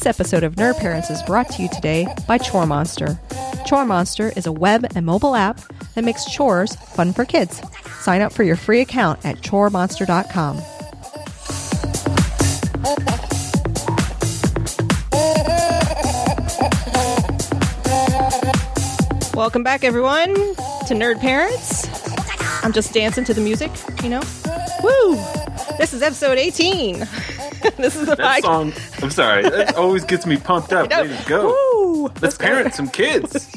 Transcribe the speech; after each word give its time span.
This 0.00 0.18
episode 0.18 0.44
of 0.44 0.54
Nerd 0.54 0.78
Parents 0.78 1.10
is 1.10 1.22
brought 1.24 1.50
to 1.50 1.62
you 1.62 1.68
today 1.68 2.06
by 2.26 2.38
Chore 2.38 2.64
Monster. 2.64 3.20
Chore 3.66 3.84
Monster 3.84 4.32
is 4.34 4.46
a 4.46 4.52
web 4.52 4.86
and 4.94 5.04
mobile 5.04 5.34
app 5.34 5.60
that 5.94 6.04
makes 6.04 6.24
chores 6.24 6.74
fun 6.74 7.12
for 7.12 7.26
kids. 7.26 7.60
Sign 7.98 8.22
up 8.22 8.32
for 8.32 8.42
your 8.42 8.56
free 8.56 8.80
account 8.80 9.22
at 9.26 9.42
choremonster.com. 9.42 10.56
Welcome 19.34 19.62
back, 19.62 19.84
everyone, 19.84 20.34
to 20.34 20.94
Nerd 20.94 21.20
Parents. 21.20 21.86
I'm 22.64 22.72
just 22.72 22.94
dancing 22.94 23.24
to 23.26 23.34
the 23.34 23.42
music, 23.42 23.70
you 24.02 24.08
know? 24.08 24.22
Woo! 24.82 25.16
This 25.76 25.92
is 25.92 26.00
episode 26.00 26.38
18. 26.38 27.06
this 27.82 27.96
is 27.96 28.06
the 28.06 28.16
That 28.16 28.42
podcast. 28.42 28.44
song, 28.44 28.72
I'm 29.02 29.10
sorry, 29.10 29.42
that 29.42 29.74
always 29.76 30.04
gets 30.04 30.26
me 30.26 30.36
pumped 30.36 30.72
up. 30.72 30.90
know. 30.90 31.02
Ready 31.02 31.16
to 31.16 31.28
go. 31.28 31.46
Woo! 31.74 32.08
Let's 32.20 32.36
parent 32.36 32.74
some 32.74 32.88
kids. 32.88 33.50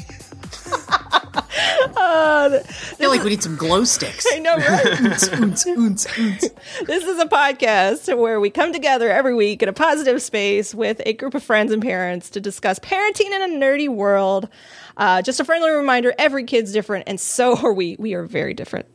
Uh, 1.96 2.60
I 2.62 2.72
feel 2.72 3.10
like 3.10 3.22
we 3.22 3.30
need 3.30 3.42
some 3.42 3.56
glow 3.56 3.84
sticks. 3.84 4.26
I 4.32 4.38
know, 4.38 4.56
right? 4.56 5.00
Oons, 5.00 5.28
oons, 5.32 5.66
oons, 5.66 6.06
oons. 6.18 6.44
This 6.86 7.04
is 7.04 7.18
a 7.18 7.26
podcast 7.26 8.16
where 8.16 8.40
we 8.40 8.50
come 8.50 8.72
together 8.72 9.10
every 9.10 9.34
week 9.34 9.62
in 9.62 9.68
a 9.68 9.72
positive 9.72 10.20
space 10.22 10.74
with 10.74 11.00
a 11.06 11.12
group 11.12 11.34
of 11.34 11.42
friends 11.42 11.72
and 11.72 11.82
parents 11.82 12.30
to 12.30 12.40
discuss 12.40 12.78
parenting 12.78 13.26
in 13.32 13.42
a 13.42 13.48
nerdy 13.64 13.88
world. 13.88 14.48
Uh, 14.96 15.22
just 15.22 15.40
a 15.40 15.44
friendly 15.44 15.70
reminder 15.70 16.12
every 16.18 16.44
kid's 16.44 16.72
different, 16.72 17.04
and 17.06 17.20
so 17.20 17.56
are 17.58 17.72
we. 17.72 17.96
We 17.98 18.14
are 18.14 18.24
very 18.24 18.54
different. 18.54 18.86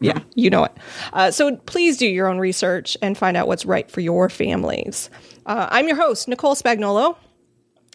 Yeah, 0.00 0.20
you 0.34 0.50
know 0.50 0.64
it. 0.64 0.72
Uh, 1.12 1.30
so 1.30 1.56
please 1.56 1.96
do 1.96 2.06
your 2.06 2.28
own 2.28 2.38
research 2.38 2.96
and 3.00 3.16
find 3.16 3.36
out 3.36 3.48
what's 3.48 3.64
right 3.64 3.90
for 3.90 4.00
your 4.00 4.28
families. 4.28 5.08
Uh, 5.46 5.68
I'm 5.70 5.88
your 5.88 5.96
host, 5.96 6.28
Nicole 6.28 6.54
Spagnolo, 6.54 7.16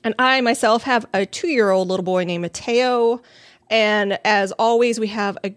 and 0.03 0.15
I 0.17 0.41
myself 0.41 0.83
have 0.83 1.05
a 1.13 1.25
two 1.25 1.47
year 1.49 1.69
old 1.69 1.87
little 1.89 2.03
boy 2.03 2.23
named 2.23 2.41
Mateo. 2.41 3.21
And 3.69 4.19
as 4.25 4.51
always, 4.53 4.99
we 4.99 5.07
have 5.07 5.37
a 5.45 5.55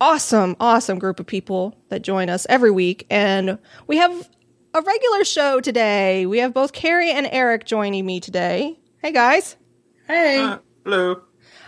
awesome, 0.00 0.56
awesome 0.60 0.98
group 0.98 1.18
of 1.18 1.26
people 1.26 1.76
that 1.88 2.02
join 2.02 2.28
us 2.28 2.46
every 2.48 2.70
week. 2.70 3.06
And 3.10 3.58
we 3.86 3.96
have 3.96 4.28
a 4.74 4.80
regular 4.82 5.24
show 5.24 5.60
today. 5.60 6.26
We 6.26 6.38
have 6.38 6.52
both 6.54 6.72
Carrie 6.72 7.10
and 7.10 7.26
Eric 7.30 7.64
joining 7.64 8.06
me 8.06 8.20
today. 8.20 8.78
Hey, 9.02 9.12
guys. 9.12 9.56
Hey, 10.06 10.40
Uh, 10.40 10.58
hello. 10.84 11.22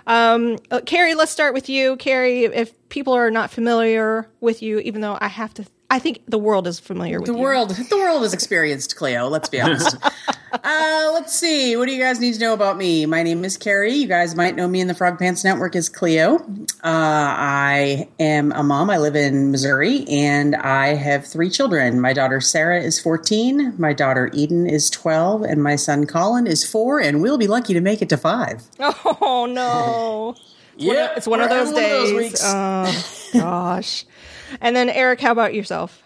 Uh, 0.06 0.80
Carrie, 0.86 1.14
let's 1.14 1.32
start 1.32 1.54
with 1.54 1.68
you. 1.68 1.96
Carrie, 1.96 2.44
if 2.44 2.88
people 2.88 3.12
are 3.12 3.30
not 3.30 3.50
familiar 3.50 4.28
with 4.40 4.62
you, 4.62 4.78
even 4.80 5.00
though 5.00 5.18
I 5.20 5.28
have 5.28 5.54
to, 5.54 5.66
I 5.92 5.98
think 5.98 6.22
the 6.26 6.38
world 6.38 6.66
is 6.66 6.80
familiar 6.80 7.20
with 7.20 7.26
the 7.26 7.34
you. 7.34 7.38
world, 7.38 7.68
the 7.68 7.96
world 7.98 8.22
has 8.22 8.32
experienced 8.32 8.96
Cleo. 8.96 9.28
Let's 9.28 9.50
be 9.50 9.60
honest. 9.60 9.94
uh, 10.52 11.10
let's 11.12 11.34
see. 11.38 11.76
What 11.76 11.86
do 11.86 11.92
you 11.92 12.02
guys 12.02 12.18
need 12.18 12.32
to 12.32 12.40
know 12.40 12.54
about 12.54 12.78
me? 12.78 13.04
My 13.04 13.22
name 13.22 13.44
is 13.44 13.58
Carrie. 13.58 13.92
You 13.92 14.08
guys 14.08 14.34
might 14.34 14.56
know 14.56 14.66
me 14.66 14.80
in 14.80 14.86
the 14.86 14.94
Frog 14.94 15.18
Pants 15.18 15.44
Network 15.44 15.76
as 15.76 15.90
Cleo. 15.90 16.36
Uh, 16.82 16.84
I 16.84 18.08
am 18.18 18.52
a 18.52 18.62
mom. 18.62 18.88
I 18.88 18.96
live 18.96 19.14
in 19.16 19.50
Missouri, 19.50 20.06
and 20.08 20.56
I 20.56 20.94
have 20.94 21.26
three 21.26 21.50
children. 21.50 22.00
My 22.00 22.14
daughter 22.14 22.40
Sarah 22.40 22.80
is 22.80 22.98
14. 22.98 23.74
My 23.78 23.92
daughter 23.92 24.30
Eden 24.32 24.66
is 24.66 24.88
12, 24.88 25.42
and 25.42 25.62
my 25.62 25.76
son 25.76 26.06
Colin 26.06 26.46
is 26.46 26.64
four. 26.64 27.00
And 27.00 27.20
we'll 27.20 27.36
be 27.36 27.48
lucky 27.48 27.74
to 27.74 27.82
make 27.82 28.00
it 28.00 28.08
to 28.08 28.16
five. 28.16 28.62
Oh, 28.80 29.44
no. 29.44 30.36
Yeah, 30.74 31.12
It's 31.16 31.26
one 31.26 31.42
of 31.42 31.50
those 31.50 31.70
days. 31.74 32.40
Oh, 32.42 33.28
gosh. 33.34 34.06
And 34.60 34.74
then, 34.76 34.88
Eric, 34.90 35.20
how 35.20 35.32
about 35.32 35.54
yourself? 35.54 36.02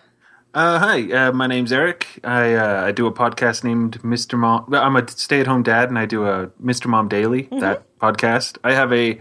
Uh, 0.55 0.78
hi, 0.78 1.12
uh, 1.12 1.33
my 1.33 1.47
name's 1.47 1.70
Eric. 1.70 2.06
I 2.25 2.55
uh, 2.55 2.84
I 2.86 2.92
do 2.92 3.06
a 3.06 3.12
podcast 3.12 3.62
named 3.62 4.00
Mr. 4.03 4.38
Mom. 4.38 4.72
I'm 4.72 4.97
a 4.97 5.06
stay-at-home 5.06 5.62
dad, 5.62 5.91
and 5.91 5.98
I 5.98 6.06
do 6.06 6.25
a 6.27 6.47
Mr. 6.62 6.86
Mom 6.86 7.08
Daily 7.08 7.42
Mm-hmm. 7.44 7.58
that 7.61 7.83
podcast. 7.98 8.56
I 8.65 8.72
have 8.72 8.91
a 8.93 9.20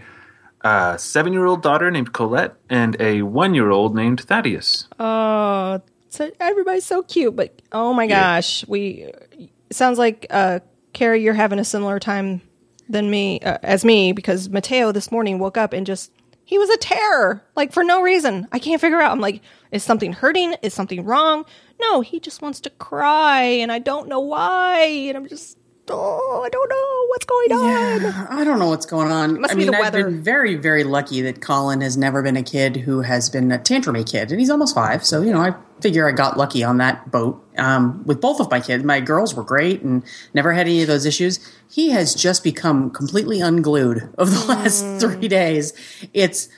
uh, 0.62 0.96
seven-year-old 0.96 1.62
daughter 1.62 1.90
named 1.90 2.14
Colette 2.14 2.54
and 2.70 2.96
a 3.00 3.20
one-year-old 3.22 3.94
named 3.94 4.20
Thaddeus. 4.22 4.88
Oh, 4.98 5.82
so 6.08 6.30
everybody's 6.40 6.86
so 6.86 7.02
cute, 7.02 7.36
but 7.36 7.60
oh 7.70 7.92
my 7.92 8.06
gosh, 8.06 8.66
we 8.66 9.10
it 9.38 9.50
sounds 9.76 9.98
like 9.98 10.26
uh 10.30 10.60
Carrie, 10.94 11.22
you're 11.22 11.34
having 11.34 11.58
a 11.58 11.64
similar 11.64 12.00
time 12.00 12.40
than 12.88 13.10
me 13.10 13.40
uh, 13.40 13.58
as 13.62 13.84
me 13.84 14.12
because 14.12 14.48
Mateo 14.48 14.90
this 14.92 15.12
morning 15.12 15.38
woke 15.38 15.58
up 15.58 15.74
and 15.74 15.84
just 15.84 16.10
he 16.46 16.58
was 16.58 16.70
a 16.70 16.76
terror, 16.76 17.42
like 17.56 17.72
for 17.72 17.82
no 17.82 18.00
reason. 18.00 18.46
I 18.52 18.60
can't 18.60 18.80
figure 18.80 19.00
out. 19.00 19.10
I'm 19.10 19.20
like, 19.20 19.42
is 19.72 19.82
something 19.82 20.12
hurting? 20.12 20.54
Is 20.62 20.72
something 20.72 21.04
wrong? 21.04 21.44
No, 21.80 22.00
he 22.02 22.20
just 22.20 22.40
wants 22.40 22.60
to 22.60 22.70
cry, 22.70 23.42
and 23.42 23.72
I 23.72 23.80
don't 23.80 24.08
know 24.08 24.20
why. 24.20 24.84
And 24.84 25.16
I'm 25.16 25.28
just, 25.28 25.58
oh, 25.90 26.42
I 26.44 26.48
don't 26.48 26.68
know 26.68 27.06
what's 27.08 27.24
going 27.24 27.52
on. 27.52 28.38
I 28.38 28.44
don't 28.44 28.58
know 28.58 28.68
what's 28.68 28.86
going 28.86 29.10
on. 29.10 29.40
Must 29.40 29.52
I 29.52 29.54
be 29.54 29.62
mean, 29.62 29.70
the 29.70 29.76
I've 29.76 29.80
weather. 29.84 30.04
been 30.04 30.22
very, 30.22 30.54
very 30.56 30.84
lucky 30.84 31.20
that 31.22 31.40
Colin 31.40 31.80
has 31.80 31.96
never 31.96 32.22
been 32.22 32.36
a 32.36 32.42
kid 32.42 32.76
who 32.78 33.00
has 33.02 33.30
been 33.30 33.50
a 33.52 33.58
tantrumy 33.58 34.08
kid, 34.10 34.30
and 34.30 34.40
he's 34.40 34.50
almost 34.50 34.74
five. 34.74 35.04
So 35.04 35.22
you 35.22 35.32
know, 35.32 35.40
I 35.40 35.54
figure 35.80 36.08
I 36.08 36.12
got 36.12 36.36
lucky 36.36 36.64
on 36.64 36.78
that 36.78 37.10
boat. 37.10 37.42
Um, 37.58 38.02
with 38.04 38.20
both 38.20 38.40
of 38.40 38.50
my 38.50 38.60
kids, 38.60 38.84
my 38.84 39.00
girls 39.00 39.34
were 39.34 39.44
great 39.44 39.82
and 39.82 40.02
never 40.34 40.52
had 40.52 40.66
any 40.66 40.82
of 40.82 40.88
those 40.88 41.06
issues. 41.06 41.38
He 41.70 41.90
has 41.90 42.14
just 42.14 42.42
become 42.44 42.90
completely 42.90 43.40
unglued 43.40 44.08
over 44.18 44.30
the 44.30 44.44
last 44.46 44.84
Mm. 44.84 45.00
three 45.00 45.28
days. 45.28 45.72
It's 46.12 46.48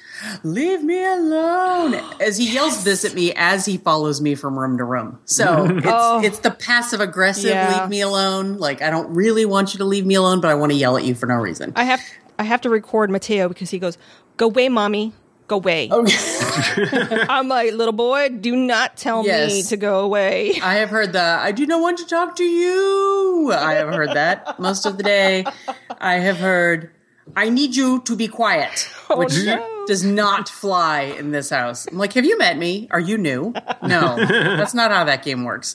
leave 0.43 0.83
me 0.83 1.05
alone 1.05 1.95
as 2.21 2.37
he 2.39 2.53
yells 2.53 2.85
this 2.85 3.05
at 3.05 3.15
me 3.15 3.33
as 3.35 3.65
he 3.67 3.77
follows 3.77 4.21
me 4.21 4.35
from 4.35 4.59
room 4.59 4.79
to 4.79 4.85
room. 4.85 5.19
So 5.25 5.45
oh. 5.69 5.77
it's 5.77 5.87
Oh. 5.87 6.21
it's 6.23 6.39
the 6.41 6.51
passive 6.51 7.01
aggressive 7.01 7.51
Yeah. 7.51 7.81
leave 7.81 7.91
me 7.91 8.01
alone. 8.01 8.59
Like 8.59 8.83
I 8.83 8.91
don't 8.91 9.15
really 9.15 9.45
want 9.45 9.75
you 9.75 9.79
to 9.79 9.85
leave 9.85 10.07
me 10.07 10.15
alone, 10.15 10.41
but 10.41 10.51
I 10.51 10.55
want 10.55 10.73
to 10.73 10.77
yell 10.79 10.97
at 10.97 11.05
you 11.05 11.15
for 11.15 11.27
no 11.27 11.37
reason. 11.37 11.73
I 11.77 11.85
have 11.85 12.01
I 12.39 12.45
have 12.45 12.61
to 12.63 12.71
record 12.71 13.11
Mateo 13.11 13.49
because 13.49 13.71
he 13.71 13.79
goes, 13.79 13.99
"Go 14.37 14.47
away, 14.47 14.69
mommy, 14.69 15.13
go 15.49 15.57
away." 15.57 15.89
I'm 15.93 17.49
like, 17.49 17.73
little 17.73 17.93
boy, 17.93 18.29
do 18.29 18.55
not 18.55 18.97
tell 18.97 19.23
me 19.25 19.63
to 19.65 19.77
go 19.77 20.01
away. 20.01 20.61
I 20.63 20.75
have 20.77 20.89
heard 20.91 21.15
that 21.15 21.41
I 21.45 21.53
do 21.53 21.67
not 21.67 21.81
want 21.81 21.99
to 21.99 22.07
talk 22.07 22.37
to 22.37 22.45
you. 22.45 23.53
I 23.53 23.75
have 23.75 23.89
heard 23.89 24.11
that 24.11 24.59
most 24.61 24.87
of 24.87 24.97
the 24.99 25.03
day. 25.03 25.45
I 26.01 26.15
have 26.15 26.37
heard 26.39 26.91
I 27.37 27.49
need 27.51 27.75
you 27.77 28.01
to 28.03 28.17
be 28.17 28.29
quiet, 28.29 28.89
oh, 29.11 29.19
which 29.19 29.35
Oh, 29.39 29.45
no. 29.45 29.78
Does 29.89 30.05
not 30.05 30.51
fly 30.51 31.01
in 31.01 31.33
this 31.33 31.49
house. 31.49 31.87
I'm 31.87 31.97
like, 31.97 32.13
have 32.13 32.27
you 32.27 32.37
met 32.37 32.59
me? 32.59 32.89
Are 32.91 33.01
you 33.01 33.17
new? 33.17 33.55
No, 33.83 34.17
that's 34.19 34.75
not 34.75 34.91
how 34.91 35.05
that 35.05 35.25
game 35.25 35.45
works. 35.45 35.75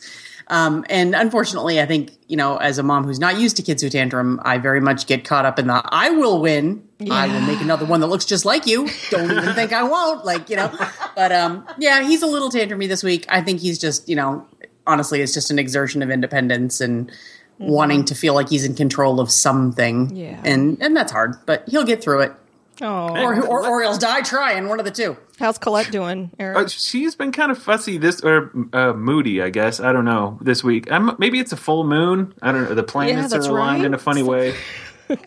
Um, 0.50 0.86
and 0.88 1.16
unfortunately, 1.16 1.82
I 1.82 1.88
think 1.88 2.12
you 2.28 2.38
know, 2.38 2.58
as 2.58 2.78
a 2.78 2.84
mom 2.84 3.06
who's 3.06 3.20
not 3.20 3.40
used 3.40 3.58
to 3.58 3.64
kids 3.64 3.82
who 3.82 3.90
tantrum, 3.90 4.40
I 4.44 4.60
very 4.60 4.82
much 4.82 5.08
get 5.08 5.26
caught 5.26 5.46
up 5.46 5.58
in 5.58 5.66
the 5.66 5.82
I 5.84 6.12
will 6.12 6.42
win. 6.42 6.88
I 7.10 7.28
will 7.28 7.42
make 7.42 7.60
another 7.60 7.86
one 7.86 8.02
that 8.02 8.08
looks 8.08 8.26
just 8.26 8.46
like 8.46 8.68
you. 8.68 8.88
Don't 9.10 9.32
even 9.32 9.54
think 9.56 9.74
I 9.74 9.84
won't. 9.84 10.26
Like 10.26 10.50
you 10.50 10.58
know, 10.58 10.72
but 11.16 11.32
um, 11.32 11.68
yeah, 11.80 12.04
he's 12.04 12.22
a 12.22 12.28
little 12.28 12.52
tantrumy 12.52 12.88
this 12.88 13.04
week. 13.04 13.26
I 13.30 13.42
think 13.42 13.62
he's 13.62 13.80
just 13.80 14.08
you 14.08 14.16
know, 14.16 14.46
honestly, 14.86 15.22
it's 15.22 15.34
just 15.34 15.50
an 15.50 15.58
exertion 15.58 16.04
of 16.04 16.12
independence 16.12 16.82
and 16.82 17.12
wanting 17.58 18.06
to 18.06 18.16
feel 18.16 18.36
like 18.36 18.50
he's 18.50 18.66
in 18.66 18.76
control 18.76 19.20
of 19.20 19.32
something. 19.32 20.16
Yeah. 20.16 20.40
and 20.46 20.80
and 20.82 20.96
that's 20.96 21.12
hard, 21.12 21.36
but 21.48 21.68
he'll 21.68 21.86
get 21.86 22.04
through 22.04 22.22
it. 22.22 22.34
Oh, 22.84 23.16
Or, 23.16 23.42
or, 23.48 23.66
or 23.66 23.82
he'll 23.82 23.98
die 23.98 24.22
trying. 24.22 24.68
One 24.68 24.78
of 24.78 24.86
the 24.86 24.92
two. 24.92 25.16
how's 25.40 25.58
Colette 25.58 25.90
doing, 25.90 26.32
Eric? 26.38 26.58
Uh, 26.58 26.68
she's 26.68 27.16
been 27.16 27.32
kind 27.32 27.50
of 27.50 27.58
fussy 27.58 27.98
this 27.98 28.22
or 28.22 28.52
uh, 28.74 28.92
moody, 28.92 29.42
I 29.42 29.50
guess. 29.50 29.80
I 29.80 29.94
don't 29.94 30.04
know 30.06 30.38
this 30.42 30.64
week. 30.66 30.92
I'm, 30.92 31.16
maybe 31.18 31.40
it's 31.40 31.54
a 31.54 31.58
full 31.58 31.86
moon. 31.86 32.34
I 32.42 32.52
don't 32.52 32.64
know. 32.70 32.76
The 32.76 32.84
planets 32.84 33.32
that's 33.32 33.48
are 33.48 33.52
aligned 33.52 33.84
right. 33.84 33.86
in 33.88 33.94
a 33.94 33.98
funny 33.98 34.22
way. 34.34 34.54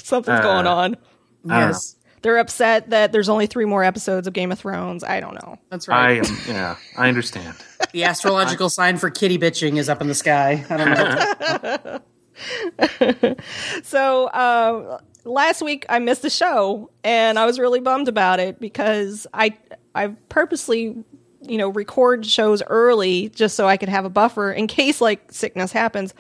Something's 0.03 0.41
going 0.41 0.67
on. 0.67 0.97
Yes, 1.45 1.97
They're 2.23 2.39
upset 2.39 2.91
that 2.91 3.13
there's 3.13 3.29
only 3.29 3.47
three 3.47 3.65
more 3.65 3.83
episodes 3.85 4.27
of 4.27 4.33
Game 4.35 4.53
of 4.53 4.59
Thrones. 4.59 5.03
I 5.03 5.21
don't 5.21 5.35
know. 5.35 5.59
that's 5.71 5.89
right. 5.89 5.97
I 5.97 6.19
right. 6.19 6.31
am. 6.31 6.39
Yeah, 6.49 6.77
I 6.97 7.09
understand. 7.09 7.57
the 7.93 8.05
astrological 8.05 8.69
sign 8.69 8.99
for 8.99 9.09
kitty 9.11 9.39
bitching 9.39 9.79
is 9.79 9.89
up 9.89 10.01
in 10.03 10.09
the 10.09 10.15
sky. 10.15 10.65
I 10.69 10.77
don't 10.77 10.91
know. 10.93 12.01
So 13.83 14.27
uh, 14.27 14.99
last 15.27 15.63
week 15.63 15.85
I 15.89 15.99
missed 15.99 16.23
the 16.23 16.31
show, 16.31 16.91
and 17.05 17.39
I 17.39 17.47
was 17.47 17.59
really 17.59 17.81
bummed 17.81 18.09
about 18.09 18.41
it 18.41 18.61
because 18.61 19.27
I 19.35 19.57
I 19.95 20.09
purposely 20.29 21.05
you 21.43 21.59
know 21.59 21.69
record 21.69 22.25
shows 22.27 22.63
early 22.67 23.29
just 23.31 23.57
so 23.57 23.67
I 23.67 23.77
could 23.77 23.89
have 23.89 24.05
a 24.05 24.11
buffer 24.11 24.53
in 24.53 24.67
case 24.67 25.01
like 25.01 25.33
sickness 25.33 25.73
happens. 25.73 26.15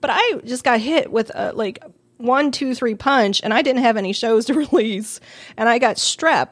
But 0.00 0.10
I 0.12 0.40
just 0.44 0.64
got 0.64 0.80
hit 0.80 1.10
with 1.12 1.30
a 1.34 1.52
like 1.52 1.82
one 2.18 2.52
two 2.52 2.74
three 2.74 2.94
punch, 2.94 3.40
and 3.42 3.52
I 3.52 3.62
didn't 3.62 3.82
have 3.82 3.96
any 3.96 4.12
shows 4.12 4.46
to 4.46 4.54
release, 4.72 5.20
and 5.56 5.68
I 5.68 5.78
got 5.78 5.96
strep 5.96 6.48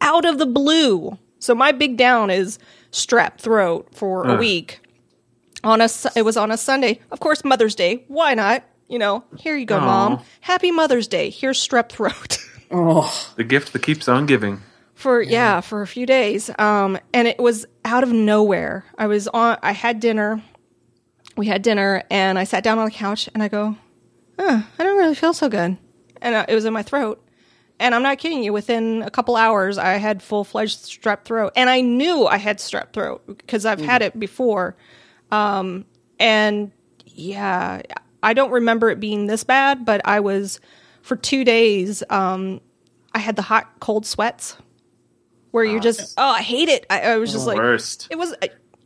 out 0.00 0.24
of 0.24 0.38
the 0.38 0.46
blue. 0.46 1.18
So 1.38 1.54
my 1.54 1.72
big 1.72 1.96
down 1.96 2.30
is 2.30 2.58
strep 2.92 3.38
throat 3.38 3.88
for 3.94 4.26
a 4.26 4.36
week 4.36 4.80
on 5.62 5.80
a 5.80 5.88
it 6.14 6.22
was 6.24 6.36
on 6.36 6.50
a 6.50 6.56
Sunday. 6.56 7.00
Of 7.10 7.20
course, 7.20 7.44
Mother's 7.44 7.74
Day. 7.74 8.04
Why 8.08 8.34
not? 8.34 8.64
You 8.88 8.98
know, 8.98 9.24
here 9.38 9.56
you 9.56 9.66
go, 9.66 9.80
mom. 9.80 10.22
Happy 10.40 10.70
Mother's 10.70 11.08
Day. 11.08 11.30
Here's 11.30 11.66
strep 11.66 11.88
throat. 11.90 12.38
Oh, 12.68 13.32
The 13.36 13.44
gift 13.44 13.72
that 13.74 13.82
keeps 13.82 14.08
on 14.08 14.26
giving. 14.26 14.60
for 14.94 15.22
yeah. 15.22 15.60
for 15.60 15.82
a 15.82 15.86
few 15.86 16.04
days. 16.04 16.50
Um, 16.58 16.98
and 17.14 17.28
it 17.28 17.38
was 17.38 17.64
out 17.84 18.02
of 18.02 18.10
nowhere. 18.10 18.84
I 18.98 19.06
was 19.06 19.28
on. 19.28 19.56
I 19.62 19.70
had 19.70 20.00
dinner. 20.00 20.42
We 21.36 21.46
had 21.46 21.62
dinner, 21.62 22.02
and 22.10 22.36
I 22.40 22.42
sat 22.42 22.64
down 22.64 22.80
on 22.80 22.86
the 22.86 22.90
couch, 22.90 23.28
and 23.32 23.40
I 23.40 23.46
go, 23.46 23.76
huh, 24.36 24.62
I 24.78 24.82
don't 24.82 24.98
really 24.98 25.14
feel 25.14 25.32
so 25.32 25.48
good. 25.48 25.76
And 26.20 26.34
uh, 26.34 26.44
it 26.48 26.56
was 26.56 26.64
in 26.64 26.72
my 26.72 26.82
throat. 26.82 27.22
And 27.78 27.94
I'm 27.94 28.02
not 28.02 28.18
kidding 28.18 28.42
you, 28.42 28.52
within 28.52 29.02
a 29.02 29.10
couple 29.10 29.36
hours, 29.36 29.78
I 29.78 29.92
had 29.92 30.20
full 30.20 30.42
fledged 30.42 30.80
strep 30.80 31.24
throat. 31.24 31.52
And 31.54 31.70
I 31.70 31.82
knew 31.82 32.26
I 32.26 32.38
had 32.38 32.58
strep 32.58 32.92
throat 32.92 33.22
because 33.28 33.64
I've 33.64 33.80
had 33.80 34.02
it 34.02 34.18
before. 34.18 34.76
Um, 35.30 35.84
and 36.18 36.72
yeah, 37.04 37.82
I 38.26 38.34
don't 38.34 38.50
remember 38.50 38.90
it 38.90 39.00
being 39.00 39.26
this 39.26 39.44
bad, 39.44 39.86
but 39.86 40.02
I 40.04 40.20
was, 40.20 40.60
for 41.00 41.16
two 41.16 41.44
days, 41.44 42.02
um, 42.10 42.60
I 43.14 43.18
had 43.20 43.36
the 43.36 43.42
hot, 43.42 43.80
cold 43.80 44.04
sweats 44.04 44.56
where 45.52 45.64
you're 45.64 45.80
just, 45.80 46.14
oh, 46.18 46.28
I 46.28 46.42
hate 46.42 46.68
it. 46.68 46.84
I, 46.90 47.00
I 47.00 47.16
was 47.16 47.32
just 47.32 47.46
like, 47.46 47.56
Worst. 47.56 48.08
it 48.10 48.18
was 48.18 48.34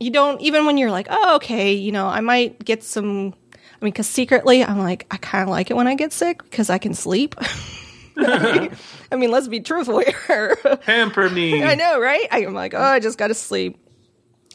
you 0.00 0.10
don't 0.10 0.40
even 0.40 0.64
when 0.64 0.78
you're 0.78 0.90
like 0.90 1.06
oh 1.10 1.36
okay 1.36 1.74
you 1.74 1.92
know 1.92 2.06
i 2.06 2.20
might 2.20 2.64
get 2.64 2.82
some 2.82 3.34
i 3.52 3.84
mean 3.84 3.92
because 3.92 4.06
secretly 4.08 4.64
i'm 4.64 4.78
like 4.78 5.06
i 5.10 5.16
kind 5.18 5.42
of 5.42 5.50
like 5.50 5.70
it 5.70 5.74
when 5.74 5.86
i 5.86 5.94
get 5.94 6.12
sick 6.12 6.42
because 6.42 6.70
i 6.70 6.78
can 6.78 6.94
sleep 6.94 7.34
i 8.16 8.70
mean 9.12 9.30
let's 9.30 9.46
be 9.46 9.60
truthful 9.60 10.00
here 10.00 10.56
Pamper 10.86 11.30
me. 11.30 11.62
i 11.64 11.74
know 11.74 12.00
right 12.00 12.26
i'm 12.32 12.54
like 12.54 12.74
oh 12.74 12.80
i 12.80 12.98
just 12.98 13.18
gotta 13.18 13.34
sleep 13.34 13.78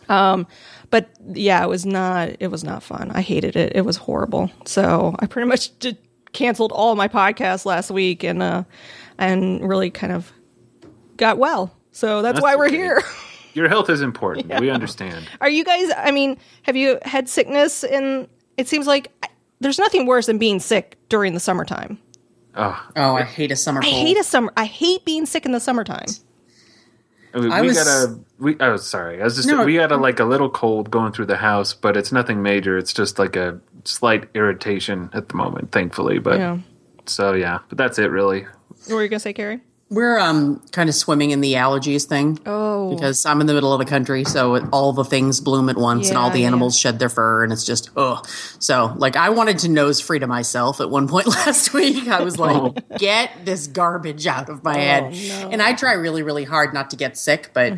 um 0.09 0.45
but 0.89 1.09
yeah 1.33 1.63
it 1.63 1.69
was 1.69 1.85
not 1.85 2.29
it 2.39 2.47
was 2.47 2.63
not 2.63 2.83
fun 2.83 3.11
i 3.11 3.21
hated 3.21 3.55
it 3.55 3.75
it 3.75 3.85
was 3.85 3.97
horrible 3.97 4.49
so 4.65 5.15
i 5.19 5.25
pretty 5.25 5.47
much 5.47 5.77
did, 5.79 5.97
canceled 6.33 6.71
all 6.71 6.95
my 6.95 7.07
podcasts 7.07 7.65
last 7.65 7.91
week 7.91 8.23
and 8.23 8.41
uh 8.41 8.63
and 9.17 9.67
really 9.67 9.89
kind 9.89 10.13
of 10.13 10.31
got 11.17 11.37
well 11.37 11.75
so 11.91 12.21
that's, 12.21 12.35
That's 12.35 12.43
why 12.43 12.55
we're 12.57 12.67
okay. 12.67 12.75
here 12.75 13.01
Your 13.55 13.69
health 13.69 13.89
is 13.89 14.01
important. 14.01 14.59
We 14.59 14.69
understand. 14.69 15.29
Are 15.39 15.49
you 15.49 15.63
guys? 15.63 15.89
I 15.95 16.11
mean, 16.11 16.37
have 16.63 16.75
you 16.75 16.99
had 17.03 17.29
sickness? 17.29 17.85
In 17.85 18.27
it 18.57 18.67
seems 18.67 18.85
like 18.85 19.13
there's 19.61 19.79
nothing 19.79 20.05
worse 20.05 20.25
than 20.25 20.37
being 20.37 20.59
sick 20.59 20.97
during 21.07 21.33
the 21.33 21.39
summertime. 21.39 21.97
Oh, 22.55 22.77
Oh, 22.97 23.15
I 23.15 23.23
hate 23.23 23.53
a 23.53 23.55
summer 23.55 23.81
I 23.81 23.85
hate 23.85 24.17
a 24.17 24.25
summer. 24.25 24.51
I 24.57 24.65
hate 24.65 25.05
being 25.05 25.25
sick 25.25 25.45
in 25.45 25.53
the 25.53 25.61
summertime. 25.61 26.07
We, 27.35 27.51
I 27.51 27.61
we 27.61 27.67
was- 27.67 27.77
got 27.77 27.87
a 27.87 28.19
we. 28.39 28.55
Oh, 28.59 28.77
sorry. 28.77 29.21
I 29.21 29.23
was 29.25 29.35
just 29.35 29.47
No. 29.47 29.63
we 29.65 29.75
got 29.75 29.91
a 29.91 29.97
like 29.97 30.19
a 30.19 30.25
little 30.25 30.49
cold 30.49 30.89
going 30.91 31.11
through 31.11 31.25
the 31.27 31.37
house, 31.37 31.73
but 31.73 31.95
it's 31.97 32.11
nothing 32.11 32.41
major. 32.41 32.77
It's 32.77 32.93
just 32.93 33.19
like 33.19 33.35
a 33.35 33.59
slight 33.83 34.29
irritation 34.33 35.09
at 35.13 35.29
the 35.29 35.35
moment, 35.35 35.71
thankfully. 35.71 36.19
But 36.19 36.39
Yeah. 36.39 36.57
so 37.05 37.33
yeah, 37.33 37.59
but 37.69 37.77
that's 37.77 37.99
it 37.99 38.09
really. 38.11 38.45
What 38.87 38.95
were 38.95 39.03
you 39.03 39.09
gonna 39.09 39.19
say, 39.19 39.33
Carrie? 39.33 39.61
We're 39.91 40.17
um 40.17 40.61
kind 40.71 40.89
of 40.89 40.95
swimming 40.95 41.29
in 41.29 41.41
the 41.41 41.53
allergies 41.53 42.05
thing. 42.05 42.39
Oh, 42.45 42.89
Because 42.95 43.23
I'm 43.25 43.39
in 43.39 43.45
the 43.47 43.53
middle 43.53 43.71
of 43.71 43.77
the 43.79 43.85
country, 43.85 44.23
so 44.23 44.55
it, 44.55 44.63
all 44.73 44.93
the 44.93 45.03
things 45.05 45.39
bloom 45.39 45.69
at 45.69 45.77
once, 45.77 46.09
and 46.09 46.17
all 46.17 46.27
Yeah, 46.29 46.33
the 46.33 46.39
yeah. 46.39 46.47
animals 46.47 46.77
shed 46.77 46.97
their 46.97 47.07
fur, 47.09 47.43
and 47.43 47.53
it's 47.53 47.63
just 47.63 47.91
ugh. 47.95 48.27
So, 48.57 48.93
like, 48.97 49.15
I 49.15 49.29
wanted 49.29 49.59
to 49.59 49.67
NoseFrida 49.67 50.27
myself 50.27 50.81
at 50.81 50.89
one 50.89 51.07
point 51.13 51.27
last 51.27 51.71
week. 51.73 52.07
I 52.07 52.23
was 52.23 52.39
like, 52.39 52.73
"Get 52.97 53.29
this 53.45 53.67
garbage 53.67 54.25
out 54.25 54.49
of 54.49 54.63
my 54.63 54.75
head," 54.77 55.03
Oh. 55.03 55.09
no. 55.43 55.49
and 55.51 55.61
I 55.61 55.73
try 55.73 55.93
really, 55.93 56.23
really 56.23 56.45
hard 56.45 56.73
not 56.73 56.89
to 56.89 56.95
get 56.95 57.15
sick, 57.15 57.51
but 57.53 57.73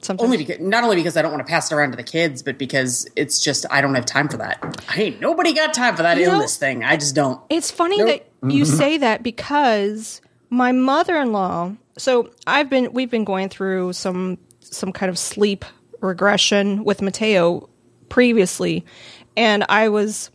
sometimes 0.00 0.20
only 0.26 0.36
because 0.38 0.58
not 0.60 0.82
only 0.82 0.96
because 0.96 1.16
I 1.16 1.22
don't 1.22 1.30
want 1.32 1.46
to 1.46 1.50
pass 1.50 1.70
it 1.70 1.74
around 1.76 1.92
to 1.92 1.96
the 1.96 2.02
kids, 2.02 2.42
but 2.42 2.58
because 2.58 3.06
it's 3.14 3.40
just 3.40 3.64
I 3.70 3.80
don't 3.80 3.94
have 3.94 4.06
time 4.06 4.28
for 4.28 4.38
that. 4.38 4.82
I 4.88 5.02
ain't 5.02 5.20
nobody 5.20 5.52
got 5.52 5.72
time 5.72 5.94
for 5.94 6.02
that 6.02 6.18
You 6.18 6.26
know- 6.26 6.32
illness 6.32 6.56
thing. 6.56 6.82
I 6.82 6.96
just 6.96 7.14
don't. 7.14 7.40
It's 7.48 7.70
funny 7.70 7.98
Nope. 7.98 8.08
that 8.42 8.52
you 8.52 8.64
say 8.64 8.98
that 8.98 9.22
because 9.22 10.20
my 10.56 10.72
mother-in-law. 10.72 11.72
So 11.98 12.30
I've 12.46 12.70
been 12.70 12.92
we've 12.92 13.10
been 13.10 13.24
going 13.24 13.48
through 13.48 13.92
some 13.92 14.38
some 14.60 14.90
kind 14.90 15.10
of 15.10 15.18
sleep 15.18 15.64
regression 16.00 16.82
with 16.84 17.02
Mateo 17.02 17.68
previously, 18.08 18.84
and 19.36 19.64
I 19.68 19.88
was 19.88 20.30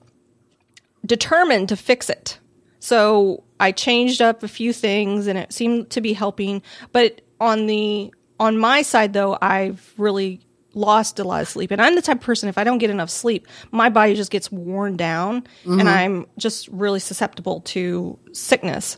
determined 1.05 1.69
to 1.69 1.75
fix 1.75 2.09
it. 2.09 2.39
So 2.79 3.43
I 3.59 3.71
changed 3.71 4.21
up 4.21 4.43
a 4.43 4.47
few 4.47 4.73
things, 4.73 5.27
and 5.27 5.37
it 5.37 5.53
seemed 5.53 5.89
to 5.91 6.01
be 6.01 6.13
helping. 6.13 6.61
But 6.91 7.21
on 7.39 7.65
the 7.65 8.13
on 8.39 8.57
my 8.57 8.83
side, 8.83 9.13
though, 9.13 9.37
I've 9.41 9.93
really 9.97 10.41
lost 10.73 11.19
a 11.19 11.23
lot 11.23 11.41
of 11.41 11.47
sleep, 11.47 11.71
and 11.71 11.81
I'm 11.81 11.95
the 11.95 12.01
type 12.01 12.17
of 12.17 12.23
person 12.23 12.47
if 12.47 12.57
I 12.57 12.63
don't 12.63 12.77
get 12.77 12.89
enough 12.89 13.09
sleep, 13.09 13.47
my 13.71 13.89
body 13.89 14.13
just 14.13 14.31
gets 14.31 14.51
worn 14.51 14.97
down, 14.97 15.47
and 15.65 15.81
mm-hmm. 15.81 15.87
I'm 15.87 16.27
just 16.37 16.67
really 16.67 16.99
susceptible 16.99 17.61
to 17.61 18.17
sickness. 18.33 18.97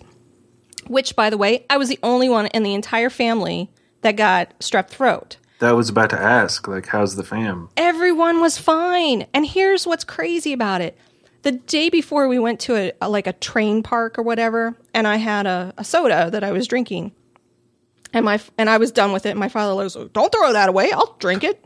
Which, 0.88 1.16
by 1.16 1.30
the 1.30 1.38
way, 1.38 1.66
I 1.70 1.78
was 1.78 1.90
the 1.90 2.00
only 2.04 2.30
one 2.30 2.48
in 2.48 2.64
the 2.64 2.74
entire 2.74 3.10
family 3.10 3.70
that 4.02 4.14
got 4.18 4.58
strep 4.60 4.90
throat. 4.90 5.38
That 5.60 5.72
was 5.76 5.88
about 5.90 6.10
to 6.10 6.20
ask. 6.20 6.68
Like, 6.68 6.88
how's 6.88 7.16
the 7.16 7.24
fam? 7.24 7.70
Everyone 7.78 8.42
was 8.42 8.58
fine. 8.58 9.26
And 9.34 9.46
here's 9.46 9.88
what's 9.88 10.04
crazy 10.04 10.52
about 10.52 10.82
it. 10.82 10.98
The 11.44 11.54
day 11.54 11.90
before 11.90 12.28
we 12.28 12.40
went 12.40 12.60
to 12.62 12.76
a, 12.76 12.92
a- 13.02 13.10
like 13.10 13.28
a 13.28 13.34
train 13.34 13.84
park 13.84 14.18
or 14.20 14.24
whatever, 14.24 14.76
and 14.94 15.08
I 15.08 15.18
had 15.18 15.46
a, 15.46 15.74
a 15.78 15.84
soda 15.84 16.30
that 16.32 16.44
I 16.44 16.52
was 16.52 16.68
drinking. 16.68 17.12
And 18.14 18.26
my 18.26 18.40
and 18.58 18.70
I 18.70 18.78
was 18.78 18.92
done 18.92 19.12
with 19.12 19.26
it. 19.26 19.36
My 19.36 19.50
father 19.50 19.74
was 19.76 19.96
like, 19.96 20.14
"Don't 20.14 20.32
throw 20.32 20.54
that 20.54 20.70
away. 20.70 20.92
I'll 20.92 21.16
drink 21.20 21.44
it." 21.44 21.66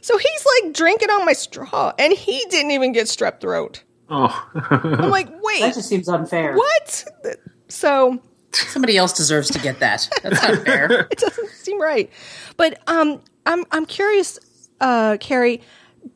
So 0.00 0.16
he's 0.16 0.46
like 0.64 0.74
drinking 0.74 1.10
on 1.10 1.24
my 1.26 1.32
straw, 1.32 1.92
and 1.98 2.12
he 2.12 2.42
didn't 2.50 2.70
even 2.70 2.92
get 2.92 3.06
strep 3.06 3.40
throat. 3.40 3.82
Oh, 4.08 4.48
I'm 4.70 5.10
like, 5.10 5.28
"Wait, 5.42 5.60
that 5.60 5.74
just 5.74 5.88
seems 5.88 6.08
unfair. 6.08 6.54
what?" 6.54 7.04
So 7.68 8.20
Somebody 8.54 8.96
else 8.96 9.12
deserves 9.12 9.50
to 9.50 9.58
get 9.58 9.80
that. 9.80 10.08
That's 10.22 10.42
not 10.42 10.64
fair. 10.64 10.90
it 11.10 11.18
doesn't 11.18 11.50
seem 11.50 11.80
right. 11.80 12.10
But 12.56 12.80
um, 12.88 13.20
I'm 13.46 13.64
I'm 13.70 13.86
curious, 13.86 14.38
uh, 14.80 15.16
Carrie, 15.20 15.62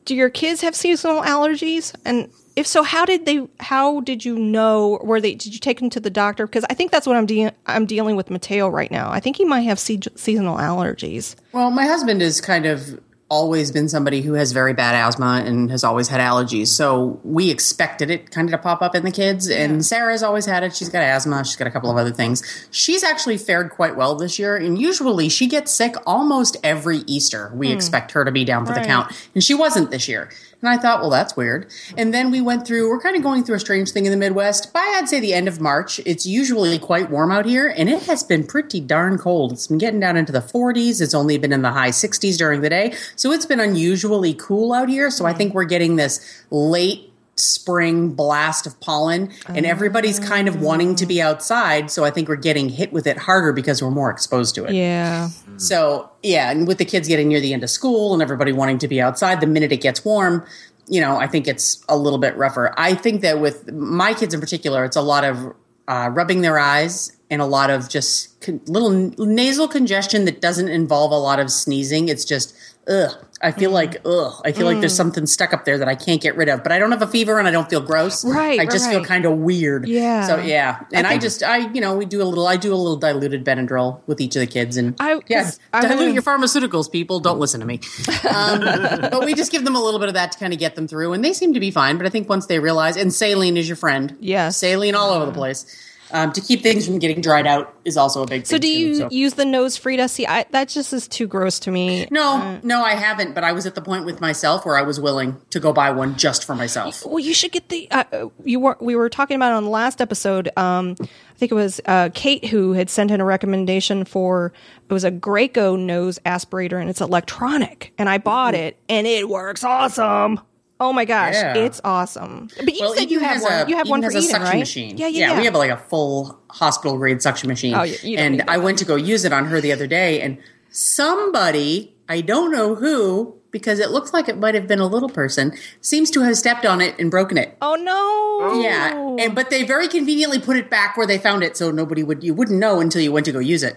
do 0.05 0.15
your 0.15 0.29
kids 0.29 0.61
have 0.61 0.75
seasonal 0.75 1.21
allergies? 1.21 1.95
And 2.05 2.29
if 2.55 2.65
so, 2.65 2.83
how 2.83 3.05
did 3.05 3.25
they? 3.25 3.47
How 3.59 4.01
did 4.01 4.25
you 4.25 4.37
know? 4.37 4.99
Were 5.03 5.21
they? 5.21 5.35
Did 5.35 5.53
you 5.53 5.59
take 5.59 5.79
them 5.79 5.89
to 5.91 5.99
the 5.99 6.09
doctor? 6.09 6.47
Because 6.47 6.65
I 6.69 6.73
think 6.73 6.91
that's 6.91 7.05
what 7.05 7.15
I'm 7.15 7.25
de- 7.25 7.51
I'm 7.67 7.85
dealing 7.85 8.15
with 8.15 8.29
Mateo 8.29 8.67
right 8.67 8.89
now. 8.89 9.11
I 9.11 9.19
think 9.19 9.37
he 9.37 9.45
might 9.45 9.61
have 9.61 9.79
se- 9.79 9.99
seasonal 10.15 10.57
allergies. 10.57 11.35
Well, 11.51 11.69
my 11.69 11.85
husband 11.85 12.21
is 12.21 12.41
kind 12.41 12.65
of 12.65 12.99
always 13.29 13.71
been 13.71 13.89
somebody 13.89 14.21
who 14.21 14.33
has 14.33 14.53
very 14.53 14.73
bad 14.73 14.95
asthma 14.95 15.43
and 15.45 15.69
has 15.69 15.83
always 15.83 16.07
had 16.07 16.21
allergies. 16.21 16.67
So 16.67 17.19
we 17.23 17.49
expected 17.49 18.09
it 18.09 18.31
kind 18.31 18.47
of 18.47 18.51
to 18.51 18.57
pop 18.57 18.81
up 18.81 18.95
in 18.95 19.03
the 19.03 19.11
kids. 19.11 19.49
And 19.49 19.85
Sarah's 19.85 20.23
always 20.23 20.45
had 20.45 20.63
it. 20.63 20.75
She's 20.75 20.89
got 20.89 21.03
asthma. 21.03 21.43
She's 21.43 21.57
got 21.57 21.67
a 21.67 21.71
couple 21.71 21.91
of 21.91 21.97
other 21.97 22.11
things. 22.11 22.67
She's 22.71 23.03
actually 23.03 23.37
fared 23.37 23.71
quite 23.71 23.97
well 23.97 24.15
this 24.15 24.39
year. 24.39 24.55
And 24.55 24.79
usually 24.79 25.27
she 25.27 25.47
gets 25.47 25.71
sick 25.71 25.95
almost 26.05 26.55
every 26.63 26.99
Easter. 26.99 27.51
We 27.53 27.67
hmm. 27.67 27.73
expect 27.73 28.11
her 28.13 28.23
to 28.23 28.31
be 28.31 28.45
down 28.45 28.65
for 28.65 28.73
the 28.73 28.81
count. 28.81 29.11
And 29.33 29.43
she 29.43 29.53
wasn't 29.53 29.91
this 29.91 30.07
year. 30.07 30.29
And 30.61 30.69
I 30.69 30.77
thought, 30.77 31.01
well, 31.01 31.11
that's 31.11 31.35
weird. 31.35 31.71
And 31.97 32.11
then 32.11 32.31
we 32.31 32.41
went 32.41 32.65
through, 32.65 32.89
we're 32.89 32.99
kind 32.99 33.15
of 33.15 33.21
going 33.21 33.43
through 33.43 33.57
a 33.57 33.59
strange 33.59 33.91
thing 33.91 34.05
in 34.05 34.11
the 34.11 34.17
Midwest. 34.17 34.73
By, 34.73 34.79
I'd 34.95 35.07
say, 35.07 35.19
the 35.19 35.33
end 35.35 35.47
of 35.47 35.61
March, 35.61 35.99
it's 36.03 36.25
usually 36.25 36.79
quite 36.79 37.11
warm 37.11 37.31
out 37.31 37.45
here, 37.45 37.67
and 37.77 37.87
it 37.89 38.03
has 38.03 38.23
been 38.23 38.45
pretty 38.45 38.79
darn 38.79 39.19
cold. 39.19 39.51
It's 39.51 39.67
been 39.67 39.77
getting 39.77 39.99
down 39.99 40.17
into 40.17 40.31
the 40.31 40.39
40s. 40.39 40.99
It's 40.99 41.13
only 41.13 41.37
been 41.37 41.53
in 41.53 41.61
the 41.61 41.71
high 41.71 41.89
60s 41.89 42.37
during 42.39 42.61
the 42.61 42.69
day. 42.69 42.95
So 43.15 43.31
it's 43.31 43.45
been 43.45 43.59
unusually 43.59 44.33
cool 44.33 44.73
out 44.73 44.89
here. 44.89 45.11
So 45.11 45.25
I 45.25 45.33
mm. 45.33 45.37
think 45.37 45.53
we're 45.53 45.65
getting 45.65 45.95
this 45.95 46.43
late 46.49 47.06
spring 47.39 48.13
blast 48.13 48.65
of 48.67 48.79
pollen, 48.79 49.31
and 49.47 49.65
everybody's 49.65 50.19
kind 50.19 50.47
of 50.47 50.61
wanting 50.61 50.95
to 50.95 51.05
be 51.05 51.21
outside. 51.21 51.91
So 51.91 52.03
I 52.03 52.11
think 52.11 52.27
we're 52.29 52.35
getting 52.35 52.69
hit 52.69 52.91
with 52.93 53.07
it 53.07 53.17
harder 53.17 53.53
because 53.53 53.81
we're 53.81 53.91
more 53.91 54.09
exposed 54.09 54.55
to 54.55 54.65
it. 54.65 54.73
Yeah, 54.73 55.29
So 55.57 56.09
yeah, 56.23 56.51
and 56.51 56.67
with 56.67 56.77
the 56.77 56.85
kids 56.85 57.07
getting 57.07 57.27
near 57.29 57.39
the 57.39 57.53
end 57.53 57.63
of 57.63 57.69
school 57.69 58.13
and 58.13 58.21
everybody 58.21 58.51
wanting 58.51 58.77
to 58.79 58.87
be 58.87 59.01
outside, 59.01 59.41
the 59.41 59.47
minute 59.47 59.71
it 59.71 59.81
gets 59.81 60.03
warm, 60.03 60.45
you 60.87 61.01
know, 61.01 61.17
I 61.17 61.27
think 61.27 61.47
it's 61.47 61.83
a 61.89 61.97
little 61.97 62.19
bit 62.19 62.35
rougher. 62.37 62.73
I 62.77 62.95
think 62.95 63.21
that 63.21 63.39
with 63.39 63.71
my 63.71 64.13
kids 64.13 64.33
in 64.33 64.39
particular, 64.39 64.85
it's 64.85 64.95
a 64.95 65.01
lot 65.01 65.23
of 65.23 65.53
uh, 65.87 66.09
rubbing 66.13 66.41
their 66.41 66.59
eyes 66.59 67.11
and 67.29 67.41
a 67.41 67.45
lot 67.45 67.69
of 67.69 67.89
just 67.89 68.39
con- 68.41 68.61
little 68.67 68.91
n- 68.91 69.15
nasal 69.17 69.67
congestion 69.67 70.25
that 70.25 70.41
doesn't 70.41 70.69
involve 70.69 71.11
a 71.11 71.17
lot 71.17 71.39
of 71.39 71.51
sneezing. 71.51 72.07
It's 72.09 72.25
just 72.25 72.55
ugh. 72.87 73.11
I 73.41 73.51
feel 73.51 73.71
mm. 73.71 73.75
like 73.75 74.01
ugh. 74.05 74.41
I 74.43 74.51
feel 74.51 74.65
like 74.65 74.79
there's 74.79 74.93
mm. 74.93 74.97
something 74.97 75.25
stuck 75.25 75.53
up 75.53 75.65
there 75.65 75.77
that 75.77 75.87
I 75.87 75.95
can't 75.95 76.21
get 76.21 76.35
rid 76.35 76.49
of. 76.49 76.63
But 76.63 76.71
I 76.71 76.79
don't 76.79 76.91
have 76.91 77.01
a 77.01 77.07
fever 77.07 77.37
and 77.37 77.47
I 77.47 77.51
don't 77.51 77.69
feel 77.69 77.81
gross. 77.81 78.25
Right, 78.25 78.59
I 78.59 78.65
just 78.65 78.89
feel 78.89 79.03
kind 79.03 79.25
of 79.25 79.37
weird. 79.37 79.87
Yeah. 79.87 80.27
So 80.27 80.37
yeah, 80.37 80.83
and 80.91 81.05
I, 81.05 81.17
just 81.17 81.43
I 81.43 81.57
you 81.57 81.81
know 81.81 81.95
we 81.95 82.05
do 82.05 82.21
a 82.21 82.25
little 82.25 82.47
I 82.47 82.57
do 82.57 82.73
a 82.73 82.75
little 82.75 82.97
diluted 82.97 83.45
Benadryl 83.45 84.01
with 84.07 84.19
each 84.21 84.35
of 84.35 84.39
the 84.39 84.47
kids 84.47 84.77
and 84.77 84.95
I- 84.99 85.19
'cause 85.19 85.59
I 85.73 85.87
dilute 85.87 86.13
your 86.13 86.23
pharmaceuticals, 86.23 86.91
people. 86.91 87.19
Don't 87.19 87.39
listen 87.39 87.59
to 87.59 87.65
me. 87.65 87.79
Um, 88.27 88.59
but 89.11 89.25
we 89.25 89.33
just 89.33 89.51
give 89.51 89.63
them 89.63 89.75
a 89.75 89.81
little 89.81 89.99
bit 89.99 90.09
of 90.09 90.15
that 90.15 90.31
to 90.33 90.39
kind 90.39 90.53
of 90.53 90.59
get 90.59 90.75
them 90.75 90.87
through, 90.87 91.13
and 91.13 91.23
they 91.23 91.33
seem 91.33 91.53
to 91.53 91.59
be 91.59 91.71
fine. 91.71 91.97
But 91.97 92.05
I 92.05 92.09
think 92.09 92.29
once 92.29 92.47
they 92.47 92.59
realize, 92.59 92.97
and 92.97 93.13
saline 93.13 93.57
is 93.57 93.67
your 93.67 93.77
friend. 93.77 94.15
Yes. 94.19 94.57
saline 94.57 94.95
all 94.95 95.11
over 95.11 95.25
the 95.25 95.31
mm. 95.31 95.35
place. 95.35 95.65
Um, 96.11 96.31
to 96.33 96.41
keep 96.41 96.61
things 96.61 96.85
from 96.85 96.99
getting 96.99 97.21
dried 97.21 97.45
out 97.45 97.75
is 97.83 97.97
also 97.97 98.23
a 98.23 98.27
big. 98.27 98.41
Thing. 98.41 98.45
So 98.45 98.57
do 98.57 98.67
too, 98.67 98.79
you 98.79 98.95
so. 98.95 99.09
use 99.11 99.33
the 99.33 99.43
NoseFrida? 99.43 100.09
See, 100.09 100.25
I, 100.25 100.45
that 100.51 100.69
just 100.69 100.93
is 100.93 101.07
too 101.07 101.27
gross 101.27 101.59
to 101.61 101.71
me. 101.71 102.07
No, 102.11 102.59
no, 102.63 102.81
I 102.81 102.95
haven't. 102.95 103.35
But 103.35 103.43
I 103.43 103.51
was 103.51 103.65
at 103.65 103.75
the 103.75 103.81
point 103.81 104.05
with 104.05 104.21
myself 104.21 104.65
where 104.65 104.77
I 104.77 104.83
was 104.83 104.99
willing 104.99 105.41
to 105.49 105.59
go 105.59 105.73
buy 105.73 105.91
one 105.91 106.17
just 106.17 106.45
for 106.45 106.55
myself. 106.55 107.05
Well, 107.05 107.19
you 107.19 107.33
should 107.33 107.51
get 107.51 107.69
the. 107.69 107.89
Uh, 107.91 108.29
you 108.43 108.59
were 108.59 108.77
we 108.79 108.95
were 108.95 109.09
talking 109.09 109.35
about 109.35 109.51
it 109.51 109.55
on 109.55 109.63
the 109.65 109.69
last 109.69 110.01
episode. 110.01 110.49
Um, 110.57 110.95
I 110.99 111.37
think 111.37 111.51
it 111.51 111.55
was 111.55 111.81
uh, 111.85 112.09
Kate 112.13 112.45
who 112.45 112.73
had 112.73 112.89
sent 112.89 113.11
in 113.11 113.21
a 113.21 113.25
recommendation 113.25 114.05
for 114.05 114.53
it 114.89 114.93
was 114.93 115.03
a 115.03 115.11
Graco 115.11 115.77
nose 115.77 116.19
aspirator 116.25 116.79
and 116.79 116.89
it's 116.89 117.01
electronic, 117.01 117.93
and 117.97 118.09
I 118.09 118.17
bought 118.17 118.55
it 118.55 118.77
and 118.87 119.05
it 119.05 119.27
works 119.27 119.63
awesome. 119.63 120.39
Oh 120.79 120.93
my 120.93 121.05
gosh, 121.05 121.33
Yeah. 121.33 121.55
it's 121.55 121.81
awesome. 121.83 122.49
But 122.57 122.73
you 122.75 122.81
Well, 122.81 122.93
said 122.93 123.09
you 123.09 123.19
have 123.19 123.41
one. 123.41 123.51
a- 123.51 123.65
you 123.67 123.75
have 123.77 123.89
one 123.89 124.01
for 124.03 124.11
Eden, 124.11 124.21
suction 124.21 124.43
right? 124.43 124.59
machine. 124.59 124.97
Yeah, 124.97 125.07
yeah, 125.07 125.31
yeah. 125.31 125.39
We 125.39 125.45
have 125.45 125.55
like 125.55 125.71
a 125.71 125.77
full 125.77 126.39
hospital 126.51 126.97
grade 126.97 127.21
suction 127.21 127.47
machine. 127.49 127.73
Oh, 127.73 127.81
you- 127.83 128.17
and. 128.17 128.43
I 128.47 128.57
went 128.57 128.77
to 128.79 128.85
go 128.85 128.95
use 128.95 129.25
it 129.25 129.33
on 129.33 129.45
her 129.45 129.59
the 129.59 129.71
other 129.71 129.87
day, 129.87 130.21
and 130.21 130.37
somebody 130.69 131.93
I 132.09 132.21
don't 132.21 132.51
know 132.51 132.75
who 132.75 133.33
because 133.57 133.79
it 133.79 133.89
looks 133.89 134.13
like 134.13 134.29
it 134.29 134.37
might 134.37 134.53
have 134.53 134.67
been 134.67 134.79
a 134.79 134.85
little 134.85 135.09
person 135.09 135.51
seems 135.81 136.11
to 136.11 136.21
have 136.21 136.37
stepped 136.37 136.65
on 136.65 136.79
it 136.79 136.97
and 136.99 137.09
broken 137.09 137.37
it. 137.37 137.57
oh 137.61 137.75
no. 137.75 138.61
Yeah, 138.61 139.15
and 139.17 139.33
but 139.33 139.49
they 139.49 139.63
very 139.63 139.87
conveniently 139.87 140.39
put 140.39 140.57
it 140.57 140.69
back 140.69 140.95
where 140.95 141.07
they 141.07 141.17
found 141.17 141.43
it, 141.43 141.57
so 141.57 141.71
nobody 141.71 142.03
would 142.03 142.23
you 142.23 142.33
wouldn't 142.33 142.59
know 142.59 142.79
until 142.79 143.01
you 143.01 143.11
went 143.11 143.25
to 143.25 143.31
go 143.31 143.39
use 143.39 143.63
it. 143.63 143.75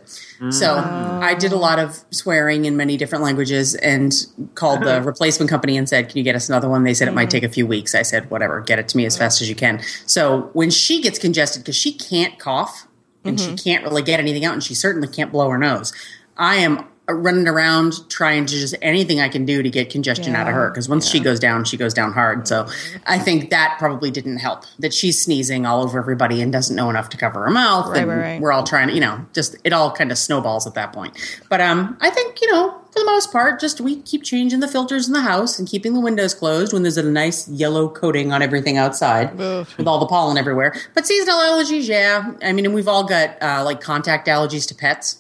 So 0.51 0.77
mm. 0.77 1.23
I 1.23 1.35
did 1.35 1.53
a 1.53 1.57
lot 1.57 1.79
of 1.79 2.05
swearing 2.11 2.65
in 2.65 2.77
many 2.77 2.97
different 2.97 3.25
languages 3.25 3.75
and 3.75 4.15
called 4.55 4.83
the 4.83 5.03
replacement 5.05 5.51
company 5.51 5.77
and 5.77 5.89
said, 5.89 6.09
"Can 6.09 6.19
you 6.19 6.25
get 6.25 6.35
us 6.35 6.49
another 6.49 6.69
one?" 6.69 6.85
They 6.85 6.95
said 6.95 7.09
it 7.09 7.15
might 7.15 7.29
mm. 7.29 7.33
take 7.33 7.43
a 7.43 7.49
few 7.49 7.67
weeks. 7.67 7.95
I 7.95 8.03
said, 8.03 8.31
"Whatever, 8.31 8.61
get 8.61 8.79
it 8.79 8.89
to 8.89 8.97
me 8.97 9.07
as 9.07 9.17
fast 9.17 9.41
as 9.41 9.49
you 9.49 9.55
can." 9.55 9.81
So 10.07 10.51
when 10.53 10.71
she 10.71 11.01
gets 11.01 11.19
congested 11.19 11.63
because 11.63 11.77
she 11.77 11.93
can't 11.93 12.39
cough 12.39 12.87
and 13.25 13.39
she 13.39 13.49
mm-hmm. 13.49 13.57
can't 13.57 13.85
really 13.85 14.03
get 14.03 14.21
anything 14.21 14.45
out, 14.45 14.55
and 14.55 14.63
she 14.63 14.75
certainly 14.75 15.09
can't 15.09 15.33
blow 15.33 15.49
her 15.51 15.59
nose, 15.59 15.93
I 16.37 16.57
am 16.57 16.87
running 17.15 17.49
around 17.49 18.09
trying 18.09 18.47
to 18.47 18.55
just 18.55 18.75
anything 18.83 19.21
I 19.21 19.29
can 19.29 19.45
do 19.45 19.63
to 19.63 19.71
get 19.71 19.91
congestion 19.91 20.35
out 20.35 20.49
of 20.49 20.55
her 20.55 20.71
because 20.71 20.89
once 20.89 21.09
she 21.09 21.21
goes 21.21 21.39
down, 21.39 21.65
she 21.65 21.77
goes 21.77 21.95
down 21.95 22.13
hard. 22.13 22.47
So 22.49 22.67
I 23.07 23.19
think 23.19 23.51
that 23.51 23.77
probably 23.79 24.11
didn't 24.11 24.39
help 24.39 24.65
that 24.79 24.95
she's 24.95 25.21
sneezing 25.21 25.67
all 25.67 25.83
over 25.83 25.99
everybody 25.99 26.41
and 26.43 26.53
doesn't 26.53 26.77
know 26.77 26.91
enough 26.91 27.09
to 27.11 27.17
cover 27.17 27.45
her 27.45 27.51
mouth. 27.51 27.89
Right, 27.89 27.99
and 27.99 28.09
right, 28.09 28.19
right. 28.19 28.41
we're 28.41 28.53
all 28.53 28.65
trying 28.65 28.89
to, 28.89 28.95
you 28.95 29.01
know, 29.01 29.25
just 29.33 29.57
it 29.65 29.73
all 29.73 29.93
kind 29.93 30.11
of 30.11 30.19
snowballs 30.19 30.67
at 30.67 30.75
that 30.75 30.93
point. 30.93 31.17
But 31.49 31.61
um, 31.61 31.97
I 32.01 32.11
think 32.11 32.41
you 32.41 32.51
know, 32.53 32.81
for 32.93 32.99
the 32.99 33.05
most 33.05 33.33
part, 33.33 33.61
just 33.61 33.81
we 33.81 34.01
keep 34.03 34.23
changing 34.23 34.61
the 34.61 34.69
filters 34.69 35.07
in 35.07 35.13
the 35.13 35.21
house 35.21 35.59
and 35.59 35.69
keeping 35.69 35.95
the 35.95 36.01
windows 36.01 36.35
closed 36.35 36.73
when 36.73 36.83
there's 36.83 36.97
a 36.97 37.03
nice 37.03 37.49
yellow 37.49 37.89
coating 37.89 38.33
on 38.33 38.43
everything 38.43 38.77
outside 38.77 39.37
with 39.37 39.87
all 39.87 39.99
the 39.99 40.07
pollen 40.07 40.37
everywhere. 40.37 40.75
But 40.95 41.07
seasonal 41.07 41.39
allergies, 41.39 41.89
yeah, 41.89 42.33
I 42.43 42.53
mean, 42.53 42.65
and 42.65 42.75
we've 42.75 42.89
all 42.89 43.05
got 43.05 43.41
uh, 43.43 43.63
like 43.65 43.81
contact 43.81 44.27
allergies 44.27 44.67
to 44.69 44.75
pets. 44.75 45.19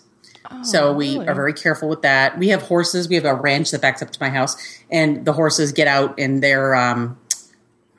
So 0.62 0.92
we 0.92 1.10
Oh, 1.16 1.20
really? 1.20 1.28
are 1.28 1.34
very 1.34 1.52
careful 1.54 1.88
with 1.88 2.02
that. 2.02 2.38
We 2.38 2.48
have 2.48 2.62
horses. 2.62 3.08
We 3.08 3.14
have 3.16 3.24
a 3.24 3.34
ranch 3.34 3.70
that 3.70 3.80
backs 3.80 4.02
up 4.02 4.10
to 4.10 4.18
my 4.20 4.28
house, 4.30 4.56
and 4.90 5.24
the 5.24 5.32
horses 5.32 5.72
get 5.72 5.86
out 5.88 6.18
and 6.18 6.42
they're. 6.42 6.74
Um, 6.74 7.18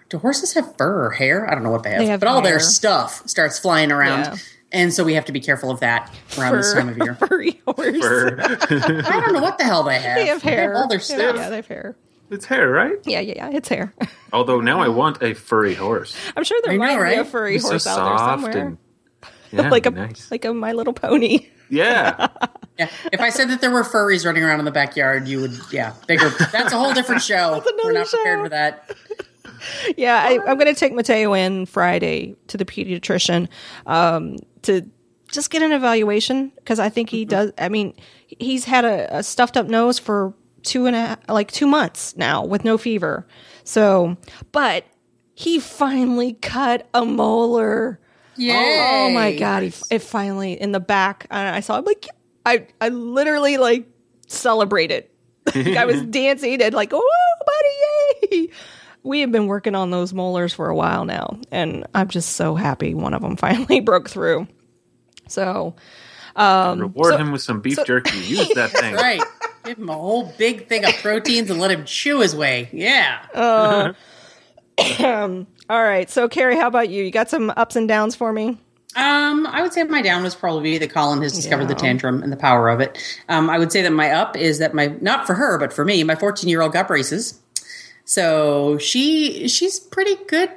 do 0.10 0.18
horses 0.18 0.54
have 0.56 0.76
fur 0.78 1.06
or 1.06 1.12
hair? 1.12 1.50
I 1.50 1.54
don't 1.56 1.64
know 1.64 1.72
what 1.72 1.84
they 1.84 1.92
have, 1.92 2.00
They 2.00 2.08
have 2.08 2.20
but 2.20 2.28
all 2.28 2.42
their 2.42 2.60
stuff 2.60 3.24
starts 3.28 3.58
flying 3.58 3.92
around, 3.94 4.26
Yeah. 4.26 4.36
and 4.74 4.94
so 4.94 5.06
we 5.06 5.14
have 5.14 5.24
to 5.26 5.32
be 5.32 5.40
careful 5.40 5.72
of 5.72 5.80
that 5.80 6.14
around 6.38 6.58
this 6.58 6.74
time 6.74 6.90
of 6.90 6.98
year. 6.98 7.16
Furry 7.28 7.62
horse. 7.66 7.98
Fur. 8.00 8.38
I 8.42 9.22
don't 9.22 9.32
know 9.34 9.42
what 9.42 9.58
the 9.58 9.64
hell 9.64 9.84
they 9.84 10.00
have. 10.02 10.18
They 10.18 10.26
have 10.28 10.42
hair. 10.42 10.76
all 10.76 10.90
their 10.90 11.00
stuff. 11.00 11.36
Yeah, 11.38 11.50
they 11.50 11.56
have 11.56 11.68
hair. 11.68 11.96
it's 12.30 12.46
hair, 12.46 12.70
right? 12.70 12.98
Yeah, 13.06 13.22
yeah, 13.22 13.34
yeah. 13.38 13.50
It's 13.54 13.70
hair. 13.70 13.94
Although 14.34 14.60
now 14.60 14.82
I 14.82 14.90
want 14.90 15.24
a 15.24 15.34
furry 15.34 15.76
horse. 15.76 16.14
I'm 16.36 16.44
sure 16.44 16.60
there 16.66 16.74
I 16.74 16.76
know, 16.76 16.98
might 16.98 17.10
be 17.16 17.16
a 17.16 17.24
furry 17.26 17.56
It's 17.56 17.64
so 17.64 17.70
horse 17.72 17.88
out 17.88 18.06
there 18.06 18.18
somewhere. 18.18 18.58
and 18.68 18.78
yeah, 19.52 19.70
like 19.72 19.86
a 19.86 19.92
nice. 19.92 20.30
like 20.32 20.46
a 20.46 20.54
My 20.54 20.72
Little 20.74 20.94
Pony. 20.94 21.48
yeah. 21.70 22.28
Yeah. 22.80 22.90
If 23.12 23.20
I 23.20 23.30
said 23.30 23.50
that 23.50 23.62
there 23.62 23.70
were 23.70 23.84
furries 23.84 24.26
running 24.26 24.44
around 24.44 24.58
in 24.60 24.66
the 24.66 24.72
backyard, 24.72 25.28
you 25.28 25.42
would, 25.42 25.52
yeah, 25.72 25.94
bigger. 26.08 26.30
That's 26.52 26.74
a 26.74 26.78
whole 26.80 26.94
different 26.94 27.22
show. 27.22 27.62
We're 27.84 27.92
another 27.92 27.94
not 27.94 28.10
prepared 28.10 28.40
for 28.42 28.50
that. 28.50 28.96
Yeah, 29.98 30.16
I, 30.20 30.40
I'm 30.48 30.58
going 30.58 30.74
to 30.74 30.80
take 30.80 30.94
Mateo 30.94 31.34
in 31.34 31.68
Friday 31.68 32.36
to 32.48 32.58
the 32.58 32.66
pediatrician 32.66 33.50
um, 33.86 34.38
to 34.64 34.90
just 35.32 35.52
get 35.52 35.62
an 35.62 35.74
evaluation 35.74 36.50
because 36.56 36.80
I 36.80 36.90
think 36.90 37.10
Mm-hmm. 37.10 37.18
he 37.18 37.26
does. 37.26 37.52
I 37.60 37.70
mean, 37.70 37.94
he's 38.26 38.64
had 38.66 38.84
a, 38.86 39.18
a 39.18 39.22
stuffed 39.22 39.58
up 39.58 39.68
nose 39.68 40.00
for 40.00 40.34
two 40.64 40.88
and 40.88 40.96
a 40.96 41.00
half, 41.00 41.20
like 41.30 41.52
two 41.52 41.68
months 41.68 42.16
now 42.18 42.44
with 42.46 42.64
no 42.64 42.80
fever. 42.80 43.28
So, 43.64 44.18
but 44.54 44.86
he 45.36 45.60
finally 45.60 46.34
cut 46.34 46.90
a 46.96 47.06
molar. 47.06 48.00
Oh, 48.50 49.08
oh 49.08 49.12
my 49.12 49.36
god! 49.36 49.64
He, 49.64 49.74
it 49.90 50.00
finally 50.00 50.54
in 50.60 50.72
the 50.72 50.80
back. 50.80 51.28
And 51.30 51.56
I 51.56 51.60
saw. 51.60 51.78
I'm 51.78 51.86
like, 51.86 52.08
I 52.46 52.68
I 52.80 52.90
literally 52.90 53.58
like 53.58 53.88
celebrated. 54.28 55.08
Like, 55.56 55.76
I 55.76 55.86
was 55.86 56.02
dancing 56.10 56.62
and 56.62 56.74
like, 56.74 56.92
oh, 56.94 57.36
buddy, 57.46 58.38
yay! 58.38 58.50
We 59.04 59.22
have 59.22 59.32
been 59.32 59.48
working 59.48 59.74
on 59.74 59.90
those 59.90 60.14
molars 60.14 60.54
for 60.54 60.70
a 60.70 60.76
while 60.76 61.04
now, 61.04 61.40
and 61.52 61.86
I'm 61.96 62.08
just 62.10 62.34
so 62.36 62.54
happy 62.54 62.94
one 62.94 63.16
of 63.16 63.24
them 63.24 63.36
finally 63.38 63.80
broke 63.80 64.08
through. 64.10 64.48
So, 65.28 65.76
um, 66.36 66.80
Reward 66.80 67.14
so- 67.14 67.18
him 67.18 67.32
with 67.32 67.42
some 67.42 67.60
beef 67.60 67.80
jerky. 67.86 68.20
Use 68.20 68.50
that 68.54 68.70
thing. 68.70 68.94
Right. 68.94 69.22
Give 69.66 69.78
him 69.78 69.90
a 69.90 69.94
whole 69.94 70.32
big 70.38 70.68
thing 70.68 70.86
of 70.86 70.94
proteins 70.96 71.50
and 71.50 71.60
let 71.60 71.72
him 71.72 71.86
chew 71.86 72.20
his 72.20 72.36
way. 72.36 72.70
Yeah. 72.72 73.26
Uh, 73.34 73.94
um, 75.04 75.48
all 75.72 75.82
right. 75.82 76.10
So, 76.10 76.28
Carrie, 76.28 76.58
how 76.58 76.68
about 76.68 76.90
you? 76.90 77.02
You 77.02 77.12
got 77.12 77.30
some 77.30 77.50
ups 77.56 77.78
and 77.78 77.88
downs 77.88 78.14
for 78.14 78.34
me? 78.34 78.58
Um, 78.98 79.48
I 79.48 79.62
would 79.62 79.72
say 79.72 79.84
my 79.84 80.02
down 80.02 80.22
was 80.22 80.36
probably 80.36 80.78
that 80.78 80.90
Colin 80.90 81.22
has 81.22 81.32
discovered 81.32 81.70
the 81.70 81.76
tantrum 81.76 82.22
and 82.22 82.30
the 82.30 82.36
power 82.36 82.68
of 82.68 82.82
it. 82.82 82.98
Um, 83.30 83.50
I 83.50 83.58
would 83.58 83.72
say 83.72 83.82
that 83.84 83.94
my 83.94 84.12
up 84.12 84.36
is 84.36 84.60
that 84.60 84.74
my 84.74 84.88
not 85.00 85.26
for 85.26 85.34
her, 85.34 85.58
but 85.58 85.72
for 85.72 85.86
me, 85.86 86.04
my 86.04 86.16
14 86.16 86.50
year 86.50 86.62
old 86.62 86.74
got 86.74 86.90
braces. 86.90 87.40
So 88.04 88.78
she 88.80 89.48
she's 89.48 89.80
pretty 89.80 90.18
good 90.28 90.50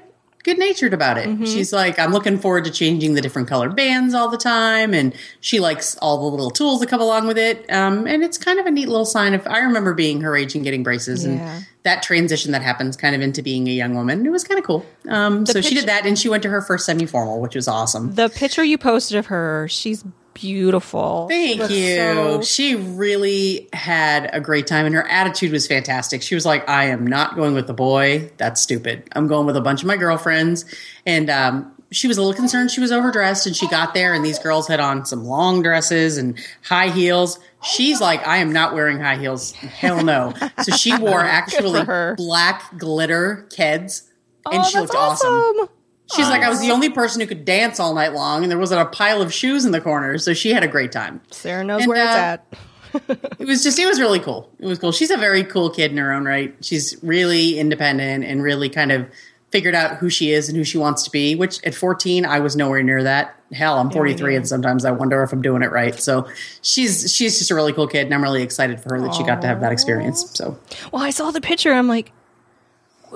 good 0.45 0.59
natured 0.59 0.95
about 0.95 1.19
it. 1.19 1.27
Mm-hmm. 1.29 1.45
She's 1.47 1.73
like, 1.73 1.99
I'm 1.99 2.13
looking 2.13 2.39
forward 2.39 2.65
to 2.67 2.71
changing 2.71 3.15
the 3.15 3.21
different 3.21 3.49
colored 3.49 3.75
bands 3.75 4.15
all 4.15 4.29
the 4.29 4.37
time, 4.39 4.95
and 4.95 5.15
she 5.41 5.59
likes 5.59 5.97
all 5.97 6.19
the 6.19 6.27
little 6.37 6.51
tools 6.51 6.81
that 6.81 6.89
come 6.89 7.01
along 7.01 7.27
with 7.27 7.39
it. 7.39 7.65
Um, 7.73 8.07
and 8.07 8.23
it's 8.23 8.39
kind 8.39 8.61
of 8.61 8.67
a 8.67 8.71
neat 8.71 8.87
little 8.89 9.07
sign 9.07 9.35
of. 9.35 9.47
I 9.47 9.59
remember 9.61 9.95
being 9.95 10.21
her 10.21 10.37
age 10.37 10.55
and 10.55 10.63
getting 10.63 10.83
braces, 10.85 11.25
Yeah. 11.27 11.33
and 11.33 11.67
that 11.83 12.03
transition 12.03 12.53
that 12.53 12.63
happens 12.63 12.97
kind 12.97 13.15
of 13.17 13.21
into 13.23 13.43
being 13.43 13.67
a 13.69 13.73
young 13.73 13.95
woman. 13.95 14.25
It 14.25 14.31
was 14.31 14.45
kind 14.45 14.59
of 14.59 14.65
cool. 14.65 14.87
Um, 15.09 15.45
so 15.47 15.61
she 15.61 15.75
did 15.75 15.87
that, 15.87 16.07
and 16.07 16.19
she 16.19 16.29
went 16.29 16.43
to 16.45 16.49
her 16.51 16.63
first 16.63 16.87
semi 16.87 17.07
formal, 17.07 17.41
which 17.41 17.55
was 17.55 17.67
awesome. 17.67 18.15
The 18.15 18.29
picture 18.29 18.63
you 18.63 18.79
posted 18.79 19.17
of 19.19 19.27
her, 19.27 19.67
she's 19.69 20.05
beautiful. 20.35 21.27
Thank 21.29 21.71
you. 21.71 21.97
so- 21.97 22.43
She 22.43 22.75
really 22.75 23.69
had 23.73 24.29
a 24.33 24.41
great 24.41 24.67
time, 24.67 24.87
and 24.87 24.95
her 24.95 25.07
attitude 25.09 25.53
was 25.53 25.67
fantastic. 25.67 26.23
She 26.23 26.35
was 26.35 26.45
like, 26.45 26.69
"I 26.69 26.87
am 26.87 27.07
not 27.07 27.37
going 27.37 27.55
with 27.55 27.67
the 27.67 27.75
boy. 27.75 28.31
That's 28.37 28.61
stupid. 28.61 29.09
I'm 29.13 29.27
going 29.29 29.47
with 29.47 29.57
a 29.57 29.61
bunch 29.61 29.83
of 29.83 29.87
my 29.87 29.97
girlfriends." 29.97 30.65
And 31.07 31.31
um, 31.31 31.71
she 31.91 32.09
was 32.09 32.19
a 32.19 32.21
little 32.23 32.35
concerned 32.35 32.71
she 32.71 32.81
was 32.81 32.91
overdressed, 32.93 33.47
and 33.47 33.55
she 33.57 33.69
got 33.69 33.95
there, 33.95 34.13
and 34.15 34.25
these 34.25 34.39
girls 34.39 34.67
had 34.69 34.81
on 34.81 35.05
some 35.07 35.25
long 35.25 35.63
dresses 35.63 36.19
and 36.19 36.39
high 36.65 36.89
heels. 36.91 37.39
She's 37.63 38.01
like, 38.01 38.27
"I 38.27 38.39
am 38.39 38.53
not 38.53 38.75
wearing 38.75 39.01
high 39.01 39.17
heels. 39.17 39.53
Hell 39.53 40.03
no." 40.05 40.35
So 40.63 40.73
she 40.73 40.97
wore 40.97 41.21
actually 41.25 41.85
her. 41.85 42.15
black 42.17 42.77
glitter 42.79 43.47
Keds, 43.57 44.03
and 44.51 44.61
oh, 44.63 44.69
she 44.69 44.79
looked 44.81 44.95
awesome. 44.95 45.33
awesome. 45.33 45.69
She's 46.15 46.29
like, 46.29 46.43
I 46.43 46.51
was 46.51 46.61
the 46.61 46.71
only 46.71 46.91
person 46.91 47.21
who 47.21 47.27
could 47.27 47.45
dance 47.45 47.81
all 47.81 47.95
night 47.95 48.13
long, 48.13 48.43
and 48.43 48.51
there 48.51 48.59
wasn't 48.59 48.83
a 48.83 48.87
pile 48.87 49.23
of 49.23 49.33
shoes 49.33 49.65
in 49.65 49.73
the 49.73 49.81
corner, 49.81 50.19
so 50.19 50.35
she 50.35 50.53
had 50.53 50.63
a 50.63 50.69
great 50.69 50.93
time. 50.93 51.21
Sarah 51.31 51.65
knows 51.65 51.83
And, 51.83 51.89
where 51.89 52.03
uh, 52.03 52.05
it's 52.05 52.17
at. 52.17 52.47
It 53.41 53.49
was 53.49 53.65
just, 53.65 53.77
it 53.79 53.87
was 53.87 53.99
really 53.99 54.21
cool. 54.21 54.49
It 54.61 54.67
was 54.67 54.79
cool. 54.79 54.93
She's 54.93 55.11
a 55.11 55.17
very 55.17 55.43
cool 55.43 55.69
kid 55.71 55.91
in 55.91 55.97
her 55.97 56.13
own 56.13 56.25
right. 56.27 56.55
She's 56.61 56.97
really 57.03 57.59
independent 57.59 58.25
and 58.25 58.41
really 58.41 58.69
kind 58.69 58.93
of 58.93 59.09
figured 59.51 59.75
out 59.75 59.97
who 59.97 60.09
she 60.09 60.31
is 60.31 60.49
and 60.49 60.57
who 60.57 60.63
she 60.63 60.79
wants 60.79 61.03
to 61.05 61.11
be, 61.11 61.35
which 61.35 61.63
at 61.65 61.75
14, 61.75 62.25
I 62.25 62.39
was 62.39 62.55
nowhere 62.55 62.85
near 62.85 63.03
that. 63.03 63.35
Hell, 63.53 63.79
I'm 63.79 63.91
43 63.91 64.37
and 64.37 64.47
sometimes 64.49 64.85
I 64.85 64.93
wonder 64.93 65.23
if 65.25 65.33
I'm 65.33 65.43
doing 65.43 65.63
it 65.63 65.73
right. 65.73 65.99
So 65.99 66.29
she's, 66.63 67.13
she's 67.13 67.39
just 67.39 67.51
a 67.51 67.55
really 67.57 67.73
cool 67.73 67.89
kid 67.89 68.05
and 68.05 68.15
I'm 68.15 68.23
really 68.23 68.43
excited 68.43 68.81
for 68.81 68.95
her 68.95 69.01
that 69.01 69.15
she 69.15 69.25
got 69.25 69.41
to 69.43 69.49
have 69.49 69.61
that 69.61 69.73
experience. 69.73 70.31
So 70.35 70.59
Well, 70.93 71.03
I 71.03 71.11
saw 71.11 71.33
the 71.33 71.41
picture. 71.41 71.73
I'm 71.73 71.89
like, 71.89 72.13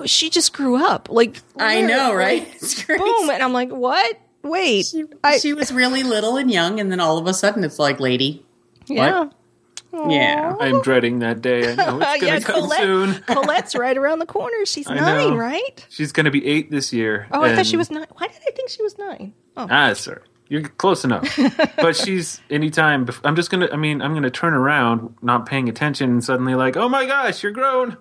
she 0.05 0.29
just 0.29 0.53
grew 0.53 0.75
up. 0.75 1.09
Like 1.09 1.41
I 1.57 1.81
know, 1.81 2.13
right? 2.13 2.47
like, 2.89 2.97
boom, 2.99 3.29
and 3.29 3.41
I'm 3.43 3.53
like, 3.53 3.69
what? 3.69 4.19
Wait, 4.41 4.85
She, 4.85 5.03
I, 5.23 5.37
she 5.37 5.53
was 5.53 5.71
really 5.73 6.01
little 6.03 6.37
and 6.37 6.49
young, 6.49 6.79
and 6.79 6.89
then 6.91 6.99
all 7.01 7.17
of 7.17 7.27
a 7.27 7.33
sudden 7.33 7.63
it's 7.63 7.77
like, 7.77 7.99
lady. 7.99 8.45
yeah. 8.87 9.29
Yeah. 9.91 10.55
I'm 10.59 10.81
dreading 10.81 11.19
that 11.19 11.41
day. 11.41 11.71
I 11.71 11.75
know 11.75 11.99
it's 11.99 12.05
gonna 12.21 12.25
yeah, 12.33 12.39
come 12.39 12.61
Colette, 12.61 12.79
soon. 12.79 13.13
Colette's 13.27 13.75
right 13.75 13.97
around 13.97 14.19
the 14.19 14.25
corner. 14.27 14.65
She's 14.65 14.87
I 14.89 14.93
nine, 14.95 15.31
know. 15.31 15.35
right? 15.35 15.85
She's 15.89 16.11
gonna 16.11 16.29
be 16.31 16.45
eight 16.45 16.69
this 16.69 16.93
year. 16.93 17.27
Oh, 17.31 17.41
I 17.41 17.55
thought 17.55 17.65
she 17.65 17.75
was 17.77 17.89
nine. 17.89 18.05
Why 18.17 18.27
did 18.27 18.37
I 18.47 18.51
think 18.51 18.69
she 18.69 18.83
was 18.83 18.97
nine? 18.99 19.33
Oh, 19.57 19.67
Ah, 19.69 19.93
sir, 19.93 20.21
you're 20.47 20.61
close 20.61 21.03
enough. 21.03 21.37
but 21.77 21.95
she's 21.95 22.39
anytime. 22.51 23.07
bef- 23.07 23.19
I'm 23.23 23.35
just 23.35 23.49
gonna. 23.49 23.67
I 23.73 23.77
mean, 23.77 24.01
I'm 24.01 24.13
gonna 24.13 24.29
turn 24.29 24.53
around, 24.53 25.15
not 25.23 25.47
paying 25.47 25.67
attention, 25.69 26.11
and 26.11 26.23
suddenly 26.23 26.53
like, 26.53 26.77
oh 26.77 26.87
my 26.87 27.05
gosh, 27.07 27.41
you're 27.41 27.51
grown. 27.51 27.97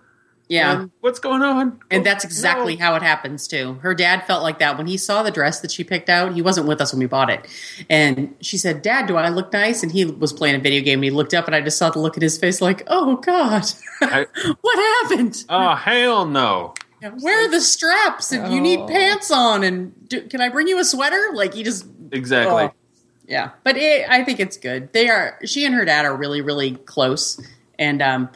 Yeah. 0.49 0.81
And 0.81 0.91
what's 1.01 1.19
going 1.19 1.43
on? 1.43 1.79
And 1.91 2.01
Oh, 2.01 2.05
that's 2.05 2.25
exactly 2.25 2.75
no. 2.77 2.85
how 2.85 2.95
it 2.95 3.03
happens 3.03 3.47
too. 3.47 3.75
Her 3.83 3.95
dad 3.95 4.27
felt 4.27 4.43
like 4.43 4.59
that 4.61 4.79
when 4.79 4.87
he 4.87 4.97
saw 4.97 5.23
the 5.23 5.31
dress 5.31 5.61
that 5.61 5.71
she 5.71 5.85
picked 5.85 6.09
out. 6.09 6.33
He 6.33 6.41
wasn't 6.41 6.67
with 6.67 6.81
us 6.81 6.93
when 6.93 7.01
we 7.01 7.07
bought 7.07 7.29
it. 7.29 7.47
And 7.91 8.35
she 8.41 8.57
said, 8.57 8.81
Dad, 8.81 9.07
do 9.07 9.17
I 9.17 9.29
look 9.29 9.53
nice? 9.53 9.83
And 9.83 9.93
he 9.93 10.07
was 10.07 10.33
playing 10.33 10.55
a 10.57 10.59
video 10.59 10.83
game 10.83 11.01
and 11.01 11.05
he 11.05 11.11
looked 11.11 11.35
up 11.35 11.47
and 11.47 11.55
I 11.55 11.61
just 11.61 11.77
saw 11.77 11.91
the 11.91 11.99
look 11.99 12.17
in 12.17 12.23
his 12.23 12.39
face 12.39 12.61
like, 12.63 12.83
oh 12.87 13.17
God, 13.17 13.65
I- 14.01 14.27
what 14.63 15.09
happened? 15.11 15.45
Oh 15.51 15.75
hell 15.75 16.25
no! 16.25 16.73
Where 17.21 17.45
are 17.45 17.51
the 17.51 17.61
straps? 17.61 18.33
And 18.33 18.53
you 18.53 18.61
need 18.63 18.81
Oh. 18.81 18.87
pants 18.87 19.31
on. 19.31 19.63
And 19.65 20.09
do, 20.09 20.23
can 20.29 20.41
I 20.41 20.49
bring 20.49 20.67
you 20.67 20.79
a 20.81 20.85
sweater? 20.85 21.31
Like 21.35 21.53
he 21.55 21.63
just, 21.63 21.87
Exactly. 22.11 22.63
Oh. 22.65 22.73
yeah. 23.27 23.51
But 23.65 23.77
it, 23.77 24.09
I 24.09 24.25
think 24.25 24.41
it's 24.41 24.57
good. 24.57 24.93
They 24.95 25.09
are, 25.11 25.39
she 25.45 25.67
and 25.67 25.75
her 25.75 25.85
dad 25.85 26.07
are 26.07 26.17
really, 26.17 26.41
really 26.41 26.73
close. 26.77 27.39
And, 27.79 28.01
um, 28.01 28.31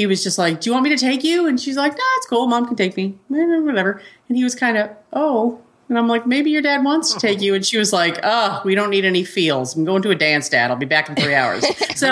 he 0.00 0.06
was 0.06 0.24
just 0.24 0.38
like, 0.38 0.62
"Do 0.62 0.70
you 0.70 0.72
want 0.72 0.84
me 0.84 0.90
to 0.90 0.96
take 0.96 1.22
you?" 1.22 1.46
And 1.46 1.60
she's 1.60 1.76
like, 1.76 1.92
"No, 1.92 2.04
it's 2.16 2.26
cool. 2.26 2.46
Mom 2.46 2.66
can 2.66 2.74
take 2.74 2.96
me. 2.96 3.18
Whatever." 3.28 4.00
And 4.28 4.36
he 4.38 4.42
was 4.44 4.54
kind 4.54 4.78
of, 4.78 4.88
"Oh." 5.12 5.60
And 5.90 5.98
I'm 5.98 6.06
like, 6.06 6.24
maybe 6.24 6.50
your 6.50 6.62
dad 6.62 6.84
wants 6.84 7.12
to 7.12 7.18
take 7.26 7.40
you. 7.42 7.52
And 7.52 7.66
she 7.66 7.76
was 7.76 7.92
like, 7.92 8.20
oh, 8.22 8.62
we 8.64 8.76
don't 8.76 8.90
need 8.90 9.04
any 9.04 9.24
feels. 9.24 9.74
I'm 9.74 9.84
going 9.84 10.02
to 10.02 10.10
a 10.10 10.14
dance, 10.14 10.48
Dad. 10.48 10.70
I'll 10.70 10.76
be 10.76 10.86
back 10.86 11.08
in 11.08 11.16
three 11.16 11.34
hours. 11.34 11.66
so 11.96 12.06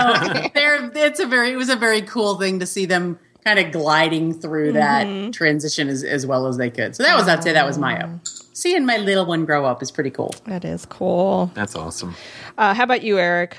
there, 0.52 0.90
it's 0.96 1.20
a 1.20 1.26
very, 1.26 1.52
it 1.52 1.56
was 1.56 1.68
a 1.68 1.76
very 1.76 2.02
cool 2.02 2.34
thing 2.40 2.58
to 2.58 2.66
see 2.66 2.86
them 2.86 3.20
kind 3.44 3.60
of 3.60 3.70
gliding 3.70 4.34
through 4.34 4.72
that 4.72 5.32
transition 5.32 5.88
as, 5.88 6.02
as 6.02 6.26
well 6.26 6.48
as 6.48 6.56
they 6.56 6.70
could. 6.70 6.96
So 6.96 7.04
that 7.04 7.14
was, 7.16 7.28
I'd 7.28 7.44
say 7.44 7.52
that 7.52 7.66
was 7.66 7.78
my 7.78 8.02
up. 8.02 8.10
Seeing 8.26 8.84
my 8.84 8.96
little 8.96 9.24
one 9.24 9.44
grow 9.44 9.64
up 9.64 9.80
is 9.80 9.92
pretty 9.92 10.10
cool. 10.10 10.34
That 10.46 10.64
is 10.64 10.84
cool. 10.84 11.52
That's 11.54 11.76
awesome. 11.76 12.16
Uh, 12.58 12.74
how 12.74 12.82
about 12.82 13.04
you, 13.04 13.16
Eric? 13.16 13.56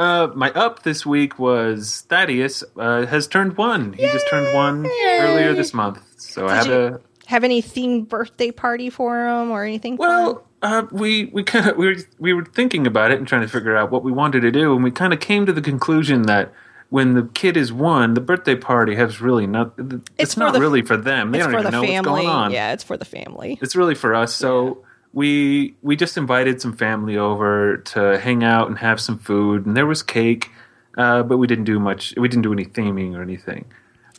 Uh, 0.00 0.28
my 0.34 0.50
up 0.52 0.82
this 0.82 1.04
week 1.04 1.38
was 1.38 2.06
Thaddeus 2.08 2.64
uh, 2.78 3.04
has 3.06 3.26
turned 3.26 3.56
one. 3.58 3.92
He 3.92 4.02
just 4.04 4.26
turned 4.30 4.54
one 4.54 4.86
earlier 4.86 5.52
this 5.52 5.74
month. 5.74 6.00
So 6.16 6.48
I 6.48 6.54
had 6.56 6.66
you- 6.66 6.72
a 6.72 7.00
Have 7.26 7.44
any 7.44 7.60
themed 7.60 8.08
birthday 8.08 8.50
party 8.50 8.88
for 8.88 9.26
him 9.28 9.50
or 9.50 9.62
anything? 9.64 9.98
fun? 9.98 10.08
well. 10.08 10.46
Uh, 10.62 10.84
we 10.90 11.26
we 11.26 11.42
kind 11.42 11.68
of 11.70 11.76
we 11.76 11.86
were 11.86 11.96
we 12.18 12.32
were 12.34 12.44
thinking 12.44 12.86
about 12.86 13.10
it 13.10 13.18
and 13.18 13.26
trying 13.28 13.40
to 13.42 13.48
figure 13.48 13.76
out 13.76 13.90
what 13.90 14.02
we 14.02 14.12
wanted 14.12 14.40
to 14.40 14.50
do, 14.50 14.74
and 14.74 14.82
we 14.84 14.90
kind 14.90 15.12
of 15.14 15.20
came 15.20 15.46
to 15.46 15.52
the 15.54 15.62
conclusion 15.62 16.22
that 16.22 16.52
when 16.90 17.14
the 17.14 17.22
kid 17.32 17.56
is 17.56 17.72
one, 17.72 18.12
the 18.14 18.20
birthday 18.20 18.54
party 18.54 18.94
has 18.94 19.20
really 19.22 19.46
not. 19.46 19.72
It's, 20.18 20.34
for 20.34 20.40
not 20.40 20.52
the- 20.54 20.60
really 20.60 20.82
for 20.82 20.96
them. 20.98 21.30
They 21.30 21.38
it's 21.38 21.46
don't 21.46 21.60
even 21.60 21.72
know 21.72 21.80
what's 21.82 22.04
going 22.06 22.26
on. 22.26 22.52
Yeah, 22.52 22.72
it's 22.72 22.84
for 22.84 22.96
the 22.98 23.04
family. 23.06 23.58
It's 23.62 23.74
really 23.76 23.94
for 23.94 24.14
us. 24.14 24.34
So 24.34 24.84
we 25.12 25.74
we 25.82 25.96
just 25.96 26.16
invited 26.16 26.60
some 26.60 26.76
family 26.76 27.16
over 27.16 27.78
to 27.78 28.18
hang 28.20 28.44
out 28.44 28.68
and 28.68 28.78
have 28.78 29.00
some 29.00 29.18
food, 29.18 29.66
and 29.66 29.76
there 29.76 29.86
was 29.86 30.02
cake, 30.02 30.50
uh, 30.96 31.22
but 31.22 31.38
we 31.38 31.46
didn't 31.46 31.64
do 31.64 31.78
much. 31.80 32.14
We 32.16 32.28
didn't 32.28 32.42
do 32.42 32.52
any 32.52 32.64
theming 32.64 33.16
or 33.16 33.22
anything. 33.22 33.64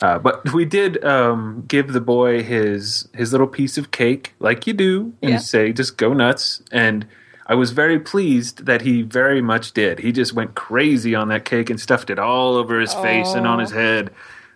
Uh, 0.01 0.17
but 0.19 0.51
we 0.53 0.65
did 0.65 1.03
um, 1.05 1.63
give 1.67 1.93
the 1.93 2.01
boy 2.01 2.43
his 2.43 3.07
his 3.13 3.31
little 3.31 3.47
piece 3.47 3.77
of 3.77 3.91
cake, 3.91 4.33
like 4.39 4.67
you 4.67 4.73
do, 4.73 5.13
and 5.21 5.31
Yeah. 5.31 5.37
say 5.37 5.71
just 5.71 5.97
go 5.97 6.13
nuts. 6.13 6.61
And 6.71 7.05
I 7.47 7.55
was 7.55 7.71
very 7.71 7.99
pleased 7.99 8.65
that 8.65 8.81
he 8.81 9.01
very 9.01 9.41
much 9.41 9.73
did. 9.73 9.99
He 9.99 10.11
just 10.11 10.33
went 10.33 10.55
crazy 10.55 11.15
on 11.15 11.27
that 11.29 11.45
cake 11.45 11.69
and 11.69 11.79
stuffed 11.79 12.09
it 12.09 12.19
all 12.19 12.55
over 12.55 12.79
his 12.79 12.93
face 12.93 13.33
and 13.33 13.45
on 13.47 13.59
his 13.59 13.71
head, 13.71 14.11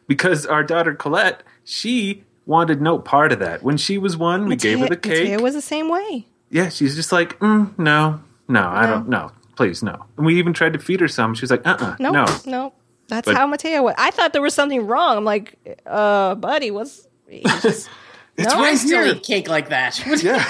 because 0.07 0.45
our 0.45 0.63
daughter 0.63 0.93
Colette, 0.93 1.43
she 1.63 2.23
wanted 2.45 2.81
no 2.81 2.99
part 2.99 3.31
of 3.31 3.39
that. 3.39 3.63
When 3.63 3.77
she 3.77 3.97
was 3.97 4.15
one, 4.17 4.47
we 4.47 4.55
gave 4.55 4.79
her 4.79 4.87
the 4.87 4.97
cake. 4.97 5.29
It 5.29 5.41
was 5.41 5.53
the 5.53 5.61
same 5.61 5.89
way. 5.89 6.27
Yeah, 6.49 6.69
she's 6.69 6.95
just 6.95 7.11
like, 7.11 7.39
mm, 7.39 7.77
no, 7.77 8.21
no, 8.47 8.67
I 8.67 8.85
don't, 8.85 9.09
no, 9.09 9.31
please, 9.55 9.81
no. 9.83 10.05
And 10.17 10.25
we 10.25 10.37
even 10.37 10.53
tried 10.53 10.73
to 10.73 10.79
feed 10.79 10.99
her 11.01 11.07
some. 11.07 11.33
She 11.35 11.41
was 11.41 11.51
like, 11.51 11.65
uh, 11.65 11.75
uh 11.79 11.95
Nope, 11.99 12.13
no. 12.13 12.25
no. 12.45 12.73
That's 13.07 13.25
But- 13.25 13.35
how 13.35 13.45
Mateo 13.47 13.83
was. 13.83 13.95
I 13.97 14.11
thought 14.11 14.33
there 14.33 14.41
was 14.41 14.53
something 14.53 14.85
wrong. 14.87 15.17
I'm 15.17 15.25
like, 15.25 15.57
uh, 15.85 16.35
buddy, 16.35 16.71
what's 16.71 17.07
just 17.61 17.89
It's 18.37 18.53
No, 18.53 18.59
I 18.61 18.75
still 18.75 19.03
here. 19.03 19.15
eat 19.15 19.23
cake 19.23 19.47
like 19.47 19.69
that. 19.69 19.99
Yeah, 20.23 20.43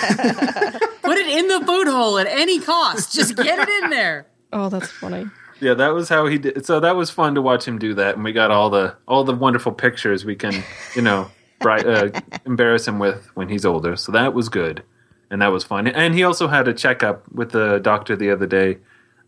Put 1.01 1.17
it 1.17 1.27
in 1.27 1.47
the 1.47 1.65
food 1.65 1.87
hole 1.87 2.17
at 2.17 2.27
any 2.27 2.59
cost. 2.59 3.13
Just 3.13 3.35
get 3.35 3.59
it 3.59 3.83
in 3.83 3.89
there. 3.89 4.27
Oh, 4.53 4.69
that's 4.69 4.89
funny. 4.91 5.27
yeah, 5.59 5.73
that 5.75 5.89
was 5.93 6.09
how 6.09 6.25
he 6.27 6.37
did. 6.37 6.65
So 6.65 6.79
that 6.79 6.95
was 6.95 7.09
fun 7.09 7.35
to 7.35 7.41
watch 7.41 7.65
him 7.67 7.77
do 7.77 7.93
that, 7.95 8.15
and 8.15 8.23
we 8.23 8.31
got 8.33 8.51
all 8.51 8.69
the 8.69 8.95
all 9.07 9.23
the 9.23 9.33
wonderful 9.33 9.71
pictures 9.71 10.25
we 10.25 10.35
can, 10.35 10.63
you 10.95 11.01
know, 11.01 11.29
bright, 11.59 11.85
uh, 11.85 12.09
embarrass 12.45 12.87
him 12.87 12.99
with 12.99 13.29
when 13.35 13.49
he's 13.49 13.65
older. 13.65 13.95
So 13.95 14.11
that 14.11 14.33
was 14.33 14.49
good, 14.49 14.83
and 15.29 15.41
that 15.41 15.51
was 15.51 15.63
fun. 15.63 15.87
And 15.87 16.13
he 16.13 16.23
also 16.23 16.47
had 16.47 16.67
a 16.67 16.73
checkup 16.73 17.31
with 17.31 17.51
the 17.51 17.79
doctor 17.79 18.15
the 18.15 18.31
other 18.31 18.45
day, 18.45 18.77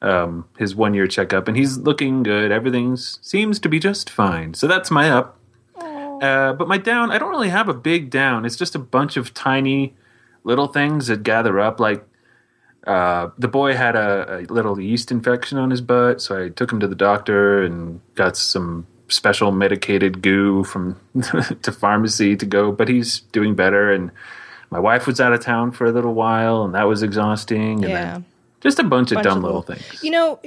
um, 0.01 0.45
his 0.57 0.75
one 0.75 0.93
year 0.93 1.07
checkup, 1.07 1.47
and 1.47 1.57
he's 1.57 1.77
looking 1.77 2.23
good. 2.23 2.51
Everything 2.51 2.95
seems 2.97 3.59
to 3.59 3.69
be 3.69 3.79
just 3.79 4.09
fine. 4.09 4.53
So 4.53 4.67
that's 4.67 4.91
my 4.91 5.09
up. 5.09 5.39
Uh, 6.21 6.53
but 6.53 6.67
my 6.67 6.77
down, 6.77 7.11
I 7.11 7.19
don't 7.19 7.29
really 7.29 7.49
have 7.49 7.69
a 7.69 7.73
big 7.73 8.09
down. 8.09 8.43
It's 8.45 8.55
just 8.55 8.73
a 8.73 8.79
bunch 8.79 9.17
of 9.17 9.33
tiny 9.33 9.95
little 10.43 10.67
things 10.67 11.07
that 11.07 11.21
gather 11.21 11.59
up. 11.59 11.79
Like 11.79 12.03
uh, 12.87 13.29
the 13.37 13.47
boy 13.47 13.75
had 13.75 13.95
a, 13.95 14.39
a 14.39 14.41
little 14.51 14.79
yeast 14.79 15.11
infection 15.11 15.57
on 15.57 15.69
his 15.69 15.81
butt, 15.81 16.21
so 16.21 16.45
I 16.45 16.49
took 16.49 16.71
him 16.71 16.79
to 16.79 16.87
the 16.87 16.95
doctor 16.95 17.61
and 17.61 18.01
got 18.15 18.35
some 18.37 18.87
special 19.09 19.51
medicated 19.51 20.21
goo 20.21 20.63
from 20.63 20.99
to 21.61 21.71
pharmacy 21.71 22.35
to 22.35 22.45
go. 22.45 22.71
But 22.71 22.87
he's 22.89 23.21
doing 23.31 23.55
better, 23.55 23.91
and 23.91 24.11
my 24.69 24.79
wife 24.79 25.07
was 25.07 25.19
out 25.21 25.33
of 25.33 25.39
town 25.41 25.71
for 25.71 25.85
a 25.85 25.91
little 25.91 26.13
while, 26.13 26.63
and 26.63 26.73
that 26.75 26.83
was 26.83 27.03
exhausting. 27.03 27.83
And 27.83 27.91
Yeah. 27.93 28.19
just 28.61 28.79
a 28.79 28.83
bunch, 28.83 29.11
of 29.11 29.15
Bunch 29.15 29.23
dumb 29.25 29.37
of 29.39 29.43
little 29.43 29.59
little- 29.67 29.75
things. 29.75 30.03
You 30.03 30.11
know, 30.11 30.39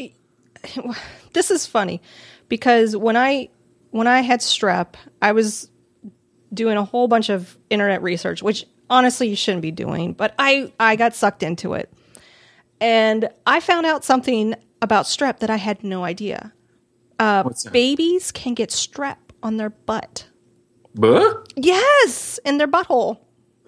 this 1.32 1.50
is 1.50 1.66
funny 1.66 2.00
because 2.48 2.96
when 2.96 3.16
I 3.16 3.48
when 3.90 4.06
I 4.06 4.20
had 4.20 4.40
strep, 4.40 4.94
I 5.20 5.32
was 5.32 5.68
doing 6.52 6.76
a 6.76 6.84
whole 6.84 7.08
bunch 7.08 7.28
of 7.30 7.56
internet 7.70 8.02
research, 8.02 8.42
which 8.42 8.64
honestly 8.88 9.28
you 9.28 9.36
shouldn't 9.36 9.62
be 9.62 9.70
doing, 9.70 10.12
but 10.12 10.34
I 10.38 10.72
I 10.78 10.96
got 10.96 11.14
sucked 11.14 11.42
into 11.42 11.74
it. 11.74 11.92
And 12.80 13.28
I 13.46 13.60
found 13.60 13.86
out 13.86 14.04
something 14.04 14.54
about 14.82 15.04
strep 15.04 15.40
that 15.40 15.50
I 15.50 15.56
had 15.56 15.84
no 15.84 16.04
idea. 16.04 16.52
That? 17.20 17.68
Babies 17.72 18.32
can 18.32 18.54
get 18.54 18.70
strep 18.70 19.16
on 19.42 19.56
their 19.58 19.70
butt. 19.70 20.26
Buh? 20.94 21.34
Yes, 21.56 22.40
in 22.44 22.58
their 22.58 22.66
butthole. 22.68 23.18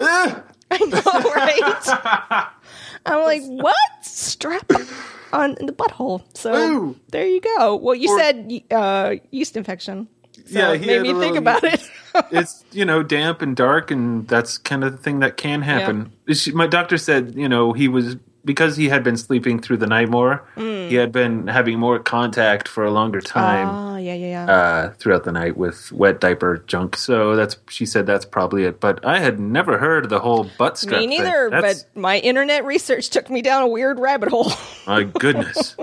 Ugh. 0.00 0.42
I 0.70 0.78
know, 0.78 1.30
right? 1.34 2.48
I'm 3.06 3.22
like, 3.24 3.42
what? 3.44 3.76
Strep 4.02 4.90
on 5.34 5.54
the 5.60 5.72
butthole. 5.72 6.22
So 6.34 6.54
Ooh. 6.54 6.96
there 7.10 7.26
you 7.26 7.40
go. 7.42 7.76
Well, 7.76 7.94
you 7.94 8.10
Or- 8.10 8.18
said 8.18 8.62
uh, 8.70 9.16
yeast 9.30 9.56
infection. 9.56 10.08
So 10.46 10.58
Yeah, 10.58 10.74
he 10.76 10.86
made 10.86 11.02
me 11.02 11.08
think 11.10 11.34
little- 11.34 11.38
about 11.38 11.62
it. 11.64 11.88
it's 12.30 12.64
you 12.72 12.84
know 12.86 13.02
damp 13.02 13.40
and 13.42 13.54
dark 13.54 13.90
and 13.90 14.26
that's 14.28 14.56
kind 14.58 14.82
of 14.84 14.92
the 14.92 14.98
thing 14.98 15.20
that 15.20 15.36
can 15.38 15.62
happen 15.62 16.12
She- 16.32 16.52
my 16.52 16.66
doctor 16.66 16.98
said 16.98 17.34
you 17.34 17.48
know 17.48 17.72
he 17.72 17.88
was 17.88 18.16
because 18.44 18.76
he 18.76 18.88
had 18.88 19.04
been 19.04 19.16
sleeping 19.16 19.60
through 19.60 19.76
the 19.76 19.86
night 19.86 20.08
more 20.08 20.44
he 20.56 20.94
had 20.96 21.12
been 21.12 21.46
having 21.46 21.78
more 21.78 21.98
contact 21.98 22.66
for 22.68 22.84
a 22.84 22.90
longer 22.90 23.20
time 23.20 23.68
Oh, 23.68 23.96
yeah, 23.96 24.14
yeah, 24.14 24.46
yeah. 24.46 24.52
uh, 24.52 24.92
throughout 24.94 25.24
the 25.24 25.32
night 25.32 25.56
with 25.56 25.92
wet 25.92 26.20
diaper 26.20 26.58
junk 26.66 26.96
so 26.96 27.36
that's 27.36 27.56
she 27.68 27.86
said 27.86 28.04
that's 28.06 28.24
probably 28.24 28.64
it 28.64 28.80
but 28.80 29.04
i 29.06 29.18
had 29.20 29.38
never 29.38 29.78
heard 29.78 30.08
the 30.08 30.18
whole 30.20 30.50
butt 30.58 30.74
strep 30.74 30.98
me 31.00 31.06
neither, 31.06 31.50
but 31.50 31.84
my 31.94 32.18
internet 32.18 32.64
research 32.64 33.10
took 33.10 33.30
me 33.30 33.42
down 33.42 33.62
a 33.62 33.68
weird 33.68 33.98
rabbit 34.00 34.28
hole. 34.30 34.50
my 34.86 35.04
goodness 35.04 35.76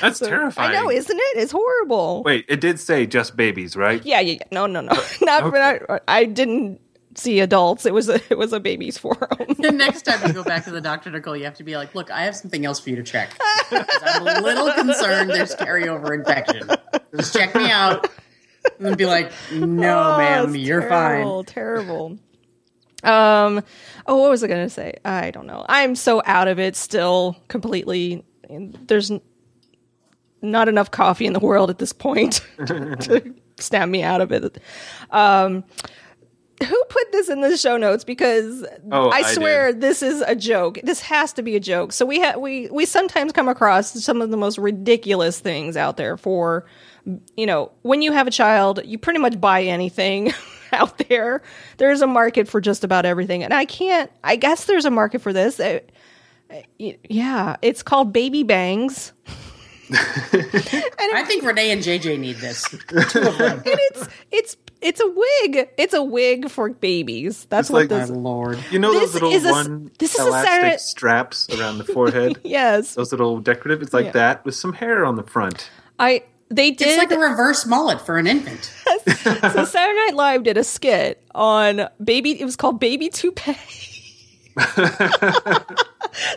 that's 0.00 0.20
terrifying 0.20 0.70
I 0.70 0.74
know, 0.80 0.88
isn't 0.88 1.16
it? 1.18 1.36
It's 1.38 1.50
horrible. 1.50 2.22
wait 2.22 2.44
it 2.48 2.60
did 2.60 2.78
say 2.78 3.06
just 3.06 3.36
babies 3.36 3.74
right 3.76 4.00
Yeah, 4.04 4.20
yeah, 4.20 4.34
yeah. 4.34 4.44
No, 4.52 4.66
no, 4.66 4.80
no. 4.80 4.92
Not, 5.22 5.52
not 5.52 6.02
I 6.06 6.24
didn't 6.26 6.80
see 7.16 7.40
adults. 7.40 7.86
It 7.86 7.94
was 7.94 8.08
a 8.08 8.20
it 8.30 8.38
was 8.38 8.52
a 8.52 8.60
baby's 8.60 8.98
forum. 8.98 9.28
The 9.58 9.70
next 9.72 10.02
time 10.02 10.26
you 10.26 10.32
go 10.32 10.44
back 10.44 10.64
to 10.64 10.70
the 10.70 10.80
doctor, 10.80 11.10
Nicole, 11.10 11.36
you 11.36 11.44
have 11.44 11.54
to 11.54 11.64
be 11.64 11.76
like, 11.76 11.94
look, 11.94 12.10
I 12.10 12.24
have 12.24 12.36
something 12.36 12.64
else 12.66 12.80
for 12.80 12.90
you 12.90 12.96
to 12.96 13.02
check. 13.02 13.30
I'm 13.70 14.26
a 14.26 14.40
little 14.40 14.72
concerned 14.72 15.30
there's 15.30 15.54
carryover 15.54 16.14
infection. 16.14 16.68
Just 17.16 17.32
check 17.34 17.54
me 17.54 17.70
out. 17.70 18.08
And 18.80 18.96
be 18.96 19.04
like, 19.06 19.30
no, 19.52 20.14
Oh, 20.14 20.18
ma'am, 20.18 20.56
you're 20.56 20.82
fine. 20.82 21.18
terrible, 21.22 21.44
Terrible. 21.44 22.18
Um. 23.02 23.62
Oh, 24.06 24.16
what 24.16 24.30
was 24.30 24.42
I 24.42 24.46
going 24.48 24.64
to 24.64 24.70
say? 24.70 24.94
I 25.04 25.30
don't 25.30 25.46
know. 25.46 25.64
I'm 25.68 25.94
so 25.94 26.22
out 26.24 26.48
of 26.48 26.58
it 26.58 26.74
still. 26.76 27.36
Completely. 27.48 28.24
There's 28.48 29.10
n- 29.10 29.20
not 30.40 30.68
enough 30.68 30.90
coffee 30.90 31.26
in 31.26 31.32
the 31.34 31.40
world 31.40 31.68
at 31.70 31.78
this 31.78 31.92
point 31.92 32.40
to 32.66 33.34
snap 33.58 33.88
me 33.90 34.02
out 34.02 34.20
of 34.22 34.32
it. 34.32 34.58
Um. 35.10 35.64
Who 36.64 36.84
put 36.88 37.12
this 37.12 37.28
in 37.28 37.40
the 37.40 37.56
show 37.56 37.76
notes? 37.76 38.04
Because 38.04 38.64
Oh, 38.90 39.08
I 39.10 39.18
I 39.18 39.22
swear 39.34 39.72
did. 39.72 39.80
this 39.80 40.02
is 40.02 40.20
a 40.22 40.34
joke. 40.36 40.78
This 40.82 41.00
has 41.02 41.32
to 41.34 41.42
be 41.42 41.56
a 41.56 41.60
joke. 41.60 41.92
So 41.92 42.04
we 42.06 42.20
ha- 42.20 42.38
we 42.38 42.68
we 42.70 42.84
sometimes 42.86 43.32
come 43.32 43.48
across 43.48 43.92
some 44.04 44.20
of 44.22 44.30
the 44.30 44.36
most 44.36 44.58
ridiculous 44.58 45.38
things 45.40 45.76
out 45.76 45.96
there 45.96 46.16
for 46.16 46.66
you 47.36 47.44
know, 47.44 47.70
when 47.82 48.00
you 48.00 48.12
have 48.12 48.26
a 48.26 48.30
child, 48.30 48.80
you 48.84 48.96
pretty 48.98 49.18
much 49.18 49.38
buy 49.38 49.62
anything 49.62 50.32
out 50.72 50.96
there. 51.08 51.42
There's 51.76 52.00
a 52.00 52.06
market 52.06 52.48
for 52.48 52.60
just 52.62 52.82
about 52.82 53.04
everything. 53.04 53.42
And 53.44 53.52
I 53.52 53.66
can't, 53.66 54.10
I 54.24 54.36
guess 54.36 54.64
there's 54.64 54.86
a 54.86 54.90
market 54.90 55.20
for 55.20 55.30
this. 55.32 55.60
Uh, 55.60 55.80
uh, 56.50 56.62
yeah, 56.78 57.56
it's 57.60 57.82
called 57.82 58.12
baby 58.12 58.42
bangs. 58.42 59.12
I 61.14 61.24
think 61.26 61.44
Renee 61.44 61.70
and 61.70 61.82
JJ 61.82 62.18
need 62.18 62.36
this. 62.36 62.62
Two 63.10 63.20
of 63.20 63.38
them. 63.38 63.58
And 63.66 63.78
it's, 63.92 64.08
it's, 64.30 64.56
it's 64.80 65.00
a 65.00 65.06
wig. 65.08 65.68
It's 65.78 65.94
a 65.94 66.02
wig 66.02 66.50
for 66.50 66.68
babies. 66.70 67.46
That's 67.46 67.68
It's 67.68 67.72
what 67.72 67.78
like- 67.82 67.88
this 67.88 68.10
My 68.10 68.16
lord. 68.16 68.58
you 68.70 68.78
know 68.78 68.92
This 68.92 69.12
those 69.12 69.14
little 69.14 69.32
is 69.32 69.44
a 69.44 69.48
s- 69.48 69.52
one 69.54 69.90
this 69.98 70.14
is 70.14 70.20
a 70.20 70.26
elastic 70.26 70.50
Saturday- 70.50 70.76
straps 70.78 71.48
around 71.50 71.78
the 71.78 71.84
forehead 71.84 72.38
Yes. 72.44 72.94
those 72.94 73.12
little 73.12 73.38
decorative 73.40 73.82
it's 73.82 73.92
like 73.94 74.06
Yeah. 74.06 74.12
that 74.12 74.44
with 74.44 74.54
some 74.54 74.72
hair 74.74 75.04
on 75.04 75.16
the 75.16 75.22
front 75.22 75.70
I, 75.98 76.24
they 76.50 76.72
did. 76.72 76.88
It's 76.88 76.98
like 76.98 77.12
a 77.12 77.18
reverse 77.18 77.64
mullet 77.66 78.00
for 78.00 78.18
an 78.18 78.26
infant. 78.26 78.64
so 78.64 79.64
Saturday 79.64 79.98
Night 80.06 80.12
Live 80.14 80.42
did 80.42 80.56
a 80.56 80.64
skit 80.64 81.22
on 81.34 81.88
baby. 82.02 82.38
It 82.40 82.44
was 82.44 82.56
called 82.56 82.80
Baby 82.80 83.08
Toupee. 83.08 83.54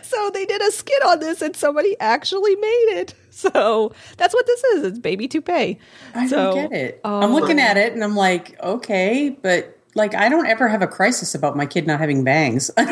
so 0.02 0.30
they 0.32 0.44
did 0.46 0.62
a 0.62 0.70
skit 0.72 1.02
on 1.04 1.20
this, 1.20 1.42
and 1.42 1.54
somebody 1.56 1.96
actually 2.00 2.56
made 2.56 2.86
it. 3.00 3.14
So 3.52 3.92
that's 4.16 4.34
what 4.34 4.46
this 4.46 4.64
is. 4.64 4.84
It's 4.84 4.98
baby 4.98 5.28
toupee. 5.28 5.78
I 6.12 6.26
so, 6.26 6.36
don't 6.36 6.70
get 6.70 6.80
it. 6.80 7.00
I'm 7.04 7.32
looking 7.32 7.60
at 7.60 7.76
it 7.76 7.92
and 7.92 8.02
I'm 8.02 8.16
like, 8.16 8.60
okay, 8.60 9.30
but 9.30 9.78
like 9.94 10.14
I 10.16 10.28
don't 10.28 10.46
ever 10.46 10.66
have 10.66 10.82
a 10.82 10.88
crisis 10.88 11.36
about 11.36 11.56
my 11.56 11.64
kid 11.64 11.86
not 11.86 12.00
having 12.00 12.24
bangs. 12.24 12.68
I. 12.76 12.82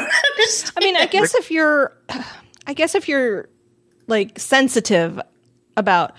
I 0.76 0.80
mean, 0.80 0.96
I 0.96 1.06
guess 1.06 1.34
if 1.34 1.50
you're, 1.50 1.96
I 2.66 2.74
guess 2.74 2.94
if 2.94 3.08
you're 3.08 3.48
like 4.06 4.38
sensitive 4.38 5.20
about, 5.76 6.12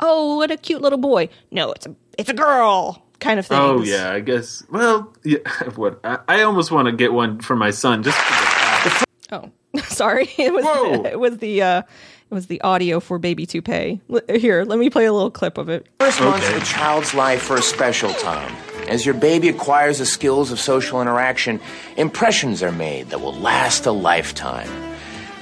oh, 0.00 0.36
what 0.36 0.50
a 0.50 0.56
cute 0.56 0.80
little 0.80 0.98
boy. 0.98 1.28
No, 1.50 1.72
it's 1.72 1.84
a 1.84 1.94
it's 2.16 2.30
a 2.30 2.34
girl 2.34 3.04
kind 3.20 3.38
of 3.38 3.46
thing. 3.46 3.58
Oh 3.58 3.82
yeah, 3.82 4.12
I 4.12 4.20
guess. 4.20 4.64
Well, 4.70 5.14
yeah. 5.24 5.38
What 5.74 6.00
I, 6.04 6.20
I 6.26 6.42
almost 6.42 6.70
want 6.70 6.86
to 6.86 6.92
get 6.92 7.12
one 7.12 7.40
for 7.40 7.54
my 7.54 7.70
son 7.70 8.02
just. 8.02 8.16
For 8.18 9.04
Oh, 9.32 9.50
sorry. 9.88 10.30
It 10.38 10.52
was 10.52 10.64
Whoa. 10.64 11.04
it 11.04 11.18
was 11.18 11.38
the 11.38 11.62
uh, 11.62 11.78
it 11.80 12.23
was 12.34 12.48
the 12.48 12.60
audio 12.60 13.00
for 13.00 13.18
Baby 13.18 13.46
Toupee. 13.46 14.00
L- 14.12 14.20
Here, 14.36 14.64
let 14.64 14.78
me 14.78 14.90
play 14.90 15.06
a 15.06 15.12
little 15.12 15.30
clip 15.30 15.56
of 15.56 15.68
it. 15.70 15.86
First 16.00 16.20
months 16.20 16.46
Okay. 16.46 16.56
of 16.56 16.62
a 16.62 16.66
child's 16.66 17.14
life 17.14 17.50
are 17.50 17.56
a 17.56 17.62
special 17.62 18.12
time. 18.14 18.54
As 18.88 19.06
your 19.06 19.14
baby 19.14 19.48
acquires 19.48 19.98
the 19.98 20.04
skills 20.06 20.52
of 20.52 20.60
social 20.60 21.00
interaction, 21.00 21.58
impressions 21.96 22.62
are 22.62 22.72
made 22.72 23.08
that 23.10 23.20
will 23.22 23.32
last 23.34 23.86
a 23.86 23.92
lifetime. 23.92 24.68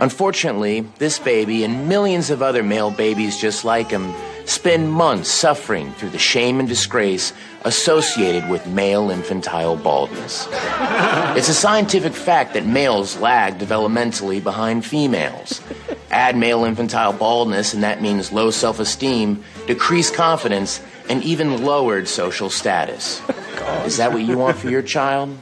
Unfortunately, 0.02 0.80
this 0.98 1.20
baby 1.20 1.62
and 1.62 1.88
millions 1.88 2.28
of 2.28 2.42
other 2.42 2.64
male 2.64 2.90
babies 2.90 3.40
just 3.40 3.64
like 3.64 3.88
him 3.88 4.12
spend 4.46 4.90
months 4.90 5.30
suffering 5.30 5.92
through 5.92 6.08
the 6.08 6.18
shame 6.18 6.58
and 6.58 6.68
disgrace 6.68 7.32
associated 7.64 8.50
with 8.50 8.66
male 8.66 9.10
infantile 9.10 9.76
baldness. 9.76 10.48
It's 11.38 11.48
a 11.48 11.54
scientific 11.54 12.14
fact 12.14 12.54
that 12.54 12.66
males 12.66 13.16
lag 13.18 13.58
developmentally 13.58 14.42
behind 14.42 14.84
females. 14.84 15.60
Add 16.10 16.36
male 16.36 16.64
infantile 16.64 17.12
baldness, 17.12 17.72
and 17.72 17.84
that 17.84 18.02
means 18.02 18.32
low 18.32 18.50
self 18.50 18.80
esteem, 18.80 19.44
decreased 19.68 20.14
confidence, 20.14 20.80
and 21.08 21.22
even 21.22 21.64
lowered 21.64 22.08
social 22.08 22.50
status. 22.50 23.22
Is 23.86 23.98
that 23.98 24.12
what 24.12 24.22
you 24.22 24.36
want 24.36 24.56
for 24.56 24.68
your 24.68 24.82
child? 24.82 25.38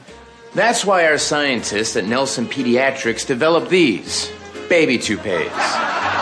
That's 0.54 0.84
why 0.84 1.06
our 1.06 1.18
scientists 1.18 1.96
at 1.96 2.04
Nelson 2.04 2.44
Pediatrics 2.46 3.26
developed 3.26 3.70
these 3.70 4.30
baby 4.70 4.96
toupees. 4.96 5.50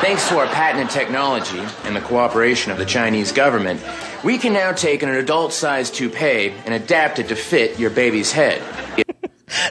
Thanks 0.01 0.29
to 0.31 0.39
our 0.39 0.47
patented 0.47 0.91
technology 0.91 1.61
and 1.85 1.95
the 1.95 2.01
cooperation 2.01 2.73
of 2.73 2.79
the 2.79 2.87
Chinese 2.87 3.31
government, 3.31 3.81
we 4.25 4.39
can 4.39 4.53
now 4.53 4.73
take 4.73 5.03
an 5.05 5.11
adult 5.11 5.53
sized 5.53 5.95
toupee 5.95 6.53
and 6.65 6.75
adapt 6.75 7.21
it 7.21 7.29
to 7.29 7.37
fit 7.37 7.79
your 7.79 7.91
baby's 7.91 8.33
head. 8.33 8.61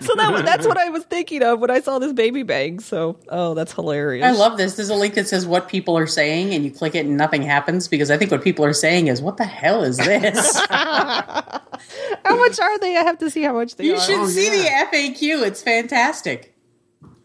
So 0.01 0.15
that 0.15 0.33
was, 0.33 0.41
that's 0.41 0.65
what 0.65 0.77
I 0.77 0.89
was 0.89 1.03
thinking 1.03 1.43
of 1.43 1.59
when 1.59 1.69
I 1.69 1.81
saw 1.81 1.99
this 1.99 2.11
baby 2.11 2.41
bang. 2.41 2.79
So, 2.79 3.19
oh, 3.29 3.53
that's 3.53 3.71
hilarious. 3.71 4.25
I 4.25 4.31
love 4.31 4.57
this. 4.57 4.75
There's 4.75 4.89
a 4.89 4.95
link 4.95 5.13
that 5.13 5.27
says 5.27 5.45
what 5.45 5.69
people 5.69 5.95
are 5.97 6.07
saying, 6.07 6.51
and 6.55 6.65
you 6.65 6.71
click 6.71 6.95
it 6.95 7.05
and 7.05 7.15
nothing 7.15 7.43
happens 7.43 7.87
because 7.87 8.09
I 8.09 8.17
think 8.17 8.31
what 8.31 8.43
people 8.43 8.65
are 8.65 8.73
saying 8.73 9.05
is, 9.05 9.21
"What 9.21 9.37
the 9.37 9.45
hell 9.45 9.83
is 9.83 9.97
this?" 9.97 10.59
How 10.69 11.61
much 12.25 12.59
are 12.59 12.79
they? 12.79 12.97
I 12.97 13.03
have 13.03 13.19
to 13.19 13.29
see 13.29 13.43
how 13.43 13.53
much 13.53 13.75
they 13.75 13.85
you 13.85 13.93
are. 13.93 13.95
You 13.97 14.01
should 14.01 14.19
oh, 14.19 14.27
see 14.27 14.49
the 14.49 14.67
FAQ. 14.67 15.45
It's 15.45 15.61
fantastic. 15.61 16.56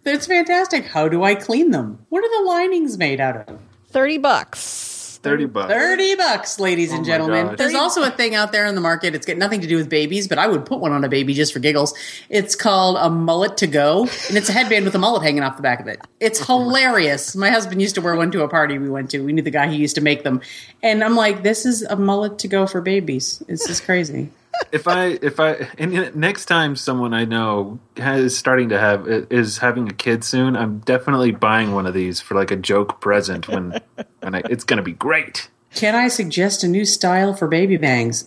It's 0.04 0.26
fantastic. 0.26 0.86
How 0.86 1.08
do 1.08 1.22
I 1.22 1.34
clean 1.34 1.70
them? 1.70 2.04
What 2.08 2.24
are 2.24 2.42
the 2.42 2.48
linings 2.48 2.98
made 2.98 3.20
out 3.20 3.36
of? 3.48 3.58
Thirty 3.88 4.18
bucks. 4.18 4.90
Thirty 5.22 5.44
bucks. 5.44 5.72
30 5.72 6.16
bucks, 6.16 6.58
ladies 6.58 6.90
and 6.90 6.98
Oh 6.98 7.02
my 7.02 7.06
gentlemen. 7.06 7.46
gosh. 7.46 7.58
There's 7.58 7.74
also 7.76 8.02
a 8.02 8.10
thing 8.10 8.34
out 8.34 8.50
there 8.50 8.66
in 8.66 8.74
the 8.74 8.80
market. 8.80 9.14
It's 9.14 9.24
got 9.24 9.36
nothing 9.36 9.60
to 9.60 9.68
do 9.68 9.76
with 9.76 9.88
babies, 9.88 10.26
but 10.26 10.36
I 10.36 10.48
would 10.48 10.66
put 10.66 10.80
one 10.80 10.90
on 10.90 11.04
a 11.04 11.08
baby 11.08 11.32
just 11.32 11.52
for 11.52 11.60
giggles. 11.60 11.94
It's 12.28 12.56
called 12.56 12.96
a 12.98 13.08
mullet 13.08 13.58
to 13.58 13.68
go, 13.68 14.00
and 14.28 14.36
it's 14.36 14.48
a 14.48 14.52
headband 14.52 14.84
with 14.84 14.96
a 14.96 14.98
mullet 14.98 15.22
hanging 15.22 15.44
off 15.44 15.54
the 15.56 15.62
back 15.62 15.78
of 15.78 15.86
it. 15.86 16.00
It's 16.18 16.40
oh 16.50 16.58
hilarious. 16.58 17.36
My 17.36 17.50
husband 17.50 17.80
used 17.80 17.94
to 17.94 18.00
wear 18.00 18.16
one 18.16 18.32
to 18.32 18.42
a 18.42 18.48
party 18.48 18.78
we 18.78 18.88
went 18.90 19.10
to. 19.12 19.20
We 19.20 19.32
knew 19.32 19.42
the 19.42 19.52
guy 19.52 19.68
who 19.68 19.74
used 19.76 19.94
to 19.94 20.00
make 20.00 20.24
them. 20.24 20.40
And 20.82 21.04
I'm 21.04 21.14
like, 21.14 21.44
this 21.44 21.66
is 21.66 21.82
a 21.82 21.94
mullet 21.94 22.40
to 22.40 22.48
go 22.48 22.66
for 22.66 22.80
babies. 22.80 23.44
This 23.46 23.68
is 23.68 23.80
crazy. 23.80 24.32
If 24.70 24.86
I 24.86 25.18
if 25.22 25.40
I 25.40 25.68
and 25.78 26.14
next 26.14 26.46
time 26.46 26.76
someone 26.76 27.14
I 27.14 27.24
know 27.24 27.80
is 27.96 28.36
starting 28.36 28.68
to 28.70 28.78
have 28.78 29.08
is 29.08 29.58
having 29.58 29.88
a 29.88 29.92
kid 29.92 30.24
soon, 30.24 30.56
I'm 30.56 30.78
definitely 30.80 31.32
buying 31.32 31.72
one 31.72 31.86
of 31.86 31.94
these 31.94 32.20
for 32.20 32.34
like 32.34 32.50
a 32.50 32.56
joke 32.56 33.00
present 33.00 33.48
when 33.48 33.80
when 34.20 34.34
I, 34.34 34.42
it's 34.50 34.64
going 34.64 34.78
to 34.78 34.82
be 34.82 34.92
great. 34.92 35.48
Can 35.74 35.94
I 35.94 36.08
suggest 36.08 36.62
a 36.64 36.68
new 36.68 36.84
style 36.84 37.34
for 37.34 37.48
baby 37.48 37.76
bangs? 37.76 38.24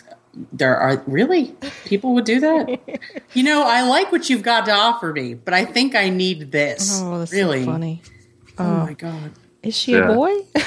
There 0.52 0.76
are 0.76 1.02
really 1.08 1.56
people 1.86 2.14
would 2.16 2.26
do 2.26 2.40
that. 2.42 3.00
you 3.34 3.44
know, 3.44 3.64
I 3.66 3.84
like 3.84 4.12
what 4.12 4.30
you've 4.30 4.42
got 4.42 4.66
to 4.66 4.72
offer 4.72 5.14
me, 5.14 5.34
but 5.36 5.54
I 5.54 5.64
think 5.64 5.96
I 5.96 6.10
need 6.10 6.52
this. 6.52 7.00
Oh, 7.02 7.20
that's 7.20 7.32
really 7.32 7.64
so 7.64 7.72
funny. 7.72 8.02
Oh 8.58 8.64
my 8.64 8.92
oh. 8.92 8.96
god. 8.96 9.32
Is 9.64 9.76
she 9.78 9.94
Yeah. 9.94 10.10
a 10.10 10.14
boy? 10.14 10.34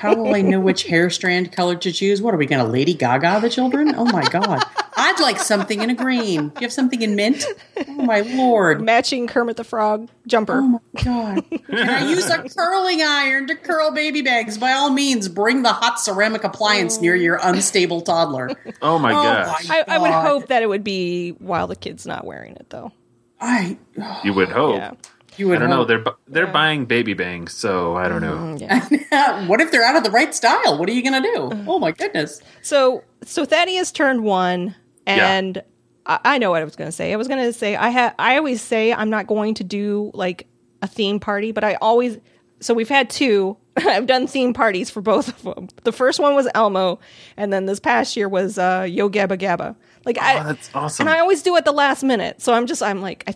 How 0.00 0.14
will 0.14 0.34
I 0.34 0.40
know 0.42 0.60
which 0.60 0.84
hair 0.84 1.10
strand 1.10 1.52
color 1.52 1.76
to 1.76 1.92
choose? 1.92 2.20
What 2.22 2.34
are 2.34 2.36
we 2.36 2.46
going 2.46 2.64
to 2.64 2.70
Lady 2.70 2.94
Gaga 2.94 3.40
the 3.40 3.50
children? 3.50 3.94
Oh 3.96 4.04
my 4.04 4.24
god. 4.28 4.62
I'd 4.98 5.20
like 5.20 5.38
something 5.38 5.82
in 5.82 5.90
a 5.90 5.94
green. 5.94 6.48
Do 6.48 6.54
you 6.60 6.64
have 6.64 6.72
something 6.72 7.02
in 7.02 7.16
mint? 7.16 7.44
Oh 7.88 7.92
my 8.02 8.20
lord. 8.20 8.80
Matching 8.82 9.26
Kermit 9.26 9.56
the 9.56 9.64
Frog 9.64 10.08
jumper. 10.26 10.58
Oh 10.58 10.68
my 10.94 11.02
god. 11.04 11.44
Can 11.50 11.88
I 11.90 12.08
use 12.10 12.28
a 12.30 12.42
curling 12.48 13.02
iron 13.02 13.46
to 13.48 13.54
curl 13.54 13.90
baby 13.92 14.22
bags? 14.22 14.56
By 14.58 14.72
all 14.72 14.90
means, 14.90 15.28
bring 15.28 15.62
the 15.62 15.72
hot 15.72 16.00
ceramic 16.00 16.44
appliance 16.44 17.00
near 17.00 17.14
your 17.14 17.38
unstable 17.42 18.00
toddler. 18.00 18.50
Oh 18.82 18.98
my 18.98 19.10
Oh 19.12 19.22
gosh, 19.22 19.68
my- 19.68 19.84
I, 19.88 19.96
I 19.96 19.98
would 19.98 20.12
hope 20.12 20.46
that 20.48 20.62
it 20.62 20.66
would 20.68 20.84
be 20.84 21.30
while 21.32 21.66
the 21.66 21.76
kid's 21.76 22.06
not 22.06 22.24
wearing 22.24 22.56
it, 22.56 22.70
though. 22.70 22.92
I 23.40 23.76
you 24.24 24.32
would 24.32 24.48
hope. 24.48 24.76
Yeah. 24.76 24.92
You 25.36 25.48
would 25.48 25.56
I 25.56 25.60
don't 25.60 25.70
know. 25.70 25.84
They're 25.84 25.98
bu- 26.00 26.16
they're 26.28 26.46
buying 26.46 26.84
baby 26.86 27.14
bangs, 27.14 27.52
so 27.52 27.96
I 27.96 28.08
don't 28.08 28.20
know. 28.22 28.56
Yeah. 29.10 29.46
what 29.46 29.60
if 29.60 29.70
they're 29.70 29.84
out 29.84 29.96
of 29.96 30.04
the 30.04 30.10
right 30.10 30.34
style? 30.34 30.78
What 30.78 30.88
are 30.88 30.92
you 30.92 31.02
going 31.02 31.22
to 31.22 31.28
do? 31.34 31.64
Oh 31.66 31.78
my 31.78 31.92
goodness. 31.92 32.40
So 32.62 33.04
so 33.24 33.44
Thaddeus 33.44 33.92
turned 33.92 34.22
one, 34.24 34.74
and 35.06 35.62
I, 36.06 36.18
I 36.24 36.38
know 36.38 36.50
what 36.50 36.62
I 36.62 36.64
was 36.64 36.76
going 36.76 36.88
to 36.88 36.92
say. 36.92 37.12
I 37.12 37.16
was 37.16 37.28
going 37.28 37.42
to 37.44 37.52
say 37.52 37.76
I 37.76 37.88
have. 37.90 38.14
I 38.18 38.36
always 38.36 38.60
say 38.62 38.92
I'm 38.92 39.10
not 39.10 39.26
going 39.26 39.54
to 39.54 39.64
do 39.64 40.10
like 40.14 40.46
a 40.82 40.86
theme 40.86 41.20
party, 41.20 41.52
but 41.52 41.64
I 41.64 41.74
always. 41.76 42.18
So 42.60 42.72
we've 42.74 42.88
had 42.88 43.10
two. 43.10 43.56
I've 43.76 44.06
done 44.06 44.26
theme 44.26 44.54
parties 44.54 44.88
for 44.88 45.02
both 45.02 45.28
of 45.28 45.42
them. 45.54 45.68
The 45.84 45.92
first 45.92 46.18
one 46.18 46.34
was 46.34 46.48
Elmo, 46.54 46.98
and 47.36 47.52
then 47.52 47.66
this 47.66 47.78
past 47.80 48.16
year 48.16 48.28
was 48.28 48.56
uh, 48.58 48.86
Yo 48.88 49.10
Gabba 49.10 49.38
Gabba. 49.38 49.76
Like 50.06 50.18
I, 50.18 50.40
Oh, 50.40 50.44
that's 50.44 50.70
awesome. 50.74 51.06
And 51.06 51.14
I 51.14 51.20
always 51.20 51.42
do 51.42 51.54
it 51.56 51.64
the 51.66 51.72
last 51.72 52.02
minute. 52.02 52.40
So 52.40 52.54
I'm 52.54 52.66
just 52.66 52.82
I'm 52.82 53.02
like 53.02 53.24
I, 53.26 53.34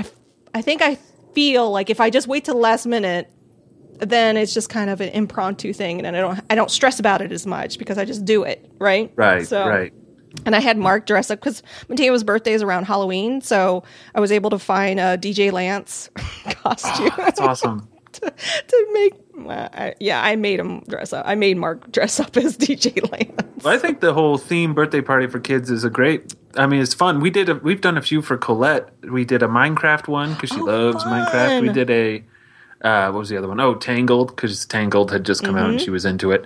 I, 0.00 0.04
I 0.54 0.62
think 0.62 0.80
I 0.80 0.98
feel 1.36 1.70
like 1.70 1.90
if 1.90 2.00
I 2.00 2.08
just 2.08 2.26
wait 2.26 2.46
till 2.46 2.54
the 2.54 2.60
last 2.60 2.86
minute, 2.86 3.30
then 3.98 4.38
it's 4.38 4.54
just 4.54 4.70
kind 4.70 4.88
of 4.88 5.02
an 5.02 5.10
impromptu 5.10 5.74
thing, 5.74 6.04
and 6.04 6.16
I 6.16 6.20
don't 6.20 6.40
I 6.48 6.54
don't 6.54 6.70
stress 6.70 6.98
about 6.98 7.20
it 7.20 7.30
as 7.30 7.46
much 7.46 7.78
because 7.78 7.98
I 7.98 8.06
just 8.06 8.24
do 8.24 8.42
it 8.42 8.68
right. 8.78 9.12
Right, 9.16 9.46
So, 9.46 9.68
right. 9.68 9.92
And 10.46 10.56
I 10.56 10.60
had 10.60 10.78
Mark 10.78 11.06
dress 11.06 11.30
up 11.30 11.40
because 11.40 11.62
Mateo's 11.88 12.24
birthday 12.24 12.54
is 12.54 12.62
around 12.62 12.84
Halloween, 12.84 13.42
so 13.42 13.84
I 14.14 14.20
was 14.20 14.32
able 14.32 14.48
to 14.50 14.58
find 14.58 14.98
a 14.98 15.18
DJ 15.18 15.52
Lance 15.52 16.08
costume 16.46 17.10
oh, 17.12 17.14
That's 17.18 17.40
awesome. 17.40 17.86
to 18.68 18.86
make. 18.92 19.14
Uh, 19.46 19.68
I, 19.72 19.94
yeah, 20.00 20.22
I 20.22 20.36
made 20.36 20.58
him 20.60 20.80
dress 20.88 21.12
up. 21.12 21.24
I 21.28 21.34
made 21.34 21.56
Mark 21.56 21.90
dress 21.92 22.18
up 22.20 22.36
as 22.36 22.56
DJ 22.56 23.10
Lance. 23.12 23.64
Well, 23.64 23.74
I 23.74 23.78
think 23.78 24.00
the 24.00 24.12
whole 24.14 24.38
theme 24.38 24.74
birthday 24.74 25.00
party 25.00 25.26
for 25.26 25.38
kids 25.40 25.70
is 25.70 25.84
a 25.84 25.90
great. 25.90 26.34
I 26.56 26.66
mean, 26.66 26.80
it's 26.80 26.94
fun. 26.94 27.20
We 27.20 27.30
did. 27.30 27.48
A, 27.48 27.54
we've 27.56 27.80
done 27.80 27.98
a 27.98 28.02
few 28.02 28.22
for 28.22 28.36
Colette. 28.36 28.88
We 29.10 29.24
did 29.24 29.42
a 29.42 29.46
Minecraft 29.48 30.08
one 30.08 30.34
because 30.34 30.50
she 30.50 30.60
Oh, 30.60 30.64
loves 30.64 31.04
Minecraft. 31.04 31.60
We 31.62 31.68
did 31.70 31.90
a. 31.90 32.24
Uh, 32.82 33.10
what 33.10 33.20
was 33.20 33.28
the 33.28 33.36
other 33.36 33.48
one? 33.48 33.58
Oh, 33.60 33.74
Tangled 33.74 34.28
because 34.36 34.64
Tangled 34.66 35.10
had 35.10 35.24
just 35.24 35.42
come 35.42 35.56
out 35.56 35.62
Mm-hmm. 35.64 35.70
and 35.72 35.80
she 35.80 35.90
was 35.90 36.04
into 36.04 36.30
it. 36.32 36.44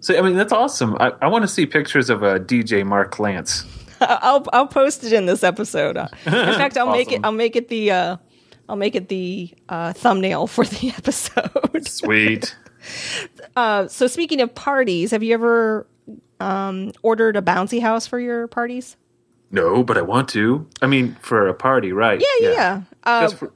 So 0.00 0.16
I 0.18 0.22
mean, 0.22 0.36
that's 0.36 0.52
awesome. 0.52 0.96
I, 1.00 1.12
I 1.22 1.28
want 1.28 1.42
to 1.42 1.48
see 1.48 1.64
pictures 1.66 2.10
of 2.10 2.22
a 2.22 2.38
DJ 2.40 2.84
Mark 2.84 3.18
Lance. 3.18 3.64
I'll 4.00 4.44
I'll 4.52 4.66
post 4.66 5.04
it 5.04 5.12
in 5.12 5.26
this 5.26 5.42
episode. 5.44 5.96
Uh, 5.96 6.08
In 6.26 6.32
fact, 6.32 6.76
I'll 6.76 6.90
make 6.90 7.12
it. 7.12 7.20
I'll 7.24 7.32
make 7.32 7.56
it 7.56 7.68
the. 7.68 7.90
Uh, 7.90 8.16
I'll 8.72 8.78
make 8.78 8.96
it 8.96 9.08
the 9.08 9.50
uh, 9.68 9.92
thumbnail 9.92 10.46
for 10.46 10.64
the 10.64 10.88
episode. 10.96 11.86
Sweet. 11.86 12.56
Uh, 13.54 13.86
so 13.86 14.08
speaking 14.08 14.40
of 14.40 14.52
parties, 14.56 15.12
have 15.12 15.22
you 15.22 15.32
ever 15.34 15.86
um, 16.40 16.90
ordered 17.02 17.36
a 17.36 17.40
bouncy 17.42 17.80
house 17.80 18.08
for 18.08 18.18
your 18.18 18.48
parties? 18.48 18.96
no, 19.52 19.84
but 19.84 19.96
I 19.96 20.02
want 20.02 20.28
to. 20.30 20.66
I 20.80 20.88
mean, 20.88 21.14
for 21.20 21.46
a 21.46 21.54
party, 21.54 21.92
right? 21.92 22.20
Yeah, 22.20 22.48
yeah. 22.48 22.54
yeah. 22.54 22.82
Uh, 23.04 23.20
Just 23.20 23.36
for, 23.36 23.52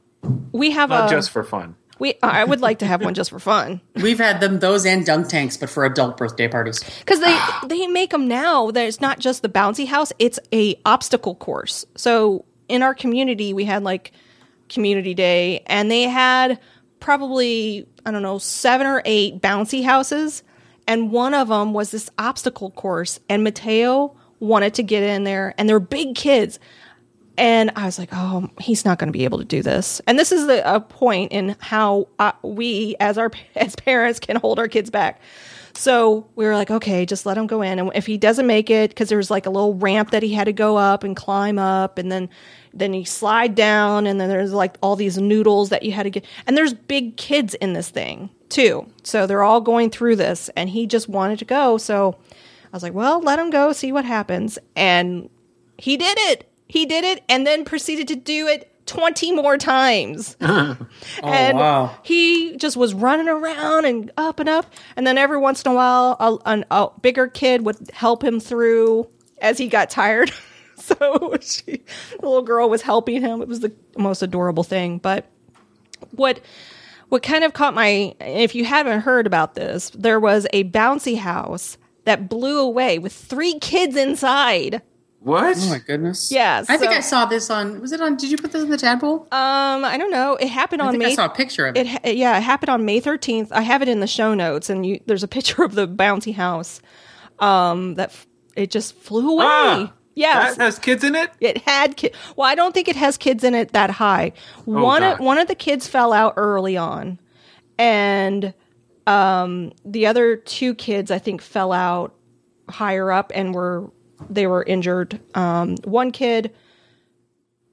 we 0.53 0.71
have 0.71 0.91
not 0.91 1.11
a. 1.11 1.13
just 1.13 1.31
for 1.31 1.43
fun. 1.43 1.75
we. 1.99 2.15
I 2.23 2.45
would 2.45 2.61
like 2.61 2.79
to 2.79 2.87
have 2.87 3.03
one 3.03 3.15
just 3.15 3.31
for 3.31 3.41
fun 3.41 3.81
We've 3.97 4.19
had 4.19 4.41
them 4.41 4.61
those 4.61 4.87
and 4.87 5.05
dunk 5.05 5.27
tanks, 5.27 5.57
but 5.57 5.71
for 5.71 5.85
adult 5.85 6.17
birthday 6.19 6.47
parties. 6.47 6.85
because 7.01 7.19
they 7.19 7.37
they 7.67 7.89
make 7.89 8.11
them 8.11 8.29
now. 8.29 8.71
There's 8.71 9.01
not 9.01 9.19
just 9.19 9.43
the 9.43 9.49
bouncy 9.49 9.89
house; 9.89 10.13
it's 10.21 10.39
a 10.53 10.79
obstacle 10.87 11.35
course. 11.35 11.85
So 11.97 12.45
in 12.69 12.85
our 12.85 12.95
community, 12.95 13.53
we 13.53 13.65
had 13.65 13.83
like 13.83 14.13
community 14.69 15.15
day, 15.15 15.63
and 15.67 15.91
they 15.91 16.03
had 16.03 16.59
probably 17.01 17.87
I 18.05 18.11
don't 18.11 18.23
know 18.23 18.39
seven 18.39 18.87
or 18.87 19.03
eight 19.05 19.41
bouncy 19.41 19.85
houses, 19.85 20.43
and 20.87 21.11
one 21.11 21.35
of 21.35 21.49
them 21.49 21.73
was 21.73 21.91
this 21.91 22.11
obstacle 22.19 22.71
course. 22.71 23.19
And 23.29 23.43
Mateo 23.43 24.17
wanted 24.41 24.75
to 24.75 24.83
get 24.83 25.03
in 25.03 25.25
there, 25.25 25.55
and 25.59 25.69
they're 25.69 25.81
big 25.81 26.15
kids. 26.15 26.59
And 27.39 27.71
I 27.77 27.85
was 27.85 27.99
like, 27.99 28.09
oh, 28.13 28.49
he's 28.61 28.85
not 28.85 28.99
going 28.99 29.09
to 29.09 29.13
be 29.13 29.25
able 29.25 29.39
to 29.39 29.45
do 29.45 29.63
this. 29.63 30.01
And 30.07 30.19
this 30.19 30.33
is 30.33 30.47
the, 30.47 30.75
a 30.75 30.81
point 30.81 31.33
in 31.33 31.55
how 31.59 32.09
uh, 32.19 32.33
we, 32.43 32.97
as 32.99 33.19
our 33.19 33.31
as 33.57 33.77
parents, 33.77 34.21
can 34.21 34.37
hold 34.37 34.59
our 34.59 34.69
kids 34.69 34.91
back. 34.91 35.21
So 35.75 36.27
we 36.37 36.47
were 36.47 36.55
like, 36.55 36.71
okay, 36.71 37.05
just 37.05 37.27
let 37.27 37.37
him 37.37 37.47
go 37.47 37.61
in. 37.61 37.79
And 37.79 37.91
if 37.95 38.07
he 38.07 38.17
doesn't 38.17 38.47
make 38.47 38.71
it, 38.71 38.91
because 38.91 39.11
there 39.11 39.19
was 39.19 39.31
like 39.31 39.45
a 39.45 39.51
little 39.51 39.75
ramp 39.75 40.13
that 40.13 40.23
he 40.23 40.33
had 40.33 40.45
to 40.45 40.53
go 40.53 40.79
up 40.79 41.05
and 41.05 41.15
climb 41.15 41.59
up, 41.59 41.99
and 41.99 42.11
then 42.11 42.31
then 42.79 42.95
you 42.95 43.05
slide 43.05 43.55
down, 43.55 44.07
and 44.07 44.21
then 44.21 44.29
there's 44.29 44.53
like 44.53 44.77
all 44.83 44.97
these 44.97 45.19
noodles 45.19 45.71
that 45.71 45.83
you 45.83 45.93
had 45.93 46.05
to 46.05 46.11
get. 46.11 46.25
And 46.47 46.57
there's 46.57 46.75
big 46.75 47.17
kids 47.17 47.55
in 47.55 47.73
this 47.73 47.89
thing 47.89 48.31
too, 48.49 48.87
so 49.03 49.27
they're 49.27 49.43
all 49.43 49.61
going 49.61 49.91
through 49.91 50.17
this, 50.17 50.51
and 50.57 50.69
he 50.71 50.87
just 50.87 51.09
wanted 51.09 51.39
to 51.41 51.45
go. 51.45 51.79
So 51.79 52.17
I 52.33 52.77
was 52.77 52.83
like, 52.83 52.95
well, 52.95 53.21
let 53.21 53.39
him 53.39 53.51
go, 53.51 53.73
see 53.73 53.93
what 53.93 54.05
happens. 54.05 54.59
And 54.77 55.29
he 55.79 55.97
did 55.97 56.17
it. 56.19 56.49
He 56.69 56.85
did 56.87 57.05
it, 57.05 57.23
and 57.29 57.47
then 57.47 57.65
proceeded 57.65 58.09
to 58.09 58.17
do 58.17 58.47
it 58.49 58.71
20 58.87 59.33
more 59.33 59.59
times. 59.59 60.37
Oh, 60.49 60.77
and 61.23 61.59
wow. 61.59 61.99
he 62.03 62.57
just 62.57 62.77
was 62.77 62.93
running 62.95 63.29
around 63.29 63.85
and 63.85 64.11
up 64.17 64.39
and 64.41 64.49
up. 64.49 64.67
And 64.97 65.07
then 65.07 65.17
every 65.19 65.39
once 65.39 65.63
in 65.63 65.73
a 65.73 65.75
while, 65.75 66.17
a, 66.21 66.39
an- 66.49 66.65
a 66.71 66.89
bigger 67.01 67.27
kid 67.29 67.65
would 67.65 67.91
help 67.93 68.23
him 68.23 68.39
through 68.41 69.09
as 69.41 69.59
he 69.59 69.69
got 69.69 69.91
tired. 69.91 70.31
so 70.81 71.37
she, 71.41 71.83
the 72.21 72.27
little 72.27 72.43
girl 72.43 72.69
was 72.69 72.83
helping 72.83 73.21
him. 73.21 73.41
It 73.43 73.49
was 73.49 73.61
the 73.61 73.73
most 73.97 74.23
adorable 74.23 74.65
thing. 74.65 74.99
But 74.99 75.27
what 76.13 76.41
what 77.09 77.23
kind 77.23 77.45
of 77.45 77.53
caught 77.53 77.75
my 77.75 78.15
if 78.21 78.55
you 78.55 78.65
haven't 78.65 79.01
heard 79.01 79.27
about 79.27 79.55
this, 79.55 79.91
there 79.91 80.21
was 80.21 80.47
a 80.53 80.65
bouncy 80.65 81.19
house 81.19 81.79
that 82.05 82.29
blew 82.29 82.59
away 82.61 82.99
with 82.99 83.13
three 83.13 83.59
kids 83.59 83.97
inside. 83.97 84.83
What? 85.21 85.57
Oh 85.61 85.71
my 85.71 85.79
goodness. 85.79 86.31
Yeah, 86.31 86.65
I 86.69 86.77
think 86.77 86.93
I 86.93 87.01
saw 87.01 87.25
this 87.25 87.51
on. 87.51 87.81
Was 87.81 87.91
it 87.91 88.01
on? 88.01 88.17
Did 88.17 88.31
you 88.31 88.37
put 88.37 88.53
this 88.53 88.63
in 88.63 88.71
the 88.71 88.77
tadpole? 88.77 89.23
Um, 89.33 89.85
I 89.85 89.97
don't 89.99 90.13
know. 90.13 90.37
It 90.37 90.47
happened 90.49 90.83
I 90.83 90.87
on 90.87 90.93
think 90.93 91.03
May 91.03 91.13
I 91.13 91.15
saw 91.15 91.25
a 91.25 91.31
picture 91.31 91.67
of 91.67 91.77
it. 91.77 91.87
It 92.05 92.17
yeah, 92.17 92.37
it 92.37 92.43
happened 92.43 92.71
on 92.71 92.85
May 92.85 93.01
thirteenth. 93.01 93.51
I 93.51 93.63
have 93.63 93.83
it 93.83 93.89
in 93.89 93.99
the 93.99 94.07
show 94.07 94.35
notes, 94.35 94.71
and 94.71 94.87
you, 94.87 95.01
there's 95.07 95.25
a 95.25 95.29
picture 95.29 95.65
of 95.65 95.75
the 95.75 95.89
bouncy 95.89 96.35
house. 96.35 96.81
Um, 97.41 97.97
that 97.97 98.11
f- 98.11 98.27
it 98.55 98.71
just 98.71 98.95
flew 98.95 99.33
away. 99.33 99.45
Ah, 99.47 99.93
yes, 100.17 100.57
That 100.57 100.65
has 100.65 100.79
kids 100.81 101.05
in 101.05 101.15
it? 101.15 101.31
it 101.41 101.59
had 101.59 101.97
kids. 101.97 102.17
Well, 102.35 102.49
I 102.49 102.57
don't 102.57 102.75
think 102.75 102.89
it 102.89 102.97
has 102.97 103.17
kids 103.17 103.45
in 103.45 103.55
it 103.55 103.73
that 103.73 103.91
high. 103.91 104.33
one 104.65 105.05
of, 105.05 105.19
God. 105.19 105.25
one 105.25 105.39
of 105.39 105.47
the 105.47 105.55
kids 105.55 105.87
fell 105.87 106.13
out 106.13 106.35
early 106.37 106.77
on, 106.77 107.21
and 107.79 108.53
um, 109.07 109.73
the 109.85 110.07
other 110.09 110.35
two 110.37 110.75
kids 110.75 111.13
I 111.13 111.21
think 111.21 111.41
fell 111.41 111.71
out 111.73 112.13
higher 112.69 113.13
up 113.13 113.31
and 113.35 113.55
were 113.55 113.89
they 114.29 114.49
were 114.49 114.65
injured. 114.65 115.21
Um, 115.37 115.77
one 115.85 116.11
kid 116.11 116.53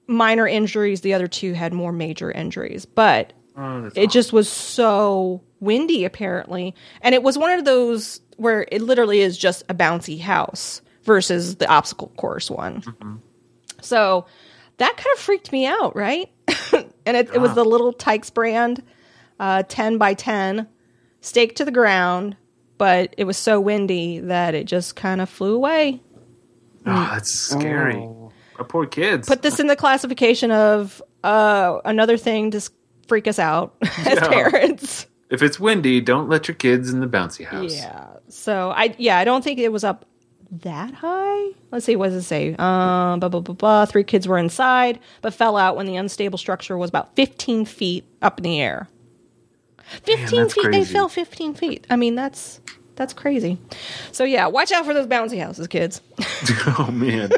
minor 0.08 0.47
injuries. 0.47 1.01
The 1.01 1.13
other 1.13 1.27
two 1.27 1.53
had 1.53 1.73
more 1.73 1.91
major 1.91 2.32
injuries, 2.32 2.86
but 2.86 3.34
Oh, 3.56 3.82
that's 3.84 3.95
it 3.97 4.10
just 4.10 4.34
was 4.34 4.49
so 4.49 5.41
windy 5.60 6.03
apparently 6.06 6.73
and 7.01 7.13
it 7.15 7.21
was 7.23 7.38
one 7.38 7.51
of 7.51 7.63
those 7.65 8.19
where 8.38 8.65
it 8.71 8.82
literally 8.82 9.21
is 9.21 9.38
just 9.38 9.63
a 9.69 9.73
bouncy 9.75 10.19
house 10.19 10.82
versus 11.04 11.56
the 11.58 11.68
obstacle 11.68 12.12
course 12.18 12.50
one 12.50 12.82
so 13.82 14.26
that 14.78 14.96
kind 14.98 15.13
of 15.13 15.20
freaked 15.20 15.52
me 15.52 15.66
out 15.66 15.96
right 15.96 16.30
and 17.06 17.18
it, 17.18 17.30
it 17.34 17.39
was 17.42 17.54
the 17.56 17.63
Little 17.66 17.94
Tikes 17.94 18.30
brand 18.30 18.82
uh, 19.39 19.63
10 19.63 19.98
by 19.98 20.13
10 20.13 20.68
staked 21.22 21.58
to 21.58 21.66
the 21.66 21.72
ground 21.72 22.36
but 22.78 23.13
it 23.18 23.24
was 23.26 23.38
so 23.38 23.60
windy 23.62 24.20
that 24.20 24.56
it 24.56 24.66
just 24.66 24.96
kind 24.96 25.22
of 25.22 25.30
flew 25.30 25.56
away 25.56 26.02
Oh, 26.86 27.10
that's 27.13 27.32
scary. 27.32 27.96
Oh. 27.96 28.32
Our 28.60 28.66
poor 28.66 28.86
kids. 28.86 29.26
put 29.28 29.42
this 29.42 29.62
in 29.62 29.68
the 29.68 29.76
classification 29.78 30.52
of 30.52 31.02
uh, 31.24 31.80
another 31.86 32.18
thing 32.18 32.52
to 32.52 32.70
freak 33.08 33.26
us 33.28 33.39
out 33.39 33.76
as 33.82 34.16
Yeah. 34.16 34.28
parents 34.28 35.08
if 35.30 35.42
it's 35.42 35.60
windy, 35.60 36.00
don't 36.02 36.30
let 36.30 36.48
your 36.48 36.54
kids 36.56 36.92
in 36.92 37.00
the 37.00 37.08
bouncy 37.08 37.44
house. 37.44 37.74
Yeah. 37.76 38.08
So 38.30 38.70
I 38.70 38.94
yeah, 39.00 39.18
I 39.18 39.24
don't 39.24 39.44
think 39.44 39.58
it 39.60 39.72
was 39.72 39.84
up 39.84 40.06
that 40.62 40.94
high. 40.94 41.52
Let's 41.72 41.86
see, 41.86 41.96
what 41.96 42.10
does 42.10 42.16
it 42.16 42.24
say? 42.24 42.50
Um 42.56 43.20
blah 43.20 43.30
blah 43.30 43.39
blah 43.39 43.56
blah. 43.56 43.86
Three 43.86 44.04
kids 44.04 44.28
were 44.28 44.38
inside, 44.38 45.00
but 45.22 45.34
fell 45.34 45.58
out 45.58 45.76
when 45.76 45.86
the 45.86 45.96
unstable 45.96 46.38
structure 46.38 46.78
was 46.78 46.89
about 46.89 47.16
fifteen 47.16 47.66
feet 47.66 48.06
up 48.22 48.39
in 48.39 48.44
the 48.44 48.62
air. 48.62 48.88
Fifteen 50.04 50.42
that's 50.42 50.54
feet, 50.54 50.72
they 50.72 50.86
fell 50.86 51.10
fifteen 51.10 51.54
feet. 51.54 51.86
I 51.89 51.96
mean 51.96 52.16
that's 52.16 52.62
that's 52.96 53.13
crazy. 53.13 53.58
So 54.12 54.24
yeah, 54.24 54.48
watch 54.48 54.72
out 54.72 54.86
for 54.86 54.94
those 54.94 55.08
bouncy 55.08 55.42
houses, 55.42 55.68
kids. 55.68 56.02
oh 56.80 56.89
man. 56.92 57.32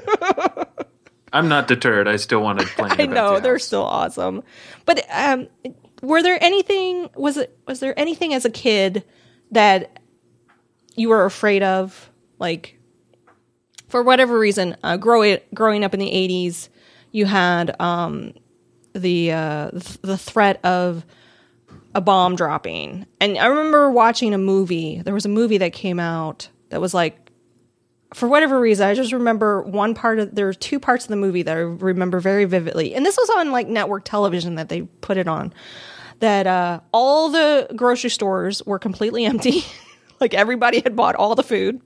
I'm 1.35 1.49
not 1.49 1.67
deterred. 1.67 2.07
I 2.07 2.15
still 2.15 2.41
want 2.41 2.59
to 2.59 2.65
play. 2.65 2.89
I 2.91 3.05
know 3.07 3.39
they're 3.39 3.55
house. 3.55 3.65
still 3.65 3.83
awesome. 3.83 4.41
But 4.85 5.05
um, 5.11 5.47
were 6.01 6.23
there 6.23 6.41
anything? 6.41 7.09
Was 7.15 7.37
it? 7.37 7.57
Was 7.67 7.81
there 7.81 7.97
anything 7.99 8.33
as 8.33 8.45
a 8.45 8.49
kid 8.49 9.03
that 9.51 9.99
you 10.95 11.09
were 11.09 11.25
afraid 11.25 11.61
of? 11.61 12.09
Like, 12.39 12.74
for 13.87 14.03
whatever 14.03 14.37
reason, 14.37 14.75
uh, 14.83 14.97
growing 14.97 15.39
growing 15.53 15.83
up 15.83 15.93
in 15.93 15.99
the 15.99 16.11
'80s, 16.11 16.69
you 17.11 17.25
had 17.25 17.79
um, 17.79 18.33
the 18.93 19.31
uh, 19.31 19.71
th- 19.71 20.01
the 20.01 20.17
threat 20.17 20.63
of 20.65 21.05
a 21.93 22.01
bomb 22.01 22.35
dropping, 22.35 23.05
and 23.21 23.37
I 23.37 23.47
remember 23.47 23.89
watching 23.89 24.33
a 24.33 24.37
movie. 24.37 25.01
There 25.03 25.13
was 25.13 25.25
a 25.25 25.29
movie 25.29 25.59
that 25.59 25.73
came 25.73 25.99
out 25.99 26.49
that 26.69 26.81
was 26.81 26.93
like 26.93 27.25
for 28.15 28.29
whatever 28.29 28.59
reason, 28.61 28.87
I 28.87 28.93
just 28.93 29.11
remember 29.11 29.61
one 29.63 29.93
part 29.93 30.19
of 30.19 30.33
there 30.33 30.45
were 30.45 30.53
two 30.53 30.79
parts 30.79 31.03
of 31.03 31.09
the 31.09 31.17
movie 31.17 31.41
that 31.43 31.57
I 31.57 31.59
remember 31.59 32.21
very 32.21 32.45
vividly. 32.45 32.95
And 32.95 33.05
this 33.05 33.17
was 33.17 33.29
on 33.31 33.51
like 33.51 33.67
network 33.67 34.05
television 34.05 34.55
that 34.55 34.69
they 34.69 34.83
put 34.83 35.17
it 35.17 35.27
on. 35.27 35.53
That 36.19 36.47
uh, 36.47 36.79
all 36.93 37.29
the 37.29 37.67
grocery 37.75 38.09
stores 38.09 38.63
were 38.65 38.79
completely 38.79 39.25
empty. 39.25 39.65
like 40.21 40.33
everybody 40.33 40.79
had 40.79 40.95
bought 40.95 41.15
all 41.15 41.35
the 41.35 41.43
food. 41.43 41.81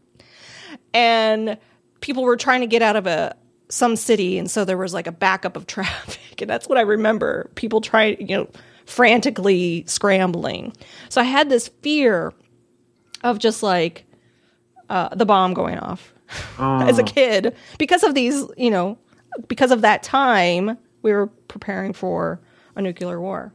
And 0.93 1.57
people 2.01 2.23
were 2.23 2.37
trying 2.37 2.61
to 2.61 2.67
get 2.67 2.81
out 2.81 2.95
of 2.95 3.07
a 3.07 3.35
some 3.69 3.95
city 3.95 4.39
and 4.39 4.49
so 4.49 4.65
there 4.65 4.77
was 4.77 4.93
like 4.93 5.07
a 5.07 5.11
backup 5.11 5.55
of 5.55 5.67
traffic. 5.67 6.41
And 6.41 6.49
that's 6.49 6.67
what 6.67 6.77
I 6.77 6.81
remember. 6.81 7.49
People 7.55 7.81
trying, 7.81 8.19
you 8.27 8.37
know, 8.37 8.49
frantically 8.85 9.83
scrambling. 9.87 10.73
So 11.09 11.21
I 11.21 11.25
had 11.25 11.49
this 11.49 11.67
fear 11.81 12.33
of 13.23 13.37
just 13.37 13.61
like 13.61 14.05
uh, 14.89 15.13
the 15.15 15.25
bomb 15.25 15.53
going 15.53 15.77
off 15.77 16.13
as 16.59 16.97
a 16.97 17.03
kid 17.03 17.55
because 17.77 18.03
of 18.03 18.15
these, 18.15 18.43
you 18.57 18.71
know, 18.71 18.97
because 19.47 19.71
of 19.71 19.81
that 19.81 20.01
time 20.01 20.77
we 21.01 21.13
were 21.13 21.27
preparing 21.27 21.93
for 21.93 22.39
a 22.75 22.81
nuclear 22.81 23.19
war. 23.21 23.53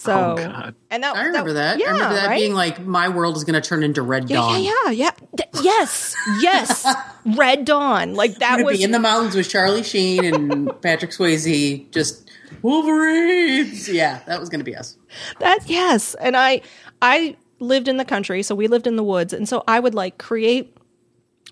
So, 0.00 0.32
Oh, 0.32 0.34
God. 0.36 0.74
and 0.90 1.02
that 1.02 1.14
I 1.14 1.24
remember 1.24 1.52
that. 1.52 1.78
Yeah, 1.78 1.88
I 1.88 1.90
remember 1.90 2.14
that 2.14 2.28
right? 2.28 2.38
being 2.40 2.54
like, 2.54 2.80
my 2.80 3.10
world 3.10 3.36
is 3.36 3.44
going 3.44 3.60
to 3.60 3.68
turn 3.68 3.82
into 3.82 4.00
Red 4.00 4.30
yeah, 4.30 4.36
Dawn. 4.36 4.62
yeah, 4.64 4.72
yeah, 4.86 4.90
yeah. 4.92 5.10
Th- 5.36 5.62
yes, 5.62 6.16
yes. 6.40 6.86
Red 7.26 7.66
Dawn, 7.66 8.14
like 8.14 8.36
that 8.38 8.60
I'm 8.60 8.64
was 8.64 8.78
be 8.78 8.82
in 8.84 8.92
the 8.92 8.98
mountains 8.98 9.34
with 9.36 9.50
Charlie 9.50 9.82
Sheen 9.82 10.24
and 10.24 10.72
Patrick 10.82 11.10
Swayze, 11.10 11.90
just 11.90 12.30
Wolverines. 12.62 13.90
Yeah, 13.90 14.20
that 14.26 14.40
was 14.40 14.48
going 14.48 14.60
to 14.60 14.64
be 14.64 14.74
us. 14.74 14.96
That 15.38 15.68
yes, 15.68 16.14
and 16.14 16.34
I 16.34 16.62
I 17.02 17.36
lived 17.58 17.86
in 17.86 17.98
the 17.98 18.04
country, 18.06 18.42
so 18.42 18.54
we 18.54 18.68
lived 18.68 18.86
in 18.86 18.96
the 18.96 19.04
woods, 19.04 19.34
and 19.34 19.46
so 19.46 19.62
I 19.68 19.80
would 19.80 19.94
like 19.94 20.16
create 20.16 20.74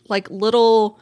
like 0.09 0.31
little 0.31 0.99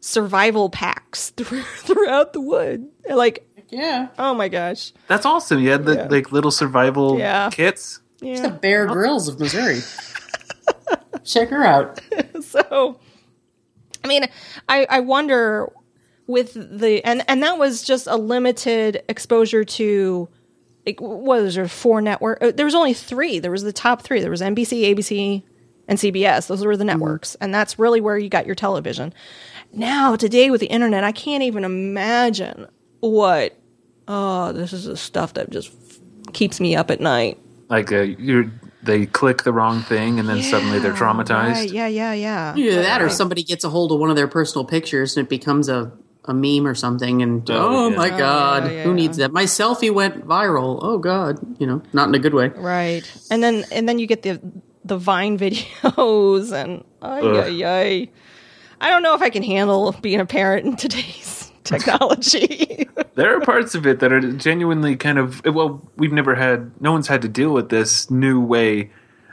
survival 0.00 0.68
packs 0.68 1.30
through, 1.36 1.62
throughout 1.62 2.32
the 2.32 2.40
wood. 2.40 2.88
Like, 3.08 3.47
Yeah, 3.70 4.08
oh 4.18 4.34
my 4.34 4.48
gosh, 4.48 4.92
That's 5.08 5.26
awesome. 5.26 5.60
You 5.60 5.70
had 5.70 5.84
the 5.84 5.94
Yeah. 5.94 6.06
like 6.10 6.32
little 6.32 6.50
survival 6.50 7.18
Yeah. 7.18 7.50
kits. 7.50 8.00
it's 8.22 8.40
the. 8.40 8.48
Bear 8.50 8.86
Grylls 8.86 9.28
of 9.28 9.38
Missouri. 9.38 9.80
Check 11.24 11.50
her 11.50 11.64
out. 11.64 12.00
So, 12.42 12.98
I 14.04 14.08
mean, 14.08 14.24
I 14.68 14.86
I 14.88 15.00
wonder 15.00 15.70
with 16.26 16.54
the 16.54 17.04
and 17.04 17.22
and 17.28 17.42
that 17.42 17.58
was 17.58 17.82
just 17.82 18.06
a 18.06 18.16
limited 18.16 19.02
exposure 19.08 19.64
to. 19.64 20.28
Like, 20.86 21.00
what 21.02 21.20
was 21.42 21.56
there 21.56 21.68
four 21.68 22.00
network? 22.00 22.38
uh, 22.42 22.52
There 22.52 22.64
was 22.64 22.74
only 22.74 22.94
three. 22.94 23.38
There 23.40 23.50
was 23.50 23.62
the 23.64 23.72
top 23.74 24.00
three. 24.02 24.20
There 24.22 24.30
was 24.30 24.40
NBC, 24.40 24.94
ABC, 24.94 25.42
and 25.86 25.98
CBS. 25.98 26.46
Those 26.46 26.64
were 26.64 26.76
the 26.78 26.84
networks, 26.84 27.34
and 27.42 27.52
that's 27.52 27.78
really 27.78 28.00
where 28.00 28.16
you 28.16 28.30
got 28.30 28.46
your 28.46 28.54
television. 28.54 29.12
Now, 29.72 30.16
today 30.16 30.48
with 30.50 30.60
the 30.62 30.68
internet, 30.68 31.04
I 31.04 31.12
can't 31.12 31.42
even 31.42 31.64
imagine 31.64 32.68
what. 33.00 33.57
Oh, 34.08 34.52
this 34.52 34.72
is 34.72 34.84
the 34.84 34.96
stuff 34.96 35.34
that 35.34 35.50
just 35.50 35.70
keeps 36.32 36.60
me 36.60 36.74
up 36.74 36.90
at 36.90 37.00
night. 37.00 37.38
Like 37.68 37.92
uh, 37.92 38.00
you, 38.00 38.50
they 38.82 39.04
click 39.06 39.42
the 39.42 39.52
wrong 39.52 39.82
thing, 39.82 40.18
and 40.18 40.26
then 40.28 40.42
suddenly 40.42 40.78
they're 40.78 40.94
traumatized. 40.94 41.52
right, 41.52 41.70
yeah, 41.70 41.86
yeah, 41.86 42.12
yeah. 42.14 42.56
Either 42.56 42.82
that 42.82 43.02
or 43.02 43.10
somebody 43.10 43.42
gets 43.42 43.64
a 43.64 43.68
hold 43.68 43.92
of 43.92 43.98
one 44.00 44.08
of 44.10 44.16
their 44.16 44.28
personal 44.28 44.64
pictures 44.64 45.16
and 45.16 45.26
it 45.26 45.28
becomes 45.28 45.68
a, 45.68 45.92
a 46.24 46.32
meme 46.32 46.66
or 46.66 46.74
something. 46.74 47.20
And 47.20 47.48
Oh, 47.50 47.86
oh, 47.86 47.88
yeah. 47.90 47.96
my 47.96 48.08
God, 48.08 48.64
yeah, 48.64 48.70
yeah. 48.70 48.82
who 48.84 48.94
needs 48.94 49.18
that? 49.18 49.32
My 49.32 49.44
selfie 49.44 49.92
went 49.92 50.26
viral. 50.26 50.78
Oh, 50.80 50.96
God. 50.96 51.60
You 51.60 51.66
know, 51.66 51.82
not 51.92 52.08
in 52.08 52.14
a 52.14 52.18
good 52.18 52.32
way. 52.32 52.48
Right. 52.48 53.02
And 53.30 53.42
then 53.42 53.66
and 53.70 53.86
then 53.86 53.98
you 53.98 54.06
get 54.06 54.22
the 54.22 54.40
the 54.86 54.96
Vine 54.96 55.36
videos 55.38 56.52
and 56.52 56.84
ay, 57.02 57.20
ay, 57.20 57.64
ay. 57.64 58.10
I 58.80 58.90
don't 58.90 59.02
know 59.02 59.14
if 59.14 59.20
I 59.20 59.28
can 59.28 59.42
handle 59.42 59.92
being 60.00 60.20
a 60.20 60.24
parent 60.26 60.64
in 60.64 60.76
today's 60.76 61.37
technology. 61.68 62.88
there 63.14 63.36
are 63.36 63.40
parts 63.40 63.74
of 63.74 63.86
it 63.86 64.00
that 64.00 64.12
are 64.12 64.20
genuinely 64.32 64.96
kind 64.96 65.18
of 65.18 65.44
well 65.44 65.80
we've 65.96 66.12
never 66.12 66.34
had 66.34 66.70
no 66.80 66.92
one's 66.92 67.08
had 67.08 67.22
to 67.22 67.28
deal 67.28 67.52
with 67.52 67.68
this 67.68 68.10
new 68.10 68.40
way 68.40 68.90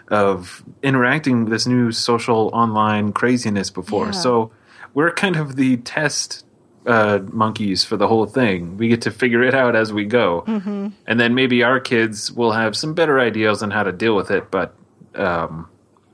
of 0.09 0.63
interacting 0.83 1.43
with 1.45 1.51
this 1.51 1.65
new 1.67 1.91
social 1.91 2.49
online 2.53 3.11
craziness 3.13 3.69
before 3.69 4.05
Yeah. 4.07 4.11
so 4.11 4.51
we're 4.93 5.11
kind 5.11 5.35
of 5.35 5.55
the 5.55 5.77
test 5.77 6.45
uh, 6.85 7.19
monkeys 7.31 7.83
for 7.83 7.97
the 7.97 8.07
whole 8.07 8.25
thing 8.27 8.77
we 8.77 8.87
get 8.87 9.01
to 9.03 9.11
figure 9.11 9.41
it 9.43 9.55
out 9.55 9.75
as 9.75 9.91
we 9.91 10.05
go 10.05 10.43
Mm-hmm. 10.47 10.89
and 11.07 11.19
then 11.19 11.33
maybe 11.33 11.63
our 11.63 11.79
kids 11.79 12.31
will 12.31 12.51
have 12.51 12.75
some 12.77 12.93
better 12.93 13.19
ideas 13.19 13.63
on 13.63 13.71
how 13.71 13.81
to 13.83 13.91
deal 13.91 14.15
with 14.15 14.29
it 14.29 14.51
but 14.51 14.75
um, 15.15 15.67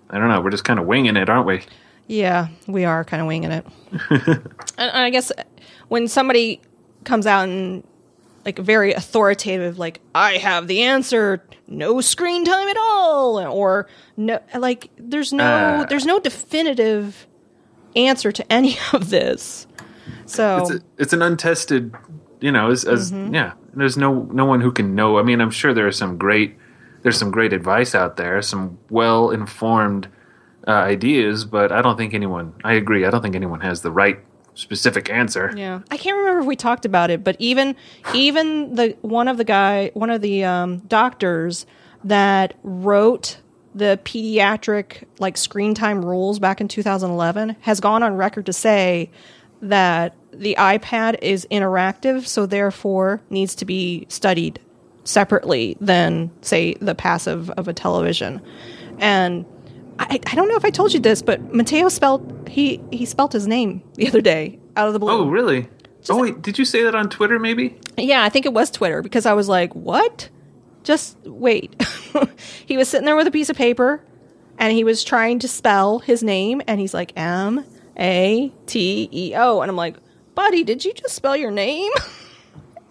i 0.10 0.18
don't 0.18 0.30
know 0.30 0.40
we're 0.40 0.50
just 0.52 0.64
kind 0.64 0.80
of 0.80 0.86
winging 0.86 1.18
it 1.18 1.30
aren't 1.30 1.46
we 1.46 1.62
Yeah, 2.08 2.48
we 2.68 2.84
are 2.86 3.04
kind 3.06 3.22
of 3.22 3.28
winging 3.28 3.52
it. 3.52 3.66
and, 4.10 4.42
and 4.78 4.98
I 5.08 5.10
guess 5.10 5.32
when 5.92 6.08
somebody 6.08 6.62
comes 7.04 7.28
out 7.28 7.50
and 7.50 7.84
like 8.46 8.58
very 8.58 8.94
authoritative, 8.94 9.78
like 9.78 10.00
I 10.16 10.38
have 10.38 10.68
the 10.68 10.84
answer, 10.84 11.44
no 11.68 12.00
screen 12.00 12.46
time 12.46 12.70
at 12.70 12.78
all, 12.78 13.38
or 13.38 13.90
no, 14.16 14.40
like 14.58 14.90
there's 14.98 15.34
no 15.34 15.44
Ah. 15.44 15.86
there's 15.90 16.06
no 16.06 16.18
definitive 16.18 17.28
answer 17.94 18.32
to 18.32 18.50
any 18.50 18.78
of 18.94 19.10
this. 19.10 19.68
So 20.28 20.60
it's, 20.60 20.72
a, 20.72 20.80
it's 20.98 21.14
an 21.14 21.22
untested 21.22 21.94
you 22.40 22.54
know 22.54 22.72
as, 22.72 22.86
as 22.86 23.12
yeah 23.12 23.52
there's 23.74 23.98
no 23.98 24.24
no 24.32 24.46
one 24.46 24.62
who 24.62 24.72
can 24.72 24.96
know 24.96 25.20
i 25.20 25.22
mean 25.22 25.40
i'm 25.40 25.52
sure 25.52 25.74
there 25.74 25.86
are 25.86 25.92
some 25.92 26.18
great 26.18 26.58
there's 27.04 27.20
some 27.20 27.30
great 27.30 27.54
advice 27.54 27.94
out 27.94 28.18
there 28.18 28.42
some 28.42 28.80
well 28.90 29.30
informed 29.30 30.08
uh, 30.68 30.72
ideas 30.72 31.46
but 31.46 31.72
i 31.72 31.84
don't 31.84 31.98
think 31.98 32.16
anyone 32.16 32.52
i 32.64 32.74
agree 32.74 33.06
i 33.06 33.12
don't 33.12 33.22
think 33.22 33.36
anyone 33.36 33.60
has 33.60 33.84
the 33.84 33.92
right 33.92 34.20
specific 34.54 35.10
answer 35.10 35.54
Yeah, 35.56 35.82
I 35.90 35.98
can't 35.98 36.18
remember 36.18 36.42
if 36.42 36.46
we 36.46 36.56
talked 36.56 36.86
about 36.86 37.10
it, 37.10 37.24
but 37.24 37.36
even 37.40 37.76
even 38.14 38.76
the 38.76 38.98
one 39.02 39.28
of 39.28 39.38
the 39.38 39.44
guy, 39.44 39.92
one 39.94 40.10
of 40.10 40.22
the 40.22 40.44
um, 40.44 40.80
doctors 40.80 41.66
that 42.04 42.56
wrote 42.64 43.40
the 43.74 44.00
pediatric 44.04 45.04
like 45.20 45.38
screen 45.38 45.74
time 45.74 46.04
rules 46.04 46.40
back 46.40 46.60
in 46.60 46.68
2011 46.68 47.56
has 47.62 47.80
gone 47.80 48.04
on 48.04 48.16
record 48.16 48.46
to 48.48 48.54
say 48.54 49.10
that 49.62 50.16
the 50.34 50.56
iPad 50.60 51.20
is 51.22 51.48
interactive, 51.52 52.28
so 52.28 52.46
therefore 52.46 53.22
needs 53.30 53.56
to 53.56 53.66
be 53.66 54.06
studied 54.10 54.60
separately 55.04 55.78
than 55.80 56.32
say 56.42 56.74
the 56.76 56.96
passive 56.96 57.50
of 57.52 57.68
a 57.68 57.74
television, 57.74 58.42
and. 59.00 59.46
I, 60.10 60.20
I 60.28 60.36
don't 60.36 60.48
know 60.48 60.56
if 60.56 60.66
I 60.66 60.70
told 60.70 60.94
you 60.94 61.00
this, 61.00 61.22
but 61.22 61.54
Mateo 61.54 61.90
spelled 61.90 62.48
he 62.50 62.82
he 62.92 63.06
spelled 63.06 63.34
his 63.34 63.48
name 63.48 63.82
the 63.96 64.08
other 64.08 64.22
day 64.22 64.60
out 64.76 64.88
of 64.88 64.94
the 64.94 65.00
blue. 65.00 65.12
oh 65.12 65.28
really 65.30 65.68
oh 66.10 66.22
wait 66.22 66.42
did 66.42 66.58
you 66.58 66.66
say 66.66 66.84
that 66.84 66.96
on 66.96 67.08
twitter 67.10 67.38
maybe 67.40 67.78
Yeah, 67.98 68.24
I 68.24 68.30
think 68.30 68.46
it 68.46 68.54
was 68.54 68.72
Twitter 68.72 69.02
because 69.02 69.26
I 69.26 69.34
was 69.34 69.48
like, 69.48 69.74
"What? 69.76 70.30
Just 70.84 71.18
wait." 71.26 71.76
he 72.66 72.76
was 72.78 72.88
sitting 72.90 73.06
there 73.06 73.16
with 73.16 73.28
a 73.28 73.32
piece 73.32 73.50
of 73.50 73.56
paper 73.56 74.02
and 74.58 74.74
he 74.74 74.84
was 74.84 75.04
trying 75.04 75.40
to 75.40 75.48
spell 75.48 76.00
his 76.00 76.24
name 76.24 76.62
and 76.68 76.80
he's 76.80 76.94
like 76.94 77.14
M 77.16 77.64
A 77.98 78.52
T 78.66 79.10
E 79.12 79.34
O 79.36 79.62
and 79.62 79.70
I'm 79.70 79.76
like, 79.78 79.98
"Buddy, 80.36 80.64
did 80.64 80.84
you 80.84 80.94
just 80.94 81.16
spell 81.16 81.36
your 81.38 81.52
name?" 81.52 81.92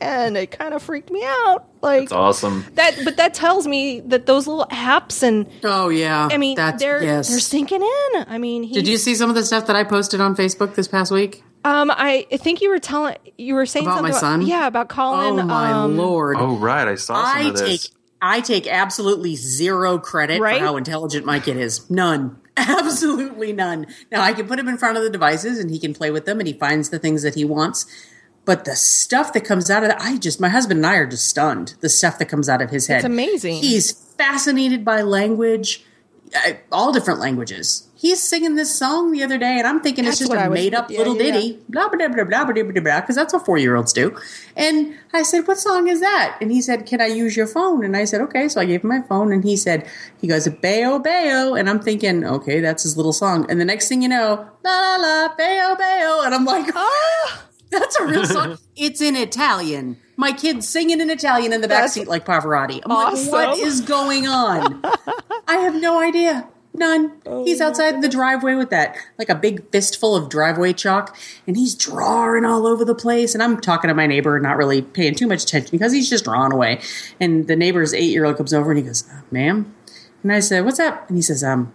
and 0.01 0.37
it 0.37 0.51
kind 0.51 0.75
of 0.75 0.83
freaked 0.83 1.11
me 1.11 1.23
out. 1.25 1.67
Like 1.83 2.05
it's 2.05 2.13
awesome 2.13 2.65
that 2.75 2.99
but 3.05 3.17
that 3.17 3.35
tells 3.35 3.67
me 3.67 4.01
that 4.01 4.27
those 4.27 4.47
little 4.47 4.67
apps 4.67 5.23
and 5.23 5.49
Oh 5.65 5.89
yeah. 5.89 6.29
I 6.31 6.37
mean, 6.37 6.57
that's 6.57 6.83
they're 6.83 7.03
yes. 7.03 7.29
they're 7.29 7.41
sinking 7.41 7.83
in. 7.83 8.25
I 8.27 8.39
mean, 8.39 8.63
he, 8.63 8.75
Did 8.75 8.89
you 8.89 8.97
see 8.97 9.15
some 9.15 9.29
of 9.31 9.37
the 9.37 9.45
stuff 9.45 9.67
that 9.67 9.77
I 9.77 9.85
posted 9.85 10.21
on 10.21 10.37
Facebook 10.37 10.75
this 10.75 10.89
past 10.89 11.11
week? 11.13 11.43
Um, 11.65 11.91
I 11.91 12.27
I 12.33 12.37
think 12.37 12.61
you 12.61 12.71
were 12.71 12.79
telling 12.79 13.17
you 13.37 13.55
were 13.55 13.67
saying 13.67 13.87
About 13.87 13.97
something 13.99 14.13
my 14.13 14.19
son? 14.19 14.43
yeah, 14.43 14.67
about 14.67 14.89
Colin. 14.89 15.41
Oh 15.41 15.43
my 15.45 15.73
um, 15.73 15.97
lord! 15.97 16.37
oh 16.39 16.57
right 16.57 16.89
i 16.89 16.95
saw 16.95 17.23
some 17.23 17.37
I 17.37 17.41
of 17.49 17.57
this 17.57 17.85
take 17.85 17.97
I 18.23 18.41
take 18.41 18.67
absolutely 18.67 19.37
zero 19.37 19.99
credit 19.99 20.41
Right? 20.41 20.59
for 20.59 20.67
how 20.67 20.77
intelligent 20.77 21.25
my 21.25 21.41
kid 21.41 21.57
is. 21.57 21.89
None. 21.91 22.37
Absolutely 22.57 23.53
none. 23.55 23.87
Now 24.13 24.21
I 24.21 24.35
can 24.35 24.47
put 24.47 24.59
him 24.59 24.69
in 24.69 24.77
front 24.77 24.99
of 24.99 25.03
the 25.03 25.09
devices 25.09 25.59
and 25.59 25.71
he 25.71 25.79
can 25.79 25.95
play 25.95 26.11
with 26.11 26.27
them 26.27 26.39
and 26.41 26.47
he 26.47 26.53
finds 26.53 26.91
the 26.91 26.99
things 26.99 27.23
that 27.23 27.35
he 27.35 27.45
wants. 27.45 27.87
But 28.45 28.65
the 28.65 28.75
stuff 28.75 29.33
that 29.35 29.45
comes 29.45 29.71
out 29.71 29.83
of 29.83 29.91
that, 29.91 30.01
I 30.01 30.17
just, 30.17 30.41
my 30.41 30.49
husband 30.49 30.79
and 30.79 30.87
I 30.87 30.97
are 30.97 31.07
just 31.07 31.29
stunned. 31.29 31.75
The 31.81 31.89
stuff 31.89 32.19
that 32.19 32.29
comes 32.29 32.49
out 32.49 32.63
of 32.63 32.71
his 32.71 32.87
head. 32.87 32.99
It's 32.99 33.05
amazing. 33.05 33.57
He's 33.57 33.93
fascinated 33.93 34.85
by 34.85 35.03
language, 35.03 35.85
uh, 36.35 36.53
all 36.73 36.93
different 36.93 37.21
languages. 37.21 37.87
He's 37.95 38.23
singing 38.23 38.55
this 38.55 38.75
song 38.75 39.13
the 39.13 39.23
other 39.23 39.37
day, 39.37 39.59
and 39.59 39.67
I'm 39.67 39.81
thinking 39.81 40.07
That's 40.07 40.23
it's 40.23 40.31
just 40.31 40.47
a 40.47 40.49
made 40.49 40.73
up 40.73 40.91
yeah, 40.91 40.99
little 40.99 41.17
yeah, 41.17 41.33
ditty, 41.33 41.47
yeah. 41.47 41.57
blah, 41.69 41.89
blah, 41.91 42.09
blah, 42.09 42.25
blah, 42.25 42.45
blah, 42.47 42.63
blah, 42.63 42.81
blah, 42.81 43.01
because 43.03 43.15
that's 43.15 43.35
what 43.35 43.45
four 43.45 43.59
year 43.59 43.77
olds 43.77 43.93
do. 43.93 44.17
And 44.57 44.95
I 45.13 45.23
said, 45.23 45.47
What 45.47 45.59
song 45.59 45.87
is 45.87 46.01
that? 46.01 46.39
And 46.41 46.51
he 46.51 46.63
said, 46.63 46.87
Can 46.87 47.03
I 47.03 47.09
use 47.09 47.37
your 47.37 47.47
phone? 47.47 47.85
And 47.85 47.95
I 47.95 48.07
said, 48.07 48.23
Okay. 48.23 48.49
So 48.49 48.63
I 48.63 48.65
gave 48.65 48.83
him 48.83 48.89
my 48.89 49.03
phone, 49.03 49.33
and 49.33 49.45
he 49.45 49.55
said, 49.55 49.87
He 50.19 50.29
goes, 50.29 50.49
Bayo, 50.49 50.99
Bayo. 50.99 51.55
And 51.55 51.69
I'm 51.69 51.81
thinking, 51.81 52.25
Okay, 52.25 52.61
that's 52.61 52.85
his 52.85 52.97
little 52.97 53.13
song. 53.13 53.45
And 53.51 53.61
the 53.61 53.67
next 53.67 53.89
thing 53.89 54.01
you 54.01 54.09
know, 54.09 54.49
La, 54.65 54.81
la, 54.81 54.97
la, 54.97 55.37
Bayo, 55.37 55.77
Bayo. 55.77 56.23
And 56.23 56.35
I'm 56.35 56.47
like, 56.47 56.75
Ah! 56.75 57.45
That's 57.71 57.97
a 57.97 58.07
real 58.07 58.25
song. 58.25 58.59
it's 58.77 59.01
in 59.01 59.17
Italian. 59.17 59.97
My 60.17 60.33
kid's 60.33 60.69
singing 60.69 61.01
in 61.01 61.09
Italian 61.09 61.53
in 61.53 61.61
the 61.61 61.69
That's 61.69 61.97
backseat 61.97 62.07
like 62.07 62.27
Pavarotti. 62.27 62.81
I'm 62.85 62.91
awesome. 62.91 63.33
like, 63.33 63.49
what 63.51 63.59
is 63.59 63.81
going 63.81 64.27
on? 64.27 64.83
I 65.47 65.57
have 65.57 65.75
no 65.81 66.01
idea. 66.01 66.49
None. 66.73 67.13
Oh 67.27 67.45
he's 67.45 67.61
outside 67.61 68.01
the 68.01 68.09
driveway 68.09 68.55
with 68.55 68.71
that, 68.71 68.97
like 69.19 69.29
a 69.29 69.35
big 69.35 69.69
fistful 69.73 70.15
of 70.15 70.29
driveway 70.29 70.73
chalk, 70.73 71.17
and 71.47 71.57
he's 71.57 71.75
drawing 71.75 72.45
all 72.45 72.67
over 72.67 72.85
the 72.85 72.95
place. 72.95 73.35
And 73.35 73.43
I'm 73.43 73.61
talking 73.61 73.89
to 73.89 73.95
my 73.95 74.07
neighbor, 74.07 74.39
not 74.39 74.57
really 74.57 74.81
paying 74.81 75.17
too 75.17 75.27
much 75.27 75.43
attention 75.43 75.71
because 75.73 75.93
he's 75.93 76.09
just 76.09 76.25
drawing 76.25 76.53
away. 76.53 76.81
And 77.19 77.49
the 77.49 77.57
neighbor's 77.57 77.93
eight 77.93 78.11
year 78.11 78.25
old 78.25 78.37
comes 78.37 78.55
over 78.55 78.71
and 78.71 78.79
he 78.79 78.85
goes, 78.85 79.05
"Uh, 79.11 79.23
"Ma'am," 79.33 79.75
and 80.23 80.33
I 80.33 80.39
said, 80.39 80.65
"What's 80.65 80.79
up?" 80.79 81.09
And 81.09 81.19
he 81.19 81.23
says, 81.23 81.43
"Um, 81.43 81.73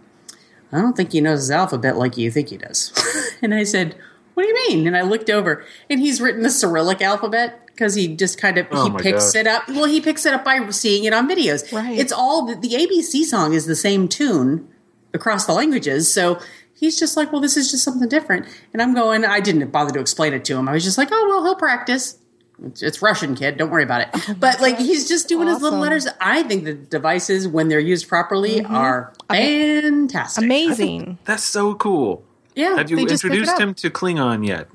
I 0.71 0.79
don't 0.79 0.95
think 0.95 1.11
he 1.11 1.19
knows 1.19 1.39
his 1.39 1.51
alphabet 1.51 1.97
like 1.97 2.15
you 2.15 2.31
think 2.31 2.49
he 2.49 2.57
does." 2.57 2.93
and 3.41 3.53
I 3.53 3.63
said, 3.63 3.95
"What 4.35 4.43
do 4.43 4.49
you 4.49 4.67
mean?" 4.69 4.87
And 4.87 4.95
I 4.95 5.01
looked 5.01 5.29
over, 5.29 5.65
and 5.89 5.99
he's 5.99 6.21
written 6.21 6.43
the 6.43 6.51
Cyrillic 6.51 7.01
alphabet 7.01 7.65
because 7.67 7.95
he 7.95 8.15
just 8.15 8.39
kind 8.39 8.57
of 8.57 8.67
Oh 8.71 8.89
he 8.89 8.97
picks 9.03 9.33
gosh. 9.33 9.41
it 9.41 9.47
up. 9.47 9.67
Well, 9.67 9.85
he 9.85 9.99
picks 9.99 10.25
it 10.25 10.33
up 10.33 10.45
by 10.45 10.69
seeing 10.69 11.03
it 11.05 11.13
on 11.13 11.27
videos. 11.27 11.71
Right. 11.73 11.97
It's 11.97 12.13
all 12.13 12.45
the, 12.45 12.55
the 12.55 12.69
ABC 12.69 13.23
song 13.23 13.53
is 13.53 13.65
the 13.65 13.75
same 13.75 14.07
tune 14.07 14.67
across 15.13 15.45
the 15.45 15.53
languages, 15.53 16.11
so. 16.13 16.39
He's 16.77 16.99
just 16.99 17.15
like, 17.15 17.31
well, 17.31 17.39
this 17.39 17.55
is 17.55 17.71
just 17.71 17.85
something 17.85 18.09
different. 18.09 18.47
And 18.73 18.81
I'm 18.81 18.93
going, 18.93 19.23
I 19.23 19.39
didn't 19.39 19.71
bother 19.71 19.93
to 19.93 20.01
explain 20.01 20.33
it 20.33 20.43
to 20.43 20.57
him. 20.57 20.67
I 20.67 20.73
was 20.73 20.83
just 20.83 20.97
like, 20.97 21.07
oh, 21.09 21.25
well, 21.29 21.41
he'll 21.41 21.55
practice. 21.55 22.19
It's, 22.63 22.81
it's 22.81 23.01
Russian, 23.01 23.35
kid. 23.35 23.57
Don't 23.57 23.69
worry 23.69 23.83
about 23.83 24.01
it. 24.01 24.39
but 24.39 24.61
like, 24.61 24.77
he's 24.77 25.07
just 25.07 25.27
doing 25.27 25.47
his 25.47 25.61
little 25.61 25.79
Oh 25.79 25.81
letters. 25.81 26.07
I 26.19 26.43
think 26.43 26.63
the 26.63 26.73
devices, 26.73 27.47
when 27.47 27.67
they're 27.67 27.79
used 27.79 28.07
properly, 28.07 28.61
mm-hmm. 28.61 28.75
are 28.75 29.13
fantastic. 29.29 30.43
Amazing. 30.43 31.17
that's 31.25 31.43
so 31.43 31.75
cool 31.75 32.25
Yeah. 32.55 32.75
have 32.77 32.89
you 32.89 32.95
they 32.97 33.05
just 33.05 33.23
pick 33.23 33.31
it 33.31 33.35
introduced 33.35 33.59
him 33.59 33.73
to 33.75 33.89
klingon 33.89 34.45
yet 34.47 34.67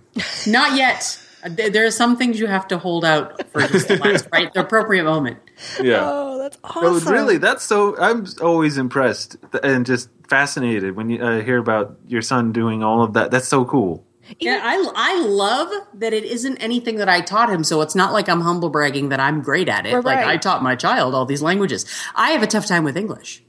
Not 0.47 0.77
yet. 0.77 1.19
There 1.49 1.71
there 1.71 1.87
are 1.87 1.91
some 1.91 2.17
things 2.19 2.39
you 2.39 2.47
have 2.49 2.69
to 2.69 2.77
hold 2.77 3.03
out 3.05 3.49
for 3.51 3.63
just 3.63 3.89
the 3.89 3.97
last, 3.97 4.29
right, 4.33 4.53
the 4.53 4.61
appropriate 4.61 5.05
moment. 5.05 5.39
yeah 5.83 6.01
Oh, 6.05 6.39
that's 6.39 6.59
Oh, 6.65 6.97
awesome. 6.97 7.13
really? 7.13 7.39
That's 7.39 7.65
so. 7.65 7.97
I'm 7.99 8.27
always 8.43 8.77
impressed 8.77 9.37
and 9.63 9.87
just 9.87 10.11
fascinated 10.29 10.97
when 10.97 11.09
you 11.11 11.23
uh, 11.25 11.41
hear 11.41 11.57
about 11.59 11.97
your 12.09 12.21
son 12.23 12.53
doing 12.53 12.83
all 12.83 13.03
of 13.03 13.13
that. 13.15 13.31
That's 13.31 13.49
so 13.49 13.65
cool. 13.65 14.05
Yeah, 14.39 14.61
I 14.63 14.91
I 14.95 15.21
love 15.27 15.73
that 15.95 16.13
it 16.13 16.25
isn't 16.25 16.57
anything 16.59 16.97
that 16.97 17.09
I 17.09 17.21
taught 17.21 17.51
him, 17.51 17.65
so 17.65 17.81
it's 17.81 17.95
not 17.95 18.13
like 18.13 18.29
I'm 18.29 18.41
humble 18.41 18.71
bragging 18.71 19.09
that 19.09 19.21
I'm 19.21 19.43
great 19.43 19.69
at 19.69 19.87
it. 19.87 19.95
Right, 19.95 20.05
Like. 20.05 20.27
I 20.27 20.37
taught 20.37 20.63
my 20.63 20.77
child 20.77 21.15
all 21.15 21.27
these 21.27 21.43
languages. 21.43 21.85
I 22.15 22.31
have 22.31 22.43
a 22.43 22.47
tough 22.47 22.67
time 22.67 22.85
with 22.85 22.97
English. 22.97 23.43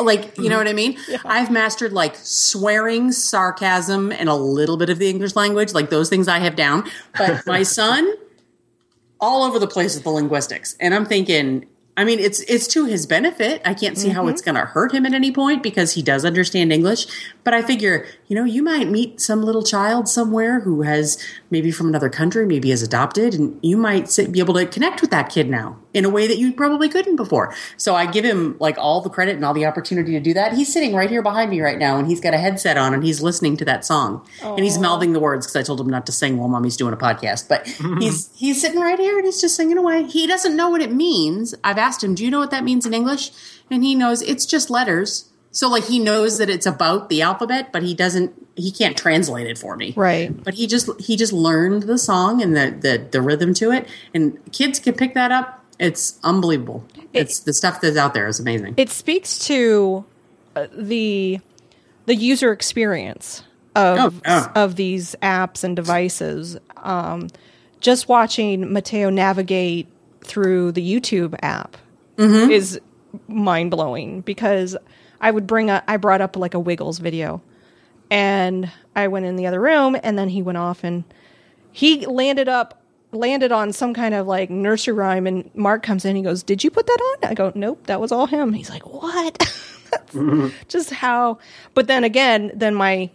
Like, 0.00 0.38
you 0.38 0.48
know 0.48 0.58
what 0.62 0.68
I 0.68 0.72
mean? 0.72 0.98
I've 1.24 1.50
mastered 1.50 1.92
like 1.92 2.14
swearing, 2.16 3.12
sarcasm, 3.12 4.12
and 4.12 4.28
a 4.28 4.34
little 4.34 4.76
bit 4.76 4.90
of 4.90 4.98
the 4.98 5.08
English 5.08 5.34
language. 5.34 5.72
Like 5.72 5.90
those 5.90 6.08
things 6.08 6.28
I 6.28 6.38
have 6.38 6.56
down. 6.56 6.88
But 7.16 7.46
my 7.46 7.62
son, 7.78 8.12
all 9.20 9.42
over 9.44 9.58
the 9.58 9.66
place 9.66 9.94
with 9.94 10.04
the 10.04 10.10
linguistics. 10.10 10.76
And 10.80 10.94
I'm 10.94 11.04
thinking, 11.04 11.66
I 11.98 12.04
mean, 12.04 12.20
it's 12.20 12.38
it's 12.42 12.68
to 12.68 12.84
his 12.84 13.06
benefit. 13.06 13.60
I 13.64 13.74
can't 13.74 13.98
see 13.98 14.10
how 14.10 14.28
it's 14.28 14.40
mm-hmm. 14.40 14.54
going 14.54 14.64
to 14.64 14.70
hurt 14.70 14.94
him 14.94 15.04
at 15.04 15.14
any 15.14 15.32
point 15.32 15.64
because 15.64 15.94
he 15.94 16.00
does 16.00 16.24
understand 16.24 16.72
English. 16.72 17.08
But 17.42 17.54
I 17.54 17.62
figure, 17.62 18.06
you 18.28 18.36
know, 18.36 18.44
you 18.44 18.62
might 18.62 18.88
meet 18.88 19.20
some 19.20 19.42
little 19.42 19.64
child 19.64 20.08
somewhere 20.08 20.60
who 20.60 20.82
has 20.82 21.18
maybe 21.50 21.72
from 21.72 21.88
another 21.88 22.08
country, 22.08 22.46
maybe 22.46 22.70
is 22.70 22.84
adopted, 22.84 23.34
and 23.34 23.58
you 23.62 23.76
might 23.76 24.08
sit, 24.08 24.30
be 24.30 24.38
able 24.38 24.54
to 24.54 24.66
connect 24.66 25.00
with 25.00 25.10
that 25.10 25.28
kid 25.28 25.50
now 25.50 25.76
in 25.92 26.04
a 26.04 26.08
way 26.08 26.28
that 26.28 26.38
you 26.38 26.52
probably 26.52 26.88
couldn't 26.88 27.16
before. 27.16 27.52
So 27.76 27.96
I 27.96 28.06
give 28.06 28.24
him 28.24 28.56
like 28.60 28.78
all 28.78 29.00
the 29.00 29.10
credit 29.10 29.34
and 29.34 29.44
all 29.44 29.54
the 29.54 29.66
opportunity 29.66 30.12
to 30.12 30.20
do 30.20 30.34
that. 30.34 30.52
He's 30.52 30.72
sitting 30.72 30.94
right 30.94 31.10
here 31.10 31.22
behind 31.22 31.50
me 31.50 31.60
right 31.60 31.78
now, 31.78 31.98
and 31.98 32.06
he's 32.06 32.20
got 32.20 32.32
a 32.32 32.38
headset 32.38 32.76
on, 32.76 32.94
and 32.94 33.02
he's 33.02 33.22
listening 33.22 33.56
to 33.56 33.64
that 33.64 33.84
song, 33.84 34.24
and 34.40 34.60
he's 34.60 34.78
mouthing 34.78 35.14
the 35.14 35.20
words 35.20 35.46
because 35.46 35.56
I 35.56 35.64
told 35.64 35.80
him 35.80 35.88
not 35.88 36.06
to 36.06 36.12
sing 36.12 36.36
while 36.36 36.48
mommy's 36.48 36.76
doing 36.76 36.92
a 36.92 36.96
podcast. 36.96 37.48
But 37.48 37.66
he's 37.98 38.30
he's 38.36 38.60
sitting 38.60 38.78
right 38.78 38.98
here, 38.98 39.16
and 39.16 39.24
he's 39.24 39.40
just 39.40 39.56
singing 39.56 39.78
away. 39.78 40.04
He 40.04 40.28
doesn't 40.28 40.54
know 40.54 40.68
what 40.68 40.80
it 40.80 40.92
means. 40.92 41.56
I've 41.64 41.78
asked 41.88 42.04
him, 42.04 42.14
"Do 42.14 42.24
you 42.24 42.30
know 42.30 42.38
what 42.38 42.50
that 42.50 42.64
means 42.64 42.86
in 42.86 42.92
English?" 42.94 43.30
And 43.70 43.82
he 43.82 43.94
knows 43.94 44.22
it's 44.22 44.46
just 44.46 44.70
letters. 44.70 45.24
So 45.50 45.68
like 45.68 45.84
he 45.84 45.98
knows 45.98 46.36
that 46.38 46.50
it's 46.50 46.66
about 46.66 47.08
the 47.08 47.22
alphabet, 47.22 47.72
but 47.72 47.82
he 47.82 47.94
doesn't 47.94 48.30
he 48.54 48.70
can't 48.70 48.96
translate 48.96 49.46
it 49.46 49.56
for 49.58 49.76
me. 49.76 49.94
Right. 49.96 50.28
But 50.44 50.54
he 50.54 50.66
just 50.66 50.88
he 51.00 51.16
just 51.16 51.32
learned 51.32 51.84
the 51.84 51.98
song 51.98 52.42
and 52.42 52.54
the 52.56 52.66
the, 52.78 53.06
the 53.10 53.20
rhythm 53.22 53.54
to 53.54 53.72
it, 53.72 53.88
and 54.14 54.38
kids 54.52 54.78
can 54.78 54.94
pick 54.94 55.14
that 55.14 55.32
up. 55.32 55.64
It's 55.78 56.18
unbelievable. 56.22 56.84
it's 57.14 57.38
the 57.40 57.52
stuff 57.52 57.80
that's 57.80 57.96
out 57.96 58.12
there 58.14 58.26
is 58.26 58.38
amazing. 58.40 58.74
it 58.76 58.90
speaks 58.90 59.38
to 59.46 60.04
uh, 60.56 60.66
the 60.76 61.40
the 62.06 62.14
user 62.14 62.52
experience 62.52 63.42
of 63.76 63.98
Oh, 63.98 64.20
yeah. 64.24 64.52
of 64.54 64.74
these 64.76 65.14
apps 65.22 65.62
and 65.64 65.74
devices. 65.76 66.58
Um, 66.76 67.28
just 67.80 68.08
watching 68.08 68.72
Mateo 68.72 69.08
navigate 69.08 69.86
through 70.22 70.72
the 70.72 70.82
YouTube 71.00 71.34
app 71.42 71.76
Mm-hmm. 72.16 72.50
is 72.50 72.80
mind 73.28 73.70
blowing 73.70 74.22
because 74.22 74.76
I 75.20 75.30
would 75.30 75.46
bring 75.46 75.70
a 75.70 75.82
I 75.86 75.98
brought 75.98 76.20
up 76.20 76.36
like 76.36 76.54
a 76.54 76.58
Wiggles 76.58 76.98
video, 76.98 77.40
and 78.10 78.70
I 78.96 79.06
went 79.08 79.24
in 79.26 79.36
the 79.36 79.46
other 79.46 79.60
room, 79.60 79.96
and 80.02 80.18
then 80.18 80.28
he 80.28 80.42
went 80.42 80.58
off 80.58 80.82
and 80.82 81.04
he 81.70 82.06
landed 82.06 82.48
up 82.48 82.82
landed 83.12 83.52
on 83.52 83.72
some 83.72 83.94
kind 83.94 84.14
of 84.14 84.26
like 84.26 84.50
nursery 84.50 84.92
rhyme 84.94 85.26
and 85.26 85.48
mark 85.54 85.82
comes 85.82 86.04
in 86.04 86.14
he 86.16 86.22
goes 86.22 86.42
did 86.42 86.62
you 86.64 86.70
put 86.70 86.86
that 86.86 87.00
on? 87.22 87.30
I 87.30 87.34
go 87.34 87.52
nope 87.54 87.86
that 87.86 88.00
was 88.00 88.10
all 88.12 88.26
him. 88.26 88.52
He's 88.52 88.68
like 88.68 88.86
what? 88.86 89.38
That's 89.90 90.16
just 90.68 90.90
how 90.90 91.38
but 91.72 91.86
then 91.86 92.02
again 92.04 92.50
then 92.54 92.74
my 92.74 93.10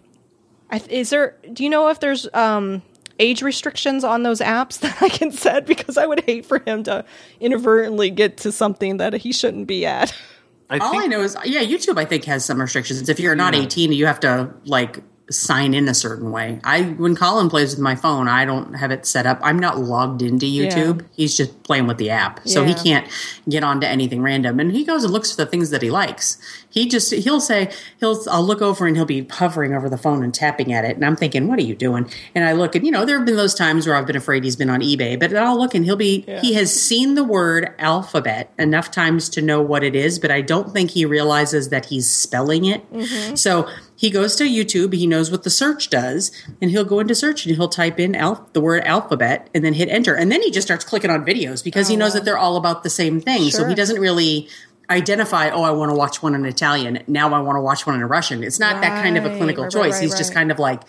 I, 0.72 0.82
is 0.90 1.10
there 1.12 1.36
do 1.52 1.64
you 1.64 1.70
know 1.70 1.90
if 1.90 2.00
there's 2.00 2.28
um 2.34 2.82
age 3.20 3.42
restrictions 3.42 4.04
on 4.04 4.24
those 4.24 4.40
apps 4.40 4.80
that 4.82 5.02
i 5.02 5.10
can 5.10 5.32
set 5.32 5.66
because 5.66 5.98
i 5.98 6.06
would 6.06 6.24
hate 6.26 6.46
for 6.46 6.60
him 6.66 6.84
to 6.84 7.04
inadvertently 7.40 8.10
get 8.10 8.38
to 8.38 8.52
something 8.52 8.98
that 8.98 9.14
he 9.14 9.32
shouldn't 9.32 9.68
be 9.68 9.86
at 9.86 10.14
I 10.70 10.80
All 10.80 11.00
I 11.00 11.06
know 11.06 11.22
is, 11.22 11.38
yeah, 11.46 11.62
YouTube 11.62 12.00
I 12.00 12.06
think 12.06 12.24
has 12.26 12.44
some 12.46 12.60
restrictions. 12.60 13.08
If 13.08 13.20
you're 13.20 13.36
not 13.36 13.54
18, 13.54 13.92
you 13.92 14.08
have 14.08 14.20
to 14.22 14.52
like 14.66 15.04
sign 15.30 15.74
in 15.74 15.88
a 15.88 15.94
certain 15.94 16.32
way. 16.32 16.60
I 16.64 16.84
when 16.84 17.16
Colin 17.16 17.50
plays 17.50 17.72
with 17.72 17.80
my 17.80 17.96
phone, 17.96 18.28
I 18.28 18.44
don't 18.44 18.74
have 18.74 18.92
it 18.92 19.06
set 19.06 19.26
up. 19.26 19.40
I'm 19.42 19.58
not 19.58 19.80
logged 19.80 20.22
into 20.22 20.46
YouTube. 20.46 21.06
He's 21.16 21.38
just 21.38 21.64
playing 21.64 21.88
with 21.88 21.98
the 21.98 22.10
app, 22.10 22.46
so 22.48 22.66
he 22.66 22.74
can't 22.74 23.08
get 23.48 23.64
onto 23.64 23.88
anything 23.88 24.22
random. 24.22 24.60
And 24.60 24.72
he 24.72 24.84
goes 24.84 25.04
and 25.04 25.14
looks 25.14 25.32
for 25.32 25.38
the 25.38 25.46
things 25.46 25.70
that 25.70 25.82
he 25.82 25.90
likes. 25.90 26.38
He 26.70 26.90
just 26.90 27.14
he'll 27.14 27.40
say 27.40 27.72
he'll 28.00 28.22
I'll 28.30 28.44
look 28.44 28.62
over 28.62 28.86
and 28.86 28.98
he'll 28.98 29.06
be 29.06 29.26
hovering 29.30 29.74
over 29.74 29.90
the 29.90 29.98
phone 29.98 30.24
and 30.24 30.34
tapping 30.34 30.74
at 30.74 30.84
it, 30.84 30.96
and 30.96 31.06
I'm 31.06 31.16
thinking, 31.16 31.48
what 31.48 31.58
are 31.58 31.64
you 31.64 31.76
doing? 31.76 32.10
And 32.36 32.44
I 32.44 32.52
look 32.52 32.76
and 32.76 32.86
you 32.86 32.92
know 32.92 33.06
there 33.06 33.18
have 33.18 33.26
been 33.26 33.38
those 33.38 33.56
times 33.56 33.88
where 33.88 33.96
I've 33.96 34.08
been 34.08 34.18
afraid 34.18 34.44
he's 34.44 34.58
been 34.58 34.70
on 34.70 34.82
eBay, 34.82 35.18
but 35.18 35.34
I'll 35.36 35.58
look 35.58 35.74
and 35.74 35.86
he'll 35.86 35.96
be 35.96 36.26
he 36.42 36.54
has 36.56 36.74
seen 36.74 37.16
the 37.16 37.24
word 37.24 37.74
alphabet 37.80 38.52
enough 38.60 38.92
times 38.92 39.30
to 39.30 39.42
know 39.42 39.62
what 39.62 39.84
it 39.84 39.96
is, 39.96 40.20
but 40.20 40.32
I 40.32 40.42
don't 40.42 40.72
think 40.74 40.92
he 40.92 41.06
realizes 41.06 41.70
that 41.70 41.86
he's 41.86 42.10
spelling 42.10 42.66
it. 42.66 42.92
Mm-hmm. 42.92 43.36
So 43.36 43.70
he 44.04 44.10
goes 44.10 44.36
to 44.36 44.44
YouTube, 44.44 44.94
he 44.94 45.08
knows 45.08 45.32
what 45.32 45.44
the 45.44 45.50
search 45.50 45.90
does, 45.90 46.30
and 46.62 46.70
he'll 46.70 46.84
go 46.84 47.00
into 47.00 47.16
search 47.16 47.46
and 47.46 47.56
he'll 47.56 47.70
type 47.70 48.02
in 48.02 48.16
al- 48.16 48.50
the 48.52 48.60
word 48.60 48.84
alphabet 48.84 49.50
and 49.56 49.64
then 49.64 49.72
hit 49.72 49.88
enter. 49.88 50.14
And 50.14 50.30
then 50.30 50.42
he 50.42 50.52
just 50.52 50.68
starts 50.68 50.84
clicking 50.84 51.10
on 51.10 51.26
videos 51.26 51.64
because 51.64 51.88
he 51.88 51.96
oh, 51.96 52.00
knows 52.00 52.14
that 52.14 52.26
they're 52.26 52.38
all 52.38 52.58
about 52.58 52.84
the 52.84 52.90
same 52.90 53.22
thing. 53.22 53.50
So 53.50 53.66
he 53.66 53.74
doesn't 53.74 54.02
really 54.02 54.50
identify, 54.90 55.52
oh, 55.52 55.64
I 55.64 55.72
want 55.72 55.90
to 55.90 55.96
watch 55.96 56.22
one 56.22 56.36
in 56.36 56.44
Italian. 56.44 57.02
Now 57.08 57.34
I 57.34 57.40
want 57.40 57.56
to 57.56 57.62
watch 57.62 57.88
one 57.88 57.96
in 57.96 58.06
Russian. 58.06 58.44
It's 58.44 58.60
not 58.60 58.82
that 58.82 59.02
kind 59.02 59.16
of 59.18 59.24
a 59.24 59.30
Right, 59.30 59.38
clinical 59.38 59.64
right, 59.64 59.74
right, 59.74 59.84
choice. 59.84 59.94
right, 59.94 60.04
He's 60.04 60.18
just 60.18 60.34
kind 60.34 60.52
of 60.52 60.60
like, 60.60 60.82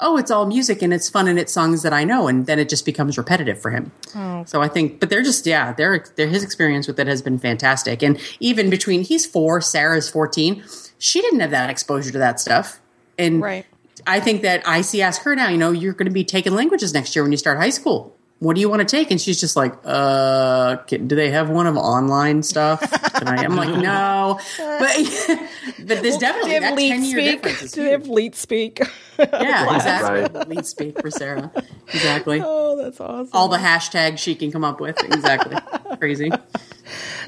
oh, 0.00 0.18
it's 0.18 0.30
all 0.30 0.44
music 0.44 0.82
and 0.82 0.92
it's 0.92 1.08
fun 1.08 1.26
and 1.26 1.38
it's 1.38 1.54
songs 1.54 1.82
that 1.84 1.94
I 1.94 2.04
know. 2.04 2.28
And 2.28 2.44
then 2.44 2.58
it 2.58 2.68
just 2.68 2.84
becomes 2.84 3.16
repetitive 3.16 3.58
for 3.58 3.70
him. 3.70 3.92
Oh. 4.14 4.44
So 4.46 4.60
I 4.60 4.68
think, 4.68 5.00
but 5.00 5.08
they're 5.08 5.22
just, 5.22 5.46
yeah, 5.46 5.72
they're, 5.72 6.04
they're, 6.16 6.28
his 6.28 6.44
experience 6.44 6.86
with 6.86 7.00
it 7.00 7.06
has 7.06 7.22
been 7.22 7.38
fantastic. 7.38 8.02
And 8.02 8.20
even 8.40 8.68
between, 8.68 9.04
he's 9.04 9.24
four, 9.24 9.62
Sarah's 9.62 10.10
14, 10.10 10.62
she 10.98 11.20
didn't 11.20 11.40
have 11.40 11.50
that 11.50 11.70
exposure 11.70 12.10
to 12.12 12.18
that 12.18 12.40
stuff. 12.40 12.80
And 13.16 13.40
Right. 13.40 13.66
I 14.06 14.20
think 14.20 14.42
that 14.42 14.62
I 14.66 14.80
see 14.80 15.02
ask 15.02 15.22
her 15.22 15.34
now, 15.34 15.48
you 15.48 15.58
know, 15.58 15.72
you're 15.72 15.92
going 15.92 16.06
to 16.06 16.12
be 16.12 16.24
taking 16.24 16.54
languages 16.54 16.94
next 16.94 17.16
year 17.16 17.22
when 17.22 17.32
you 17.32 17.38
start 17.38 17.58
high 17.58 17.70
school. 17.70 18.16
What 18.40 18.54
do 18.54 18.60
you 18.60 18.68
want 18.68 18.80
to 18.80 18.84
take? 18.86 19.10
And 19.10 19.20
she's 19.20 19.40
just 19.40 19.56
like, 19.56 19.74
uh, 19.84 20.76
can, 20.86 21.08
do 21.08 21.16
they 21.16 21.30
have 21.30 21.50
one 21.50 21.66
of 21.66 21.76
online 21.76 22.44
stuff? 22.44 22.80
And 23.14 23.28
I, 23.28 23.42
I'm 23.42 23.56
like, 23.56 23.76
no, 23.76 24.38
but, 24.58 25.38
but 25.80 26.02
there's 26.02 26.18
definitely 26.18 26.52
do 26.52 26.60
that 26.60 26.62
have 26.62 26.76
leet 26.76 26.90
10 26.90 27.04
year 27.04 27.18
speak 27.18 27.42
difference. 27.42 27.62
is 27.62 27.72
do 27.72 27.84
they 27.84 27.90
have 27.90 28.06
leet 28.06 28.36
speak 28.36 28.80
Yeah, 29.18 29.74
exactly. 29.74 30.20
Right. 30.20 30.48
Leet 30.48 30.66
speak 30.66 31.00
for 31.00 31.10
Sarah. 31.10 31.50
Exactly. 31.88 32.40
oh 32.44 32.76
that's 32.76 33.00
awesome 33.00 33.30
All 33.32 33.48
the 33.48 33.56
hashtags 33.56 34.18
she 34.18 34.36
can 34.36 34.52
come 34.52 34.62
up 34.62 34.80
with. 34.80 35.02
Exactly. 35.02 35.56
Crazy. 35.98 36.30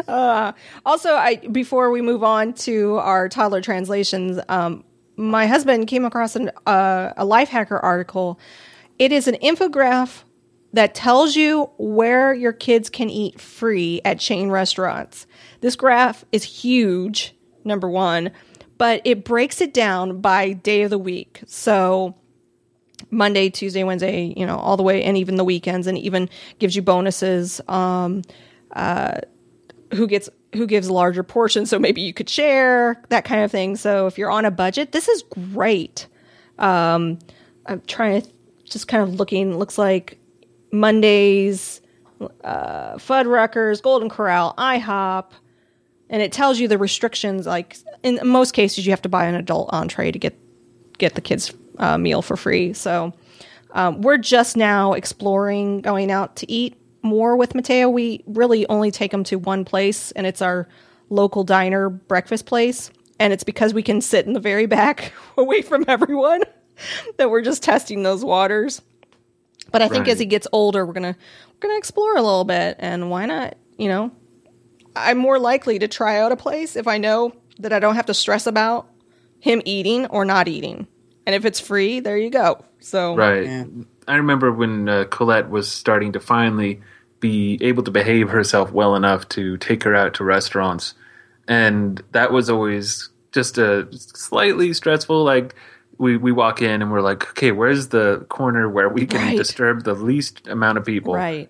Also, 0.06 1.14
I 1.14 1.36
before 1.50 1.90
we 1.90 2.02
move 2.02 2.22
on 2.22 2.52
to 2.54 2.98
our 2.98 3.28
toddler 3.28 3.60
translations, 3.60 4.38
um, 4.48 4.84
my 5.16 5.46
husband 5.48 5.88
came 5.88 6.04
across 6.04 6.36
an, 6.36 6.50
uh, 6.66 7.12
a 7.16 7.24
Lifehacker 7.24 7.80
article. 7.82 8.38
It 8.98 9.10
is 9.10 9.26
an 9.26 9.34
infograph 9.42 10.22
that 10.72 10.94
tells 10.94 11.36
you 11.36 11.70
where 11.78 12.32
your 12.32 12.52
kids 12.52 12.90
can 12.90 13.10
eat 13.10 13.40
free 13.40 14.00
at 14.04 14.18
chain 14.18 14.50
restaurants. 14.50 15.26
This 15.60 15.76
graph 15.76 16.24
is 16.32 16.44
huge, 16.44 17.34
number 17.64 17.88
one, 17.88 18.30
but 18.78 19.02
it 19.04 19.24
breaks 19.24 19.60
it 19.60 19.74
down 19.74 20.20
by 20.20 20.52
day 20.52 20.82
of 20.82 20.90
the 20.90 20.98
week. 20.98 21.42
So 21.46 22.16
Monday, 23.10 23.50
Tuesday, 23.50 23.82
Wednesday, 23.82 24.32
you 24.36 24.46
know, 24.46 24.56
all 24.56 24.76
the 24.76 24.82
way, 24.82 25.02
and 25.02 25.16
even 25.16 25.36
the 25.36 25.44
weekends, 25.44 25.86
and 25.86 25.98
even 25.98 26.28
gives 26.58 26.76
you 26.76 26.82
bonuses. 26.82 27.60
Um, 27.68 28.22
uh, 28.72 29.20
who 29.94 30.06
gets 30.06 30.28
who 30.54 30.66
gives 30.66 30.88
larger 30.88 31.22
portions, 31.22 31.70
so 31.70 31.78
maybe 31.78 32.00
you 32.00 32.12
could 32.12 32.28
share 32.28 33.02
that 33.08 33.24
kind 33.24 33.42
of 33.42 33.50
thing. 33.50 33.76
So 33.76 34.06
if 34.06 34.18
you're 34.18 34.30
on 34.30 34.44
a 34.44 34.50
budget, 34.50 34.92
this 34.92 35.08
is 35.08 35.22
great. 35.22 36.06
Um, 36.58 37.18
I'm 37.66 37.80
trying 37.86 38.22
to 38.22 38.30
just 38.64 38.86
kind 38.86 39.02
of 39.02 39.14
looking. 39.14 39.58
Looks 39.58 39.78
like 39.78 40.19
Mondays, 40.72 41.80
uh, 42.44 42.94
Fuddruckers, 42.94 43.82
Golden 43.82 44.08
Corral, 44.08 44.54
IHOP, 44.58 45.32
and 46.08 46.22
it 46.22 46.32
tells 46.32 46.58
you 46.58 46.68
the 46.68 46.78
restrictions. 46.78 47.46
Like 47.46 47.78
in 48.02 48.20
most 48.22 48.52
cases, 48.52 48.86
you 48.86 48.92
have 48.92 49.02
to 49.02 49.08
buy 49.08 49.26
an 49.26 49.34
adult 49.34 49.70
entree 49.72 50.10
to 50.10 50.18
get 50.18 50.38
get 50.98 51.14
the 51.14 51.20
kids 51.20 51.52
uh, 51.78 51.96
meal 51.98 52.22
for 52.22 52.36
free. 52.36 52.72
So 52.72 53.12
um, 53.72 54.02
we're 54.02 54.18
just 54.18 54.56
now 54.56 54.92
exploring 54.92 55.80
going 55.80 56.10
out 56.10 56.36
to 56.36 56.50
eat 56.50 56.76
more 57.02 57.36
with 57.36 57.54
Mateo. 57.54 57.88
We 57.88 58.22
really 58.26 58.68
only 58.68 58.90
take 58.90 59.12
him 59.12 59.24
to 59.24 59.36
one 59.36 59.64
place, 59.64 60.12
and 60.12 60.26
it's 60.26 60.42
our 60.42 60.68
local 61.08 61.44
diner 61.44 61.88
breakfast 61.88 62.46
place. 62.46 62.90
And 63.18 63.32
it's 63.32 63.44
because 63.44 63.74
we 63.74 63.82
can 63.82 64.00
sit 64.00 64.26
in 64.26 64.32
the 64.32 64.40
very 64.40 64.66
back 64.66 65.12
away 65.36 65.62
from 65.62 65.84
everyone 65.88 66.42
that 67.18 67.30
we're 67.30 67.42
just 67.42 67.62
testing 67.62 68.02
those 68.02 68.24
waters. 68.24 68.80
But 69.72 69.82
I 69.82 69.88
think 69.88 70.08
as 70.08 70.18
he 70.18 70.26
gets 70.26 70.46
older, 70.52 70.84
we're 70.84 70.92
gonna 70.92 71.16
we're 71.16 71.68
gonna 71.68 71.78
explore 71.78 72.16
a 72.16 72.22
little 72.22 72.44
bit, 72.44 72.76
and 72.78 73.10
why 73.10 73.26
not? 73.26 73.56
You 73.78 73.88
know, 73.88 74.10
I'm 74.96 75.18
more 75.18 75.38
likely 75.38 75.78
to 75.78 75.88
try 75.88 76.18
out 76.18 76.32
a 76.32 76.36
place 76.36 76.76
if 76.76 76.86
I 76.88 76.98
know 76.98 77.32
that 77.58 77.72
I 77.72 77.78
don't 77.78 77.94
have 77.94 78.06
to 78.06 78.14
stress 78.14 78.46
about 78.46 78.88
him 79.38 79.62
eating 79.64 80.06
or 80.06 80.24
not 80.24 80.48
eating. 80.48 80.86
And 81.26 81.34
if 81.34 81.44
it's 81.44 81.60
free, 81.60 82.00
there 82.00 82.16
you 82.16 82.30
go. 82.30 82.64
So 82.80 83.14
Right. 83.14 83.44
Yeah. 83.44 83.64
I 84.08 84.16
remember 84.16 84.50
when 84.50 84.88
uh, 84.88 85.04
Colette 85.04 85.50
was 85.50 85.70
starting 85.70 86.12
to 86.12 86.20
finally 86.20 86.80
be 87.20 87.58
able 87.60 87.82
to 87.84 87.90
behave 87.90 88.30
herself 88.30 88.72
well 88.72 88.96
enough 88.96 89.28
to 89.28 89.56
take 89.58 89.84
her 89.84 89.94
out 89.94 90.14
to 90.14 90.24
restaurants. 90.24 90.94
And 91.46 92.02
that 92.12 92.32
was 92.32 92.50
always 92.50 93.10
just 93.32 93.58
a 93.58 93.86
slightly 93.92 94.72
stressful. 94.72 95.22
Like, 95.22 95.54
we, 96.00 96.16
we 96.16 96.32
walk 96.32 96.62
in 96.62 96.80
and 96.82 96.90
we're 96.90 97.02
like, 97.02 97.28
okay, 97.30 97.52
where's 97.52 97.88
the 97.88 98.24
corner 98.30 98.68
where 98.68 98.88
we 98.88 99.06
can 99.06 99.20
Right. 99.20 99.36
disturb 99.36 99.84
the 99.84 99.94
least 99.94 100.48
amount 100.48 100.78
of 100.78 100.84
people? 100.84 101.14
right. 101.14 101.48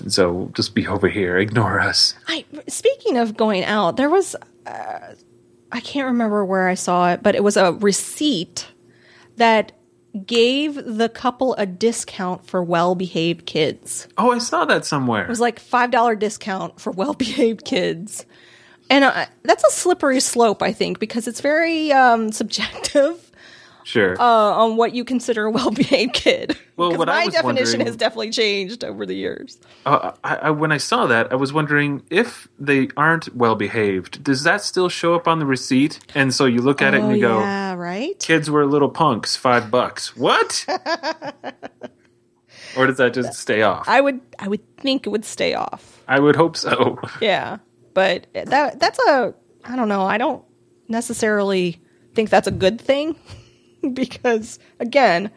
And 0.00 0.12
so 0.12 0.50
just 0.54 0.74
be 0.74 0.86
over 0.86 1.08
here, 1.08 1.38
ignore 1.38 1.80
us. 1.80 2.14
I 2.28 2.44
speaking 2.68 3.16
of 3.18 3.36
going 3.36 3.64
out, 3.64 3.96
there 3.96 4.08
was 4.10 4.36
uh, 4.66 4.98
I 5.70 5.80
can't 5.80 6.06
remember 6.06 6.44
where 6.44 6.68
I 6.68 6.74
saw 6.74 7.12
it, 7.12 7.22
but 7.22 7.34
it 7.34 7.42
was 7.42 7.56
a 7.56 7.72
receipt 7.72 8.68
that 9.36 9.72
gave 10.26 10.74
the 10.74 11.08
couple 11.08 11.54
a 11.54 11.64
discount 11.64 12.46
for 12.46 12.62
well-behaved 12.62 13.46
kids. 13.46 14.06
Oh, 14.18 14.32
I 14.32 14.38
saw 14.38 14.66
that 14.66 14.84
somewhere. 14.84 15.24
It 15.24 15.28
was 15.28 15.40
like 15.40 15.58
five 15.58 15.90
dollar 15.90 16.14
discount 16.16 16.80
for 16.80 16.90
well 16.92 17.14
behaved 17.14 17.64
kids, 17.64 18.26
and 18.90 19.04
uh, 19.04 19.26
that's 19.42 19.64
a 19.64 19.70
slippery 19.70 20.20
slope, 20.20 20.62
I 20.62 20.72
think, 20.72 20.98
because 21.00 21.26
it's 21.26 21.40
very 21.40 21.92
um, 21.92 22.30
subjective 22.40 23.30
sure. 23.84 24.20
uh, 24.20 24.24
on 24.24 24.76
what 24.76 24.94
you 24.94 25.04
consider 25.04 25.46
a 25.46 25.50
well 25.50 25.70
behaved 25.70 26.14
kid. 26.14 26.56
Well, 26.74 26.96
what 26.96 27.10
I 27.10 27.26
my 27.26 27.30
definition 27.30 27.80
has 27.80 27.96
definitely 27.96 28.30
changed 28.30 28.82
over 28.82 29.04
the 29.04 29.14
years. 29.14 29.58
Uh, 29.84 30.12
I, 30.24 30.36
I, 30.36 30.50
when 30.50 30.72
I 30.72 30.78
saw 30.78 31.06
that, 31.06 31.30
I 31.30 31.34
was 31.36 31.52
wondering 31.52 32.02
if 32.08 32.48
they 32.58 32.88
aren't 32.96 33.32
well 33.36 33.54
behaved, 33.54 34.24
does 34.24 34.42
that 34.44 34.62
still 34.62 34.88
show 34.88 35.14
up 35.14 35.28
on 35.28 35.38
the 35.38 35.44
receipt? 35.46 36.00
And 36.14 36.32
so 36.34 36.46
you 36.46 36.62
look 36.62 36.80
at 36.80 36.94
it 36.94 37.02
and 37.02 37.14
you 37.14 37.20
go, 37.20 37.36
Oh, 37.36 37.40
yeah, 37.40 37.74
right. 37.74 38.18
kids 38.18 38.50
were 38.50 38.64
little 38.66 38.88
punks, 38.88 39.36
five 39.36 39.70
bucks. 39.70 40.16
What? 40.16 40.64
or 42.76 42.86
does 42.86 42.96
that 42.96 43.12
just 43.12 43.34
stay 43.34 43.60
off? 43.62 43.86
I 43.88 44.00
would, 44.00 44.20
I 44.38 44.48
would 44.48 44.76
think 44.78 45.06
it 45.06 45.10
would 45.10 45.24
stay 45.26 45.52
off. 45.54 46.02
I 46.08 46.18
would 46.20 46.36
hope 46.36 46.56
so. 46.56 46.98
Yeah, 47.20 47.58
but 47.94 48.26
that 48.32 48.80
that's 48.80 48.98
a, 49.00 49.34
I 49.64 49.76
don't 49.76 49.88
know. 49.88 50.04
I 50.06 50.16
don't 50.18 50.42
necessarily 50.88 51.80
think 52.14 52.30
that's 52.30 52.48
a 52.48 52.52
good 52.52 52.80
thing. 52.80 53.14
because 53.92 54.58
again, 54.80 55.30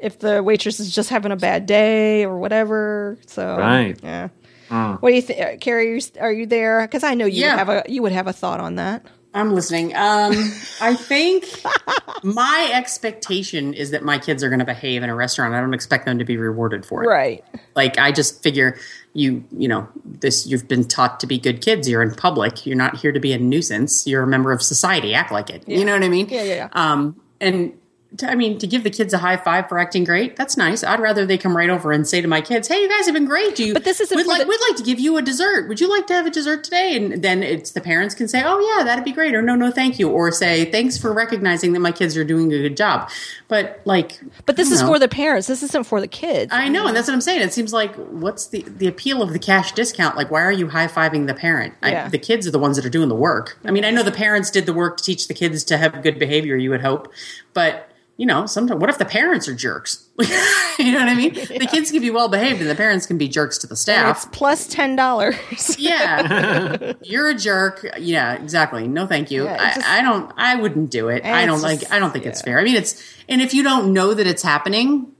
if 0.00 0.18
the 0.18 0.42
waitress 0.42 0.80
is 0.80 0.94
just 0.94 1.10
having 1.10 1.32
a 1.32 1.36
bad 1.36 1.66
day 1.66 2.24
or 2.24 2.36
whatever, 2.38 3.18
so 3.26 3.56
Right. 3.56 3.98
yeah. 4.02 4.28
What 4.68 5.10
do 5.10 5.14
you 5.14 5.20
think, 5.22 5.60
Carrie? 5.60 6.00
Are 6.18 6.32
you, 6.32 6.46
there? 6.46 6.80
Because 6.82 7.04
I 7.04 7.12
know 7.14 7.26
you 7.26 7.42
Yeah. 7.42 7.52
would 7.52 7.58
have 7.58 7.68
a 7.68 7.92
you 7.92 8.00
would 8.02 8.12
have 8.12 8.26
a 8.26 8.32
thought 8.32 8.58
on 8.58 8.76
that. 8.76 9.04
I'm 9.34 9.54
listening. 9.54 9.94
Um, 9.96 10.32
I 10.80 10.94
think 10.94 11.44
my 12.22 12.70
expectation 12.74 13.74
is 13.74 13.90
that 13.90 14.02
my 14.02 14.18
kids 14.18 14.42
are 14.42 14.48
going 14.48 14.58
to 14.58 14.64
behave 14.64 15.02
in 15.02 15.08
a 15.10 15.14
restaurant. 15.14 15.54
I 15.54 15.60
don't 15.60 15.74
expect 15.74 16.04
them 16.06 16.18
to 16.18 16.24
be 16.24 16.36
rewarded 16.36 16.84
for 16.84 17.02
it. 17.04 17.06
Right. 17.06 17.44
Like 17.74 17.98
I 17.98 18.12
just 18.12 18.42
figure 18.42 18.76
you, 19.14 19.44
you 19.56 19.68
know, 19.68 19.88
this 20.04 20.46
you've 20.46 20.68
been 20.68 20.84
taught 20.86 21.20
to 21.20 21.26
be 21.26 21.38
good 21.38 21.60
kids. 21.60 21.88
You're 21.88 22.02
in 22.02 22.14
public. 22.14 22.66
You're 22.66 22.76
not 22.76 22.96
here 22.96 23.12
to 23.12 23.20
be 23.20 23.32
a 23.32 23.38
nuisance. 23.38 24.06
You're 24.06 24.22
a 24.22 24.26
member 24.26 24.52
of 24.52 24.62
society. 24.62 25.14
Act 25.14 25.32
like 25.32 25.50
it. 25.50 25.66
You 25.68 25.84
know 25.84 25.92
what 25.92 26.02
I 26.02 26.08
mean? 26.08 26.28
Yeah, 26.28 26.42
yeah, 26.42 26.54
yeah. 26.54 26.68
Um, 26.72 27.20
and 27.42 27.81
to, 28.18 28.30
I 28.30 28.34
mean, 28.34 28.58
to 28.58 28.66
give 28.66 28.84
the 28.84 28.90
kids 28.90 29.12
a 29.14 29.18
high 29.18 29.36
five 29.36 29.68
for 29.68 29.78
acting 29.78 30.04
great, 30.04 30.36
that's 30.36 30.56
nice. 30.56 30.84
I'd 30.84 31.00
rather 31.00 31.24
they 31.24 31.38
come 31.38 31.56
right 31.56 31.70
over 31.70 31.92
and 31.92 32.06
say 32.06 32.20
to 32.20 32.28
my 32.28 32.40
kids, 32.40 32.68
"Hey, 32.68 32.80
you 32.82 32.88
guys 32.88 33.06
have 33.06 33.14
been 33.14 33.24
great. 33.24 33.54
Do 33.56 33.64
you? 33.64 33.72
But 33.72 33.84
this 33.84 34.00
isn't 34.00 34.16
we'd 34.16 34.26
like 34.26 34.42
the- 34.42 34.46
we'd 34.48 34.60
like 34.68 34.76
to 34.76 34.82
give 34.82 35.00
you 35.00 35.16
a 35.16 35.22
dessert. 35.22 35.68
Would 35.68 35.80
you 35.80 35.88
like 35.88 36.06
to 36.08 36.14
have 36.14 36.26
a 36.26 36.30
dessert 36.30 36.64
today?" 36.64 36.96
And 36.96 37.22
then 37.22 37.42
it's 37.42 37.70
the 37.70 37.80
parents 37.80 38.14
can 38.14 38.28
say, 38.28 38.42
"Oh 38.44 38.58
yeah, 38.76 38.84
that'd 38.84 39.04
be 39.04 39.12
great," 39.12 39.34
or 39.34 39.42
"No, 39.42 39.54
no, 39.54 39.70
thank 39.70 39.98
you," 39.98 40.08
or 40.08 40.30
say, 40.30 40.70
"Thanks 40.70 40.98
for 40.98 41.12
recognizing 41.12 41.72
that 41.72 41.80
my 41.80 41.92
kids 41.92 42.16
are 42.16 42.24
doing 42.24 42.52
a 42.52 42.58
good 42.58 42.76
job." 42.76 43.08
But 43.48 43.80
like, 43.84 44.20
But 44.46 44.56
this 44.56 44.70
is 44.70 44.80
don't 44.80 44.90
for 44.92 44.98
the 44.98 45.08
parents. 45.08 45.46
This 45.46 45.62
isn't 45.62 45.84
for 45.86 46.00
the 46.00 46.08
kids. 46.08 46.52
I 46.52 46.68
know, 46.68 46.86
and 46.86 46.96
that's 46.96 47.08
what 47.08 47.14
I'm 47.14 47.20
saying. 47.20 47.40
It 47.42 47.52
seems 47.52 47.72
like 47.72 47.94
what's 47.96 48.46
the 48.46 48.64
the 48.78 48.86
appeal 48.88 49.22
of 49.22 49.32
the 49.32 49.38
cash 49.38 49.72
discount? 49.72 50.16
Like, 50.16 50.30
why 50.30 50.42
are 50.42 50.52
you 50.52 50.68
high 50.68 50.86
fiving 50.86 51.26
the 51.26 51.34
parent? 51.34 51.74
Yeah. 51.82 52.06
I, 52.06 52.08
the 52.08 52.18
kids 52.18 52.46
are 52.46 52.50
the 52.50 52.58
ones 52.58 52.76
that 52.76 52.84
are 52.84 52.90
doing 52.90 53.08
the 53.08 53.14
work. 53.14 53.58
I 53.64 53.70
mean, 53.70 53.84
I 53.84 53.90
know 53.90 54.02
the 54.02 54.12
parents 54.12 54.50
did 54.50 54.66
the 54.66 54.72
work 54.72 54.96
to 54.98 55.04
teach 55.04 55.28
the 55.28 55.34
kids 55.34 55.64
to 55.64 55.76
have 55.76 56.02
good 56.02 56.18
behavior. 56.18 56.56
You 56.56 56.70
would 56.70 56.82
hope, 56.82 57.12
but 57.54 57.88
you 58.22 58.26
know, 58.26 58.46
sometimes 58.46 58.80
what 58.80 58.88
if 58.88 58.98
the 58.98 59.04
parents 59.04 59.48
are 59.48 59.54
jerks? 59.54 60.06
you 60.78 60.92
know 60.92 61.00
what 61.00 61.08
I 61.08 61.14
mean? 61.16 61.34
The 61.62 61.66
kids 61.68 61.90
can 61.90 62.00
be 62.00 62.10
well 62.10 62.28
behaved, 62.28 62.60
and 62.60 62.70
the 62.70 62.76
parents 62.76 63.04
can 63.04 63.18
be 63.18 63.26
jerks 63.26 63.58
to 63.58 63.66
the 63.66 63.72
it's 63.72 63.80
staff. 63.82 64.30
plus 64.30 64.68
ten 64.68 64.94
dollars. 64.94 65.34
Yeah, 65.78 66.92
you're 67.02 67.28
a 67.30 67.34
jerk. 67.34 67.84
Yeah, 67.98 68.34
exactly. 68.34 68.86
No, 68.86 69.08
thank 69.08 69.32
you. 69.32 69.42
Yeah, 69.44 69.56
I, 69.60 69.74
just- 69.74 69.88
I 69.88 70.02
don't. 70.02 70.32
I 70.36 70.54
wouldn't 70.54 70.90
do 70.92 71.08
it. 71.08 71.24
I 71.24 71.46
don't 71.46 71.62
like. 71.62 71.90
I 71.90 71.98
don't 71.98 72.12
think 72.12 72.24
it's 72.26 72.40
fair. 72.42 72.60
I 72.60 72.64
mean, 72.64 72.76
it's 72.76 73.02
and 73.28 73.42
if 73.42 73.54
you 73.54 73.64
don't 73.64 73.92
know 73.92 74.14
that 74.14 74.26
it's 74.28 74.44
happening, 74.44 75.10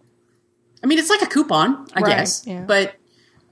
I 0.84 0.86
mean, 0.86 0.98
it's 1.00 1.10
like 1.10 1.22
a 1.22 1.26
coupon, 1.26 1.88
I 1.94 2.00
Right, 2.02 2.16
guess. 2.18 2.46
yeah. 2.46 2.64
But 2.66 2.94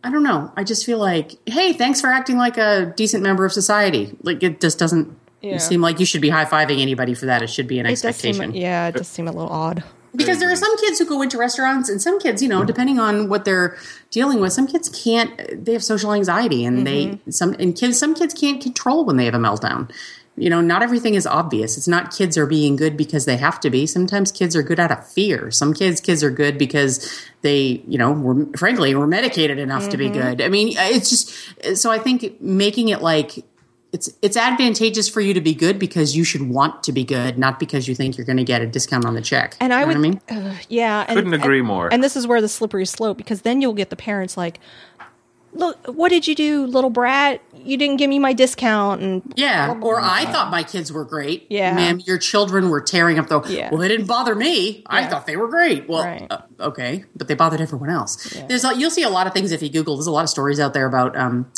I 0.05 0.11
don't 0.13 0.23
know. 0.23 0.53
I 0.57 0.63
just 0.63 0.87
feel 0.87 0.99
like, 0.99 1.33
hey, 1.47 1.73
thanks 1.73 2.01
for 2.01 2.07
acting 2.13 2.39
like 2.39 2.57
a 2.57 2.93
decent 2.97 3.25
member 3.25 3.45
of 3.45 3.53
society. 3.53 4.17
Like 4.23 4.45
it 4.45 4.61
just 4.61 4.79
doesn't 4.79 5.17
Yeah. 5.43 5.59
seem 5.59 5.81
like 5.81 5.99
you 6.01 6.07
should 6.07 6.21
be 6.21 6.29
high 6.31 6.45
fiving 6.45 6.81
anybody 6.81 7.15
for 7.15 7.27
that. 7.27 7.43
It 7.43 7.49
should 7.51 7.67
be 7.67 7.79
an 7.79 7.87
It 7.87 7.93
expectation. 7.93 8.53
seem, 8.53 8.61
yeah, 8.61 8.89
it 8.89 8.95
does 8.97 9.09
seem 9.09 9.27
a 9.29 9.33
little 9.33 9.49
odd. 9.51 9.83
Because 10.15 10.41
there 10.41 10.51
are 10.51 10.57
some 10.57 10.77
kids 10.79 10.99
who 10.99 11.05
go 11.07 11.23
into 11.23 11.39
restaurants, 11.39 11.89
and 11.89 12.03
some 12.03 12.19
kids, 12.19 12.43
you 12.43 12.49
know, 12.49 12.65
depending 12.65 12.99
on 12.99 13.29
what 13.29 13.45
they're 13.45 13.77
dealing 14.11 14.41
with, 14.41 14.53
some 14.53 14.67
kids 14.67 14.89
can't. 14.89 15.65
They 15.65 15.73
have 15.73 15.85
social 15.85 16.13
anxiety, 16.13 16.65
and 16.65 16.85
Mm-hmm. 16.85 17.25
they 17.27 17.31
some 17.33 17.55
and 17.61 17.77
kids. 17.77 17.97
Some 17.99 18.15
kids 18.15 18.35
can't 18.35 18.61
control 18.61 19.05
when 19.05 19.17
they 19.19 19.25
have 19.27 19.35
a 19.35 19.39
meltdown. 19.39 19.89
You 20.37 20.49
know, 20.51 20.61
not 20.61 20.83
everything 20.83 21.15
is 21.15 21.27
obvious. 21.27 21.77
It's 21.77 21.87
not 21.87 22.13
kids 22.17 22.37
are 22.39 22.47
being 22.47 22.75
good 22.75 22.97
because 22.97 23.25
they 23.25 23.37
have 23.37 23.61
to 23.61 23.71
be. 23.71 23.87
Sometimes 23.87 24.33
kids 24.33 24.57
are 24.57 24.63
good 24.63 24.81
out 24.81 24.91
of 24.91 25.07
fear. 25.07 25.51
Some 25.53 25.75
kids 25.75 26.01
kids 26.01 26.25
are 26.25 26.31
good 26.31 26.59
because 26.59 27.21
they, 27.43 27.83
you 27.87 27.99
know, 27.99 28.11
were 28.13 28.47
frankly 28.57 28.95
were 28.97 29.07
medicated 29.07 29.59
enough 29.59 29.91
to 29.91 29.97
be 29.97 30.09
Mm-hmm. 30.09 30.21
good. 30.21 30.43
I 30.43 30.49
mean, 30.49 30.75
it's 30.77 31.11
just 31.11 31.77
so 31.77 31.91
I 31.93 31.99
think 31.99 32.41
making 32.41 32.89
it 32.89 33.01
like 33.03 33.45
it's 33.93 34.09
it's 34.23 34.37
advantageous 34.37 35.09
for 35.09 35.21
you 35.21 35.35
to 35.35 35.41
be 35.41 35.55
good 35.55 35.79
because 35.79 36.17
you 36.17 36.23
should 36.25 36.43
want 36.49 36.85
to 36.85 36.93
be 36.93 37.05
good, 37.05 37.39
not 37.39 37.59
because 37.59 37.89
you 37.89 37.95
think 37.95 38.17
you're 38.17 38.25
going 38.27 38.37
to 38.37 38.45
get 38.45 38.63
a 38.63 38.67
discount 38.67 39.05
on 39.05 39.15
the 39.15 39.21
check. 39.23 39.57
And 39.61 39.73
I 39.73 39.81
You 39.81 39.87
know 39.95 40.01
would, 40.01 40.21
what 40.29 40.35
I 40.37 40.39
mean, 40.41 40.47
uh, 40.49 40.57
yeah, 40.69 41.05
couldn't 41.07 41.35
agree 41.35 41.59
and- 41.59 41.67
more. 41.69 41.93
And 41.93 42.03
this 42.05 42.17
is 42.17 42.27
where 42.27 42.41
the 42.41 42.49
slippery 42.49 42.87
slope 42.87 43.17
because 43.17 43.43
then 43.43 43.61
you'll 43.61 43.73
get 43.75 43.91
the 43.91 43.97
parents 43.97 44.37
like, 44.37 44.61
"Look, 45.53 45.79
what 45.87 46.11
did 46.11 46.29
you 46.29 46.35
do, 46.37 46.67
little 46.67 46.91
brat? 46.91 47.41
You 47.65 47.77
didn't 47.77 47.97
give 47.97 48.09
me 48.09 48.21
my 48.21 48.33
discount." 48.33 49.03
And 49.03 49.23
Yeah, 49.35 49.75
or 49.81 50.01
I 50.01 50.25
thought 50.27 50.51
my 50.53 50.63
kids 50.63 50.93
were 50.93 51.05
great. 51.05 51.47
Yeah. 51.51 51.75
ma'am, 51.75 52.01
your 52.07 52.19
children 52.19 52.71
were 52.71 52.81
tearing 52.81 53.19
up 53.19 53.27
the. 53.29 53.41
Yeah. 53.49 53.71
Well, 53.71 53.81
they 53.81 53.89
didn't 53.89 54.07
bother 54.07 54.37
me. 54.37 54.85
I 54.87 55.07
thought 55.07 55.27
they 55.27 55.37
were 55.37 55.49
great. 55.49 55.89
Well, 55.89 56.05
Right. 56.05 56.27
uh, 56.31 56.43
okay, 56.61 57.05
but 57.17 57.27
they 57.27 57.35
bothered 57.35 57.61
everyone 57.61 57.91
else. 57.91 58.37
There's 58.49 58.63
a, 58.65 58.77
you'll 58.79 58.91
see 58.91 59.03
a 59.03 59.11
lot 59.11 59.27
of 59.27 59.33
things 59.35 59.51
if 59.51 59.63
you 59.63 59.69
Google. 59.69 59.97
There's 59.97 60.07
a 60.07 60.13
lot 60.13 60.23
of 60.23 60.31
stories 60.31 60.61
out 60.61 60.75
there 60.75 60.87
about 60.87 61.17
um, 61.17 61.51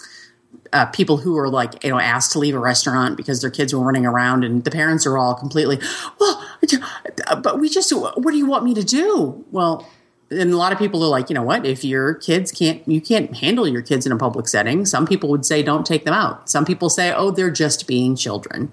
uh, 0.73 0.87
people 0.87 1.19
who 1.19 1.37
are 1.39 1.49
like 1.49 1.83
you 1.85 1.91
know 1.91 1.99
asked 1.99 2.33
to 2.33 2.39
leave 2.39 2.55
a 2.55 2.59
restaurant 2.59 3.17
because 3.17 3.41
their 3.41 3.51
kids 3.51 3.75
were 3.75 3.81
running 3.81 4.07
around, 4.07 4.45
and 4.45 4.65
the 4.65 4.71
parents 4.71 5.07
are 5.07 5.19
all 5.19 5.35
completely 5.35 5.79
well. 6.19 6.45
But 7.43 7.61
we 7.61 7.69
just 7.69 7.93
what 7.93 8.31
do 8.31 8.37
you 8.37 8.47
want 8.47 8.65
me 8.65 8.75
to 8.75 8.85
do? 8.85 9.45
Well. 9.51 9.89
And 10.31 10.51
a 10.51 10.57
lot 10.57 10.73
of 10.73 10.79
people 10.79 11.05
are 11.05 11.09
like, 11.09 11.29
you 11.29 11.35
know 11.35 11.43
what? 11.43 11.67
If 11.67 11.85
your 11.85 12.15
kids 12.15 12.51
can't, 12.51 12.81
you 12.89 13.03
can't 13.03 13.37
handle 13.37 13.69
your 13.69 13.83
kids 13.83 14.07
in 14.07 14.13
a 14.13 14.17
public 14.17 14.49
setting. 14.49 14.87
Some 14.87 15.07
people 15.07 15.29
would 15.29 15.45
say, 15.45 15.63
don't 15.63 15.85
take 15.85 16.07
them 16.07 16.15
out. 16.15 16.49
Some 16.49 16.65
people 16.65 16.89
say, 16.89 17.13
oh, 17.13 17.31
they're 17.31 17.51
just 17.51 17.87
being 17.87 18.17
children. 18.17 18.73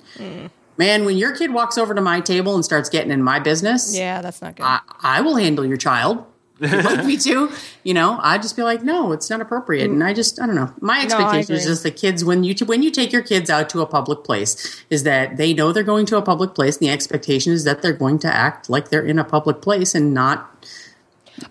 Man, 0.78 1.04
when 1.04 1.18
your 1.18 1.36
kid 1.36 1.52
walks 1.52 1.78
over 1.78 1.94
to 1.94 2.00
my 2.00 2.22
table 2.22 2.56
and 2.56 2.64
starts 2.64 2.88
getting 2.88 3.12
in 3.12 3.22
my 3.22 3.40
business, 3.40 3.94
yeah, 3.94 4.22
that's 4.22 4.42
not 4.42 4.56
good. 4.56 4.64
I, 4.64 4.80
I 5.02 5.20
will 5.20 5.36
handle 5.36 5.66
your 5.66 5.76
child. 5.76 6.26
Like 6.90 7.06
me 7.06 7.18
to, 7.26 7.52
you 7.84 7.94
know, 7.94 8.20
I'd 8.22 8.42
just 8.42 8.56
be 8.56 8.64
like, 8.64 8.84
no, 8.84 9.12
it's 9.12 9.30
not 9.30 9.42
appropriate. 9.42 9.90
And 9.90 10.04
I 10.04 10.14
just, 10.14 10.42
I 10.42 10.46
don't 10.46 10.56
know. 10.56 10.74
My 10.82 11.02
expectation 11.02 11.56
is 11.56 11.66
just 11.66 11.84
the 11.84 11.92
kids 11.92 12.26
when 12.26 12.44
you 12.44 12.54
when 12.66 12.84
you 12.84 12.92
take 12.92 13.14
your 13.14 13.22
kids 13.22 13.50
out 13.50 13.70
to 13.70 13.82
a 13.82 13.86
public 13.86 14.24
place 14.24 14.84
is 14.90 15.04
that 15.04 15.38
they 15.38 15.54
know 15.54 15.72
they're 15.72 15.84
going 15.84 16.06
to 16.08 16.18
a 16.18 16.22
public 16.22 16.54
place, 16.56 16.78
and 16.78 16.88
the 16.88 16.92
expectation 16.92 17.54
is 17.54 17.64
that 17.64 17.82
they're 17.82 17.94
going 17.94 18.20
to 18.20 18.28
act 18.28 18.70
like 18.70 18.90
they're 18.90 19.06
in 19.06 19.20
a 19.20 19.24
public 19.24 19.62
place 19.62 19.96
and 19.96 20.14
not 20.14 20.68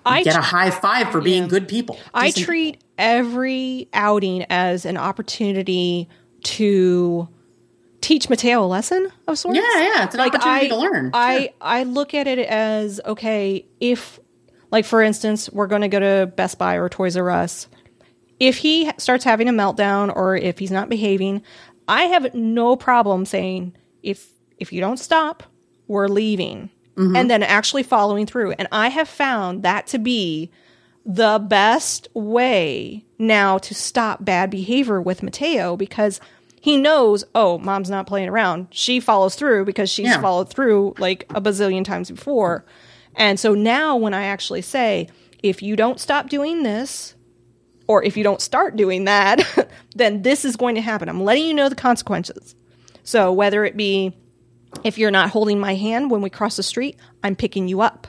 I 0.04 0.22
get 0.22 0.36
a 0.36 0.42
high 0.42 0.70
five 0.70 1.10
for 1.10 1.20
being 1.20 1.48
good 1.48 1.68
people. 1.68 1.98
I 2.12 2.30
treat 2.30 2.82
every 2.96 3.88
outing 3.92 4.44
as 4.50 4.84
an 4.84 4.96
opportunity 4.96 6.08
to 6.44 7.28
teach 8.00 8.28
Mateo 8.28 8.64
a 8.64 8.66
lesson 8.66 9.10
of 9.26 9.38
sorts. 9.38 9.58
Yeah, 9.58 9.80
yeah, 9.80 10.04
it's 10.04 10.14
an 10.14 10.20
opportunity 10.20 10.66
I, 10.66 10.68
to 10.68 10.76
learn. 10.76 11.10
I 11.14 11.38
Sure. 11.38 11.48
I 11.60 11.82
look 11.84 12.14
at 12.14 12.26
it 12.26 12.38
as 12.38 13.00
okay, 13.04 13.64
if 13.80 14.20
like 14.70 14.84
for 14.84 15.02
instance, 15.02 15.50
we're 15.50 15.66
going 15.66 15.82
to 15.82 15.88
go 15.88 16.00
to 16.00 16.26
Best 16.34 16.58
Buy 16.58 16.74
or 16.74 16.88
Toys 16.88 17.16
R 17.16 17.30
Us. 17.30 17.68
If 18.40 18.58
he 18.58 18.90
starts 18.98 19.24
having 19.24 19.48
a 19.48 19.52
meltdown 19.52 20.14
or 20.14 20.36
if 20.36 20.58
he's 20.58 20.70
not 20.70 20.88
behaving, 20.88 21.42
I 21.88 22.04
have 22.04 22.34
no 22.34 22.76
problem 22.76 23.24
saying 23.24 23.74
if 24.02 24.28
if 24.58 24.72
you 24.72 24.80
don't 24.80 24.98
stop, 24.98 25.42
we're 25.86 26.08
leaving. 26.08 26.70
Mm-hmm. 26.96 27.14
And 27.16 27.30
then 27.30 27.42
actually 27.44 27.84
following 27.84 28.26
through. 28.26 28.52
And 28.52 28.66
I 28.72 28.88
have 28.88 29.08
found 29.08 29.62
that 29.62 29.86
to 29.88 29.98
be 29.98 30.50
the 31.06 31.38
best 31.38 32.08
way 32.12 33.04
now 33.18 33.56
to 33.58 33.74
stop 33.74 34.24
bad 34.24 34.50
behavior 34.50 35.00
with 35.00 35.22
Mateo 35.22 35.76
because 35.76 36.20
he 36.60 36.76
knows, 36.76 37.24
oh, 37.36 37.56
mom's 37.58 37.88
not 37.88 38.08
playing 38.08 38.28
around. 38.28 38.66
She 38.70 38.98
follows 38.98 39.36
through 39.36 39.64
because 39.64 39.88
she's 39.88 40.06
Yeah. 40.08 40.20
followed 40.20 40.50
through 40.50 40.94
like 40.98 41.24
a 41.30 41.40
bazillion 41.40 41.84
times 41.84 42.10
before. 42.10 42.64
And 43.18 43.38
so 43.38 43.52
now 43.52 43.96
when 43.96 44.14
I 44.14 44.24
actually 44.24 44.62
say, 44.62 45.08
if 45.42 45.60
you 45.60 45.76
don't 45.76 46.00
stop 46.00 46.30
doing 46.30 46.62
this, 46.62 47.14
or 47.86 48.02
if 48.02 48.16
you 48.16 48.22
don't 48.22 48.40
start 48.40 48.76
doing 48.76 49.04
that, 49.04 49.68
then 49.96 50.22
this 50.22 50.44
is 50.44 50.56
going 50.56 50.76
to 50.76 50.80
happen. 50.80 51.08
I'm 51.08 51.22
letting 51.22 51.44
you 51.44 51.54
know 51.54 51.68
the 51.68 51.74
consequences. 51.74 52.54
So 53.02 53.32
whether 53.32 53.64
it 53.64 53.76
be 53.76 54.14
if 54.84 54.98
you're 54.98 55.10
not 55.10 55.30
holding 55.30 55.58
my 55.58 55.74
hand 55.74 56.10
when 56.10 56.20
we 56.20 56.30
cross 56.30 56.56
the 56.56 56.62
street, 56.62 56.96
I'm 57.24 57.34
picking 57.34 57.68
you 57.68 57.80
up. 57.80 58.06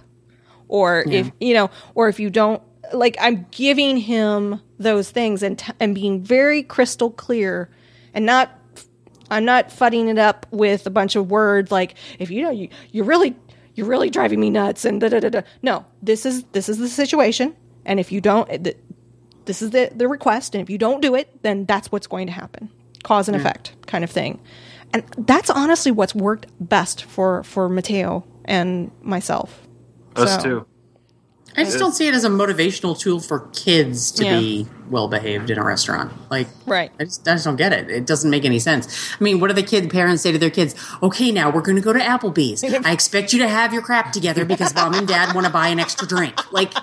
Or 0.68 1.04
if, 1.08 1.32
you 1.40 1.54
know, 1.54 1.72
or 1.96 2.10
if 2.10 2.20
you 2.20 2.30
don't 2.30 2.62
like 2.94 3.18
I'm 3.20 3.48
giving 3.52 3.98
him 3.98 4.62
those 4.78 5.10
things 5.10 5.42
and 5.42 5.58
t- 5.58 5.74
and 5.80 5.96
being 5.96 6.22
very 6.22 6.64
crystal 6.64 7.10
clear 7.10 7.70
and 8.14 8.26
not 8.26 8.52
I'm 9.32 9.46
not 9.46 9.70
fudding 9.70 10.10
it 10.10 10.18
up 10.18 10.46
with 10.52 10.86
a 10.86 10.90
bunch 10.90 11.16
of 11.16 11.32
words 11.32 11.72
like 11.72 11.96
if 12.20 12.32
you 12.32 12.42
know 12.42 12.50
you 12.52 12.70
you're 12.92 13.06
really 13.06 13.36
you're 13.80 13.88
really 13.88 14.10
driving 14.10 14.40
me 14.40 14.50
nuts 14.50 14.84
and 14.84 15.00
da 15.00 15.08
da 15.08 15.22
da 15.22 15.30
da. 15.30 15.42
No, 15.62 15.86
this 16.04 16.26
is 16.26 16.44
this 16.52 16.68
is 16.68 16.78
the 16.78 16.90
situation, 16.90 17.56
and 17.86 18.00
if 18.00 18.12
you 18.12 18.20
don't, 18.20 18.48
th- 18.64 18.78
this 19.46 19.62
is 19.62 19.72
the 19.72 19.90
the 19.96 20.08
request, 20.08 20.54
and 20.54 20.62
if 20.62 20.70
you 20.70 20.78
don't 20.78 21.02
do 21.02 21.16
it, 21.16 21.42
then 21.44 21.66
that's 21.66 21.92
what's 21.92 22.06
going 22.08 22.28
to 22.28 22.34
happen, 22.34 22.70
cause 23.04 23.30
and 23.30 23.38
hmm. 23.38 23.42
effect 23.42 23.76
kind 23.88 24.04
of 24.04 24.12
thing, 24.12 24.42
and 24.94 25.04
that's 25.18 25.50
honestly 25.50 25.92
what's 25.92 26.14
worked 26.14 26.48
best 26.60 27.06
for 27.06 27.42
for 27.44 27.70
Mateo 27.70 28.26
and 28.46 28.92
myself. 29.02 29.66
Us 30.16 30.36
So- 30.36 30.42
too. 30.42 30.66
I 31.60 31.64
just 31.66 31.78
don't 31.80 31.94
see 31.94 32.08
it 32.08 32.14
as 32.14 32.24
a 32.24 32.30
motivational 32.30 32.98
tool 32.98 33.20
for 33.20 33.48
kids 33.54 34.12
to 34.14 34.24
Yeah. 34.26 34.40
be 34.40 34.68
well 34.90 35.08
behaved 35.08 35.50
in 35.50 35.58
a 35.58 35.64
restaurant. 35.64 36.12
Like, 36.32 36.48
Right. 36.66 36.92
I 37.00 37.04
just, 37.04 37.28
I 37.28 37.34
just 37.34 37.46
don't 37.46 37.56
get 37.58 37.74
it. 37.74 37.90
It 37.90 38.06
doesn't 38.08 38.30
make 38.30 38.46
any 38.46 38.60
sense. 38.60 38.88
I 39.20 39.24
mean, 39.24 39.40
what 39.40 39.48
do 39.50 39.54
the 39.54 39.64
kid 39.64 39.90
parents 39.90 40.24
say 40.24 40.32
to 40.32 40.38
their 40.38 40.50
kids? 40.50 40.74
Okay, 41.04 41.32
now 41.32 41.50
we're 41.50 41.62
going 41.62 41.76
to 41.76 41.82
go 41.82 41.94
to 41.94 42.00
Applebee's. 42.00 42.64
I 42.86 42.92
expect 42.92 43.34
you 43.34 43.40
to 43.40 43.48
have 43.48 43.74
your 43.74 43.82
crap 43.82 44.12
together 44.12 44.46
because 44.46 44.74
mom 44.74 44.94
and 44.96 45.08
dad 45.08 45.36
want 45.36 45.46
to 45.48 45.54
buy 45.54 45.68
an 45.68 45.80
extra 45.80 46.08
drink. 46.08 46.52
Like, 46.52 46.74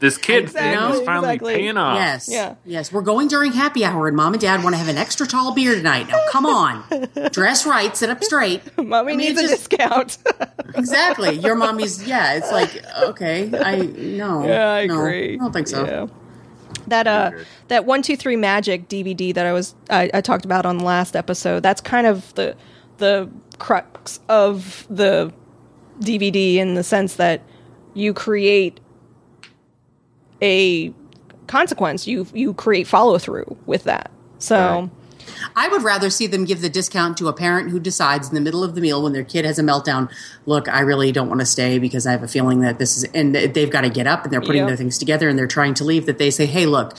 this 0.00 0.16
kid 0.18 0.44
Exactly, 0.44 0.76
thing 0.90 1.00
is 1.00 1.06
finally 1.06 1.28
exactly. 1.34 1.54
paying 1.54 1.76
off. 1.76 1.96
Yes. 1.96 2.28
Yeah. 2.30 2.54
Yes. 2.64 2.92
We're 2.92 3.02
going 3.02 3.28
during 3.28 3.52
happy 3.52 3.84
hour, 3.84 4.08
and 4.08 4.16
mom 4.16 4.32
and 4.32 4.40
dad 4.40 4.64
want 4.64 4.74
to 4.74 4.78
have 4.78 4.88
an 4.88 4.96
extra 4.96 5.26
tall 5.26 5.54
beer 5.54 5.74
tonight. 5.74 6.08
Now, 6.08 6.20
come 6.30 6.46
on. 6.46 6.84
Dress 7.32 7.66
right, 7.66 7.96
sit 7.96 8.10
up 8.10 8.24
straight. 8.24 8.62
Mommy 8.78 8.94
I 9.12 9.16
mean, 9.16 9.18
needs 9.18 9.38
a 9.40 9.46
just- 9.48 9.70
discount. 9.70 10.18
Exactly. 10.76 11.34
Your 11.36 11.56
mommy's, 11.56 12.06
yeah, 12.06 12.34
it's 12.34 12.52
like, 12.52 12.82
okay, 13.02 13.50
I, 13.60 13.76
no. 13.78 14.46
yeah, 14.46 14.70
I 14.72 14.86
no, 14.86 14.94
agree. 15.00 15.34
I 15.34 15.36
don't 15.36 15.52
think 15.52 15.66
so. 15.66 15.84
Yeah. 15.84 16.06
That 16.86 17.06
uh, 17.08 17.30
that 17.68 17.84
one 17.86 18.02
two 18.02 18.16
three 18.16 18.36
magic 18.36 18.88
DVD 18.88 19.34
that 19.34 19.46
I 19.46 19.52
was 19.52 19.74
I, 19.90 20.10
I 20.14 20.20
talked 20.20 20.44
about 20.44 20.66
on 20.66 20.78
the 20.78 20.84
last 20.84 21.16
episode. 21.16 21.62
That's 21.64 21.80
kind 21.80 22.06
of 22.06 22.32
the 22.34 22.56
the 22.98 23.28
crux 23.58 24.20
of 24.28 24.86
the 24.88 25.32
DVD 26.00 26.56
in 26.56 26.74
the 26.74 26.82
sense 26.84 27.16
that 27.16 27.42
you 27.94 28.14
create 28.14 28.80
a 30.42 30.92
consequence. 31.46 32.06
You 32.06 32.26
you 32.32 32.54
create 32.54 32.86
follow 32.86 33.18
through 33.18 33.56
with 33.66 33.84
that. 33.84 34.10
So. 34.38 34.56
Right. 34.56 34.90
I 35.54 35.68
would 35.68 35.82
rather 35.82 36.10
see 36.10 36.26
them 36.26 36.44
give 36.44 36.60
the 36.60 36.68
discount 36.68 37.16
to 37.18 37.28
a 37.28 37.32
parent 37.32 37.70
who 37.70 37.78
decides 37.78 38.28
in 38.28 38.34
the 38.34 38.40
middle 38.40 38.64
of 38.64 38.74
the 38.74 38.80
meal 38.80 39.02
when 39.02 39.12
their 39.12 39.22
kid 39.22 39.44
has 39.44 39.58
a 39.58 39.62
meltdown, 39.62 40.10
look, 40.44 40.68
I 40.68 40.80
really 40.80 41.12
don't 41.12 41.28
want 41.28 41.40
to 41.40 41.46
stay 41.46 41.78
because 41.78 42.06
I 42.06 42.10
have 42.10 42.22
a 42.22 42.28
feeling 42.28 42.60
that 42.60 42.78
this 42.78 42.96
is, 42.96 43.04
and 43.14 43.34
they've 43.34 43.70
got 43.70 43.82
to 43.82 43.90
get 43.90 44.06
up 44.06 44.24
and 44.24 44.32
they're 44.32 44.40
putting 44.40 44.62
Yep. 44.62 44.68
their 44.68 44.76
things 44.76 44.98
together 44.98 45.28
and 45.28 45.38
they're 45.38 45.46
trying 45.46 45.74
to 45.74 45.84
leave, 45.84 46.06
that 46.06 46.18
they 46.18 46.30
say, 46.30 46.46
hey, 46.46 46.66
look, 46.66 46.96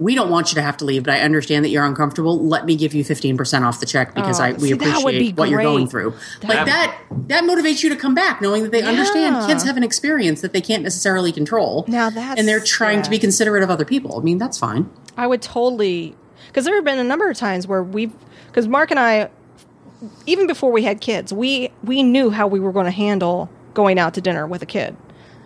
we 0.00 0.14
don't 0.14 0.30
want 0.30 0.50
you 0.50 0.54
to 0.54 0.62
have 0.62 0.78
to 0.78 0.86
leave, 0.86 1.04
but 1.04 1.12
I 1.12 1.20
understand 1.20 1.62
that 1.62 1.68
you're 1.68 1.84
uncomfortable. 1.84 2.42
Let 2.42 2.64
me 2.64 2.74
give 2.74 2.94
you 2.94 3.04
15% 3.04 3.62
off 3.62 3.80
the 3.80 3.86
check 3.86 4.14
because 4.14 4.40
Oh, 4.40 4.44
I, 4.44 4.52
we 4.52 4.58
see, 4.58 4.72
that 4.72 4.98
appreciate 4.98 5.36
what 5.36 5.50
you're 5.50 5.62
going 5.62 5.86
through. 5.86 6.14
like 6.42 6.64
that, 6.64 6.98
that 7.28 7.44
motivates 7.44 7.82
you 7.82 7.90
to 7.90 7.96
come 7.96 8.14
back 8.14 8.40
knowing 8.40 8.62
that 8.62 8.72
they 8.72 8.82
understand 8.82 9.46
kids 9.46 9.62
have 9.62 9.76
an 9.76 9.82
experience 9.82 10.40
that 10.40 10.54
they 10.54 10.62
can't 10.62 10.82
necessarily 10.82 11.32
control. 11.32 11.84
Now 11.86 12.08
that's- 12.08 12.38
and 12.38 12.48
they're 12.48 12.60
trying 12.60 12.98
yeah. 12.98 13.02
to 13.02 13.10
be 13.10 13.18
considerate 13.18 13.62
of 13.62 13.68
other 13.68 13.84
people. 13.84 14.18
I 14.18 14.22
mean, 14.22 14.38
that's 14.38 14.56
fine. 14.56 14.88
I 15.18 15.26
would 15.26 15.42
totally 15.42 16.16
because 16.46 16.64
there 16.64 16.74
have 16.76 16.84
been 16.84 16.98
a 16.98 17.04
number 17.04 17.28
of 17.28 17.36
times 17.36 17.66
where 17.66 17.82
we've 17.82 18.12
because 18.46 18.66
Mark 18.66 18.90
and 18.90 18.98
I 18.98 19.28
even 20.24 20.46
before 20.46 20.72
we 20.72 20.82
had 20.82 21.02
kids 21.02 21.30
we 21.30 21.70
we 21.84 22.02
knew 22.02 22.30
how 22.30 22.46
we 22.46 22.58
were 22.58 22.72
going 22.72 22.86
to 22.86 22.90
handle 22.90 23.50
going 23.74 23.98
out 23.98 24.14
to 24.14 24.22
dinner 24.22 24.46
with 24.46 24.62
a 24.62 24.66
kid 24.66 24.96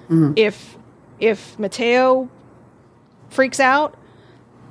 mm-hmm. 0.09 0.33
if 0.37 0.77
if 1.19 1.59
Mateo 1.59 2.31
freaks 3.31 3.59
out 3.59 3.99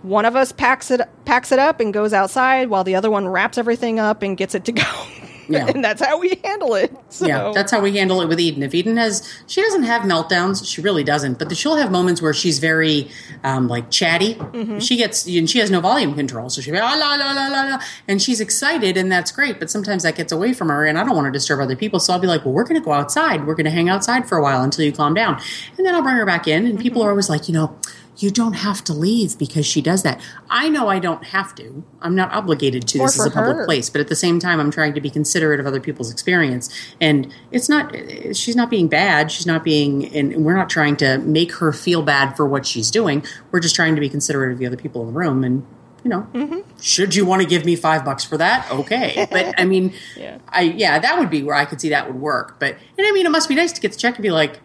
one 0.04 0.26
of 0.26 0.36
us 0.36 0.52
packs 0.52 0.92
it 0.92 1.02
packs 1.26 1.52
it 1.52 1.60
up 1.60 1.80
and 1.80 1.94
goes 1.94 2.14
outside 2.14 2.70
while 2.70 2.84
the 2.84 2.94
other 2.96 3.10
one 3.10 3.28
wraps 3.28 3.58
everything 3.58 4.00
up 4.00 4.22
and 4.22 4.38
gets 4.38 4.54
it 4.54 4.66
to 4.66 4.72
go 4.72 4.84
Yeah. 5.50 5.68
and 5.68 5.84
that's 5.84 6.02
how 6.02 6.20
we 6.20 6.40
handle 6.42 6.74
it 6.76 6.96
so 7.10 7.28
Yeah, 7.28 7.52
that's 7.54 7.70
how 7.70 7.82
we 7.82 7.98
handle 7.98 8.22
it 8.22 8.28
with 8.30 8.40
Eden. 8.40 8.64
If 8.64 8.74
Eden 8.74 8.96
has, 8.96 9.30
she 9.46 9.62
doesn't 9.62 9.84
have 9.84 10.04
meltdowns. 10.04 10.66
She 10.66 10.80
really 10.80 11.04
doesn't. 11.04 11.38
But 11.38 11.56
she'll 11.58 11.76
have 11.76 11.92
moments 11.92 12.22
where 12.22 12.34
she's 12.34 12.60
very, 12.60 13.10
um, 13.44 13.68
like 13.68 13.92
chatty. 13.92 14.38
She 14.80 14.96
gets, 14.96 15.28
and 15.28 15.48
she 15.50 15.60
has 15.60 15.70
no 15.70 15.82
volume 15.82 16.16
control, 16.16 16.50
so 16.50 16.62
she'll 16.62 16.74
be 16.74 16.80
ah, 16.80 16.96
la 16.98 17.16
la 17.16 17.34
la 17.34 17.48
la 17.50 17.62
la, 17.72 17.80
and 18.08 18.22
she's 18.22 18.40
excited, 18.40 18.96
and 18.96 19.12
that's 19.12 19.32
great. 19.34 19.60
But 19.60 19.70
sometimes 19.70 20.04
that 20.04 20.16
gets 20.16 20.32
away 20.32 20.54
from 20.54 20.70
her, 20.70 20.86
and 20.86 20.98
I 20.98 21.04
don't 21.04 21.14
want 21.16 21.26
to 21.28 21.32
disturb 21.32 21.60
other 21.60 21.76
people, 21.76 22.00
so 22.00 22.14
I'll 22.14 22.20
be 22.20 22.26
like, 22.28 22.46
well, 22.46 22.54
we're 22.54 22.64
going 22.64 22.80
to 22.82 22.86
go 22.86 22.94
outside. 22.94 23.46
We're 23.46 23.56
going 23.56 23.66
to 23.66 23.70
hang 23.72 23.90
outside 23.90 24.28
for 24.30 24.38
a 24.38 24.42
while 24.42 24.64
until 24.64 24.86
you 24.86 24.94
calm 24.94 25.14
down, 25.14 25.42
and 25.78 25.86
then 25.86 25.94
I'll 25.94 26.02
bring 26.02 26.16
her 26.16 26.26
back 26.26 26.48
in. 26.48 26.66
And 26.66 26.80
people 26.80 27.02
are 27.04 27.10
always 27.10 27.30
like, 27.30 27.48
you 27.50 27.54
know. 27.54 27.78
You 28.18 28.30
don't 28.30 28.54
have 28.54 28.84
to 28.86 28.94
leave 28.94 29.40
because 29.40 29.66
she 29.66 29.82
does 29.82 30.04
that. 30.04 30.22
I 30.50 30.70
know 30.70 30.88
I 30.88 31.00
don't 31.00 31.24
have 31.26 31.56
to. 31.56 31.84
I'm 32.02 32.16
not 32.16 32.32
obligated 32.32 32.88
to. 32.90 33.00
Or 33.00 33.08
This 33.08 33.18
is 33.20 33.26
a 33.26 33.32
public 33.32 33.58
her. 33.58 33.66
place 33.66 33.90
but 33.90 34.02
at 34.02 34.08
the 34.08 34.16
same 34.16 34.40
time 34.40 34.60
i'm 34.60 34.70
trying 34.72 34.94
to 34.94 35.02
be 35.02 35.10
considerate 35.10 35.60
of 35.60 35.66
other 35.66 35.80
people's 35.80 36.12
experience 36.12 36.70
and 37.02 37.34
it's 37.52 37.68
not 37.70 37.96
she's 38.34 38.56
not 38.56 38.70
being 38.70 38.88
bad 38.88 39.32
she's 39.32 39.46
not 39.46 39.64
being 39.64 40.14
and 40.16 40.46
we're 40.46 40.56
not 40.56 40.70
trying 40.70 40.96
to 40.98 41.18
make 41.20 41.52
her 41.54 41.72
feel 41.74 42.02
bad 42.04 42.36
for 42.36 42.46
what 42.46 42.66
she's 42.66 42.92
doing 42.92 43.24
we're 43.52 43.60
just 43.60 43.76
trying 43.76 43.96
to 43.96 44.02
be 44.02 44.10
considerate 44.10 44.52
of 44.52 44.58
the 44.60 44.66
other 44.66 44.78
people 44.78 45.02
in 45.02 45.08
the 45.08 45.14
room 45.14 45.44
and 45.44 45.66
you 46.04 46.10
know 46.10 46.28
Mm-hmm. 46.34 46.60
should 46.82 47.16
you 47.16 47.26
want 47.26 47.42
to 47.42 47.48
give 47.48 47.64
me 47.66 47.76
five 47.76 48.04
bucks 48.06 48.24
for 48.24 48.38
that 48.38 48.70
okay 48.72 49.26
but 49.32 49.60
i 49.60 49.66
mean 49.66 49.94
Yeah. 50.18 50.38
i 50.50 50.62
yeah 50.62 51.00
that 51.00 51.18
would 51.18 51.30
be 51.30 51.42
where 51.44 51.56
i 51.56 51.66
could 51.66 51.80
see 51.82 51.90
that 51.90 52.08
would 52.08 52.20
work 52.20 52.60
but 52.60 52.72
and 52.98 53.08
i 53.08 53.12
mean 53.12 53.26
it 53.26 53.32
must 53.32 53.48
be 53.50 53.56
nice 53.56 53.72
to 53.74 53.82
get 53.82 53.92
the 53.94 53.98
check 53.98 54.16
and 54.16 54.24
be 54.24 54.32
like 54.32 54.60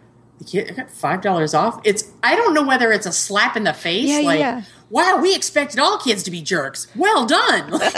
I 0.55 0.63
got 0.73 0.91
five 0.91 1.21
dollars 1.21 1.55
off. 1.55 1.81
It's 1.85 2.11
I 2.23 2.35
don't 2.37 2.55
know 2.55 2.65
whether 2.65 2.93
it's 2.93 3.07
a 3.07 3.13
slap 3.13 3.57
in 3.57 3.65
the 3.65 3.73
face, 3.75 4.09
Yeah, 4.09 4.19
like 4.21 4.39
yeah. 4.39 4.63
wow, 4.91 5.19
we 5.21 5.35
expected 5.35 5.79
all 5.81 5.99
kids 5.99 6.23
to 6.25 6.31
be 6.31 6.41
jerks. 6.43 6.87
Well 6.97 7.27
done. 7.27 7.81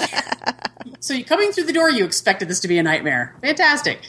So 1.03 1.15
you 1.15 1.25
coming 1.25 1.51
through 1.51 1.65
the 1.65 1.73
door, 1.73 1.89
you 1.91 2.05
expected 2.05 2.49
this 2.49 2.61
to 2.61 2.69
be 2.69 2.77
a 2.79 2.83
nightmare. 2.83 3.35
Fantastic. 3.41 4.01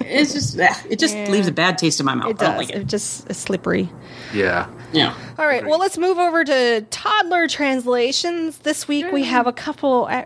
It's 0.00 0.32
just 0.32 0.58
it 0.58 0.98
just 0.98 1.14
Yeah. 1.16 1.30
leaves 1.30 1.46
a 1.48 1.52
bad 1.52 1.78
taste 1.78 2.00
in 2.00 2.06
my 2.06 2.14
mouth. 2.14 2.30
it 2.30 2.42
I 2.42 2.44
don't 2.46 2.50
does 2.56 2.58
like 2.58 2.70
it. 2.76 2.82
it 2.82 2.86
just 2.86 3.28
is 3.30 3.36
slippery 3.36 3.88
Yeah. 4.34 4.66
Yeah. 4.92 5.14
All 5.38 5.46
right, 5.46 5.64
well, 5.66 5.78
let's 5.78 5.96
move 5.96 6.18
over 6.18 6.44
to 6.44 6.82
toddler 6.90 7.48
translations. 7.48 8.58
This 8.58 8.86
week 8.86 9.10
we 9.10 9.24
have 9.24 9.46
a 9.46 9.52
couple 9.52 10.04
uh, 10.10 10.24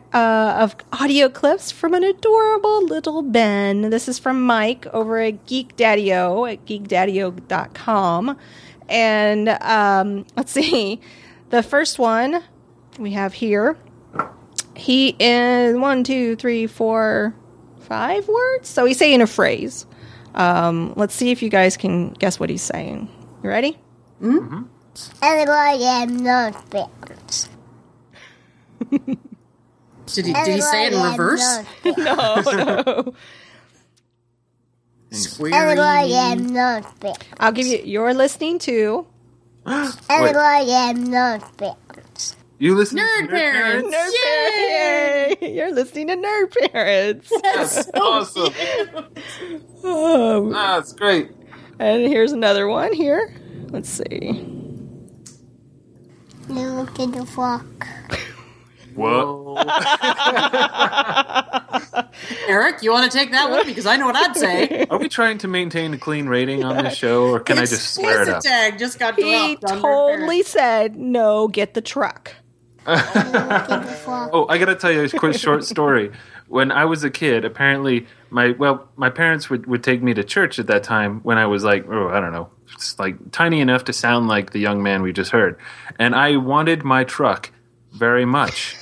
of 0.59 0.75
audio 0.93 1.29
clips 1.29 1.71
from 1.71 1.95
an 1.95 2.03
adorable 2.03 2.85
little 2.85 3.23
Ben. 3.23 3.91
This 3.91 4.09
is 4.09 4.19
from 4.19 4.43
Mike 4.45 4.87
over 4.93 5.19
at 5.21 5.47
Geek 5.47 5.77
Daddy-O 5.77 6.47
at 6.47 6.67
geekdaddyo.com. 6.67 8.37
And 8.89 9.49
um, 9.49 10.27
let's 10.37 10.53
see, 10.53 11.01
the 11.51 11.63
first 11.63 11.99
one 12.01 12.43
we 12.99 13.13
have 13.13 13.35
here, 13.35 13.77
he 14.75 15.17
is 15.21 15.77
one, 15.77 16.03
two, 16.05 16.35
three, 16.37 16.67
four, 16.67 17.35
five 17.87 18.29
words. 18.29 18.69
So 18.69 18.85
he's 18.87 18.99
saying 18.99 19.23
a 19.23 19.29
phrase. 19.29 19.87
Um, 20.35 20.95
let's 20.97 21.15
see 21.15 21.31
if 21.33 21.43
you 21.43 21.51
guys 21.51 21.77
can 21.77 22.11
guess 22.15 22.41
what 22.41 22.51
he's 22.51 22.63
saying. 22.63 23.09
You 23.43 23.51
ready? 23.51 23.79
Everybody 25.23 25.85
am 25.85 26.17
not 26.19 26.71
parents. 26.71 27.49
Did 30.15 30.27
he 30.27 30.37
did 30.43 30.55
he 30.55 30.63
say 30.63 30.87
it 30.87 30.95
in 30.95 31.03
reverse? 31.03 31.63
No, 31.97 32.43
no. 32.53 33.15
Everybody 35.53 36.15
am 36.15 36.53
not 36.53 37.01
parents. 37.01 37.21
I'll 37.41 37.53
give 37.53 37.67
you. 37.67 37.79
You're 37.85 38.15
listening 38.15 38.59
to 38.61 39.07
Everybody 40.09 40.73
am 40.73 41.05
not 41.05 41.57
parents. 41.59 42.06
You 42.59 42.75
listen 42.75 42.99
Nerd 42.99 43.21
to 43.21 43.27
Nerd 43.27 43.31
parents. 43.31 43.95
Nerd 43.95 44.11
Parents. 44.25 45.43
Yay! 45.43 45.55
You're 45.57 45.73
listening 45.73 46.07
to 46.09 46.17
Nerd 46.17 46.73
Parents. 46.73 47.31
That's 47.43 47.89
awesome. 47.95 48.55
Um, 49.85 50.51
That's 50.53 50.93
great. 50.95 51.31
and 51.79 52.01
here's 52.03 52.33
another 52.33 52.67
one 52.67 52.93
here. 52.95 53.35
Let's 53.69 53.91
see. 53.91 54.43
Look 56.49 56.99
at 57.01 57.13
the 57.13 57.27
flock. 57.27 57.65
What? 58.95 59.67
Eric, 62.49 62.83
you 62.83 62.91
want 62.93 63.11
to 63.11 63.17
take 63.19 63.33
that 63.33 63.51
one 63.51 63.67
because 63.67 63.85
I 63.85 63.97
know 63.99 64.07
what 64.07 64.17
I'd 64.17 64.35
say. 64.37 64.87
Are 64.89 64.99
we 64.99 65.09
trying 65.11 65.37
to 65.39 65.49
maintain 65.49 65.93
a 65.93 65.99
clean 65.99 66.27
rating 66.27 66.65
on 66.65 66.83
this 66.83 66.97
show, 66.97 67.27
or 67.27 67.41
can 67.41 67.59
I 67.59 67.67
just 67.67 67.95
swear 67.95 68.23
it 68.23 68.29
Explicit 68.29 68.37
up? 68.37 68.43
tag 68.43 68.79
just 68.79 68.99
got 68.99 69.17
He 69.17 69.57
dropped. 69.57 69.65
on 69.65 69.79
Nerd 69.79 69.83
totally 69.83 70.43
said, 70.43 70.97
"No, 70.97 71.49
get 71.49 71.75
the 71.75 71.83
truck." 71.83 72.35
Look 72.87 72.99
at 72.99 73.87
the 73.87 73.93
flock. 73.93 74.31
Oh, 74.33 74.47
I 74.49 74.59
got 74.59 74.67
to 74.67 74.77
tell 74.77 74.93
you 74.93 75.05
a 75.05 75.09
quick 75.09 75.37
short 75.37 75.65
story. 75.65 76.13
When 76.49 76.71
I 76.71 76.85
was 76.85 77.03
a 77.03 77.11
kid, 77.11 77.45
apparently 77.45 78.07
my 78.31 78.53
well, 78.53 78.89
my 78.97 79.11
parents 79.11 79.51
would, 79.51 79.67
would 79.67 79.83
take 79.83 80.03
me 80.03 80.15
to 80.15 80.23
church 80.23 80.59
at 80.59 80.69
that 80.69 80.85
time 80.85 81.21
when 81.21 81.39
I 81.39 81.47
was 81.47 81.65
like, 81.65 81.87
oh, 81.89 82.09
I 82.09 82.21
don't 82.21 82.33
know, 82.33 82.49
just 82.73 82.99
like 82.99 83.33
tiny 83.33 83.61
enough 83.61 83.85
to 83.85 83.93
sound 83.93 84.29
like 84.29 84.53
the 84.53 84.61
young 84.61 84.83
man 84.83 85.03
we 85.03 85.13
just 85.13 85.33
heard, 85.33 85.59
and 85.99 86.15
I 86.15 86.37
wanted 86.37 86.85
my 86.85 87.03
truck 87.03 87.51
very 87.93 88.25
much 88.25 88.77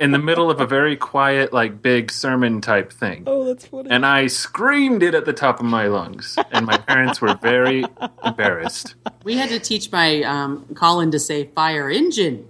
in 0.00 0.10
the 0.10 0.18
middle 0.18 0.50
of 0.50 0.60
a 0.60 0.66
very 0.66 0.96
quiet, 0.96 1.52
like 1.52 1.82
big 1.82 2.10
sermon 2.10 2.60
type 2.60 2.92
thing. 2.92 3.24
Oh, 3.26 3.44
that's 3.44 3.66
funny. 3.66 3.90
And 3.90 4.04
I 4.04 4.26
screamed 4.26 5.02
it 5.02 5.14
at 5.14 5.24
the 5.24 5.32
top 5.32 5.60
of 5.60 5.66
my 5.66 5.86
lungs, 5.86 6.36
and 6.50 6.66
my 6.66 6.78
parents 6.78 7.20
were 7.20 7.38
very 7.40 7.84
embarrassed. 8.24 8.96
We 9.22 9.36
had 9.36 9.50
to 9.50 9.60
teach 9.60 9.92
my 9.92 10.22
um, 10.22 10.66
Colin 10.74 11.10
to 11.12 11.20
say 11.20 11.44
fire 11.54 11.88
engine. 11.90 12.48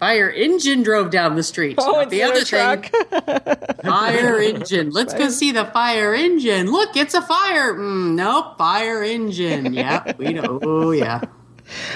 Fire 0.00 0.30
engine 0.30 0.82
drove 0.82 1.10
down 1.10 1.36
the 1.36 1.42
street. 1.42 1.76
oh, 1.78 1.92
Not 1.92 2.02
it's 2.04 2.10
the 2.10 2.16
the 2.16 2.22
other 2.24 2.44
truck. 2.44 2.86
thing, 2.86 3.76
fire 3.84 4.40
engine. 4.40 4.90
Let's 4.90 5.12
go 5.14 5.28
see 5.28 5.52
the 5.52 5.66
fire 5.66 6.14
engine. 6.14 6.72
Look, 6.72 6.96
it's 6.96 7.12
a 7.14 7.20
fire. 7.20 7.74
Mm, 7.74 8.14
nope, 8.14 8.56
fire 8.58 9.02
engine. 9.02 9.74
Yeah, 9.80 10.12
we 10.16 10.32
know. 10.32 10.58
Oh, 10.62 10.90
yeah. 10.92 11.20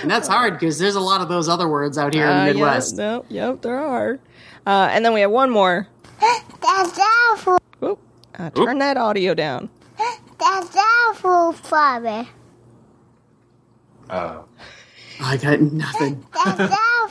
And 0.03 0.11
that's 0.11 0.29
hard 0.29 0.55
because 0.55 0.79
there's 0.79 0.95
a 0.97 1.01
lot 1.01 1.23
of 1.23 1.29
those 1.29 1.49
other 1.49 1.67
words 1.69 1.97
out 1.99 2.13
here 2.15 2.27
in 2.27 2.31
Uh, 2.31 2.45
the 2.47 2.53
Midwest. 2.55 2.97
Yeah, 2.99 3.03
no, 3.05 3.25
yep, 3.31 3.63
there 3.63 3.79
are. 3.79 4.19
Uh, 4.67 4.89
and 4.93 5.05
then 5.05 5.13
we 5.15 5.21
have 5.23 5.31
one 5.31 5.51
more. 5.51 5.89
That's 6.21 6.99
awful. 7.33 7.59
Oop, 7.83 7.99
uh, 8.39 8.51
turn 8.51 8.79
that 8.79 8.97
audio 8.99 9.35
down. 9.35 9.69
That's 10.39 10.77
awful, 10.77 11.53
Father. 11.55 12.27
Oh. 14.11 14.45
I 15.23 15.37
got 15.39 15.61
nothing. 15.61 16.25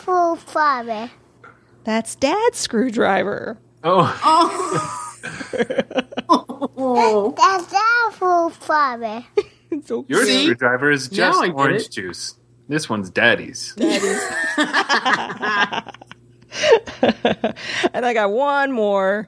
That's 0.05 0.55
awful, 0.55 1.09
That's 1.83 2.15
Dad's 2.15 2.57
screwdriver. 2.57 3.57
oh, 3.83 4.19
Oh, 6.75 7.33
That's 7.37 7.73
awful, 7.73 8.49
Father. 8.51 9.23
Okay. 9.75 10.03
your 10.07 10.23
See? 10.23 10.43
screwdriver 10.43 10.91
is 10.91 11.11
Now 11.11 11.15
just 11.17 11.41
I 11.41 11.47
get 11.47 11.55
orange 11.55 11.81
it. 11.81 11.91
juice. 11.91 12.35
This 12.67 12.87
one's 12.87 13.09
daddy's. 13.09 13.73
And 17.93 18.05
I 18.05 18.13
got 18.13 18.31
one 18.31 18.71
more. 18.71 19.27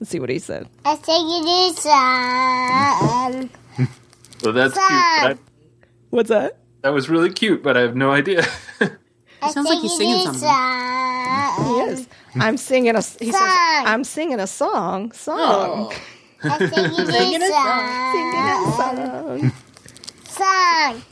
Let's 0.00 0.10
see 0.10 0.20
what 0.20 0.30
he 0.30 0.38
said. 0.38 0.68
I 0.86 0.96
think 0.96 1.28
it 1.28 1.46
is 1.46 1.84
um, 1.86 3.50
So 4.38 4.52
that's 4.52 4.72
cute. 4.74 4.88
but 4.88 5.32
I- 5.32 5.36
What's 6.08 6.30
that? 6.30 6.56
that 6.82 6.90
was 6.94 7.10
really 7.10 7.30
cute, 7.30 7.62
but 7.62 7.76
I 7.76 7.80
have 7.80 7.94
no 7.96 8.10
idea. 8.10 8.46
I 9.44 9.50
sounds 9.50 9.68
like 9.68 9.78
he's 9.80 9.96
singing 9.96 10.16
is, 10.18 10.24
something. 10.24 10.48
um, 10.48 11.76
Yes. 11.76 12.06
I'm 12.36 12.56
singing 12.56 12.94
a. 12.96 13.00
He 13.00 13.30
says, 13.32 13.34
Song. 13.34 13.86
I'm 13.86 14.04
singing 14.04 14.40
a 14.40 14.46
song. 14.46 15.12
Song. 15.12 15.92
I 16.42 16.58
think 16.58 16.72
it 16.98 17.06
Singing 17.06 17.42
a 17.42 17.44
is 17.44 17.52
Singing 18.12 18.32
a 18.42 18.72
song. 18.76 19.52
song. 20.26 21.02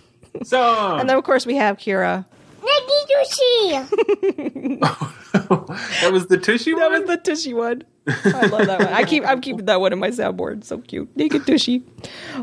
Song. 0.44 1.00
And 1.00 1.08
then 1.08 1.16
of 1.16 1.24
course 1.24 1.46
we 1.46 1.56
have 1.56 1.76
Kira. 1.78 2.24
Nikki 2.62 3.00
Dushi. 3.12 4.80
that 6.00 6.12
was 6.12 6.26
the 6.28 6.38
tissue 6.38 6.76
That 6.76 6.90
one. 6.90 7.06
That 7.06 7.08
was 7.08 7.16
the 7.24 7.30
tushy 7.30 7.54
one. 7.54 7.82
I 8.06 8.46
love 8.46 8.66
that 8.66 8.78
one. 8.80 8.88
I 8.92 9.04
keep 9.04 9.24
I'm 9.26 9.40
keeping 9.40 9.64
that 9.66 9.80
one 9.80 9.92
in 9.92 9.98
my 9.98 10.10
soundboard. 10.10 10.64
So 10.64 10.78
cute. 10.78 11.14
Naked 11.16 11.46
tushy. 11.46 11.82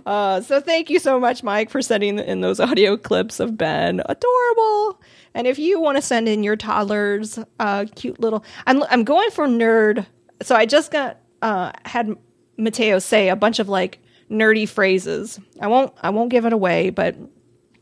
Uh, 0.05 0.41
so 0.41 0.59
thank 0.61 0.89
you 0.89 0.99
so 0.99 1.19
much, 1.19 1.43
Mike, 1.43 1.69
for 1.69 1.81
sending 1.81 2.19
in 2.19 2.41
those 2.41 2.59
audio 2.59 2.97
clips 2.97 3.39
of 3.39 3.57
Ben. 3.57 4.01
Adorable. 4.05 5.01
And 5.33 5.47
if 5.47 5.59
you 5.59 5.79
want 5.79 5.97
to 5.97 6.01
send 6.01 6.27
in 6.27 6.43
your 6.43 6.55
toddlers, 6.55 7.39
uh, 7.59 7.85
cute 7.95 8.19
little 8.19 8.43
I'm 8.67 8.83
I'm 8.83 9.03
going 9.03 9.31
for 9.31 9.47
nerd. 9.47 10.05
So 10.41 10.55
I 10.55 10.65
just 10.65 10.91
got 10.91 11.17
uh 11.41 11.71
had 11.85 12.15
Mateo 12.57 12.99
say 12.99 13.29
a 13.29 13.35
bunch 13.35 13.59
of 13.59 13.69
like 13.69 13.99
nerdy 14.29 14.67
phrases. 14.67 15.39
I 15.61 15.67
won't 15.67 15.93
I 16.01 16.09
won't 16.09 16.29
give 16.29 16.45
it 16.45 16.53
away, 16.53 16.89
but 16.89 17.15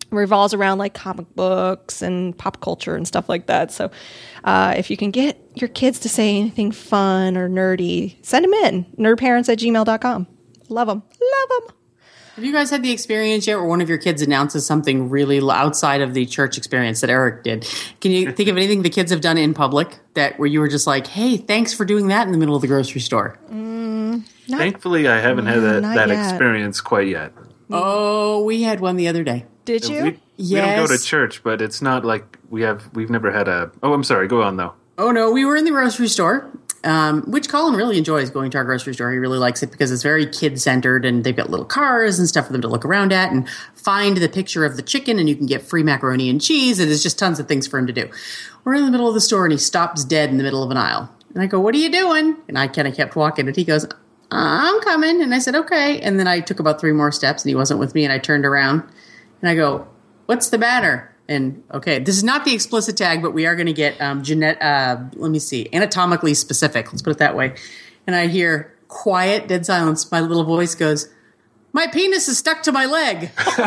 revolves 0.10 0.54
around 0.54 0.78
like 0.78 0.94
comic 0.94 1.28
books 1.36 2.02
and 2.02 2.38
pop 2.38 2.62
culture 2.62 2.96
and 2.96 3.08
stuff 3.08 3.28
like 3.28 3.48
that. 3.48 3.72
So, 3.72 3.92
uh, 4.44 4.74
if 4.78 4.90
you 4.90 4.98
can 4.98 5.12
get 5.12 5.38
your 5.56 5.68
kids 5.68 6.00
to 6.00 6.10
say 6.10 6.38
anything 6.38 6.72
fun 6.72 7.38
or 7.38 7.50
nerdy, 7.50 8.16
send 8.26 8.46
them 8.46 8.54
in. 8.54 8.86
Nerdparents 8.98 9.50
at 9.50 9.60
gmail.com. 9.60 10.28
Love 10.70 10.88
them. 10.88 11.04
Love 11.04 11.50
them. 11.68 11.77
Have 12.38 12.46
you 12.46 12.54
guys 12.54 12.70
had 12.70 12.84
the 12.84 12.92
experience 12.92 13.48
yet 13.48 13.56
where 13.58 13.66
one 13.66 13.82
of 13.82 13.90
your 13.90 13.98
kids 13.98 14.22
announces 14.22 14.64
something 14.64 15.10
really 15.10 15.42
outside 15.42 16.02
of 16.02 16.14
the 16.14 16.24
church 16.28 16.56
experience 16.56 17.02
that 17.02 17.10
Eric 17.10 17.42
did? 17.44 17.68
Can 18.00 18.12
you 18.12 18.32
think 18.32 18.48
of 18.48 18.56
anything 18.58 18.84
the 18.84 18.92
kids 18.92 19.10
have 19.12 19.22
done 19.22 19.40
in 19.40 19.56
public 19.56 19.98
that 20.14 20.38
where 20.38 20.46
you 20.48 20.60
were 20.60 20.68
just 20.68 20.86
like, 20.86 21.08
"Hey, 21.08 21.38
thanks 21.38 21.74
for 21.74 21.84
doing 21.84 22.10
that 22.10 22.28
in 22.28 22.32
the 22.34 22.38
middle 22.38 22.56
of 22.56 22.62
the 22.62 22.68
grocery 22.68 23.02
store"? 23.02 23.40
Mm, 23.52 24.24
Thankfully, 24.48 25.08
I 25.08 25.20
haven't 25.20 25.48
had 25.48 25.62
that, 25.62 25.82
that 25.82 26.10
yet. 26.10 26.30
experience 26.30 26.80
quite 26.80 27.08
yet. 27.08 27.34
Oh, 27.72 28.44
we 28.44 28.62
had 28.62 28.82
one 28.82 28.98
the 28.98 29.08
other 29.08 29.24
day. 29.24 29.46
Did 29.66 29.86
We, 29.90 29.96
you? 29.96 30.04
we 30.38 30.56
don't 30.58 30.76
go 30.76 30.96
to 30.96 31.04
church, 31.04 31.42
but 31.44 31.60
it's 31.60 31.82
not 31.82 32.06
like 32.06 32.38
we 32.52 32.62
have. 32.62 32.88
We've 32.94 33.10
never 33.10 33.32
had 33.32 33.48
a. 33.48 33.72
Oh, 33.82 33.94
I'm 33.94 34.04
sorry. 34.04 34.28
Go 34.28 34.44
on 34.44 34.58
though. 34.58 34.74
Oh 35.00 35.10
no, 35.12 35.32
we 35.32 35.44
were 35.44 35.56
in 35.56 35.66
the 35.66 35.72
grocery 35.72 36.08
store, 36.08 36.48
um, 36.88 37.24
which 37.24 37.50
Colin 37.50 37.76
really 37.76 37.98
enjoys 37.98 38.30
going 38.30 38.50
to 38.52 38.58
our 38.58 38.64
grocery 38.64 38.94
store. 38.94 39.12
He 39.12 39.18
really 39.18 39.38
likes 39.38 39.62
it 39.62 39.72
because 39.72 39.92
it's 39.92 40.04
very 40.04 40.26
kid 40.26 40.60
centered, 40.60 41.04
and 41.04 41.24
they've 41.24 41.36
got 41.36 41.50
little 41.50 41.66
cars 41.66 42.18
and 42.18 42.28
stuff 42.28 42.48
for 42.48 42.54
them 42.54 42.62
to 42.62 42.68
look 42.68 42.86
around 42.86 43.12
at 43.12 43.32
and 43.32 43.48
find 43.76 44.18
the 44.18 44.30
picture 44.30 44.64
of 44.64 44.78
the 44.78 44.82
chicken, 44.82 45.20
and 45.20 45.28
you 45.28 45.36
can 45.36 45.46
get 45.46 45.62
free 45.62 45.84
macaroni 45.84 46.30
and 46.30 46.42
cheese, 46.42 46.80
and 46.80 46.90
there's 46.90 47.04
just 47.04 47.20
tons 47.20 47.40
of 47.40 47.48
things 47.48 47.68
for 47.68 47.78
him 47.78 47.88
to 47.88 47.94
do. 47.94 48.10
We're 48.64 48.76
in 48.76 48.86
the 48.86 48.92
middle 48.92 49.08
of 49.08 49.14
the 49.14 49.22
store, 49.22 49.44
and 49.44 49.52
he 49.52 49.58
stops 49.58 50.06
dead 50.06 50.30
in 50.30 50.38
the 50.38 50.44
middle 50.44 50.64
of 50.64 50.72
an 50.72 50.78
aisle, 50.78 51.14
and 51.34 51.44
I 51.44 51.48
go, 51.48 51.60
"What 51.60 51.76
are 51.76 51.80
you 51.80 51.92
doing?" 51.92 52.38
And 52.48 52.58
I 52.58 52.68
kind 52.68 52.88
of 52.88 52.96
kept 52.96 53.16
walking, 53.16 53.48
and 53.48 53.56
he 53.56 53.66
goes. 53.66 53.86
I'm 54.30 54.82
coming. 54.82 55.22
And 55.22 55.34
I 55.34 55.40
said, 55.40 55.56
okay. 55.56 56.02
And 56.02 56.20
then 56.20 56.28
I 56.28 56.42
took 56.42 56.60
about 56.60 56.82
three 56.82 56.92
more 56.92 57.14
steps 57.14 57.44
and 57.44 57.50
he 57.50 57.56
wasn't 57.56 57.80
with 57.80 57.96
me. 57.96 58.04
And 58.04 58.12
I 58.12 58.20
turned 58.20 58.46
around 58.46 58.84
and 59.42 59.50
I 59.50 59.56
go, 59.56 59.88
what's 60.26 60.50
the 60.50 60.58
matter? 60.58 61.16
And 61.30 61.62
okay, 61.74 62.00
this 62.00 62.16
is 62.16 62.24
not 62.24 62.46
the 62.46 62.54
explicit 62.54 62.96
tag, 62.96 63.22
but 63.22 63.32
we 63.32 63.46
are 63.46 63.56
going 63.56 63.68
to 63.68 63.74
get 63.74 64.00
um, 64.00 64.24
genet- 64.24 64.62
uh, 64.62 64.98
let 65.16 65.30
me 65.30 65.40
see, 65.40 65.68
anatomically 65.74 66.34
specific. 66.34 66.92
Let's 66.92 67.02
put 67.02 67.12
it 67.12 67.18
that 67.20 67.36
way. 67.36 67.56
And 68.06 68.16
I 68.16 68.28
hear 68.28 68.74
quiet, 68.88 69.48
dead 69.48 69.66
silence. 69.66 70.10
My 70.10 70.22
little 70.22 70.46
voice 70.46 70.74
goes, 70.76 71.10
"My 71.74 71.88
penis 71.88 72.30
is 72.30 72.38
stuck 72.38 72.64
to 72.64 72.72
my 72.72 72.86
leg." 72.86 73.32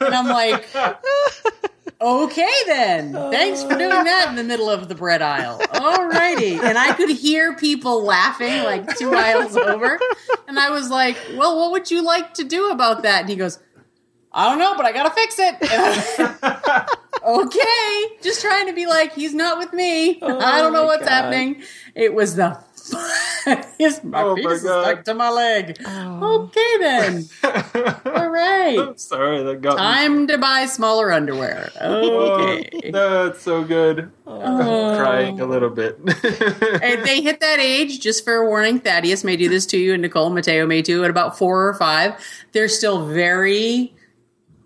and 0.00 0.14
I'm 0.14 0.28
like, 0.28 0.66
"Okay 2.00 2.54
then. 2.66 3.12
Thanks 3.12 3.62
for 3.62 3.76
doing 3.76 3.90
that 3.90 4.26
in 4.30 4.36
the 4.36 4.44
middle 4.44 4.70
of 4.70 4.88
the 4.88 4.94
bread 4.94 5.20
aisle." 5.20 5.58
Alrighty. 5.58 6.58
And 6.58 6.78
I 6.78 6.94
could 6.94 7.10
hear 7.10 7.54
people 7.54 8.02
laughing 8.02 8.62
like 8.62 8.96
two 8.96 9.12
aisles 9.14 9.58
over, 9.58 10.00
and 10.46 10.58
I 10.58 10.70
was 10.70 10.88
like, 10.88 11.18
"Well, 11.36 11.58
what 11.58 11.72
would 11.72 11.90
you 11.90 12.02
like 12.02 12.32
to 12.34 12.44
do 12.44 12.70
about 12.70 13.02
that?" 13.02 13.20
And 13.20 13.28
he 13.28 13.36
goes. 13.36 13.58
I 14.32 14.48
don't 14.48 14.58
know, 14.58 14.76
but 14.76 14.86
I 14.86 14.92
gotta 14.92 15.10
fix 15.10 15.36
it. 15.38 16.94
Okay, 17.20 18.16
just 18.22 18.40
trying 18.40 18.68
to 18.68 18.72
be 18.72 18.86
like, 18.86 19.12
he's 19.12 19.34
not 19.34 19.58
with 19.58 19.72
me. 19.72 20.22
I 20.22 20.62
don't 20.62 20.72
know 20.72 20.84
oh 20.84 20.86
what's 20.86 21.02
God. 21.02 21.10
happening. 21.10 21.62
It 21.94 22.14
was 22.14 22.36
the 22.36 22.58
his 23.78 24.02
my 24.02 24.22
Oh 24.22 24.34
my 24.34 24.40
penis 24.40 24.62
is 24.62 24.70
stuck 24.70 25.04
to 25.04 25.14
my 25.14 25.30
leg. 25.30 25.76
Oh. 25.84 26.44
Okay 26.44 26.78
then. 26.78 27.28
All 28.06 28.28
right. 28.28 28.78
I'm 28.78 28.96
Sorry, 28.96 29.42
that 29.42 29.60
got 29.60 29.72
me. 29.72 29.78
Time 29.78 30.26
to 30.28 30.38
buy 30.38 30.66
smaller 30.66 31.12
underwear. 31.12 31.70
Okay. 31.80 32.92
Oh, 32.94 33.26
that's 33.26 33.42
so 33.42 33.64
good. 33.64 34.10
I'm 34.26 34.66
oh. 34.66 34.96
crying 34.98 35.40
a 35.40 35.46
little 35.46 35.70
bit. 35.70 35.98
If 36.80 37.04
they 37.04 37.20
hit 37.20 37.40
that 37.40 37.58
age, 37.58 38.00
just 38.00 38.24
fair 38.24 38.44
warning, 38.44 38.80
Thaddeus 38.80 39.24
may 39.24 39.36
do 39.36 39.48
this 39.48 39.66
to 39.66 39.78
you, 39.78 39.92
and 39.92 40.02
Nicole 40.02 40.30
Mateo 40.30 40.66
may 40.66 40.82
too. 40.82 41.04
At 41.04 41.10
about 41.10 41.36
four 41.36 41.68
or 41.68 41.74
five, 41.74 42.14
they're 42.52 42.68
still 42.68 43.06
very 43.06 43.94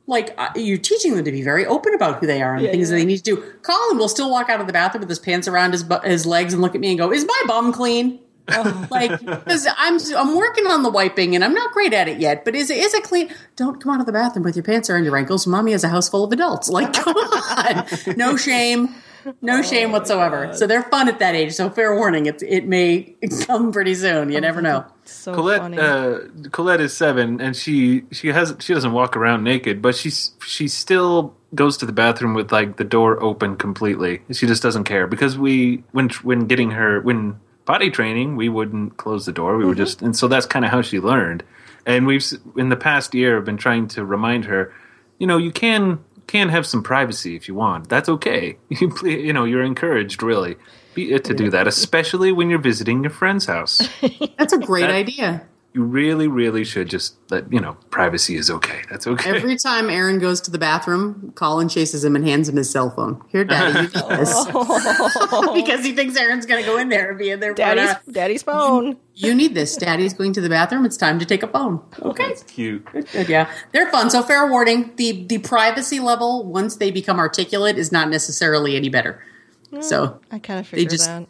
like 0.07 0.35
uh, 0.39 0.49
you're 0.57 0.79
teaching 0.79 1.15
them 1.15 1.25
to 1.25 1.33
be 1.33 1.43
very 1.43 1.65
open 1.67 1.95
about 1.95 2.19
who 2.21 2.27
they 2.27 2.43
are 2.43 2.55
and 2.55 2.65
Yeah, 2.65 2.73
things 2.73 2.91
that 2.91 2.97
they 2.97 3.05
need 3.05 3.19
to 3.19 3.23
do. 3.23 3.43
Colin 3.63 3.99
will 3.99 4.09
still 4.09 4.31
walk 4.31 4.49
out 4.51 4.61
of 4.61 4.67
the 4.67 4.73
bathroom 4.73 5.01
with 5.01 5.09
his 5.09 5.19
pants 5.19 5.47
around 5.47 5.73
his 5.73 5.83
bu- 5.85 6.01
his 6.01 6.27
legs 6.27 6.53
and 6.53 6.61
look 6.63 6.75
at 6.75 6.81
me 6.81 6.91
and 6.91 6.99
go, 6.99 7.13
"Is 7.13 7.25
my 7.25 7.43
bum 7.47 7.73
clean?" 7.73 8.19
like 8.91 9.21
because 9.21 9.69
I'm 9.79 9.99
I'm 10.17 10.35
working 10.37 10.67
on 10.67 10.83
the 10.83 10.91
wiping 10.91 11.37
and 11.37 11.45
I'm 11.45 11.55
not 11.55 11.73
great 11.73 11.93
at 11.93 12.09
it 12.09 12.19
yet, 12.19 12.45
but 12.45 12.57
is 12.57 12.71
it 12.71 12.79
is 12.79 12.93
it 12.93 13.05
clean? 13.05 13.33
Don't 13.55 13.81
come 13.81 13.95
out 13.95 14.01
of 14.01 14.07
the 14.07 14.13
bathroom 14.13 14.43
with 14.45 14.57
your 14.57 14.65
pants 14.65 14.91
around 14.91 15.05
your 15.05 15.17
ankles. 15.17 15.47
Mommy 15.47 15.71
has 15.73 15.85
a 15.85 15.89
house 15.89 16.09
full 16.09 16.25
of 16.25 16.33
adults. 16.33 16.69
Like 16.69 16.93
come 17.05 17.17
on, 17.17 17.87
no 18.17 18.37
shame. 18.37 18.95
No 19.41 19.62
shame 19.62 19.93
whatsoever. 19.93 20.53
So 20.55 20.66
they're 20.66 20.83
fun 20.85 21.09
at 21.09 21.18
that 21.20 21.35
age. 21.35 21.53
So 21.53 21.70
fair 21.70 21.95
warning, 21.95 22.27
it 22.27 22.43
it 22.43 22.66
may 22.66 23.14
come 23.47 23.73
pretty 23.73 23.95
soon. 23.95 24.31
You 24.31 24.41
never 24.41 24.62
know. 24.62 24.85
So 25.05 25.35
Colette, 25.35 25.61
funny. 25.61 25.79
uh, 25.79 26.20
Colette 26.53 26.81
is 26.81 26.97
seven, 26.97 27.41
and 27.41 27.57
she 27.57 28.05
she 28.12 28.29
has 28.29 28.55
she 28.61 28.73
doesn't 28.73 28.93
walk 28.93 29.16
around 29.16 29.43
naked, 29.43 29.83
but 29.83 29.97
she's 29.97 30.31
she 30.47 30.68
still 30.68 31.35
goes 31.55 31.77
to 31.79 31.87
the 31.87 31.93
bathroom 31.93 32.35
with 32.35 32.53
like 32.53 32.77
the 32.77 32.85
door 32.85 33.20
open 33.23 33.57
completely. 33.57 34.23
She 34.31 34.47
just 34.47 34.62
doesn't 34.62 34.85
care 34.85 35.09
because 35.09 35.37
we 35.37 35.83
when 35.91 36.09
when 36.23 36.47
getting 36.47 36.70
her 36.70 37.01
when 37.01 37.41
potty 37.66 37.91
training, 37.91 38.37
we 38.37 38.49
wouldn't 38.49 38.97
close 38.97 39.27
the 39.27 39.33
door. 39.33 39.57
We 39.59 39.64
were 39.64 39.75
just 39.75 40.03
and 40.03 40.16
so 40.16 40.29
that's 40.29 40.47
kind 40.47 40.64
of 40.64 40.70
how 40.70 40.83
she 40.83 41.01
learned. 41.01 41.43
And 41.85 42.07
we've 42.07 42.25
in 42.57 42.68
the 42.68 42.77
past 42.77 43.12
year 43.12 43.35
have 43.35 43.45
been 43.45 43.57
trying 43.59 43.89
to 43.89 44.05
remind 44.05 44.45
her, 44.47 44.73
you 45.18 45.27
know, 45.27 45.37
you 45.37 45.51
can 45.51 45.99
can 46.27 46.49
have 46.49 46.66
some 46.66 46.83
privacy 46.83 47.37
if 47.37 47.49
you 47.49 47.55
want. 47.55 47.89
That's 47.89 48.09
okay. 48.09 48.57
You 48.68 48.93
you 49.05 49.33
know, 49.33 49.45
you're 49.45 49.62
encouraged 49.64 50.23
really 50.23 50.57
to 50.97 51.35
do 51.35 51.51
that, 51.51 51.66
especially 51.66 52.33
when 52.33 52.51
you're 52.51 52.59
visiting 52.61 53.03
your 53.03 53.11
friend's 53.11 53.47
house 53.47 53.81
That's 54.39 54.53
a 54.53 54.59
great 54.59 54.83
That- 54.83 54.91
idea. 54.91 55.47
You 55.75 55.83
really, 55.85 56.29
really 56.29 56.64
should 56.64 56.91
just 56.91 57.14
let 57.31 57.51
you 57.51 57.59
know 57.59 57.79
privacy 57.91 58.37
is 58.37 58.51
okay. 58.51 58.83
That's 58.91 59.07
okay. 59.07 59.31
Every 59.35 59.57
time 59.68 59.89
Aaron 59.89 60.18
goes 60.18 60.41
to 60.43 60.51
the 60.51 60.59
bathroom, 60.59 61.33
Colin 61.35 61.68
chases 61.70 62.05
him 62.05 62.14
and 62.14 62.27
hands 62.27 62.49
him 62.49 62.57
his 62.57 62.68
cell 62.70 62.91
phone. 62.91 63.23
Here, 63.29 63.43
Daddy, 63.45 63.73
you 63.79 63.83
need 63.85 63.93
this. 63.93 64.45
because 65.55 65.85
he 65.85 65.93
thinks 65.93 66.14
Aaron's 66.16 66.45
going 66.45 66.62
to 66.62 66.68
go 66.68 66.77
in 66.77 66.91
there 66.91 67.11
and 67.11 67.18
be 67.18 67.31
in 67.31 67.41
there. 67.41 67.55
Daddy's 67.55 67.89
hour. 67.91 68.01
Daddy's 68.11 68.43
phone. 68.43 68.99
You 69.14 69.35
need 69.35 69.55
this. 69.55 69.77
Daddy's 69.77 70.12
going 70.12 70.35
to 70.35 70.41
the 70.43 70.51
bathroom. 70.51 70.85
It's 70.85 70.97
time 70.99 71.18
to 71.18 71.25
take 71.25 71.43
a 71.43 71.49
phone. 71.49 71.83
Okay. 72.03 72.29
That's 72.29 72.43
cute. 72.43 72.85
Good, 72.93 73.29
yeah, 73.29 73.51
they're 73.73 73.91
fun. 73.91 74.11
So 74.11 74.23
fair 74.23 74.47
warning: 74.47 74.93
the 74.97 75.25
the 75.27 75.39
privacy 75.39 76.01
level 76.01 76.45
once 76.45 76.77
they 76.77 76.91
become 76.91 77.18
articulate 77.18 77.79
is 77.79 77.91
not 77.91 78.11
necessarily 78.11 78.77
any 78.77 78.91
better. 78.91 79.23
Hmm, 79.70 79.81
so 79.81 80.20
I 80.31 80.39
kind 80.39 80.61
of 80.61 80.70
They 80.70 80.85
just- 80.85 81.07
that. 81.07 81.27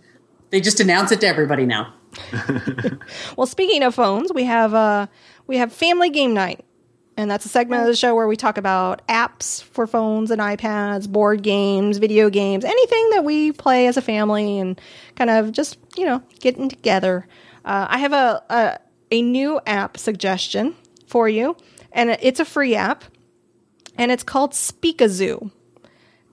they 0.51 0.61
just 0.61 0.81
announce 0.81 1.13
it 1.13 1.21
to 1.21 1.29
everybody 1.29 1.65
now. 1.65 1.95
Well, 3.37 3.47
speaking 3.47 3.83
of 3.83 3.95
phones, 3.95 4.33
we 4.33 4.45
have 4.45 4.75
uh 4.75 5.07
we 5.47 5.57
have 5.59 5.73
Family 5.73 6.11
Game 6.11 6.35
Night. 6.35 6.65
And 7.15 7.31
that's 7.31 7.45
a 7.45 7.49
segment 7.49 7.83
of 7.83 7.89
the 7.89 7.95
show 7.95 8.15
where 8.15 8.27
we 8.27 8.37
talk 8.37 8.57
about 8.57 9.07
apps 9.07 9.63
for 9.63 9.87
phones 9.87 10.31
and 10.31 10.41
iPads, 10.41 11.07
board 11.07 11.43
games, 11.43 11.99
video 11.99 12.31
games, 12.31 12.65
anything 12.65 13.11
that 13.11 13.23
we 13.23 13.53
play 13.53 13.87
as 13.87 13.99
a 13.99 14.03
family 14.03 14.59
and 14.59 14.81
kind 15.15 15.29
of 15.29 15.53
just, 15.53 15.77
you 15.95 16.07
know, 16.07 16.23
getting 16.41 16.71
together. 16.71 17.27
Uh, 17.67 17.87
I 17.91 17.99
have 17.99 18.15
a, 18.15 18.43
a 18.49 18.79
a 19.11 19.21
new 19.21 19.61
app 19.67 19.99
suggestion 19.99 20.75
for 21.07 21.29
you, 21.29 21.55
and 21.93 22.17
it's 22.23 22.41
a 22.41 22.47
free 22.47 22.75
app, 22.75 23.05
and 23.99 24.11
it's 24.11 24.23
called 24.23 24.53
Speakazoo. 24.53 25.51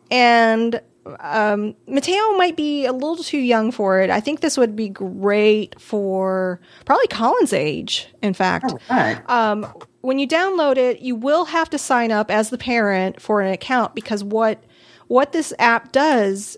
And 0.10 0.82
um, 1.20 1.76
Mateo 1.88 2.38
might 2.38 2.56
be 2.56 2.86
a 2.86 2.94
little 2.94 3.18
too 3.18 3.38
young 3.40 3.72
for 3.72 4.00
it. 4.02 4.10
I 4.10 4.20
think 4.20 4.42
this 4.42 4.58
would 4.58 4.76
be 4.76 4.90
great 4.90 5.80
for 5.80 6.60
probably 6.86 7.08
Colin's 7.08 7.54
age. 7.54 8.08
In 8.22 8.34
fact, 8.34 8.74
Right. 8.90 9.20
um, 9.30 9.66
when 10.02 10.20
you 10.20 10.28
download 10.28 10.78
it, 10.78 11.00
you 11.02 11.16
will 11.16 11.46
have 11.46 11.70
to 11.72 11.78
sign 11.78 12.12
up 12.12 12.32
as 12.32 12.50
the 12.50 12.58
parent 12.58 13.22
for 13.22 13.42
an 13.42 13.52
account 13.52 13.96
because 13.96 14.24
what 14.24 14.64
what 15.08 15.32
this 15.32 15.52
app 15.58 15.92
does, 15.92 16.56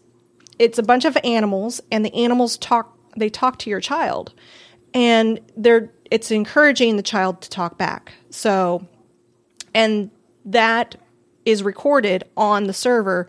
it's 0.59 0.77
a 0.77 0.83
bunch 0.83 1.05
of 1.05 1.17
animals, 1.23 1.81
and 1.91 2.03
the 2.05 2.13
animals 2.13 2.57
talk. 2.57 2.97
They 3.17 3.29
talk 3.29 3.57
to 3.59 3.69
your 3.69 3.79
child, 3.81 4.33
and 4.93 5.39
they're 5.57 5.89
it's 6.09 6.31
encouraging 6.31 6.97
the 6.97 7.03
child 7.03 7.41
to 7.41 7.49
talk 7.49 7.77
back. 7.77 8.11
So, 8.29 8.85
and 9.73 10.11
that 10.45 10.95
is 11.45 11.63
recorded 11.63 12.23
on 12.37 12.65
the 12.65 12.73
server. 12.73 13.27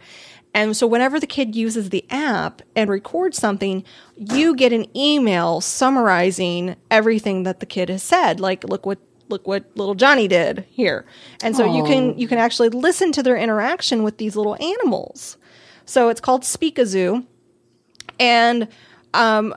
And 0.54 0.76
so 0.76 0.86
whenever 0.86 1.18
the 1.18 1.26
kid 1.26 1.56
uses 1.56 1.90
the 1.90 2.04
app 2.10 2.62
and 2.76 2.90
records 2.90 3.38
something, 3.38 3.84
you 4.16 4.54
get 4.54 4.72
an 4.72 4.86
email 4.96 5.60
summarizing 5.60 6.76
everything 6.90 7.44
that 7.44 7.60
the 7.60 7.66
kid 7.66 7.88
has 7.88 8.02
said. 8.02 8.38
Like, 8.38 8.64
look 8.64 8.84
what 8.84 8.98
look 9.28 9.46
what 9.46 9.64
little 9.76 9.94
Johnny 9.94 10.28
did 10.28 10.66
here. 10.70 11.06
And 11.42 11.56
so 11.56 11.64
you 11.64 11.84
can 11.84 12.18
you 12.18 12.28
can 12.28 12.38
actually 12.38 12.68
listen 12.68 13.12
to 13.12 13.22
their 13.22 13.36
interaction 13.36 14.02
with 14.02 14.18
these 14.18 14.36
little 14.36 14.62
animals. 14.62 15.38
So 15.86 16.10
it's 16.10 16.20
called 16.20 16.42
Speakazoo. 16.42 17.26
And 18.20 18.68
um 19.14 19.54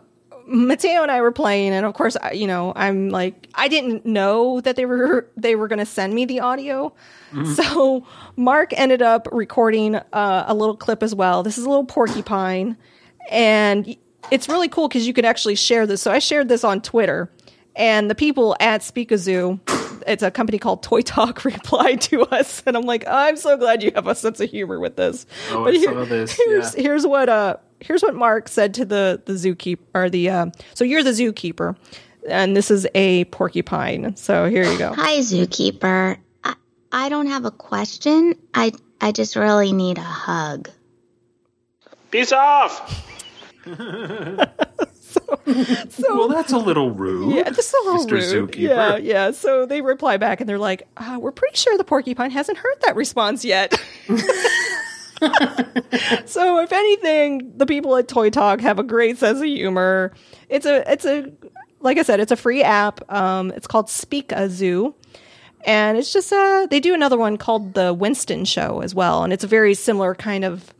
Mateo 0.48 1.02
and 1.02 1.12
I 1.12 1.22
were 1.22 1.32
playing, 1.32 1.74
and 1.74 1.86
of 1.86 1.94
course, 1.94 2.16
you 2.34 2.48
know, 2.48 2.74
I'm 2.76 3.10
like, 3.10 3.48
I 3.56 3.68
didn't 3.68 4.06
know 4.06 4.62
that 4.62 4.76
they 4.76 4.86
were 4.86 5.28
they 5.38 5.56
were 5.56 5.68
going 5.68 5.80
to 5.80 5.86
send 5.86 6.14
me 6.14 6.26
the 6.26 6.40
audio, 6.40 6.94
so 7.56 8.06
Mark 8.36 8.72
ended 8.78 9.02
up 9.02 9.28
recording 9.32 9.96
uh, 9.96 10.46
a 10.48 10.54
little 10.54 10.78
clip 10.78 11.04
as 11.04 11.14
well. 11.16 11.44
This 11.44 11.58
is 11.58 11.66
a 11.66 11.70
little 11.70 11.86
porcupine, 11.86 12.78
and 13.30 13.96
it's 14.32 14.48
really 14.48 14.68
cool 14.70 14.88
because 14.88 15.08
you 15.08 15.14
can 15.14 15.26
actually 15.26 15.56
share 15.56 15.86
this. 15.86 16.02
So 16.02 16.12
I 16.12 16.20
shared 16.20 16.48
this 16.48 16.64
on 16.64 16.82
Twitter, 16.82 17.30
and 17.76 18.10
the 18.10 18.16
people 18.16 18.56
at 18.60 18.82
Speakazoo, 18.82 19.60
it's 20.08 20.24
a 20.24 20.32
company 20.32 20.60
called 20.60 20.84
ToyTalk, 20.84 21.44
replied 21.44 22.02
to 22.02 22.22
us, 22.24 22.64
and 22.66 22.78
I'm 22.78 22.86
like, 22.86 23.04
I'm 23.08 23.38
so 23.38 23.58
glad 23.58 23.84
you 23.84 23.92
have 23.96 24.08
a 24.08 24.16
sense 24.16 24.40
of 24.40 24.50
humor 24.50 24.80
with 24.80 24.96
this. 24.96 25.26
Oh, 25.52 25.66
I 25.66 25.78
saw 25.84 26.06
this, 26.06 26.34
Here's 26.34 26.76
yeah. 26.76 26.82
here's 26.84 27.06
what 27.08 27.30
uh 27.30 27.58
here's 27.86 28.02
what 28.02 28.16
Mark 28.16 28.48
said 28.48 28.74
to 28.76 28.86
the 28.86 29.22
the 29.26 29.34
zookeeper 29.34 29.80
or 29.94 30.10
the 30.10 30.30
uh, 30.30 30.46
so 30.74 30.84
you're 30.84 31.04
the 31.04 31.12
zookeeper, 31.12 31.76
and 32.28 32.56
this 32.56 32.70
is 32.72 32.88
a 32.96 33.26
porcupine. 33.26 34.16
So 34.16 34.50
here 34.50 34.64
you 34.64 34.78
go. 34.78 34.94
Hi, 34.94 35.20
zookeeper. 35.20 36.18
I, 36.44 36.56
I 36.92 37.10
don't 37.10 37.28
have 37.28 37.46
a 37.46 37.52
question. 37.52 38.36
I 38.54 38.72
I 39.02 39.12
just 39.12 39.36
really 39.36 39.72
need 39.72 39.98
a 39.98 40.02
hug. 40.02 40.70
Peace 42.12 42.32
off. 42.32 43.04
So, 45.90 46.18
Well, 46.18 46.28
that's 46.28 46.52
a 46.52 46.58
little 46.58 46.92
rude. 46.92 47.36
Yeah, 47.36 47.50
just 47.50 47.74
a 47.74 47.82
little 47.86 48.06
Mr. 48.06 48.12
rude. 48.12 48.52
Zookeeper. 48.52 48.60
Yeah, 48.60 48.98
yeah. 48.98 49.32
So 49.32 49.66
they 49.66 49.82
reply 49.82 50.18
back 50.18 50.40
and 50.42 50.50
they're 50.50 50.58
like, 50.60 50.88
uh, 50.98 51.18
"We're 51.20 51.32
pretty 51.32 51.56
sure 51.58 51.78
the 51.78 51.84
porcupine 51.84 52.32
hasn't 52.32 52.58
heard 52.58 52.76
that 52.82 52.96
response 52.96 53.46
yet." 53.46 53.74
so 56.26 56.60
if 56.60 56.72
anything, 56.72 57.54
the 57.58 57.66
people 57.66 57.96
at 57.98 58.08
ToyTalk 58.08 58.62
have 58.62 58.80
a 58.80 58.84
great 58.84 59.18
sense 59.18 59.40
of 59.40 59.46
humor. 59.46 60.14
It's 60.50 60.66
a, 60.66 60.92
it's 60.92 61.06
a, 61.06 61.32
like 61.80 61.98
I 61.98 62.04
said, 62.04 62.20
it's 62.20 62.32
a 62.32 62.38
free 62.38 62.64
app. 62.64 63.10
Um, 63.12 63.52
it's 63.52 63.68
called 63.68 63.88
Speakazoo. 63.88 64.94
And 65.68 65.98
it's 65.98 66.14
just 66.14 66.32
uh 66.32 66.68
they 66.70 66.80
do 66.80 66.94
another 66.94 67.18
one 67.18 67.38
called 67.38 67.74
the 67.74 67.92
Winston 67.92 68.46
Show 68.46 68.82
as 68.82 68.94
well, 68.94 69.24
and 69.24 69.34
it's 69.34 69.44
a 69.44 69.48
very 69.48 69.74
similar 69.74 70.14
kind 70.14 70.46
of 70.46 70.72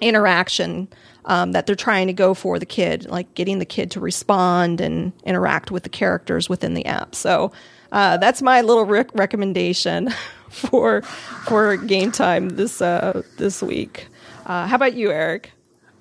interaction 0.00 0.88
um, 1.24 1.52
that 1.52 1.66
they're 1.66 1.76
trying 1.76 2.06
to 2.06 2.12
go 2.12 2.34
for 2.34 2.58
the 2.58 2.66
kid, 2.66 3.06
like 3.06 3.34
getting 3.34 3.58
the 3.58 3.64
kid 3.64 3.90
to 3.92 4.00
respond 4.00 4.80
and 4.80 5.12
interact 5.24 5.70
with 5.70 5.82
the 5.82 5.88
characters 5.88 6.48
within 6.48 6.74
the 6.74 6.86
app. 6.86 7.14
So 7.14 7.52
uh, 7.92 8.18
that's 8.18 8.42
my 8.42 8.60
little 8.60 8.84
rec- 8.84 9.14
recommendation 9.14 10.12
for 10.54 11.02
for 11.02 11.76
game 11.76 12.12
time 12.12 12.50
this 12.50 12.80
uh, 12.80 13.22
this 13.36 13.62
week. 13.62 14.08
Uh, 14.46 14.66
how 14.66 14.76
about 14.76 14.94
you, 14.94 15.10
Eric? 15.10 15.52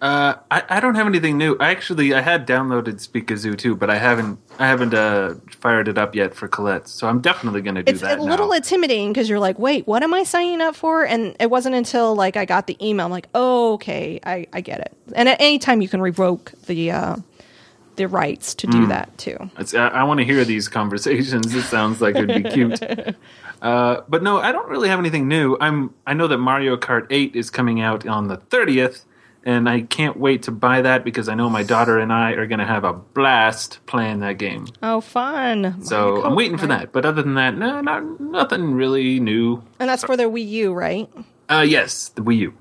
Uh, 0.02 0.36
I, 0.52 0.64
I 0.68 0.80
don't 0.82 0.96
have 0.96 1.08
anything 1.08 1.38
new. 1.38 1.56
I 1.62 1.70
actually 1.72 2.14
I 2.14 2.20
had 2.20 2.46
downloaded 2.46 2.96
Speakazoo 2.96 3.58
too, 3.58 3.74
but 3.74 3.90
I 3.90 3.98
haven't 3.98 4.38
I 4.60 4.68
haven't 4.68 4.94
uh, 4.94 5.36
fired 5.62 5.88
it 5.88 5.98
up 5.98 6.14
yet 6.14 6.36
for 6.36 6.50
Colette. 6.50 6.90
So 6.90 7.08
I'm 7.08 7.22
definitely 7.22 7.62
going 7.62 7.76
to 7.76 7.84
do 7.84 7.92
It's 7.92 8.02
that 8.02 8.16
It's 8.18 8.22
a 8.22 8.26
little 8.26 8.50
now. 8.50 8.56
intimidating 8.56 9.14
because 9.14 9.30
you're 9.30 9.40
like, 9.40 9.58
wait, 9.60 9.88
what 9.88 10.04
am 10.04 10.14
I 10.14 10.24
signing 10.24 10.60
up 10.60 10.76
for? 10.76 11.06
And 11.06 11.38
it 11.40 11.50
wasn't 11.50 11.76
until 11.76 12.16
like 12.16 12.36
I 12.36 12.44
got 12.44 12.68
the 12.68 12.76
email, 12.86 13.06
I'm 13.06 13.14
like, 13.14 13.30
oh, 13.34 13.76
okay, 13.76 14.20
I, 14.26 14.46
I 14.52 14.60
get 14.60 14.82
it. 14.82 14.94
And 15.16 15.30
at 15.30 15.40
any 15.40 15.58
time 15.58 15.82
you 15.82 15.88
can 15.88 16.02
revoke 16.02 16.52
the 16.66 16.92
uh, 16.92 17.16
the 17.96 18.08
rights 18.08 18.56
to 18.56 18.68
do 18.68 18.88
that 18.88 19.18
too. 19.18 19.38
It's, 19.58 19.74
I, 19.74 19.88
I 19.88 20.04
want 20.04 20.20
to 20.20 20.26
hear 20.26 20.44
these 20.46 20.68
conversations. 20.68 21.54
It 21.54 21.64
sounds 21.64 22.02
like 22.02 22.16
it'd 22.16 22.44
be 22.44 22.50
cute. 22.50 22.80
Uh, 23.62 24.02
but 24.10 24.22
no, 24.22 24.40
I 24.40 24.52
don't 24.52 24.68
really 24.68 24.90
have 24.90 25.00
anything 25.00 25.30
new. 25.30 25.56
I'm 25.62 25.94
I 26.06 26.14
know 26.14 26.28
that 26.28 26.38
Mario 26.38 26.76
Kart 26.76 27.08
8 27.10 27.34
is 27.34 27.50
coming 27.50 27.80
out 27.80 28.06
on 28.06 28.28
the 28.28 28.36
30th, 28.36 29.06
and 29.46 29.70
I 29.70 29.84
can't 29.84 30.18
wait 30.18 30.44
to 30.44 30.52
buy 30.52 30.82
that 30.82 31.06
because 31.06 31.30
I 31.30 31.36
know 31.36 31.50
my 31.50 31.64
daughter 31.64 31.98
and 31.98 32.12
I 32.12 32.32
are 32.32 32.46
going 32.46 32.60
to 32.60 32.66
have 32.66 32.84
a 32.84 32.92
blast 32.92 33.80
playing 33.86 34.20
that 34.20 34.38
game. 34.38 34.68
Oh, 34.82 35.00
fun! 35.00 35.82
So 35.82 35.96
Mario 35.96 36.24
I'm 36.26 36.32
Kart, 36.34 36.36
waiting 36.36 36.58
for 36.58 36.68
that. 36.68 36.92
But 36.92 37.06
other 37.06 37.22
than 37.22 37.36
that, 37.36 37.58
no, 37.58 37.80
not 37.80 38.20
nothing 38.20 38.74
really 38.74 39.22
new. 39.22 39.64
And 39.80 39.88
that's 39.88 40.04
for 40.04 40.18
the 40.18 40.24
Wii 40.24 40.46
U, 40.46 40.74
right? 40.74 41.10
Uh, 41.50 41.66
yes, 41.66 42.10
the 42.10 42.22
Wii 42.22 42.38
U. 42.40 42.54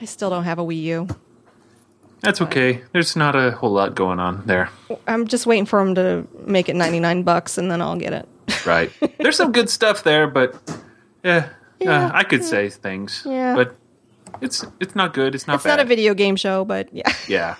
I 0.00 0.06
still 0.06 0.30
don't 0.30 0.42
have 0.42 0.58
a 0.58 0.64
Wii 0.64 0.82
U. 0.82 1.08
That's 2.22 2.40
okay. 2.40 2.82
There's 2.92 3.16
not 3.16 3.34
a 3.34 3.50
whole 3.50 3.72
lot 3.72 3.94
going 3.94 4.20
on 4.20 4.46
there. 4.46 4.70
I'm 5.08 5.26
just 5.26 5.44
waiting 5.46 5.66
for 5.66 5.84
them 5.84 5.94
to 5.96 6.26
make 6.46 6.68
it 6.68 6.76
99 6.76 7.24
bucks 7.24 7.58
and 7.58 7.70
then 7.70 7.82
I'll 7.82 7.96
get 7.96 8.12
it. 8.12 8.28
Right. 8.66 8.92
There's 9.18 9.36
some 9.36 9.50
good 9.50 9.68
stuff 9.68 10.04
there, 10.04 10.28
but 10.28 10.54
yeah, 11.24 11.48
Yeah. 11.80 12.06
uh, 12.06 12.10
I 12.14 12.22
could 12.22 12.44
say 12.44 12.68
things. 12.68 13.24
Yeah. 13.26 13.56
But 13.56 13.74
it's 14.40 14.64
it's 14.78 14.94
not 14.94 15.14
good. 15.14 15.34
It's 15.34 15.48
not 15.48 15.54
bad. 15.54 15.56
It's 15.56 15.64
bad. 15.64 15.76
not 15.78 15.80
a 15.80 15.84
video 15.88 16.14
game 16.14 16.36
show, 16.36 16.64
but 16.64 16.88
yeah. 16.92 17.12
Yeah. 17.28 17.56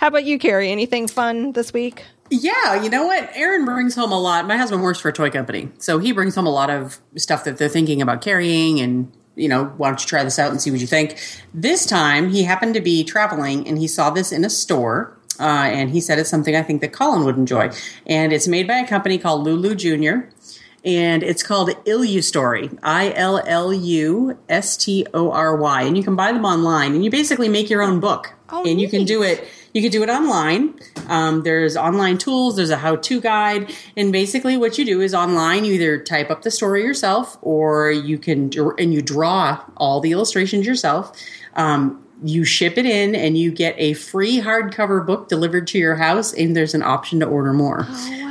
How 0.00 0.06
about 0.06 0.24
you, 0.24 0.38
Carrie? 0.38 0.70
Anything 0.70 1.08
fun 1.08 1.52
this 1.52 1.74
week? 1.74 2.04
Yeah, 2.30 2.82
you 2.82 2.88
know 2.88 3.06
what? 3.06 3.28
Aaron 3.34 3.66
brings 3.66 3.94
home 3.94 4.12
a 4.12 4.18
lot. 4.18 4.46
My 4.46 4.56
husband 4.56 4.82
works 4.82 4.98
for 4.98 5.10
a 5.10 5.12
toy 5.12 5.30
company, 5.30 5.68
so 5.78 5.98
he 5.98 6.12
brings 6.12 6.34
home 6.34 6.46
a 6.46 6.50
lot 6.50 6.70
of 6.70 7.00
stuff 7.16 7.44
that 7.44 7.58
they're 7.58 7.68
thinking 7.68 8.00
about 8.00 8.22
carrying 8.22 8.80
and 8.80 9.12
you 9.38 9.48
know, 9.48 9.66
why 9.76 9.88
don't 9.88 10.00
you 10.00 10.06
try 10.06 10.24
this 10.24 10.38
out 10.38 10.50
and 10.50 10.60
see 10.60 10.70
what 10.70 10.80
you 10.80 10.86
think? 10.86 11.18
This 11.54 11.86
time, 11.86 12.30
he 12.30 12.42
happened 12.42 12.74
to 12.74 12.80
be 12.80 13.04
traveling 13.04 13.66
and 13.66 13.78
he 13.78 13.86
saw 13.86 14.10
this 14.10 14.32
in 14.32 14.44
a 14.44 14.50
store. 14.50 15.16
Uh, 15.40 15.70
and 15.70 15.90
he 15.90 16.00
said 16.00 16.18
it's 16.18 16.28
something 16.28 16.56
I 16.56 16.62
think 16.62 16.80
that 16.80 16.92
Colin 16.92 17.24
would 17.24 17.36
enjoy. 17.36 17.70
And 18.06 18.32
it's 18.32 18.48
made 18.48 18.66
by 18.66 18.78
a 18.78 18.86
company 18.86 19.18
called 19.18 19.44
Lulu 19.44 19.76
Jr. 19.76 20.28
And 20.84 21.22
it's 21.22 21.42
called 21.42 21.70
Illustory, 21.84 22.76
I 22.82 23.12
L 23.14 23.40
L 23.46 23.72
U 23.72 24.38
S 24.48 24.76
T 24.76 25.06
O 25.14 25.30
R 25.30 25.56
Y. 25.56 25.82
And 25.82 25.96
you 25.96 26.02
can 26.02 26.16
buy 26.16 26.32
them 26.32 26.44
online 26.44 26.94
and 26.94 27.04
you 27.04 27.10
basically 27.10 27.48
make 27.48 27.70
your 27.70 27.82
own 27.82 28.00
book. 28.00 28.34
Oh, 28.50 28.64
and 28.64 28.80
you 28.80 28.88
can 28.88 29.04
do 29.04 29.22
it 29.22 29.46
you 29.72 29.82
can 29.82 29.90
do 29.90 30.02
it 30.02 30.08
online. 30.08 30.78
Um, 31.08 31.42
there's 31.42 31.76
online 31.76 32.18
tools. 32.18 32.56
There's 32.56 32.70
a 32.70 32.76
how-to 32.76 33.20
guide, 33.20 33.72
and 33.96 34.12
basically, 34.12 34.56
what 34.56 34.78
you 34.78 34.84
do 34.84 35.00
is 35.00 35.14
online. 35.14 35.64
You 35.64 35.74
either 35.74 35.98
type 36.02 36.30
up 36.30 36.42
the 36.42 36.50
story 36.50 36.82
yourself, 36.82 37.38
or 37.42 37.90
you 37.90 38.18
can 38.18 38.50
and 38.78 38.92
you 38.92 39.02
draw 39.02 39.64
all 39.76 40.00
the 40.00 40.12
illustrations 40.12 40.66
yourself. 40.66 41.16
Um, 41.54 42.04
you 42.22 42.44
ship 42.44 42.76
it 42.78 42.86
in, 42.86 43.14
and 43.14 43.38
you 43.38 43.50
get 43.50 43.74
a 43.78 43.94
free 43.94 44.40
hardcover 44.40 45.06
book 45.06 45.28
delivered 45.28 45.66
to 45.68 45.78
your 45.78 45.96
house. 45.96 46.32
And 46.32 46.56
there's 46.56 46.74
an 46.74 46.82
option 46.82 47.20
to 47.20 47.26
order 47.26 47.52
more. 47.52 47.86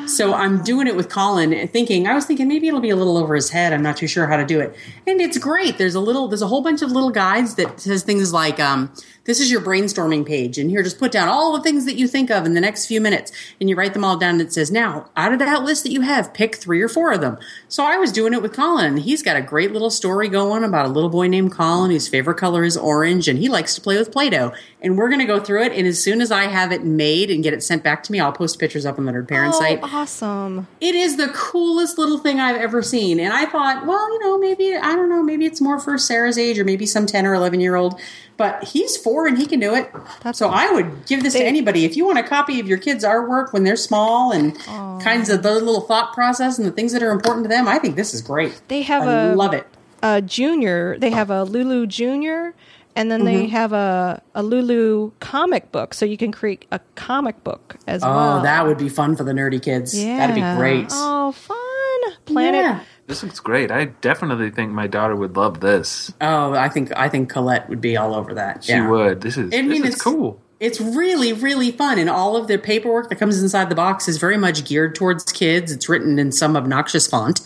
So 0.08 0.34
I'm 0.34 0.64
doing 0.64 0.88
it 0.88 0.96
with 0.96 1.10
Colin, 1.10 1.68
thinking 1.68 2.08
I 2.08 2.16
was 2.16 2.26
thinking 2.26 2.48
maybe 2.48 2.68
it'll 2.68 2.80
be 2.80 2.90
a 2.90 2.96
little 2.96 3.18
over 3.18 3.36
his 3.36 3.50
head. 3.50 3.74
I'm 3.74 3.84
not 3.84 3.98
too 3.98 4.08
sure 4.08 4.28
how 4.28 4.38
to 4.38 4.46
do 4.46 4.60
it, 4.60 4.76
and 5.06 5.20
it's 5.20 5.38
great. 5.38 5.78
There's 5.78 5.96
a 5.96 6.00
little, 6.00 6.28
there's 6.28 6.42
a 6.42 6.48
whole 6.48 6.62
bunch 6.62 6.82
of 6.82 6.92
little 6.92 7.12
guides 7.12 7.56
that 7.56 7.80
says 7.80 8.04
things 8.04 8.34
like, 8.34 8.60
um, 8.60 8.92
"This 9.26 9.40
is 9.40 9.52
your 9.52 9.62
brainstorming 9.62 10.26
page," 10.26 10.58
and 10.58 10.70
here 10.70 10.84
just 10.84 11.00
put 11.00 11.12
down 11.12 11.28
all 11.28 11.56
the 11.56 11.62
things 11.62 11.86
that 11.86 11.96
you 11.96 12.08
think 12.08 12.30
of 12.32 12.46
in 12.46 12.54
the 12.54 12.62
next 12.62 12.86
few 12.86 13.02
minutes, 13.02 13.32
and 13.60 13.70
you 13.70 13.76
write 13.76 13.94
them 13.94 14.04
all 14.04 14.18
down. 14.18 14.36
And 14.36 14.42
it 14.42 14.54
says, 14.54 14.72
"Now, 14.72 15.10
out 15.16 15.34
of 15.34 15.40
that 15.40 15.64
list 15.64 15.84
that 15.84 15.92
you 15.92 16.02
have, 16.02 16.34
pick 16.34 16.56
three 16.56 16.82
or 16.82 16.90
four 16.90 17.12
of 17.12 17.22
them." 17.22 17.38
So 17.68 17.84
I 17.84 17.98
was 17.98 18.12
doing 18.12 18.34
it 18.34 18.42
with 18.42 18.54
Colin, 18.54 18.98
he's 18.98 19.24
got 19.24 19.38
a 19.38 19.42
great 19.42 19.74
little 19.74 19.90
story 19.90 20.30
going 20.30 20.64
about 20.64 20.86
a 20.86 20.90
little 20.90 21.10
boy 21.10 21.28
named 21.28 21.52
Colin 21.52 21.92
whose 21.92 22.08
favorite 22.08 22.38
color 22.38 22.64
is 22.64 22.78
orange, 22.78 23.28
and 23.28 23.40
he 23.40 23.50
likes 23.50 23.76
to 23.76 23.82
play 23.82 23.98
with 23.98 24.12
Play-Doh. 24.12 24.54
And 24.82 24.98
we're 24.98 25.10
going 25.10 25.20
to 25.20 25.26
go 25.26 25.40
through 25.40 25.64
it, 25.64 25.74
and 25.74 25.88
as 25.88 26.02
soon 26.02 26.22
as 26.22 26.32
I 26.32 26.44
have 26.44 26.72
it 26.72 26.84
made 26.84 27.30
and 27.30 27.44
get 27.44 27.54
it 27.54 27.64
sent 27.64 27.84
back 27.84 28.04
to 28.04 28.12
me, 28.12 28.20
I'll 28.20 28.32
post 28.32 28.60
pictures 28.60 28.86
up 28.86 28.98
on 28.98 29.06
the 29.06 29.12
Nerd 29.12 29.28
Parent 29.28 29.54
oh, 29.56 29.60
site 29.60 29.82
awesome. 30.02 30.68
it 30.82 30.96
is 30.96 31.18
the 31.18 31.28
coolest 31.30 31.98
little 31.98 32.18
thing 32.20 32.40
I've 32.40 32.56
ever 32.62 32.82
seen. 32.82 33.20
And 33.20 33.34
I 33.34 33.46
thought, 33.46 33.86
well, 33.86 34.12
you 34.14 34.20
know, 34.20 34.38
maybe, 34.38 34.76
I 34.76 34.96
don't 34.96 35.10
know, 35.10 35.24
maybe 35.24 35.46
it's 35.46 35.60
more 35.62 35.80
for 35.80 35.98
Sarah's 35.98 36.38
age 36.38 36.60
or 36.60 36.64
maybe 36.66 36.86
some 36.86 37.06
10 37.06 37.26
or 37.26 37.34
11 37.34 37.60
year 37.60 37.76
old. 37.76 38.00
But 38.38 38.64
he's 38.66 38.96
four 38.98 39.26
and 39.26 39.38
he 39.38 39.48
can 39.48 39.60
do 39.60 39.74
it. 39.74 39.92
That's 40.22 40.38
so 40.38 40.50
I 40.50 40.72
would 40.72 41.08
give 41.08 41.24
this 41.24 41.34
to 41.34 41.44
anybody. 41.44 41.86
If 41.86 41.98
you 41.98 42.06
want 42.06 42.20
a 42.20 42.24
copy 42.24 42.60
of 42.60 42.68
your 42.68 42.78
kids' 42.78 43.04
artwork 43.04 43.52
when 43.52 43.64
they're 43.64 43.76
small 43.76 44.32
and 44.32 44.56
kinds 45.02 45.30
of 45.30 45.42
the 45.42 45.54
little 45.56 45.82
thought 45.82 46.14
process 46.14 46.60
and 46.60 46.68
the 46.68 46.72
things 46.72 46.94
that 46.94 47.02
are 47.02 47.12
important 47.12 47.46
to 47.46 47.50
them, 47.50 47.68
I 47.68 47.80
think 47.80 47.96
this 47.96 48.14
is 48.14 48.22
great. 48.22 48.62
They 48.68 48.84
have 48.84 49.04
I 49.08 49.32
a 49.32 49.36
love 49.36 49.54
it. 49.56 49.66
uh, 50.04 50.22
Junior. 50.22 51.00
They 51.00 51.10
have 51.10 51.32
a 51.32 51.44
Lulu 51.46 51.88
Junior, 51.88 52.54
and 52.98 53.10
then 53.12 53.22
Mm-hmm. 53.22 53.26
they 53.26 53.48
have 53.48 53.72
a 53.74 54.22
a 54.36 54.44
Lulu 54.44 55.12
comic 55.20 55.72
book, 55.72 55.94
so 55.94 56.06
you 56.06 56.18
can 56.18 56.32
create 56.32 56.66
a 56.72 56.80
comic 56.96 57.44
book 57.44 57.78
as 57.88 58.04
Oh, 58.04 58.10
well. 58.10 58.40
Oh, 58.40 58.44
that 58.44 58.66
would 58.68 58.78
be 58.78 58.90
fun 58.90 59.16
for 59.16 59.24
the 59.24 59.32
nerdy 59.32 59.62
kids. 59.62 59.94
Yeah. 59.98 60.18
That'd 60.18 60.36
be 60.36 60.42
great. 60.60 60.88
Oh, 60.92 61.32
fun! 61.32 62.14
Planet. 62.26 62.62
Yeah. 62.62 62.80
This 63.08 63.24
looks 63.24 63.40
great. 63.40 63.72
I 63.72 63.86
definitely 63.86 64.52
think 64.52 64.72
my 64.74 64.86
daughter 64.88 65.16
would 65.16 65.38
love 65.38 65.62
this. 65.62 66.12
Oh, 66.20 66.54
I 66.54 66.68
think 66.68 66.92
I 66.98 67.08
think 67.08 67.30
Colette 67.30 67.70
would 67.70 67.80
be 67.80 67.96
all 67.96 68.14
over 68.14 68.34
that. 68.34 68.66
She 68.66 68.74
yeah. 68.74 68.90
would. 68.90 69.22
This 69.22 69.38
is 69.38 69.54
I 69.54 69.62
mean, 69.62 69.70
this 69.70 69.80
is 69.80 69.86
it's 69.94 70.02
cool. 70.04 70.42
It's 70.60 70.82
really, 70.82 71.34
really 71.34 71.72
fun, 71.72 72.00
and 72.00 72.10
all 72.10 72.36
of 72.36 72.48
the 72.48 72.58
paperwork 72.58 73.10
that 73.10 73.18
comes 73.18 73.40
inside 73.42 73.70
the 73.70 73.76
box 73.76 74.08
is 74.08 74.18
very 74.18 74.38
much 74.38 74.66
geared 74.66 74.96
towards 74.96 75.24
kids. 75.32 75.72
It's 75.72 75.88
written 75.88 76.18
in 76.18 76.32
some 76.32 76.58
obnoxious 76.58 77.06
font, 77.06 77.42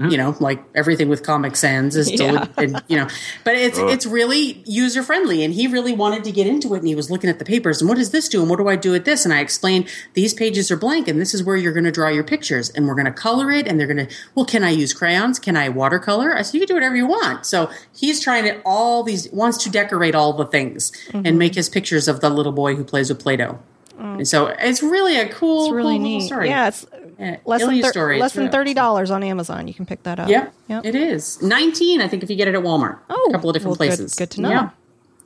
you 0.00 0.16
know, 0.16 0.34
like 0.40 0.62
everything 0.74 1.10
with 1.10 1.22
Comic 1.22 1.56
Sans 1.56 1.94
is, 1.94 2.10
deli- 2.16 2.32
Yeah. 2.38 2.46
and, 2.56 2.82
you 2.88 2.96
know. 2.96 3.06
But 3.44 3.56
it's 3.56 3.78
it's 3.78 4.06
really 4.06 4.62
user 4.64 5.02
friendly, 5.02 5.44
and 5.44 5.52
he 5.52 5.66
really 5.66 5.92
wanted 5.92 6.24
to 6.24 6.32
get 6.32 6.46
into 6.46 6.74
it, 6.74 6.78
and 6.78 6.88
he 6.88 6.94
was 6.94 7.10
looking 7.10 7.28
at 7.28 7.38
the 7.38 7.44
papers 7.44 7.82
and 7.82 7.88
what 7.88 7.98
does 7.98 8.12
this 8.12 8.30
do, 8.30 8.40
and 8.40 8.48
what 8.48 8.56
do 8.58 8.66
I 8.66 8.76
do 8.76 8.92
with 8.92 9.04
this? 9.04 9.26
And 9.26 9.34
I 9.34 9.40
explained 9.40 9.86
these 10.14 10.32
pages 10.32 10.70
are 10.70 10.76
blank, 10.78 11.06
and 11.06 11.20
this 11.20 11.34
is 11.34 11.44
where 11.44 11.56
you're 11.56 11.72
going 11.74 11.84
to 11.84 11.92
draw 11.92 12.08
your 12.08 12.24
pictures, 12.24 12.70
and 12.70 12.88
we're 12.88 12.94
going 12.94 13.04
to 13.04 13.12
color 13.12 13.50
it, 13.50 13.68
and 13.68 13.78
they're 13.78 13.86
going 13.86 14.06
to. 14.06 14.14
Well, 14.34 14.46
can 14.46 14.64
I 14.64 14.70
use 14.70 14.94
crayons? 14.94 15.38
Can 15.38 15.54
I 15.54 15.68
watercolor? 15.68 16.34
I 16.34 16.40
said 16.40 16.54
you 16.54 16.60
can 16.60 16.68
do 16.68 16.74
whatever 16.74 16.96
you 16.96 17.06
want. 17.06 17.44
So 17.44 17.70
he's 17.94 18.20
trying 18.20 18.44
to 18.44 18.62
all 18.64 19.02
these 19.02 19.30
wants 19.32 19.58
to 19.64 19.70
decorate 19.70 20.14
all 20.14 20.32
the 20.32 20.46
things 20.46 20.92
Mm-hmm. 21.08 21.26
and 21.26 21.38
make 21.38 21.54
his 21.54 21.68
pictures 21.68 22.08
of 22.08 22.20
the 22.20 22.30
little 22.30 22.53
boy 22.54 22.74
who 22.76 22.84
plays 22.84 23.08
with 23.10 23.20
Play-Doh. 23.20 23.58
And 23.98 24.26
so 24.26 24.46
it's 24.46 24.82
really 24.82 25.16
a 25.18 25.28
cool. 25.28 25.66
It's 25.66 25.72
really 25.72 25.94
cool 25.98 26.02
little 26.02 26.18
neat. 26.18 26.26
story. 26.26 26.48
Yeah, 26.48 26.68
it's 26.68 26.84
Yeah, 27.18 27.36
less 27.44 27.64
than 27.64 27.80
thir- 27.80 27.90
story. 27.90 28.18
less 28.18 28.32
than 28.32 28.50
thirty 28.50 28.74
dollars 28.74 29.10
on 29.10 29.22
Amazon. 29.22 29.68
You 29.68 29.74
can 29.74 29.86
pick 29.86 30.02
that 30.02 30.18
up. 30.18 30.28
Yeah, 30.28 30.48
Yep. 30.68 30.84
it 30.84 30.94
is 30.96 31.40
nineteen. 31.40 32.00
I 32.00 32.08
think 32.08 32.22
if 32.24 32.28
you 32.30 32.34
get 32.36 32.48
it 32.48 32.54
at 32.56 32.62
Walmart, 32.62 32.98
Oh, 33.08 33.26
a 33.28 33.32
couple 33.32 33.48
of 33.50 33.54
different 33.54 33.78
well, 33.78 33.88
good- 33.88 33.96
places. 33.96 34.14
Good, 34.16 34.30
to 34.32 34.40
know. 34.40 34.50
Yeah. 34.50 34.70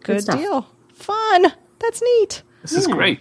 Good, 0.04 0.20
stuff. 0.22 0.38
deal. 0.38 0.66
Fun. 0.92 1.52
That's 1.78 2.02
neat. 2.02 2.42
This 2.62 2.72
is 2.72 2.86
great. 2.86 3.20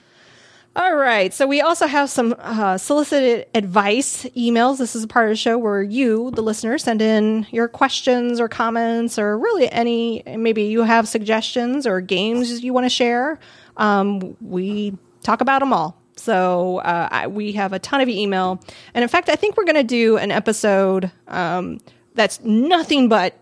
All 0.75 0.95
right. 0.95 1.33
So 1.33 1.47
we 1.47 1.59
also 1.61 1.87
have 1.87 2.07
some 2.09 2.35
uh, 2.37 2.77
solicited 2.77 3.47
advice 3.55 4.25
emails. 4.35 4.77
This 4.77 4.95
is 4.95 5.03
a 5.03 5.07
part 5.07 5.25
of 5.25 5.31
the 5.31 5.35
show 5.37 5.57
where 5.57 5.81
you, 5.81 6.29
the 6.31 6.43
listener, 6.43 6.77
send 6.77 7.01
in 7.01 7.47
your 7.51 7.67
questions 7.67 8.39
or 8.39 8.47
comments 8.47 9.17
or 9.17 9.39
really 9.39 9.71
any, 9.71 10.21
maybe 10.37 10.63
you 10.63 10.83
have 10.83 11.07
suggestions 11.07 11.87
or 11.87 11.99
games 12.01 12.63
you 12.63 12.73
want 12.73 12.85
to 12.85 12.89
share. 12.89 13.39
Um, 13.77 14.35
we 14.41 14.97
talk 15.23 15.41
about 15.41 15.59
them 15.59 15.71
all. 15.73 15.97
So 16.15 16.77
uh, 16.79 17.07
I, 17.11 17.27
we 17.27 17.51
have 17.53 17.73
a 17.73 17.79
ton 17.79 18.01
of 18.01 18.09
email. 18.09 18.59
And 18.93 19.03
in 19.03 19.09
fact, 19.09 19.29
I 19.29 19.35
think 19.35 19.55
we're 19.55 19.65
going 19.65 19.75
to 19.75 19.83
do 19.83 20.17
an 20.17 20.31
episode 20.31 21.11
um, 21.27 21.79
that's 22.15 22.41
nothing 22.43 23.07
but 23.07 23.35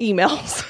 emails. 0.00 0.66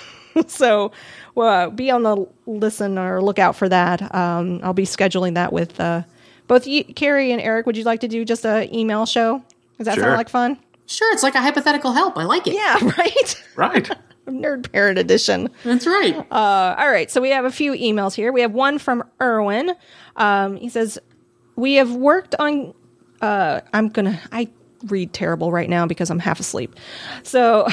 so 0.48 0.92
uh, 1.36 1.70
be 1.70 1.90
on 1.90 2.02
the 2.02 2.26
listen 2.46 2.98
or 2.98 3.22
lookout 3.22 3.56
for 3.56 3.68
that. 3.68 4.14
Um, 4.14 4.60
I'll 4.62 4.74
be 4.74 4.84
scheduling 4.84 5.34
that 5.34 5.52
with 5.52 5.80
uh, 5.80 6.02
both 6.48 6.66
you, 6.66 6.84
Carrie 6.84 7.32
and 7.32 7.40
Eric. 7.40 7.64
Would 7.66 7.76
you 7.76 7.84
like 7.84 8.00
to 8.00 8.08
do 8.08 8.24
just 8.24 8.44
a 8.44 8.68
email 8.76 9.06
show? 9.06 9.42
Does 9.78 9.86
that 9.86 9.94
Sure. 9.94 10.04
sound 10.04 10.16
like 10.16 10.28
fun? 10.28 10.58
Sure, 10.86 11.12
it's 11.12 11.22
like 11.22 11.34
a 11.34 11.40
hypothetical 11.40 11.92
help. 11.92 12.16
I 12.18 12.24
like 12.24 12.46
it. 12.46 12.54
Yeah, 12.54 12.76
right. 12.98 13.44
Right. 13.56 13.90
Nerd 14.28 14.70
Parent 14.72 14.98
Edition. 14.98 15.50
That's 15.64 15.86
right. 15.86 16.16
Uh, 16.30 16.76
all 16.78 16.90
right, 16.90 17.10
so 17.10 17.20
we 17.20 17.30
have 17.30 17.44
a 17.44 17.50
few 17.50 17.72
emails 17.72 18.14
here. 18.14 18.32
We 18.32 18.40
have 18.42 18.52
one 18.52 18.78
from 18.78 19.04
Erwin. 19.20 19.72
Um, 20.16 20.56
he 20.56 20.68
says, 20.68 20.98
"We 21.56 21.74
have 21.74 21.94
worked 21.94 22.34
on." 22.38 22.74
Uh, 23.20 23.60
I'm 23.72 23.88
gonna. 23.88 24.20
I 24.32 24.48
read 24.86 25.12
terrible 25.12 25.50
right 25.50 25.68
now 25.68 25.86
because 25.86 26.10
I'm 26.10 26.18
half 26.20 26.38
asleep. 26.40 26.76
So, 27.24 27.66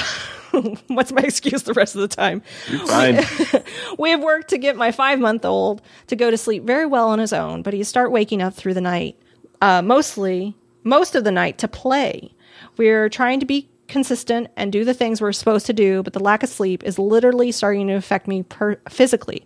what's 0.88 1.12
my 1.12 1.22
excuse 1.22 1.64
the 1.64 1.74
rest 1.74 1.96
of 1.96 2.02
the 2.02 2.08
time? 2.08 2.42
Fine. 2.88 3.24
We 3.98 4.10
have 4.12 4.22
worked 4.22 4.50
to 4.50 4.58
get 4.58 4.76
my 4.76 4.92
five 4.92 5.20
month 5.20 5.46
old 5.46 5.82
to 6.08 6.16
go 6.16 6.30
to 6.30 6.38
sleep 6.38 6.64
very 6.64 6.86
well 6.86 7.10
on 7.10 7.20
his 7.20 7.32
own, 7.34 7.62
but 7.62 7.74
he 7.74 7.84
start 7.84 8.12
waking 8.12 8.42
up 8.42 8.54
through 8.54 8.74
the 8.74 8.82
night, 8.82 9.18
uh, 9.62 9.82
mostly 9.82 10.56
most 10.84 11.16
of 11.16 11.24
the 11.24 11.32
night 11.32 11.58
to 11.60 11.68
play. 11.68 12.32
We're 12.78 13.10
trying 13.10 13.40
to 13.40 13.46
be 13.46 13.70
consistent 13.88 14.48
and 14.56 14.72
do 14.72 14.84
the 14.84 14.94
things 14.94 15.22
we're 15.22 15.32
supposed 15.32 15.66
to 15.68 15.74
do, 15.74 16.04
but 16.04 16.14
the 16.14 16.20
lack 16.20 16.44
of 16.44 16.50
sleep 16.50 16.84
is 16.84 17.00
literally 17.00 17.52
starting 17.52 17.88
to 17.88 17.94
affect 17.94 18.28
me 18.28 18.44
per- 18.44 18.80
physically. 18.90 19.46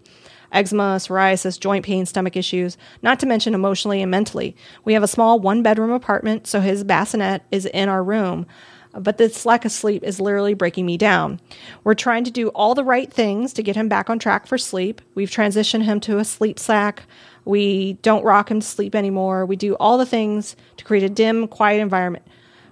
Eczema, 0.52 0.96
psoriasis, 0.98 1.60
joint 1.60 1.86
pain, 1.86 2.06
stomach 2.06 2.36
issues, 2.36 2.78
not 3.02 3.20
to 3.20 3.28
mention 3.28 3.54
emotionally 3.54 4.02
and 4.02 4.10
mentally. 4.10 4.56
We 4.84 4.94
have 4.94 5.04
a 5.04 5.08
small 5.08 5.40
one 5.40 5.62
bedroom 5.62 5.92
apartment, 5.92 6.48
so 6.48 6.60
his 6.60 6.84
bassinet 6.84 7.44
is 7.52 7.66
in 7.68 7.88
our 7.88 8.04
room 8.04 8.48
but 8.94 9.18
this 9.18 9.46
lack 9.46 9.66
of 9.66 9.72
sleep 9.72 10.04
is 10.04 10.20
literally 10.20 10.54
breaking 10.54 10.86
me 10.86 10.98
down. 10.98 11.40
We're 11.84 11.94
trying 11.94 12.24
to 12.24 12.32
do 12.32 12.50
all 12.50 12.76
the 12.76 12.84
right 12.84 13.12
things 13.12 13.54
to 13.54 13.64
get 13.64 13.76
him 13.76 13.88
back 13.88 14.10
on 14.10 14.20
track 14.20 14.48
for 14.48 14.58
sleep. 14.58 15.02
We've 15.16 15.30
transitioned 15.30 15.84
him 15.84 16.00
to 16.02 16.18
a 16.18 16.26
sleep 16.26 16.58
sack. 16.58 17.04
We 17.46 17.94
don't 18.02 18.24
rock 18.24 18.50
him 18.50 18.60
to 18.60 18.66
sleep 18.66 18.96
anymore. 18.96 19.46
We 19.46 19.56
do 19.56 19.76
all 19.76 19.98
the 19.98 20.06
things 20.06 20.56
to 20.78 20.86
create 20.86 21.04
a 21.04 21.10
dim, 21.10 21.48
quiet 21.48 21.82
environment. 21.82 22.26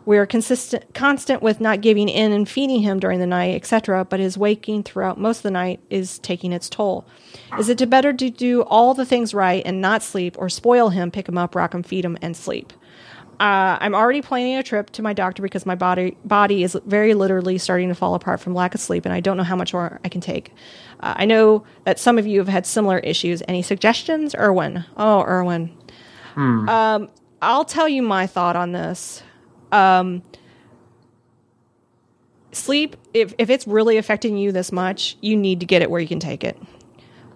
We 0.07 0.17
are 0.19 0.25
consistent, 0.25 0.93
constant 0.93 1.43
with 1.43 1.59
not 1.59 1.81
giving 1.81 2.07
in 2.07 2.31
and 2.31 2.47
feeding 2.47 2.79
him 2.79 2.97
during 2.97 3.19
the 3.19 3.27
night, 3.27 3.55
etc. 3.55 4.05
But 4.05 4.21
his 4.21 4.37
waking 4.37 4.83
throughout 4.83 5.19
most 5.19 5.39
of 5.39 5.43
the 5.43 5.51
night 5.51 5.81
is 5.89 6.17
taking 6.19 6.53
its 6.53 6.69
toll. 6.69 7.05
Is 7.59 7.67
it 7.67 7.89
better 7.89 8.13
to 8.13 8.29
do 8.29 8.61
all 8.61 8.93
the 8.93 9.05
things 9.05 9.33
right 9.33 9.61
and 9.65 9.81
not 9.81 10.01
sleep, 10.01 10.37
or 10.39 10.47
spoil 10.47 10.91
him, 10.91 11.11
pick 11.11 11.27
him 11.27 11.37
up, 11.37 11.55
rock 11.55 11.75
him, 11.75 11.83
feed 11.83 12.05
him, 12.05 12.17
and 12.21 12.37
sleep? 12.37 12.71
Uh, 13.41 13.77
I'm 13.81 13.93
already 13.93 14.21
planning 14.21 14.55
a 14.55 14.63
trip 14.63 14.91
to 14.91 15.01
my 15.01 15.11
doctor 15.11 15.43
because 15.43 15.65
my 15.65 15.75
body 15.75 16.15
body 16.23 16.63
is 16.63 16.79
very 16.85 17.13
literally 17.13 17.57
starting 17.57 17.89
to 17.89 17.95
fall 17.95 18.15
apart 18.15 18.39
from 18.39 18.53
lack 18.53 18.73
of 18.73 18.79
sleep, 18.79 19.03
and 19.03 19.13
I 19.13 19.19
don't 19.19 19.35
know 19.35 19.43
how 19.43 19.57
much 19.57 19.73
more 19.73 19.99
I 20.05 20.07
can 20.07 20.21
take. 20.21 20.53
Uh, 21.01 21.15
I 21.17 21.25
know 21.25 21.65
that 21.83 21.99
some 21.99 22.17
of 22.17 22.25
you 22.25 22.39
have 22.39 22.47
had 22.47 22.65
similar 22.65 22.99
issues. 22.99 23.43
Any 23.45 23.61
suggestions, 23.61 24.33
Erwin? 24.35 24.85
Oh, 24.95 25.23
Erwin. 25.23 25.77
Um, 26.69 27.09
I'll 27.41 27.65
tell 27.65 27.89
you 27.89 28.01
my 28.01 28.25
thought 28.25 28.55
on 28.55 28.71
this. 28.71 29.21
Um, 29.71 30.21
sleep, 32.51 32.97
if 33.13 33.33
if 33.37 33.49
it's 33.49 33.67
really 33.67 33.97
affecting 33.97 34.37
you 34.37 34.51
this 34.51 34.71
much, 34.71 35.17
you 35.21 35.35
need 35.35 35.59
to 35.61 35.65
get 35.65 35.81
it 35.81 35.89
where 35.89 36.01
you 36.01 36.07
can 36.07 36.19
take 36.19 36.43
it. 36.43 36.57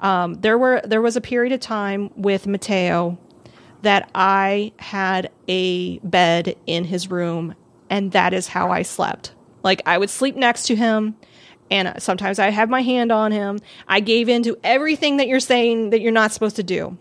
Um, 0.02 0.36
there 0.36 0.58
were 0.58 0.82
there 0.84 1.02
was 1.02 1.16
a 1.16 1.22
period 1.22 1.54
of 1.54 1.60
time 1.60 2.10
with 2.16 2.48
Mateo 2.48 3.18
that 3.84 4.10
I 4.14 4.74
had 4.78 5.32
a 5.48 6.00
bed 6.00 6.56
in 6.66 6.86
his 6.86 7.10
room, 7.10 7.56
and 7.90 8.12
that 8.12 8.34
is 8.34 8.48
how 8.48 8.72
I 8.72 8.82
slept. 8.82 9.34
Like 9.64 9.82
I 9.86 9.98
would 9.98 10.10
sleep 10.10 10.36
next 10.36 10.64
to 10.68 10.76
him, 10.76 11.16
and 11.70 11.94
sometimes 12.02 12.40
I 12.40 12.50
have 12.50 12.70
my 12.70 12.82
hand 12.82 13.12
on 13.12 13.32
him. 13.32 13.60
I 13.88 14.00
gave 14.00 14.28
in 14.28 14.44
to 14.44 14.58
everything 14.64 15.18
that 15.18 15.28
you're 15.28 15.40
saying 15.40 15.92
that 15.92 16.02
you're 16.02 16.12
not 16.12 16.32
supposed 16.32 16.56
to 16.58 16.64
do. 16.64 16.98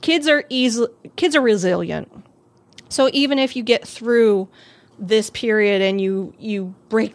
Kids 0.00 0.26
are 0.26 0.44
easy. 0.48 0.86
Kids 1.16 1.36
are 1.36 1.42
resilient. 1.42 2.10
So 2.90 3.08
even 3.12 3.38
if 3.38 3.56
you 3.56 3.62
get 3.62 3.88
through 3.88 4.48
this 4.98 5.30
period 5.30 5.80
and 5.80 5.98
you 6.00 6.34
you 6.38 6.74
break 6.90 7.14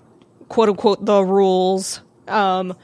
quote 0.50 0.70
unquote 0.70 1.06
the 1.06 1.24
rules, 1.24 2.02
um, 2.28 2.76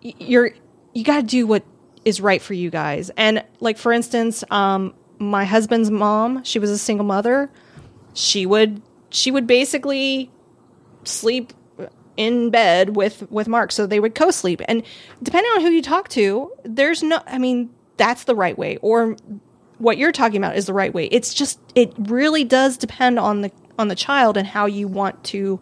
you're 0.00 0.50
you 0.92 1.04
got 1.04 1.18
to 1.18 1.22
do 1.22 1.46
what 1.46 1.62
is 2.04 2.20
right 2.20 2.42
for 2.42 2.54
you 2.54 2.70
guys. 2.70 3.10
And 3.16 3.44
like 3.60 3.78
for 3.78 3.92
instance, 3.92 4.42
um, 4.50 4.94
my 5.18 5.44
husband's 5.44 5.90
mom, 5.90 6.42
she 6.42 6.58
was 6.58 6.70
a 6.70 6.78
single 6.78 7.06
mother. 7.06 7.50
She 8.14 8.46
would 8.46 8.82
she 9.10 9.30
would 9.30 9.46
basically 9.46 10.30
sleep 11.04 11.52
in 12.16 12.50
bed 12.50 12.96
with 12.96 13.30
with 13.30 13.48
Mark, 13.48 13.72
so 13.72 13.86
they 13.86 14.00
would 14.00 14.14
co-sleep. 14.14 14.62
And 14.68 14.82
depending 15.22 15.50
on 15.52 15.60
who 15.60 15.68
you 15.68 15.82
talk 15.82 16.08
to, 16.10 16.50
there's 16.64 17.02
no. 17.02 17.20
I 17.26 17.38
mean, 17.38 17.70
that's 17.96 18.24
the 18.24 18.34
right 18.34 18.56
way, 18.56 18.78
or 18.78 19.16
what 19.78 19.98
you're 19.98 20.12
talking 20.12 20.38
about 20.38 20.56
is 20.56 20.66
the 20.66 20.74
right 20.74 20.92
way. 20.92 21.06
It's 21.06 21.34
just 21.34 21.60
it 21.74 21.92
really 21.98 22.44
does 22.44 22.76
depend 22.76 23.18
on 23.18 23.42
the 23.42 23.50
on 23.78 23.88
the 23.88 23.94
child 23.94 24.36
and 24.36 24.46
how 24.46 24.66
you 24.66 24.88
want 24.88 25.22
to. 25.24 25.60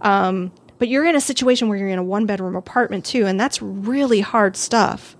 Um, 0.00 0.52
but 0.78 0.88
you're 0.88 1.04
in 1.04 1.16
a 1.16 1.20
situation 1.20 1.68
where 1.68 1.76
you're 1.76 1.88
in 1.88 1.98
a 1.98 2.04
one 2.04 2.26
bedroom 2.26 2.56
apartment 2.56 3.04
too, 3.04 3.26
and 3.26 3.38
that's 3.38 3.60
really 3.60 4.20
hard 4.20 4.56
stuff. 4.56 5.16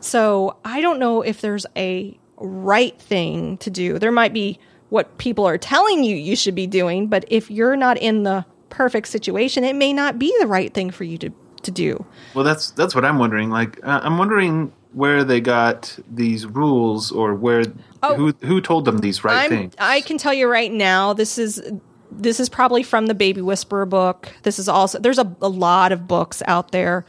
So 0.00 0.56
I 0.64 0.80
don't 0.80 0.98
know 0.98 1.22
if 1.22 1.40
there's 1.40 1.66
a 1.76 2.18
right 2.36 2.98
thing 3.00 3.56
to 3.58 3.70
do. 3.70 3.98
There 3.98 4.12
might 4.12 4.32
be 4.32 4.58
what 4.90 5.16
people 5.18 5.46
are 5.46 5.58
telling 5.58 6.04
you 6.04 6.14
you 6.16 6.36
should 6.36 6.54
be 6.54 6.66
doing, 6.66 7.06
but 7.06 7.24
if 7.28 7.50
you're 7.50 7.76
not 7.76 7.96
in 7.98 8.24
the 8.24 8.44
perfect 8.68 9.08
situation, 9.08 9.64
it 9.64 9.74
may 9.74 9.92
not 9.92 10.18
be 10.18 10.34
the 10.40 10.46
right 10.46 10.72
thing 10.72 10.90
for 10.90 11.04
you 11.04 11.18
to 11.18 11.32
to 11.62 11.70
do. 11.70 12.04
Well, 12.34 12.44
that's 12.44 12.70
that's 12.72 12.94
what 12.94 13.04
I'm 13.04 13.18
wondering. 13.18 13.50
Like, 13.50 13.78
uh, 13.84 14.00
I'm 14.02 14.18
wondering 14.18 14.72
where 14.92 15.24
they 15.24 15.40
got 15.40 15.98
these 16.12 16.46
rules, 16.46 17.10
or 17.12 17.34
where 17.34 17.64
Oh. 18.02 18.14
who 18.14 18.34
who 18.42 18.60
told 18.60 18.84
them 18.84 18.98
these 18.98 19.22
right 19.24 19.44
I'm, 19.44 19.50
things. 19.50 19.74
I 19.78 20.00
can 20.00 20.18
tell 20.18 20.34
you 20.34 20.48
right 20.48 20.72
now, 20.72 21.12
this 21.12 21.38
is 21.38 21.62
this 22.10 22.40
is 22.40 22.48
probably 22.48 22.82
from 22.82 23.06
the 23.06 23.14
Baby 23.14 23.40
Whisperer 23.40 23.86
book. 23.86 24.28
This 24.42 24.58
is 24.58 24.68
also 24.68 24.98
there's 24.98 25.18
a, 25.18 25.34
a 25.40 25.48
lot 25.48 25.92
of 25.92 26.06
books 26.06 26.42
out 26.46 26.72
there. 26.72 27.04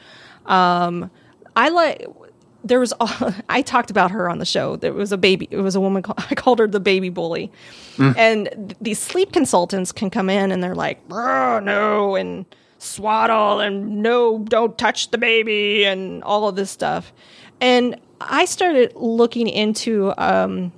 Um, 0.45 1.09
I 1.55 1.69
like 1.69 2.07
there 2.63 2.79
was 2.79 2.93
I 3.49 3.61
talked 3.61 3.91
about 3.91 4.11
her 4.11 4.29
on 4.29 4.37
the 4.39 4.45
show. 4.45 4.75
There 4.75 4.93
was 4.93 5.11
a 5.11 5.17
baby. 5.17 5.47
It 5.51 5.57
was 5.57 5.75
a 5.75 5.81
woman. 5.81 6.03
Called, 6.03 6.23
I 6.31 6.35
called 6.35 6.59
her 6.59 6.67
the 6.67 6.79
baby 6.79 7.09
bully. 7.09 7.51
And 7.97 8.45
th- 8.45 8.77
these 8.81 8.99
sleep 8.99 9.33
consultants 9.33 9.91
can 9.91 10.09
come 10.09 10.29
in 10.29 10.51
and 10.51 10.63
they're 10.63 10.73
like, 10.73 10.99
oh, 11.11 11.59
no, 11.61 12.15
and 12.15 12.45
swaddle 12.79 13.59
and 13.59 14.01
no, 14.01 14.39
don't 14.39 14.77
touch 14.77 15.11
the 15.11 15.17
baby 15.17 15.85
and 15.85 16.23
all 16.23 16.47
of 16.47 16.55
this 16.55 16.71
stuff. 16.71 17.13
And 17.61 17.99
I 18.19 18.45
started 18.45 18.93
looking 18.95 19.47
into 19.47 20.13
um, 20.17 20.71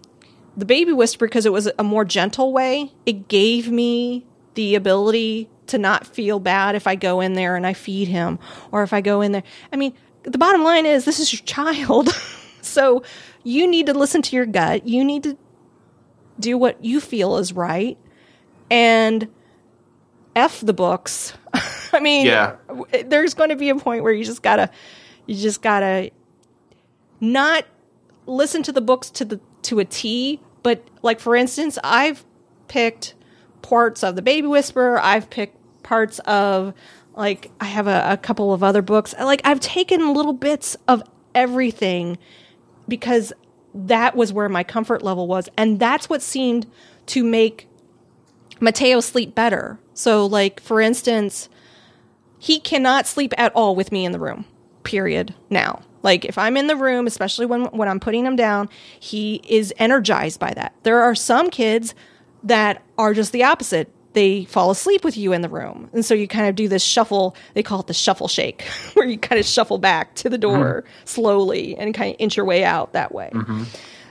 the 0.57 0.65
baby 0.65 0.93
whisper 0.93 1.25
because 1.27 1.45
it 1.45 1.51
was 1.53 1.69
a 1.77 1.83
more 1.83 2.05
gentle 2.05 2.53
way. 2.53 2.91
It 3.05 3.27
gave 3.27 3.69
me 3.71 4.25
the 4.55 4.75
ability 4.75 5.49
to 5.67 5.77
not 5.77 6.05
feel 6.05 6.39
bad 6.39 6.75
if 6.75 6.85
I 6.87 6.95
go 6.95 7.21
in 7.21 7.33
there 7.33 7.55
and 7.55 7.65
I 7.65 7.73
feed 7.73 8.07
him 8.07 8.39
or 8.71 8.83
if 8.83 8.93
I 8.93 9.01
go 9.01 9.21
in 9.21 9.31
there. 9.31 9.43
I 9.73 9.75
mean, 9.75 9.93
the 10.23 10.37
bottom 10.37 10.63
line 10.63 10.85
is 10.85 11.05
this 11.05 11.19
is 11.19 11.33
your 11.33 11.41
child. 11.45 12.09
so 12.61 13.03
you 13.43 13.67
need 13.67 13.87
to 13.87 13.93
listen 13.93 14.21
to 14.23 14.35
your 14.35 14.45
gut. 14.45 14.87
You 14.87 15.03
need 15.03 15.23
to 15.23 15.37
do 16.39 16.57
what 16.57 16.83
you 16.83 16.99
feel 16.99 17.37
is 17.37 17.51
right. 17.53 17.97
And 18.69 19.27
F 20.35 20.61
the 20.61 20.73
books. 20.73 21.33
I 21.93 21.99
mean, 21.99 22.25
Yeah. 22.25 22.55
there's 23.05 23.33
going 23.33 23.49
to 23.49 23.55
be 23.55 23.69
a 23.69 23.75
point 23.75 24.03
where 24.03 24.11
you 24.13 24.23
just 24.25 24.41
gotta, 24.41 24.69
you 25.25 25.35
just 25.35 25.61
gotta 25.61 26.11
not 27.19 27.65
listen 28.25 28.63
to 28.63 28.71
the 28.71 28.81
books 28.81 29.09
to 29.11 29.25
the 29.25 29.39
to 29.63 29.79
a 29.79 29.85
T, 29.85 30.39
but 30.63 30.83
like 31.01 31.19
for 31.19 31.35
instance, 31.35 31.77
I've 31.83 32.23
picked 32.67 33.15
parts 33.61 34.03
of 34.03 34.15
the 34.15 34.21
Baby 34.21 34.47
Whisperer. 34.47 34.99
I've 34.99 35.29
picked 35.29 35.57
parts 35.83 36.19
of 36.19 36.73
like 37.15 37.51
I 37.59 37.65
have 37.65 37.87
a, 37.87 38.11
a 38.11 38.17
couple 38.17 38.53
of 38.53 38.63
other 38.63 38.81
books. 38.81 39.13
Like 39.19 39.41
I've 39.43 39.59
taken 39.59 40.13
little 40.13 40.33
bits 40.33 40.77
of 40.87 41.03
everything 41.33 42.17
because 42.87 43.33
that 43.73 44.15
was 44.15 44.31
where 44.31 44.49
my 44.49 44.63
comfort 44.63 45.01
level 45.01 45.27
was, 45.27 45.49
and 45.57 45.79
that's 45.79 46.09
what 46.09 46.21
seemed 46.21 46.67
to 47.07 47.23
make 47.23 47.67
Mateo 48.59 48.99
sleep 48.99 49.35
better. 49.35 49.79
So, 49.93 50.25
like 50.25 50.59
for 50.59 50.81
instance, 50.81 51.49
he 52.39 52.59
cannot 52.59 53.07
sleep 53.07 53.33
at 53.37 53.53
all 53.53 53.75
with 53.75 53.91
me 53.91 54.05
in 54.05 54.11
the 54.11 54.19
room. 54.19 54.45
Period. 54.83 55.33
Now, 55.49 55.81
like 56.05 56.23
if 56.23 56.37
I'm 56.37 56.55
in 56.55 56.67
the 56.67 56.75
room, 56.77 57.07
especially 57.07 57.45
when 57.45 57.65
when 57.65 57.89
I'm 57.89 57.99
putting 57.99 58.25
him 58.25 58.37
down, 58.37 58.69
he 58.99 59.41
is 59.47 59.73
energized 59.77 60.39
by 60.39 60.53
that. 60.53 60.73
There 60.83 61.01
are 61.01 61.15
some 61.15 61.49
kids 61.49 61.93
that 62.43 62.81
are 62.97 63.13
just 63.13 63.33
the 63.33 63.43
opposite. 63.43 63.91
They 64.13 64.45
fall 64.45 64.71
asleep 64.71 65.03
with 65.03 65.17
you 65.17 65.33
in 65.33 65.41
the 65.41 65.49
room. 65.49 65.89
And 65.91 66.05
so 66.05 66.13
you 66.13 66.25
kind 66.25 66.47
of 66.47 66.55
do 66.55 66.69
this 66.69 66.81
shuffle, 66.81 67.35
they 67.53 67.61
call 67.63 67.81
it 67.81 67.87
the 67.87 67.93
shuffle 67.93 68.29
shake, 68.29 68.61
where 68.93 69.05
you 69.05 69.17
kind 69.17 69.39
of 69.39 69.45
shuffle 69.45 69.77
back 69.77 70.15
to 70.15 70.29
the 70.29 70.37
door 70.37 70.85
slowly 71.03 71.75
and 71.75 71.93
kind 71.93 72.11
of 72.11 72.15
inch 72.19 72.37
your 72.37 72.45
way 72.45 72.63
out 72.63 72.93
that 72.93 73.13
way. 73.13 73.29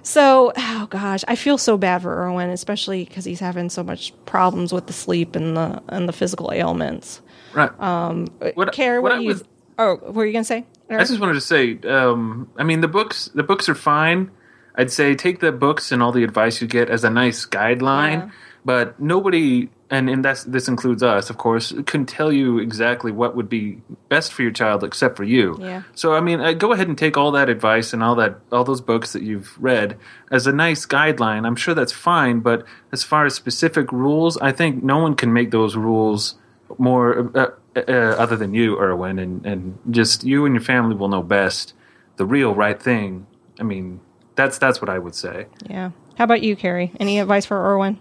So, 0.03 0.53
oh 0.55 0.86
gosh, 0.90 1.24
I 1.26 1.36
feel 1.36 1.57
so 1.57 1.78
bad 1.78 2.03
for 2.03 2.14
Erwin, 2.14 2.51
especially 2.51 3.05
because 3.07 3.24
he's 3.24 3.40
having 3.40 3.70
so 3.70 3.82
much 3.82 4.12
problems 4.26 4.70
with 4.70 4.86
the 4.86 4.92
sleep 4.92 5.34
and 5.34 5.57
the 5.57 5.82
and 5.88 6.07
the 6.07 6.12
physical 6.12 6.53
ailments. 6.53 7.22
Right. 7.55 7.70
Um, 7.80 8.26
what, 8.55 8.72
Care, 8.72 9.01
what, 9.01 9.14
do 9.16 9.22
you? 9.22 9.28
was- 9.28 9.45
oh, 9.78 9.95
what 9.97 10.14
were 10.14 10.26
you 10.26 10.32
gonna 10.34 10.45
say? 10.45 10.66
I 10.91 10.99
just 11.05 11.18
wanted 11.20 11.35
to 11.35 11.41
say, 11.41 11.78
um, 11.89 12.51
I 12.57 12.62
mean, 12.62 12.80
the 12.80 12.89
books 12.89 13.30
the 13.35 13.43
books 13.43 13.68
are 13.68 13.74
fine. 13.74 14.30
I'd 14.76 14.91
say 14.91 15.14
take 15.14 15.41
the 15.41 15.53
books 15.53 15.93
and 15.93 16.03
all 16.03 16.12
the 16.12 16.24
advice 16.24 16.61
you 16.61 16.66
get 16.68 16.91
as 16.91 17.05
a 17.05 17.11
nice 17.11 17.47
guideline, 17.47 18.26
Yeah. 18.26 18.30
but 18.64 18.99
nobody, 19.01 19.70
and 19.89 20.11
and 20.11 20.24
that's 20.24 20.43
this 20.45 20.66
includes 20.68 21.03
us, 21.03 21.30
of 21.30 21.39
course, 21.39 21.72
can 21.87 22.05
tell 22.07 22.32
you 22.32 22.59
exactly 22.59 23.12
what 23.12 23.37
would 23.37 23.49
be 23.49 23.80
best 24.09 24.32
for 24.32 24.43
your 24.43 24.51
child 24.51 24.82
except 24.82 25.16
for 25.16 25.22
you. 25.24 25.57
Yeah. 25.61 25.82
So 25.95 26.14
I 26.14 26.20
mean, 26.20 26.41
uh, 26.41 26.53
go 26.55 26.72
ahead 26.72 26.89
and 26.89 26.99
take 26.99 27.16
all 27.16 27.30
that 27.32 27.49
advice 27.49 27.93
and 27.93 28.03
all 28.03 28.16
that 28.16 28.41
all 28.51 28.64
those 28.64 28.80
books 28.80 29.12
that 29.12 29.22
you've 29.22 29.57
read 29.62 29.97
as 30.32 30.47
a 30.49 30.53
nice 30.53 30.87
guideline. 30.87 31.47
I'm 31.47 31.57
sure 31.57 31.74
that's 31.74 31.93
fine, 31.93 32.41
but 32.41 32.66
as 32.93 33.05
far 33.05 33.24
as 33.26 33.35
specific 33.35 33.93
rules, 33.93 34.37
I 34.39 34.51
think 34.53 34.82
no 34.82 34.99
one 34.99 35.14
can 35.14 35.32
make 35.32 35.51
those 35.53 35.76
rules 35.76 36.35
more 36.78 37.30
uh, 37.37 37.47
uh, 37.77 38.16
other 38.18 38.37
than 38.37 38.55
you, 38.55 38.79
Erwin, 38.79 39.18
and 39.18 39.45
and 39.47 39.79
just 39.91 40.25
you 40.25 40.45
and 40.47 40.55
your 40.55 40.62
family 40.62 40.95
will 40.95 41.09
know 41.09 41.22
best 41.22 41.75
the 42.16 42.27
real 42.27 42.55
right 42.55 42.81
thing. 42.81 43.27
I 43.59 43.62
mean, 43.62 44.01
that's 44.35 44.59
that's 44.59 44.81
what 44.81 44.89
I 44.89 44.99
would 44.99 45.14
say. 45.14 45.47
Yeah. 45.68 45.91
How 46.16 46.25
about 46.25 46.43
you, 46.43 46.55
Carrie? 46.57 46.93
Any 47.01 47.18
advice 47.18 47.47
for 47.47 47.57
Erwin? 47.57 47.99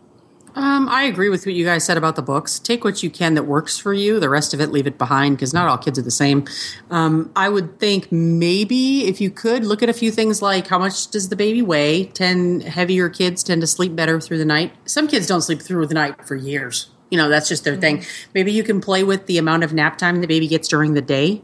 Um, 0.56 0.88
I 0.88 1.04
agree 1.06 1.30
with 1.30 1.48
what 1.48 1.56
you 1.56 1.66
guys 1.66 1.84
said 1.84 1.98
about 1.98 2.16
the 2.16 2.22
books. 2.22 2.60
Take 2.60 2.84
what 2.84 3.02
you 3.02 3.10
can 3.10 3.34
that 3.34 3.44
works 3.44 3.80
for 3.80 3.92
you. 3.92 4.20
The 4.20 4.30
rest 4.30 4.54
of 4.54 4.62
it, 4.62 4.72
leave 4.72 4.86
it 4.86 5.00
behind 5.00 5.36
because 5.36 5.52
not 5.52 5.68
all 5.68 5.80
kids 5.80 5.98
are 5.98 6.04
the 6.04 6.12
same. 6.12 6.46
Um, 6.92 7.32
I 7.36 7.50
would 7.50 7.80
think 7.80 8.12
maybe 8.12 9.06
if 9.08 9.20
you 9.20 9.32
could 9.32 9.66
look 9.66 9.82
at 9.82 9.90
a 9.90 9.94
few 9.94 10.12
things 10.12 10.44
like 10.44 10.68
how 10.68 10.78
much 10.78 11.08
does 11.10 11.30
the 11.30 11.36
baby 11.36 11.64
weigh? 11.64 12.06
Ten 12.06 12.62
heavier 12.62 13.10
kids 13.10 13.42
tend 13.42 13.62
to 13.62 13.68
sleep 13.68 13.96
better 13.96 14.22
through 14.22 14.38
the 14.38 14.46
night. 14.46 14.74
Some 14.86 15.08
kids 15.08 15.26
don't 15.26 15.42
sleep 15.42 15.62
through 15.62 15.88
the 15.88 15.96
night 15.96 16.24
for 16.26 16.36
years. 16.36 16.93
You 17.14 17.18
know, 17.18 17.30
that's 17.30 17.48
just 17.48 17.64
their 17.64 17.76
thing. 17.76 18.04
Maybe 18.34 18.52
you 18.52 18.64
can 18.64 18.82
play 18.82 19.04
with 19.04 19.28
the 19.28 19.38
amount 19.38 19.64
of 19.64 19.72
nap 19.72 20.00
time 20.00 20.20
the 20.20 20.26
baby 20.26 20.48
gets 20.48 20.68
during 20.68 20.96
the 20.96 21.02
day. 21.02 21.44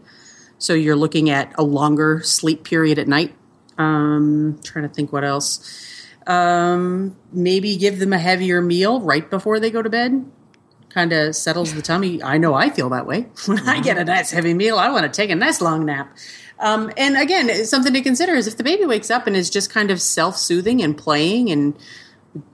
So 0.57 0.73
you're 0.73 0.95
looking 0.95 1.29
at 1.29 1.53
a 1.59 1.61
longer 1.61 2.23
sleep 2.23 2.63
period 2.63 2.97
at 2.97 3.07
night. 3.07 3.35
Um, 3.77 4.59
trying 4.63 4.87
to 4.87 4.91
think 4.91 5.13
what 5.13 5.23
else. 5.23 5.95
Um, 6.25 7.15
maybe 7.31 7.77
give 7.77 7.99
them 7.99 8.13
a 8.13 8.17
heavier 8.17 8.63
meal 8.63 8.99
right 9.01 9.29
before 9.29 9.59
they 9.59 9.69
go 9.69 9.83
to 9.83 9.91
bed. 9.91 10.25
Kind 10.89 11.13
of 11.13 11.35
settles 11.35 11.71
the 11.75 11.83
tummy. 11.83 12.23
I 12.23 12.39
know 12.39 12.55
I 12.55 12.71
feel 12.71 12.89
that 12.89 13.05
way. 13.05 13.27
When 13.45 13.69
I 13.69 13.79
get 13.79 13.99
a 13.99 14.03
nice 14.03 14.31
heavy 14.31 14.55
meal, 14.55 14.79
I 14.79 14.89
want 14.89 15.03
to 15.03 15.15
take 15.15 15.29
a 15.29 15.35
nice 15.35 15.61
long 15.61 15.85
nap. 15.85 16.17
Um, 16.57 16.91
and 16.97 17.15
again, 17.15 17.63
something 17.65 17.93
to 17.93 18.01
consider 18.01 18.33
is 18.33 18.47
if 18.47 18.57
the 18.57 18.63
baby 18.63 18.87
wakes 18.87 19.11
up 19.11 19.27
and 19.27 19.35
is 19.35 19.51
just 19.51 19.69
kind 19.69 19.91
of 19.91 20.01
self 20.01 20.35
soothing 20.35 20.81
and 20.81 20.97
playing 20.97 21.51
and 21.51 21.77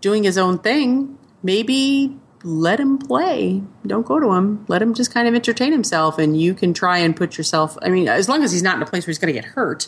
doing 0.02 0.26
his 0.26 0.38
own 0.38 0.60
thing, 0.60 1.18
maybe 1.42 2.20
let 2.46 2.80
him 2.80 3.00
play. 3.00 3.64
Don't 3.88 4.06
go 4.06 4.20
to 4.20 4.32
him. 4.34 4.66
Let 4.68 4.82
him 4.82 4.94
just 4.94 5.12
kind 5.12 5.28
of 5.28 5.34
entertain 5.34 5.72
himself, 5.72 6.20
and 6.20 6.40
you 6.40 6.54
can 6.54 6.74
try 6.74 7.00
and 7.00 7.16
put 7.16 7.38
yourself. 7.38 7.76
I 7.82 7.90
mean, 7.90 8.08
as 8.08 8.30
long 8.30 8.44
as 8.44 8.52
he's 8.52 8.64
not 8.64 8.76
in 8.76 8.84
a 8.84 8.86
place 8.86 9.06
where 9.06 9.12
he's 9.12 9.18
going 9.18 9.34
to 9.34 9.40
get 9.40 9.46
hurt, 9.46 9.88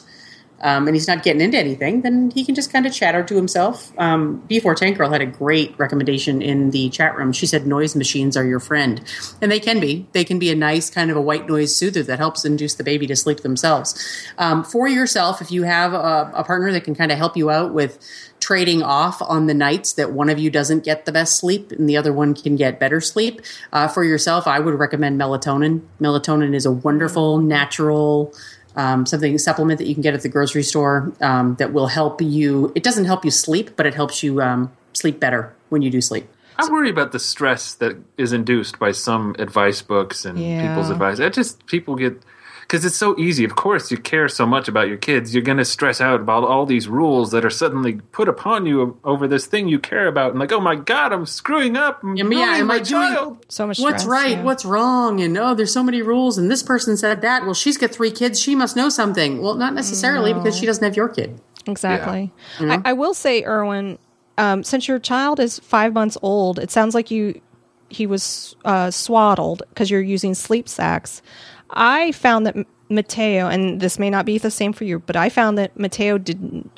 um, 0.59 0.87
and 0.87 0.95
he's 0.95 1.07
not 1.07 1.21
getting 1.21 1.41
into 1.41 1.55
anything, 1.57 2.01
then 2.01 2.31
he 2.31 2.43
can 2.43 2.55
just 2.55 2.73
kind 2.73 2.87
of 2.87 2.93
chatter 2.93 3.23
to 3.23 3.35
himself. 3.35 3.91
Um, 3.99 4.37
Before 4.47 4.73
Tank 4.73 4.97
Girl 4.97 5.11
had 5.11 5.21
a 5.21 5.25
great 5.27 5.77
recommendation 5.77 6.41
in 6.41 6.71
the 6.71 6.89
chat 6.89 7.15
room. 7.15 7.31
She 7.31 7.45
said 7.45 7.67
noise 7.67 7.95
machines 7.95 8.35
are 8.35 8.43
your 8.43 8.59
friend, 8.59 9.01
and 9.39 9.51
they 9.51 9.59
can 9.59 9.79
be. 9.79 10.07
They 10.13 10.23
can 10.23 10.39
be 10.39 10.49
a 10.49 10.55
nice 10.55 10.89
kind 10.89 11.11
of 11.11 11.17
a 11.17 11.21
white 11.21 11.47
noise 11.47 11.75
soother 11.75 12.01
that 12.01 12.17
helps 12.17 12.43
induce 12.43 12.73
the 12.73 12.83
baby 12.83 13.05
to 13.05 13.15
sleep 13.15 13.41
themselves. 13.41 14.25
Um, 14.39 14.63
for 14.63 14.87
yourself, 14.87 15.41
if 15.41 15.51
you 15.51 15.61
have 15.63 15.93
a, 15.93 16.31
a 16.33 16.43
partner 16.43 16.71
that 16.71 16.83
can 16.83 16.95
kind 16.95 17.11
of 17.11 17.19
help 17.19 17.37
you 17.37 17.51
out 17.51 17.71
with 17.71 17.99
trading 18.47 18.81
off 18.81 19.21
on 19.21 19.45
the 19.47 19.53
nights 19.53 19.91
that 19.91 20.13
one 20.13 20.29
of 20.29 20.39
you 20.39 20.49
doesn't 20.49 20.85
get 20.85 21.03
the 21.03 21.11
best 21.11 21.35
sleep 21.37 21.69
and 21.73 21.89
the 21.89 21.97
other 21.97 22.13
one 22.13 22.33
can 22.33 22.55
get 22.55 22.79
better 22.79 23.01
sleep. 23.01 23.41
Uh, 23.73 23.89
for 23.89 24.05
yourself, 24.05 24.47
I 24.47 24.57
would 24.57 24.75
recommend 24.75 25.19
melatonin. 25.19 25.81
Melatonin 25.99 26.55
is 26.55 26.65
a 26.65 26.71
wonderful 26.71 27.39
natural 27.39 28.33
um, 28.77 29.05
something 29.05 29.37
supplement 29.37 29.79
that 29.79 29.87
you 29.87 29.93
can 29.93 30.01
get 30.01 30.13
at 30.13 30.21
the 30.21 30.29
grocery 30.29 30.63
store 30.63 31.11
um, 31.19 31.55
that 31.55 31.73
will 31.73 31.87
help 31.87 32.21
you. 32.21 32.71
It 32.73 32.83
doesn't 32.83 33.03
help 33.03 33.25
you 33.25 33.31
sleep, 33.31 33.71
but 33.75 33.85
it 33.85 33.95
helps 33.95 34.23
you 34.23 34.41
um, 34.41 34.71
sleep 34.93 35.19
better 35.19 35.53
when 35.67 35.81
you 35.81 35.89
do 35.89 35.99
sleep. 35.99 36.25
I 36.57 36.69
worry 36.69 36.89
about 36.89 37.11
the 37.11 37.19
stress 37.19 37.73
that 37.73 37.97
is 38.17 38.31
induced 38.31 38.79
by 38.79 38.93
some 38.93 39.35
advice 39.39 39.81
books 39.81 40.23
and 40.23 40.37
Yeah. 40.37 40.61
people's 40.61 40.89
advice. 40.89 41.19
It 41.19 41.33
just 41.33 41.65
people 41.65 41.95
get 41.97 42.21
because 42.67 42.83
it's 42.83 42.97
so 42.97 43.17
easy. 43.17 43.45
Of 43.45 43.55
course, 43.55 43.89
you 43.91 43.97
care 43.97 44.27
so 44.27 44.45
much 44.45 44.67
about 44.67 44.89
your 44.89 44.97
kids. 44.97 45.33
You're 45.33 45.43
going 45.43 45.57
to 45.57 45.63
stress 45.65 46.01
out 46.01 46.19
about 46.19 46.43
all 46.43 46.65
these 46.65 46.87
rules 46.89 47.31
that 47.31 47.45
are 47.45 47.49
suddenly 47.49 47.93
put 48.11 48.27
upon 48.27 48.65
you 48.65 48.99
over 49.05 49.25
this 49.27 49.45
thing 49.45 49.69
you 49.69 49.79
care 49.79 50.07
about, 50.07 50.31
and 50.31 50.39
like, 50.39 50.51
oh 50.51 50.59
my 50.59 50.75
god, 50.75 51.13
I'm 51.13 51.25
screwing 51.25 51.77
up. 51.77 52.03
I'm 52.03 52.15
Yeah, 52.17 52.23
ruining 52.25 52.43
am 52.61 52.67
my 52.67 52.75
I 52.75 52.79
doing- 52.79 53.37
So 53.47 53.67
much. 53.67 53.79
What's 53.79 54.03
stress, 54.03 54.05
right? 54.05 54.31
yeah. 54.37 54.43
What's 54.43 54.65
wrong? 54.65 55.21
And 55.21 55.37
oh, 55.37 55.53
there's 55.55 55.71
so 55.71 55.81
many 55.83 56.01
rules. 56.01 56.37
And 56.37 56.51
this 56.51 56.61
person 56.61 56.97
said 56.97 57.21
that. 57.21 57.43
Well, 57.45 57.53
she's 57.53 57.77
got 57.77 57.91
three 57.91 58.11
kids. 58.11 58.39
She 58.39 58.53
must 58.55 58.75
know 58.75 58.89
something. 58.89 59.41
Well, 59.41 59.55
not 59.55 59.73
necessarily 59.73 60.33
because 60.33 60.57
she 60.57 60.65
doesn't 60.65 60.83
have 60.83 60.95
your 60.97 61.07
kid. 61.09 61.39
Exactly. 61.65 62.31
I, 62.59 62.81
I 62.85 62.93
will 62.93 63.13
say, 63.13 63.43
Erwin, 63.45 63.97
um, 64.37 64.63
since 64.63 64.87
your 64.87 64.99
child 64.99 65.39
is 65.39 65.59
five 65.59 65.93
months 65.93 66.17
old, 66.21 66.59
it 66.59 66.71
sounds 66.71 66.93
like 66.95 67.11
you 67.11 67.41
he 67.89 68.05
was 68.05 68.55
uh, 68.65 68.91
swaddled 68.91 69.63
because 69.69 69.89
you're 69.89 70.01
using 70.01 70.33
sleep 70.33 70.67
sacks. 70.67 71.21
I 71.69 72.11
found 72.13 72.45
that 72.45 72.55
Mateo, 72.89 73.47
and 73.47 73.79
this 73.79 73.99
may 73.99 74.09
not 74.09 74.25
be 74.25 74.37
the 74.37 74.51
same 74.51 74.73
for 74.73 74.85
you, 74.85 74.99
but 74.99 75.15
I 75.15 75.29
found 75.29 75.57
that 75.57 75.77
Mateo 75.77 76.17
didn't 76.17 76.69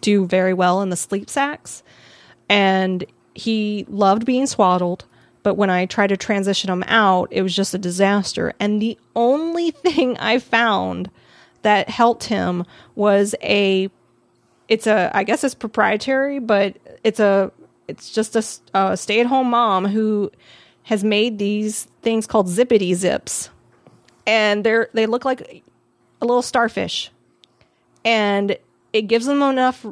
do 0.00 0.26
very 0.26 0.54
well 0.54 0.80
in 0.82 0.90
the 0.90 0.96
sleep 0.96 1.28
sacks, 1.28 1.82
and 2.48 3.04
he 3.34 3.84
loved 3.88 4.24
being 4.24 4.46
swaddled. 4.46 5.04
But 5.42 5.54
when 5.54 5.70
I 5.70 5.86
tried 5.86 6.08
to 6.08 6.16
transition 6.16 6.70
him 6.70 6.82
out, 6.88 7.28
it 7.30 7.42
was 7.42 7.54
just 7.54 7.74
a 7.74 7.78
disaster. 7.78 8.52
And 8.58 8.82
the 8.82 8.98
only 9.14 9.70
thing 9.72 10.16
I 10.18 10.38
found 10.38 11.10
that 11.62 11.88
helped 11.88 12.24
him 12.24 12.64
was 12.94 13.34
a 13.42 13.90
it's 14.68 14.86
a 14.86 15.10
I 15.14 15.24
guess 15.24 15.44
it's 15.44 15.54
proprietary, 15.54 16.38
but 16.38 16.76
it's 17.04 17.20
a 17.20 17.50
it's 17.86 18.10
just 18.10 18.36
a 18.74 18.96
stay-at-home 18.96 19.48
mom 19.48 19.86
who 19.86 20.30
has 20.84 21.02
made 21.02 21.38
these 21.38 21.84
things 22.02 22.26
called 22.26 22.48
Zipadee-Zips, 22.48 23.48
and 24.28 24.62
they're 24.62 24.90
they 24.92 25.06
look 25.06 25.24
like 25.24 25.64
a 26.20 26.26
little 26.26 26.42
starfish, 26.42 27.10
and 28.04 28.56
it 28.92 29.02
gives 29.02 29.26
them 29.26 29.42
enough 29.42 29.84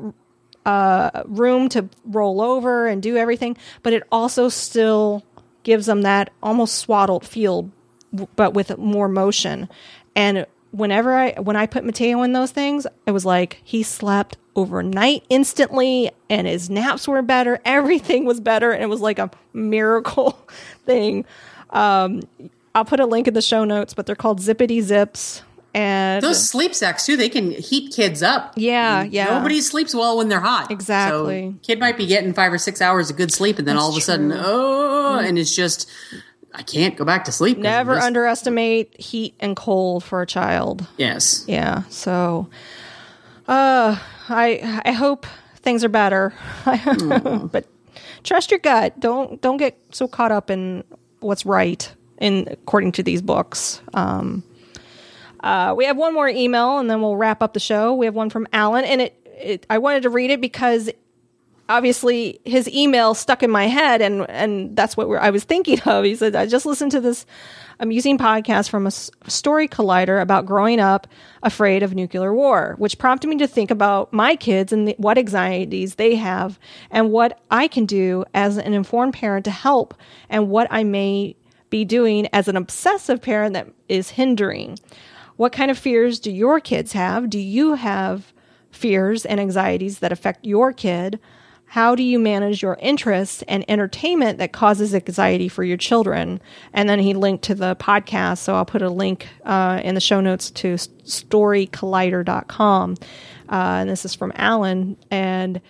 uh, 0.66 1.22
room 1.24 1.68
to 1.70 1.88
roll 2.04 2.42
over 2.42 2.86
and 2.86 3.02
do 3.02 3.16
everything, 3.16 3.56
but 3.82 3.92
it 3.92 4.02
also 4.12 4.48
still 4.48 5.24
gives 5.62 5.86
them 5.86 6.02
that 6.02 6.30
almost 6.42 6.76
swaddled 6.76 7.26
feel 7.26 7.70
but 8.36 8.54
with 8.54 8.76
more 8.78 9.08
motion. 9.08 9.68
And 10.14 10.46
whenever 10.70 11.14
I 11.14 11.32
when 11.40 11.56
I 11.56 11.66
put 11.66 11.84
Mateo 11.84 12.22
in 12.22 12.32
those 12.32 12.50
things, 12.50 12.86
it 13.06 13.12
was 13.12 13.24
like 13.24 13.60
he 13.64 13.82
slept 13.82 14.36
overnight 14.54 15.24
instantly 15.28 16.10
and 16.28 16.46
his 16.46 16.68
naps 16.68 17.08
were 17.08 17.22
better. 17.22 17.58
Everything 17.64 18.26
was 18.26 18.40
better 18.40 18.70
and 18.70 18.82
it 18.82 18.88
was 18.88 19.00
like 19.00 19.18
a 19.18 19.30
miracle 19.54 20.38
thing. 20.84 21.24
Um, 21.70 22.22
I'll 22.76 22.84
put 22.84 23.00
a 23.00 23.06
link 23.06 23.26
in 23.26 23.34
the 23.34 23.42
show 23.42 23.64
notes, 23.64 23.94
but 23.94 24.06
they're 24.06 24.14
called 24.14 24.38
Zipadee-Zips. 24.40 25.42
And 25.74 26.22
Those 26.22 26.48
sleep 26.48 26.74
sacks 26.74 27.04
too, 27.04 27.16
they 27.16 27.28
can 27.28 27.50
heat 27.50 27.92
kids 27.92 28.22
up. 28.22 28.52
Yeah, 28.56 29.02
yeah. 29.02 29.26
Nobody 29.38 29.60
sleeps 29.60 29.94
well 29.94 30.16
when 30.16 30.28
they're 30.28 30.40
hot. 30.40 30.70
Exactly. 30.70 31.52
So 31.52 31.58
kid 31.62 31.78
might 31.80 31.96
be 31.98 32.06
getting 32.06 32.32
five 32.32 32.52
or 32.52 32.58
six 32.58 32.80
hours 32.80 33.10
of 33.10 33.16
good 33.16 33.30
sleep, 33.32 33.58
and 33.58 33.66
then 33.68 33.76
That's 33.76 33.84
all 33.84 33.90
of 33.90 33.96
a 33.98 34.00
sudden, 34.00 34.30
true. 34.30 34.40
oh, 34.42 35.18
and 35.18 35.38
it's 35.38 35.54
just 35.54 35.86
I 36.54 36.62
can't 36.62 36.96
go 36.96 37.04
back 37.04 37.24
to 37.24 37.32
sleep. 37.32 37.58
never 37.58 37.96
this- 37.96 38.04
underestimate 38.04 38.98
heat 38.98 39.34
and 39.40 39.54
cold 39.54 40.02
for 40.02 40.22
a 40.22 40.26
child. 40.26 40.86
Yes. 40.96 41.44
Yeah. 41.46 41.82
So, 41.90 42.48
uh, 43.46 43.98
I 44.30 44.80
I 44.84 44.92
hope 44.92 45.26
things 45.56 45.84
are 45.84 45.90
better, 45.90 46.32
but 46.64 47.66
trust 48.24 48.50
your 48.50 48.60
gut. 48.60 48.98
Don't 48.98 49.40
don't 49.42 49.58
get 49.58 49.78
so 49.92 50.08
caught 50.08 50.32
up 50.32 50.50
in 50.50 50.84
what's 51.20 51.44
right 51.44 51.92
in 52.18 52.48
according 52.50 52.92
to 52.92 53.02
these 53.02 53.22
books. 53.22 53.80
Um, 53.94 54.42
uh, 55.40 55.74
we 55.76 55.84
have 55.84 55.96
one 55.96 56.14
more 56.14 56.28
email, 56.28 56.78
and 56.78 56.90
then 56.90 57.00
we'll 57.00 57.16
wrap 57.16 57.42
up 57.42 57.54
the 57.54 57.60
show. 57.60 57.94
We 57.94 58.06
have 58.06 58.14
one 58.14 58.30
from 58.30 58.46
Alan, 58.52 58.84
and 58.84 59.00
it, 59.00 59.28
it 59.38 59.66
I 59.70 59.78
wanted 59.78 60.02
to 60.04 60.10
read 60.10 60.30
it 60.30 60.40
because 60.40 60.90
obviously 61.68 62.40
his 62.44 62.68
email 62.68 63.14
stuck 63.14 63.42
in 63.42 63.50
my 63.50 63.66
head 63.66 64.00
and 64.00 64.28
and 64.30 64.76
that's 64.76 64.96
what 64.96 65.08
I 65.20 65.30
was 65.30 65.44
thinking 65.44 65.80
of. 65.82 66.04
He 66.04 66.14
said 66.14 66.36
I 66.36 66.46
just 66.46 66.66
listened 66.66 66.92
to 66.92 67.00
this 67.00 67.26
amusing 67.78 68.16
podcast 68.18 68.70
from 68.70 68.86
a 68.86 68.90
story 68.90 69.68
collider 69.68 70.20
about 70.20 70.46
growing 70.46 70.80
up 70.80 71.06
afraid 71.42 71.82
of 71.82 71.94
nuclear 71.94 72.32
war, 72.32 72.74
which 72.78 72.98
prompted 72.98 73.28
me 73.28 73.36
to 73.36 73.46
think 73.46 73.70
about 73.70 74.12
my 74.12 74.36
kids 74.36 74.72
and 74.72 74.88
the, 74.88 74.94
what 74.98 75.18
anxieties 75.18 75.96
they 75.96 76.14
have 76.14 76.58
and 76.90 77.10
what 77.10 77.40
I 77.50 77.68
can 77.68 77.84
do 77.84 78.24
as 78.32 78.56
an 78.56 78.72
informed 78.72 79.14
parent 79.14 79.44
to 79.44 79.50
help 79.50 79.94
and 80.30 80.48
what 80.48 80.68
I 80.70 80.84
may 80.84 81.36
be 81.70 81.84
doing 81.84 82.28
as 82.32 82.48
an 82.48 82.56
obsessive 82.56 83.20
parent 83.20 83.54
that 83.54 83.68
is 83.88 84.10
hindering. 84.10 84.78
What 85.36 85.52
kind 85.52 85.70
of 85.70 85.78
fears 85.78 86.18
do 86.18 86.30
your 86.30 86.60
kids 86.60 86.92
have? 86.92 87.28
Do 87.28 87.38
you 87.38 87.74
have 87.74 88.32
fears 88.70 89.26
and 89.26 89.38
anxieties 89.40 89.98
that 89.98 90.12
affect 90.12 90.46
your 90.46 90.72
kid? 90.72 91.18
How 91.68 91.96
do 91.96 92.02
you 92.02 92.18
manage 92.18 92.62
your 92.62 92.78
interests 92.80 93.42
and 93.48 93.64
entertainment 93.68 94.38
that 94.38 94.52
causes 94.52 94.94
anxiety 94.94 95.48
for 95.48 95.64
your 95.64 95.76
children? 95.76 96.40
And 96.72 96.88
then 96.88 97.00
he 97.00 97.12
linked 97.12 97.42
to 97.44 97.54
the 97.56 97.74
podcast, 97.76 98.38
so 98.38 98.54
I'll 98.54 98.64
put 98.64 98.80
a 98.82 98.88
link 98.88 99.26
uh, 99.44 99.80
in 99.82 99.96
the 99.96 100.00
show 100.00 100.20
notes 100.20 100.52
to 100.52 100.74
storycollider.com. 100.74 102.94
Uh, 103.48 103.52
and 103.52 103.90
this 103.90 104.04
is 104.04 104.14
from 104.14 104.32
Alan. 104.36 104.96
And 105.10 105.60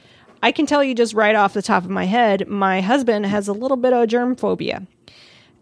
I 0.43 0.53
can 0.53 0.67
tell 0.67 0.85
you 0.85 0.95
just 0.95 1.15
right 1.15 1.35
off 1.35 1.55
the 1.55 1.63
top 1.63 1.85
of 1.85 1.91
my 1.91 2.05
head, 2.05 2.47
my 2.47 2.83
husband 2.83 3.25
has 3.27 3.49
a 3.49 3.55
little 3.55 3.79
bit 3.79 3.95
of 3.95 4.07
germ 4.09 4.37
phobia. 4.37 4.87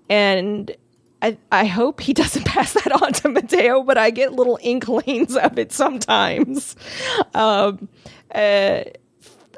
And 0.08 0.74
I, 1.22 1.38
I 1.50 1.64
hope 1.66 2.00
he 2.00 2.12
doesn't 2.22 2.44
pass 2.44 2.72
that 2.74 2.92
on 3.02 3.12
to 3.14 3.28
Mateo, 3.28 3.82
but 3.82 3.96
I 3.98 4.10
get 4.10 4.32
little 4.32 4.58
inklings 4.62 5.36
of 5.36 5.58
it 5.58 5.72
sometimes. 5.72 6.76
Um, 7.34 7.88
uh, 8.34 8.84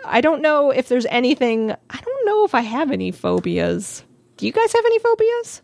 I 0.05 0.21
don't 0.21 0.41
know 0.41 0.71
if 0.71 0.89
there's 0.89 1.05
anything. 1.07 1.73
I 1.73 2.01
don't 2.01 2.27
know 2.27 2.45
if 2.45 2.55
I 2.55 2.61
have 2.61 2.91
any 2.91 3.11
phobias. 3.11 4.03
Do 4.37 4.47
you 4.47 4.53
guys 4.53 4.73
have 4.73 4.85
any 4.85 4.99
phobias? 4.99 5.63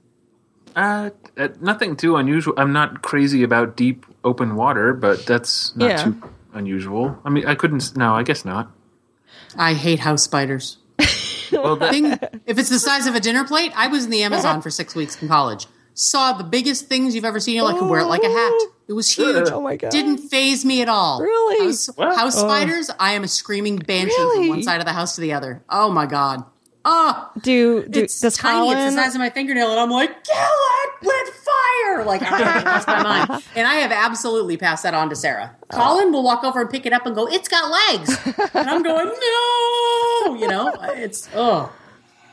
Uh, 0.74 1.10
uh, 1.38 1.48
nothing 1.60 1.96
too 1.96 2.16
unusual. 2.16 2.54
I'm 2.56 2.72
not 2.72 3.02
crazy 3.02 3.42
about 3.42 3.76
deep 3.76 4.04
open 4.24 4.56
water, 4.56 4.92
but 4.94 5.24
that's 5.26 5.74
not 5.76 5.90
Yeah. 5.90 6.04
too 6.04 6.22
unusual. 6.54 7.18
I 7.24 7.30
mean, 7.30 7.46
I 7.46 7.54
couldn't. 7.54 7.96
No, 7.96 8.14
I 8.14 8.22
guess 8.24 8.44
not. 8.44 8.70
I 9.56 9.74
hate 9.74 10.00
house 10.00 10.22
spiders. 10.24 10.78
Well, 11.62 11.76
that, 11.76 11.90
Thing, 11.90 12.06
if 12.46 12.58
it's 12.58 12.68
the 12.68 12.78
size 12.78 13.06
of 13.06 13.14
a 13.14 13.20
dinner 13.20 13.44
plate, 13.44 13.72
I 13.76 13.88
was 13.88 14.04
in 14.04 14.10
the 14.10 14.22
Amazon 14.22 14.62
for 14.62 14.70
six 14.70 14.94
weeks 14.94 15.20
in 15.22 15.28
college. 15.28 15.66
Saw 15.94 16.32
the 16.32 16.44
biggest 16.44 16.88
things 16.88 17.14
you've 17.14 17.24
ever 17.26 17.38
seen. 17.38 17.56
You're 17.56 17.64
like, 17.64 17.78
could 17.78 17.88
wear 17.88 18.00
it 18.00 18.06
like 18.06 18.22
a 18.22 18.30
hat. 18.30 18.52
It 18.88 18.94
was 18.94 19.10
huge. 19.10 19.48
Oh 19.50 19.60
my 19.60 19.76
God. 19.76 19.90
Didn't 19.90 20.18
phase 20.18 20.64
me 20.64 20.80
at 20.82 20.88
all. 20.88 21.20
Really? 21.20 21.66
House, 21.66 21.86
What? 21.94 22.16
house 22.16 22.36
oh. 22.36 22.48
spiders, 22.48 22.90
I 22.98 23.12
am 23.12 23.24
a 23.24 23.28
screaming 23.28 23.76
banshee 23.76 24.14
Really? 24.16 24.46
from 24.46 24.48
one 24.48 24.62
side 24.62 24.80
of 24.80 24.86
the 24.86 24.92
house 24.92 25.14
to 25.16 25.20
the 25.20 25.34
other. 25.34 25.62
Oh 25.68 25.90
my 25.90 26.06
God. 26.06 26.44
Oh, 26.84 27.30
Do 27.40 27.86
do 27.86 28.02
it's 28.02 28.20
does 28.20 28.36
tiny. 28.36 28.58
Colin? 28.58 28.78
It's 28.78 28.96
the 28.96 29.02
size 29.02 29.14
of 29.14 29.20
my 29.20 29.30
fingernail, 29.30 29.70
and 29.70 29.78
I'm 29.78 29.90
like, 29.90 30.24
kill 30.24 30.36
it 30.36 30.90
with 31.02 31.34
fire! 31.34 32.04
Like 32.04 32.22
I 32.22 32.62
lost 32.62 32.88
my 32.88 33.02
mind, 33.02 33.42
and 33.56 33.66
I 33.66 33.74
have 33.74 33.92
absolutely 33.92 34.56
passed 34.56 34.82
that 34.82 34.94
on 34.94 35.08
to 35.10 35.16
Sarah. 35.16 35.54
Colin 35.70 36.12
will 36.12 36.24
walk 36.24 36.42
over 36.42 36.60
and 36.60 36.70
pick 36.70 36.84
it 36.86 36.92
up 36.92 37.06
and 37.06 37.14
go, 37.14 37.28
"It's 37.28 37.48
got 37.48 37.70
legs," 37.70 38.18
and 38.54 38.68
I'm 38.68 38.82
going, 38.82 39.06
"No!" 39.06 40.34
You 40.34 40.48
know, 40.48 40.74
it's 40.94 41.28
oh, 41.34 41.72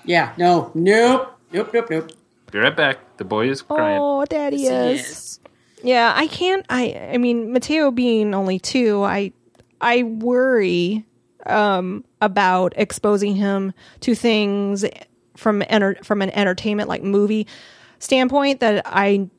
yeah, 0.04 0.34
no, 0.38 0.72
nope, 0.74 1.38
nope, 1.52 1.70
nope, 1.74 1.90
nope. 1.90 2.12
be 2.52 2.60
right 2.60 2.76
back. 2.76 3.18
The 3.18 3.26
boy 3.26 3.50
is 3.50 3.64
oh, 3.70 3.76
crying. 3.76 4.00
oh, 4.02 4.26
daddy 4.26 4.64
is. 4.64 4.70
Yes. 4.70 5.40
Yeah, 5.84 6.14
I 6.16 6.28
can't. 6.28 6.66
I 6.70 7.10
I 7.14 7.18
mean, 7.18 7.54
Mateo 7.54 7.92
being 7.92 8.34
only 8.34 8.60
two, 8.60 9.04
I 9.04 9.32
I 9.80 10.04
worry 10.04 11.06
um, 11.46 12.04
about 12.22 12.74
exposing 12.76 13.36
him 13.36 13.74
to 14.02 14.16
things 14.16 14.86
from 15.36 15.64
enter, 15.70 15.98
from 16.04 16.22
an 16.22 16.30
entertainment 16.32 16.90
like 16.90 17.04
movie 17.04 17.48
standpoint 18.00 18.60
that 18.60 18.84
I 18.86 19.30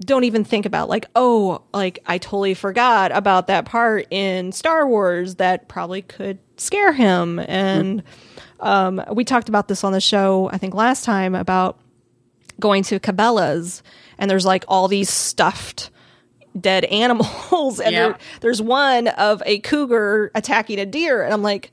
don't 0.00 0.24
even 0.24 0.44
think 0.44 0.66
about. 0.66 0.88
Like, 0.88 1.06
oh, 1.14 1.62
like 1.72 1.98
I 2.06 2.18
totally 2.18 2.54
forgot 2.54 3.10
about 3.12 3.48
that 3.48 3.64
part 3.64 4.06
in 4.10 4.52
Star 4.52 4.86
Wars 4.86 5.36
that 5.36 5.68
probably 5.68 6.02
could 6.02 6.38
scare 6.56 6.92
him. 6.92 7.38
And 7.40 8.02
um, 8.60 9.02
we 9.12 9.24
talked 9.24 9.48
about 9.48 9.68
this 9.68 9.84
on 9.84 9.92
the 9.92 10.00
show, 10.00 10.50
I 10.52 10.58
think 10.58 10.74
last 10.74 11.04
time 11.04 11.34
about 11.34 11.78
going 12.60 12.82
to 12.84 12.98
Cabela's 12.98 13.82
and 14.18 14.30
there's 14.30 14.44
like 14.44 14.64
all 14.66 14.88
these 14.88 15.10
stuffed 15.10 15.90
dead 16.58 16.84
animals 16.86 17.80
and 17.80 17.92
Yeah. 17.92 18.08
there, 18.08 18.18
there's 18.40 18.62
one 18.62 19.08
of 19.08 19.42
a 19.46 19.58
cougar 19.60 20.30
attacking 20.34 20.78
a 20.78 20.86
deer 20.86 21.22
and 21.22 21.32
I'm 21.32 21.42
like 21.42 21.72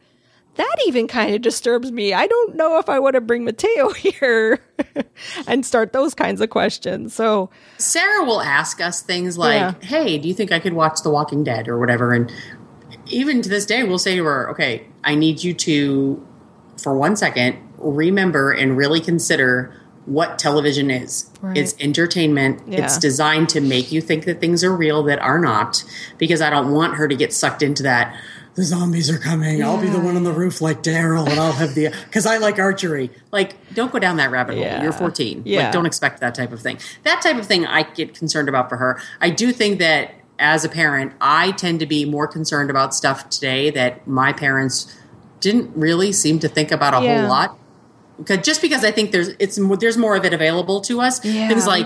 that 0.56 0.76
even 0.88 1.06
kind 1.08 1.36
of 1.36 1.42
disturbs 1.42 1.92
me. 1.92 2.14
I 2.14 2.28
don't 2.28 2.56
know 2.56 2.80
if 2.80 2.88
I 2.88 2.98
want 3.00 3.16
to 3.16 3.22
bring 3.22 3.44
Mateo 3.44 3.90
here 3.94 4.60
and 5.48 5.66
start 5.66 5.92
those 5.92 6.14
kinds 6.14 6.40
of 6.40 6.50
questions. 6.50 7.14
So, 7.14 7.50
Sarah 7.78 8.24
will 8.24 8.40
ask 8.42 8.80
us 8.80 9.02
things 9.02 9.38
like, 9.38 9.56
Yeah. 9.60 9.74
"Hey, 9.82 10.18
do 10.18 10.30
you 10.30 10.34
think 10.34 10.54
I 10.54 10.60
could 10.60 10.72
watch 10.72 11.02
The 11.04 11.10
Walking 11.10 11.44
Dead 11.44 11.68
or 11.68 11.78
whatever?" 11.78 12.14
And 12.14 12.32
even 13.08 13.42
to 13.42 13.50
this 13.50 13.66
day, 13.66 13.84
we'll 13.84 13.98
say 14.00 14.16
to 14.16 14.24
her, 14.24 14.50
"Okay, 14.52 14.86
I 15.04 15.16
need 15.16 15.44
you 15.44 15.54
to, 15.56 16.26
for 16.82 16.96
one 16.98 17.18
second, 17.18 17.58
remember 17.78 18.52
and 18.52 18.78
really 18.78 19.02
consider 19.02 19.74
what 20.06 20.38
television 20.38 20.92
is. 20.92 21.30
Right. 21.42 21.58
It's 21.58 21.76
entertainment. 21.80 22.62
Yeah. 22.68 22.86
It's 22.86 22.98
designed 22.98 23.50
to 23.50 23.62
make 23.62 23.92
you 23.92 24.02
think 24.02 24.26
that 24.26 24.40
things 24.40 24.64
are 24.64 24.76
real 24.76 25.04
that 25.04 25.20
are 25.20 25.40
not. 25.40 25.84
Because 26.18 26.42
I 26.42 26.50
don't 26.50 26.72
want 26.72 26.96
her 26.96 27.08
to 27.08 27.16
get 27.16 27.34
sucked 27.34 27.62
into 27.64 27.84
that." 27.84 28.16
The 28.56 28.64
zombies 28.64 29.10
are 29.10 29.18
coming. 29.18 29.62
I'll 29.62 29.82
be 29.82 29.90
the 29.90 30.00
one 30.00 30.16
on 30.16 30.24
the 30.24 30.32
roof 30.32 30.62
like 30.62 30.82
Daryl, 30.82 31.28
and 31.30 31.38
I'll 31.38 31.52
have 31.52 31.76
the 31.76 31.90
because 32.06 32.26
I 32.26 32.38
like 32.38 32.58
archery. 32.58 33.12
Like, 33.32 33.56
don't 33.74 33.92
go 33.92 34.00
down 34.00 34.16
that 34.18 34.32
rabbit 34.32 34.58
Yeah. 34.58 34.76
hole. 34.76 34.84
You're 34.84 34.94
14. 34.94 35.42
Yeah. 35.44 35.64
Like, 35.64 35.72
don't 35.74 35.86
expect 35.86 36.22
that 36.22 36.36
type 36.36 36.54
of 36.54 36.62
thing. 36.62 36.78
That 37.04 37.22
type 37.22 37.36
of 37.36 37.46
thing 37.46 37.66
I 37.66 37.84
get 37.84 38.14
concerned 38.18 38.48
about 38.48 38.70
for 38.70 38.78
her. 38.78 38.98
I 39.20 39.30
do 39.30 39.52
think 39.52 39.80
that 39.80 40.12
as 40.40 40.64
a 40.64 40.70
parent, 40.70 41.12
I 41.20 41.52
tend 41.52 41.82
to 41.82 41.86
be 41.86 42.06
more 42.06 42.28
concerned 42.28 42.70
about 42.70 42.96
stuff 42.96 43.30
today 43.30 43.72
that 43.72 44.08
my 44.08 44.32
parents 44.32 44.94
didn't 45.42 45.72
really 45.76 46.14
seem 46.14 46.40
to 46.40 46.48
think 46.48 46.72
about 46.72 46.94
a 46.94 47.04
Yeah. 47.06 47.20
whole 47.22 47.30
lot. 47.30 47.58
Because 48.18 48.46
just 48.46 48.62
because 48.62 48.86
I 48.86 48.92
think 48.92 49.12
there's 49.12 49.30
it's 49.40 49.60
there's 49.80 49.98
more 49.98 50.16
of 50.16 50.24
it 50.24 50.34
available 50.34 50.80
to 50.82 51.02
us. 51.02 51.24
Yeah, 51.26 51.50
Things 51.50 51.68
like 51.68 51.86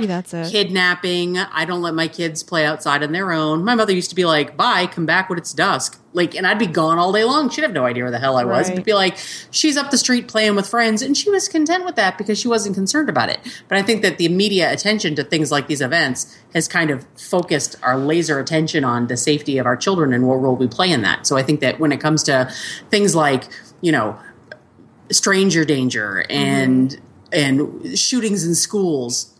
kidnapping. 0.51 1.37
I 1.37 1.65
don't 1.65 1.81
let 1.81 1.95
my 1.95 2.07
kids 2.07 2.43
play 2.43 2.65
outside 2.65 3.01
on 3.01 3.11
their 3.11 3.31
own. 3.31 3.63
My 3.63 3.75
mother 3.75 3.93
used 3.93 4.09
to 4.11 4.15
be 4.15 4.25
like, 4.25 4.55
"Bye, 4.55 4.85
come 4.85 5.05
back 5.05 5.29
when 5.29 5.39
it's 5.39 5.53
dusk." 5.53 5.99
Like, 6.11 6.35
and 6.35 6.47
I'd 6.47 6.57
be 6.57 6.67
gone 6.67 6.97
all 6.97 7.11
day 7.11 7.23
long. 7.23 7.49
She'd 7.49 7.61
have 7.61 7.71
no 7.73 7.85
idea 7.85 8.03
where 8.03 8.11
the 8.11 8.19
hell 8.19 8.37
I 8.37 8.43
was. 8.43 8.67
Right. 8.67 8.73
It'd 8.73 8.85
be 8.85 8.93
like 8.93 9.17
she's 9.51 9.77
up 9.77 9.91
the 9.91 9.97
street 9.97 10.27
playing 10.27 10.55
with 10.55 10.67
friends, 10.67 11.01
and 11.01 11.17
she 11.17 11.29
was 11.29 11.47
content 11.47 11.85
with 11.85 11.95
that 11.95 12.17
because 12.17 12.39
she 12.39 12.47
wasn't 12.47 12.75
concerned 12.75 13.09
about 13.09 13.29
it. 13.29 13.39
But 13.67 13.77
I 13.77 13.81
think 13.81 14.01
that 14.03 14.17
the 14.17 14.29
media 14.29 14.71
attention 14.71 15.15
to 15.15 15.23
things 15.23 15.51
like 15.51 15.67
these 15.67 15.81
events 15.81 16.37
has 16.53 16.67
kind 16.67 16.91
of 16.91 17.05
focused 17.15 17.75
our 17.81 17.97
laser 17.97 18.39
attention 18.39 18.83
on 18.83 19.07
the 19.07 19.17
safety 19.17 19.57
of 19.57 19.65
our 19.65 19.77
children 19.77 20.13
and 20.13 20.27
what 20.27 20.35
role 20.35 20.55
we 20.55 20.67
play 20.67 20.91
in 20.91 21.01
that. 21.01 21.25
So 21.25 21.37
I 21.37 21.43
think 21.43 21.59
that 21.61 21.79
when 21.79 21.91
it 21.91 21.99
comes 21.99 22.23
to 22.23 22.51
things 22.89 23.15
like 23.15 23.45
you 23.81 23.91
know 23.91 24.19
stranger 25.11 25.65
danger 25.65 26.25
and 26.29 26.99
and 27.31 27.97
shootings 27.97 28.45
in 28.45 28.55
schools. 28.55 29.35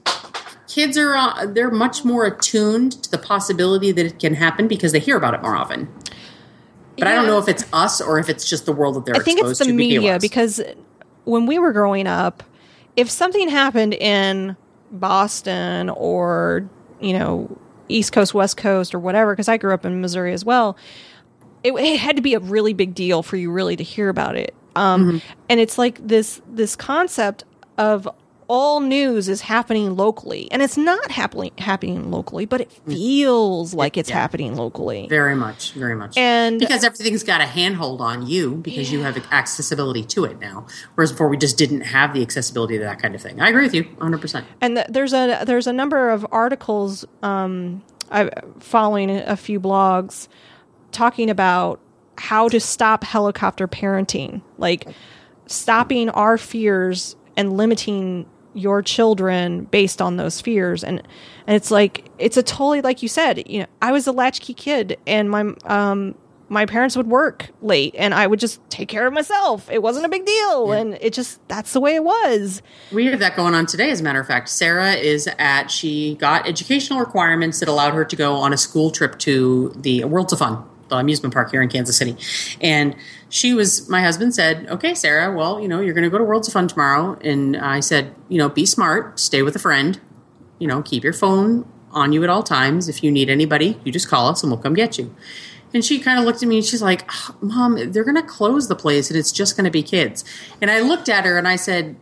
Kids 0.67 0.97
are 0.97 1.15
uh, 1.15 1.45
they're 1.47 1.71
much 1.71 2.05
more 2.05 2.25
attuned 2.25 3.03
to 3.03 3.11
the 3.11 3.17
possibility 3.17 3.91
that 3.91 4.05
it 4.05 4.19
can 4.19 4.35
happen 4.35 4.67
because 4.67 4.91
they 4.91 4.99
hear 4.99 5.17
about 5.17 5.33
it 5.33 5.41
more 5.41 5.55
often. 5.55 5.87
But 6.97 7.07
i 7.07 7.15
don't 7.15 7.27
know 7.27 7.39
if 7.39 7.47
it's 7.47 7.65
us 7.71 8.01
or 8.01 8.19
if 8.19 8.27
it's 8.27 8.47
just 8.47 8.65
the 8.65 8.73
world 8.73 8.95
that 8.95 9.05
they're 9.05 9.15
I 9.15 9.19
think 9.19 9.39
it's 9.39 9.59
the 9.59 9.71
media 9.71 10.19
because 10.19 10.61
when 11.23 11.45
we 11.45 11.57
were 11.57 11.71
growing 11.71 12.07
up, 12.07 12.43
if 12.95 13.09
something 13.09 13.47
happened 13.49 13.93
in 13.93 14.57
Boston 14.91 15.89
or, 15.89 16.69
you 16.99 17.13
know, 17.13 17.57
East 17.87 18.11
Coast, 18.11 18.33
West 18.33 18.57
Coast, 18.57 18.93
or 18.93 18.99
whatever, 18.99 19.33
because 19.33 19.47
I 19.47 19.57
grew 19.57 19.73
up 19.73 19.85
in 19.85 20.01
Missouri 20.01 20.33
as 20.33 20.43
well, 20.43 20.75
it, 21.63 21.73
it 21.73 21.99
had 21.99 22.15
to 22.15 22.21
be 22.21 22.33
a 22.33 22.39
really 22.39 22.73
big 22.73 22.93
deal 22.93 23.23
for 23.23 23.37
you 23.37 23.51
really 23.51 23.75
to 23.75 23.83
hear 23.83 24.09
about 24.09 24.35
it. 24.35 24.53
Um, 24.75 25.21
And 25.49 25.59
it's 25.59 25.77
like 25.77 25.99
this 26.07 26.41
this 26.51 26.75
concept 26.75 27.43
of 27.77 28.07
all 28.51 28.79
news 28.79 29.29
is 29.29 29.41
happening 29.41 29.95
locally, 29.95 30.47
and 30.51 30.63
it's 30.63 30.75
not 30.75 31.11
happening 31.11 31.51
happening 31.59 32.09
locally, 32.09 32.47
but 32.47 32.59
it 32.61 32.71
feels 32.87 33.75
like 33.75 33.95
it's 33.95 34.09
happening 34.09 34.55
locally. 34.55 35.05
Very 35.07 35.35
much, 35.35 35.73
very 35.73 35.93
much. 35.95 36.17
And- 36.17 36.59
because 36.59 36.83
everything's 36.83 37.21
got 37.23 37.41
a 37.41 37.45
handhold 37.45 38.01
on 38.01 38.25
you 38.25 38.55
because 38.55 38.91
you 38.91 39.01
have 39.03 39.15
accessibility 39.31 40.03
to 40.05 40.25
it 40.25 40.39
now. 40.39 40.65
Whereas 40.95 41.11
before 41.11 41.29
we 41.29 41.37
just 41.37 41.57
didn't 41.59 41.81
have 41.81 42.11
the 42.15 42.23
accessibility 42.23 42.79
to 42.79 42.83
that 42.85 42.99
kind 42.99 43.13
of 43.13 43.21
thing. 43.21 43.39
I 43.39 43.49
agree 43.49 43.63
with 43.65 43.75
you 43.75 43.83
100%. 43.99 44.43
and 44.61 44.77
th- 44.77 44.87
there's 44.89 45.13
a 45.13 45.43
there's 45.45 45.67
a 45.67 45.73
number 45.73 46.09
of 46.09 46.25
articles 46.31 47.05
um, 47.21 47.83
I, 48.11 48.31
following 48.59 49.11
a 49.11 49.37
few 49.37 49.59
blogs 49.59 50.27
talking 50.91 51.29
about 51.29 51.79
how 52.19 52.49
to 52.49 52.59
stop 52.59 53.03
helicopter 53.03 53.67
parenting, 53.67 54.41
like 54.57 54.87
stopping 55.47 56.09
our 56.09 56.37
fears 56.37 57.15
and 57.35 57.55
limiting 57.57 58.25
your 58.53 58.81
children 58.81 59.65
based 59.65 60.01
on 60.01 60.17
those 60.17 60.41
fears. 60.41 60.83
And 60.83 61.01
and 61.47 61.55
it's 61.55 61.71
like 61.71 62.09
it's 62.17 62.37
a 62.37 62.43
totally 62.43 62.81
like 62.81 63.01
you 63.01 63.07
said 63.07 63.49
you 63.49 63.61
know 63.61 63.65
i 63.81 63.91
was 63.91 64.05
a 64.05 64.11
latchkey 64.11 64.53
kid 64.53 64.99
and 65.07 65.31
my 65.31 65.41
um 65.65 66.13
my 66.47 66.65
parents 66.67 66.95
would 66.95 67.07
work 67.07 67.49
late 67.61 67.95
and 67.97 68.13
i 68.13 68.27
would 68.27 68.39
just 68.39 68.61
take 68.79 68.89
care 68.89 69.05
of 69.05 69.13
myself. 69.13 69.69
It 69.69 69.81
wasn't 69.83 70.05
a 70.05 70.09
big 70.09 70.25
deal. 70.25 70.71
And 70.71 70.97
it 71.01 71.13
just 71.13 71.45
that's 71.47 71.73
the 71.73 71.81
way 71.81 71.95
it 71.95 72.03
was. 72.03 72.61
We 72.91 73.05
have 73.07 73.19
that 73.19 73.35
going 73.35 73.53
on 73.53 73.65
today, 73.65 73.91
as 73.91 73.99
a 73.99 74.03
matter 74.03 74.19
of 74.19 74.27
fact. 74.27 74.49
Sarah 74.49 74.93
is 74.93 75.29
at, 75.37 75.69
she 75.69 76.15
got 76.15 76.47
educational 76.47 76.99
requirements 76.99 77.59
that 77.59 77.69
allowed 77.69 77.93
her 77.93 78.05
to 78.05 78.15
go 78.15 78.35
on 78.35 78.53
a 78.53 78.57
school 78.57 78.89
trip 78.91 79.19
to 79.19 79.73
the 79.75 80.05
Worlds 80.05 80.33
of 80.33 80.39
Fun, 80.39 80.63
the 80.89 80.97
amusement 80.97 81.33
park 81.33 81.51
here 81.51 81.61
in 81.61 81.69
Kansas 81.69 81.97
City. 81.97 82.17
And 82.61 82.95
she 83.29 83.53
was, 83.53 83.87
my 83.89 84.01
husband 84.01 84.35
said, 84.35 84.67
okay, 84.69 84.93
Sarah, 84.93 85.35
well, 85.35 85.59
you 85.59 85.67
know, 85.67 85.79
you're 85.79 85.93
going 85.93 86.03
to 86.03 86.09
go 86.09 86.17
to 86.17 86.23
Worlds 86.23 86.47
of 86.47 86.53
Fun 86.53 86.67
tomorrow. 86.67 87.17
And 87.21 87.55
I 87.57 87.79
said, 87.79 88.13
you 88.27 88.37
know, 88.37 88.49
be 88.49 88.65
smart, 88.65 89.19
stay 89.19 89.41
with 89.41 89.55
a 89.55 89.59
friend, 89.59 89.99
you 90.59 90.67
know, 90.67 90.81
keep 90.81 91.03
your 91.03 91.13
phone 91.13 91.71
on 91.91 92.13
you 92.13 92.23
at 92.23 92.29
all 92.29 92.43
times. 92.43 92.89
If 92.89 93.03
you 93.03 93.11
need 93.11 93.29
anybody, 93.29 93.79
you 93.83 93.91
just 93.91 94.09
call 94.09 94.27
us 94.27 94.43
and 94.43 94.51
we'll 94.51 94.61
come 94.61 94.73
get 94.73 94.97
you. 94.97 95.15
And 95.73 95.85
she 95.85 95.99
kind 95.99 96.17
of 96.19 96.25
looked 96.25 96.41
at 96.41 96.49
me 96.49 96.57
and 96.57 96.65
she's 96.65 96.81
like, 96.81 97.05
"Ah, 97.09 97.35
Mom, 97.41 97.91
they're 97.91 98.03
going 98.03 98.15
to 98.15 98.23
close 98.23 98.67
the 98.67 98.75
place 98.75 99.09
and 99.09 99.19
it's 99.19 99.31
just 99.31 99.55
going 99.55 99.65
to 99.65 99.71
be 99.71 99.83
kids. 99.83 100.25
And 100.61 100.71
I 100.71 100.81
looked 100.81 101.09
at 101.09 101.25
her 101.25 101.37
and 101.37 101.47
I 101.47 101.57
said, 101.57 101.95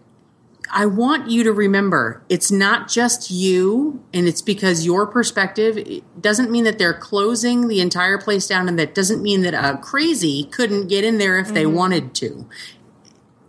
I 0.71 0.85
want 0.85 1.29
you 1.29 1.43
to 1.43 1.51
remember 1.51 2.23
it's 2.29 2.51
not 2.51 2.87
just 2.89 3.31
you, 3.31 4.03
and 4.13 4.27
it's 4.27 4.41
because 4.41 4.85
your 4.85 5.07
perspective 5.07 5.77
it 5.77 6.21
doesn't 6.21 6.51
mean 6.51 6.63
that 6.65 6.77
they're 6.77 6.93
closing 6.93 7.67
the 7.67 7.79
entire 7.79 8.17
place 8.17 8.47
down, 8.47 8.67
and 8.67 8.77
that 8.79 8.95
doesn't 8.95 9.21
mean 9.21 9.41
that 9.41 9.53
a 9.53 9.77
crazy 9.77 10.45
couldn't 10.45 10.87
get 10.87 11.03
in 11.03 11.17
there 11.17 11.37
if 11.37 11.53
they 11.53 11.63
mm-hmm. 11.63 11.75
wanted 11.75 12.13
to. 12.15 12.47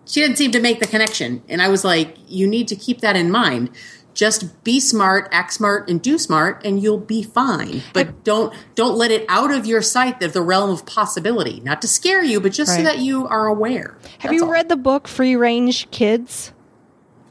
She 0.06 0.20
didn't 0.20 0.38
seem 0.38 0.52
to 0.52 0.60
make 0.60 0.80
the 0.80 0.86
connection, 0.86 1.42
and 1.48 1.60
I 1.60 1.68
was 1.68 1.84
like, 1.84 2.16
you 2.26 2.46
need 2.46 2.68
to 2.68 2.76
keep 2.76 3.00
that 3.00 3.16
in 3.16 3.30
mind. 3.30 3.70
Just 4.14 4.64
be 4.64 4.80
smart, 4.80 5.28
act 5.30 5.52
smart, 5.52 5.88
and 5.88 6.02
do 6.02 6.18
smart, 6.18 6.64
and 6.64 6.82
you'll 6.82 6.98
be 6.98 7.22
fine. 7.22 7.82
But 7.92 8.24
don't 8.24 8.52
don't 8.74 8.96
let 8.96 9.12
it 9.12 9.24
out 9.28 9.52
of 9.52 9.64
your 9.64 9.80
sight 9.82 10.22
of 10.22 10.32
the 10.32 10.42
realm 10.42 10.70
of 10.70 10.84
possibility. 10.86 11.60
Not 11.60 11.80
to 11.82 11.88
scare 11.88 12.24
you, 12.24 12.40
but 12.40 12.52
just 12.52 12.74
so 12.74 12.82
that 12.82 12.98
you 12.98 13.28
are 13.28 13.46
aware. 13.46 13.96
have 14.18 14.30
That's 14.30 14.34
you 14.34 14.44
all. 14.44 14.50
read 14.50 14.68
the 14.68 14.76
book 14.76 15.06
free 15.06 15.36
range 15.36 15.88
kids 15.90 16.52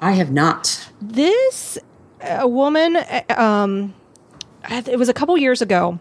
I 0.01 0.11
have 0.13 0.31
not. 0.31 0.89
this 1.01 1.77
a 2.21 2.47
woman 2.47 2.95
uh, 2.95 3.21
um 3.29 3.93
it 4.69 4.97
was 4.97 5.07
a 5.07 5.13
couple 5.13 5.37
years 5.37 5.61
ago. 5.61 5.99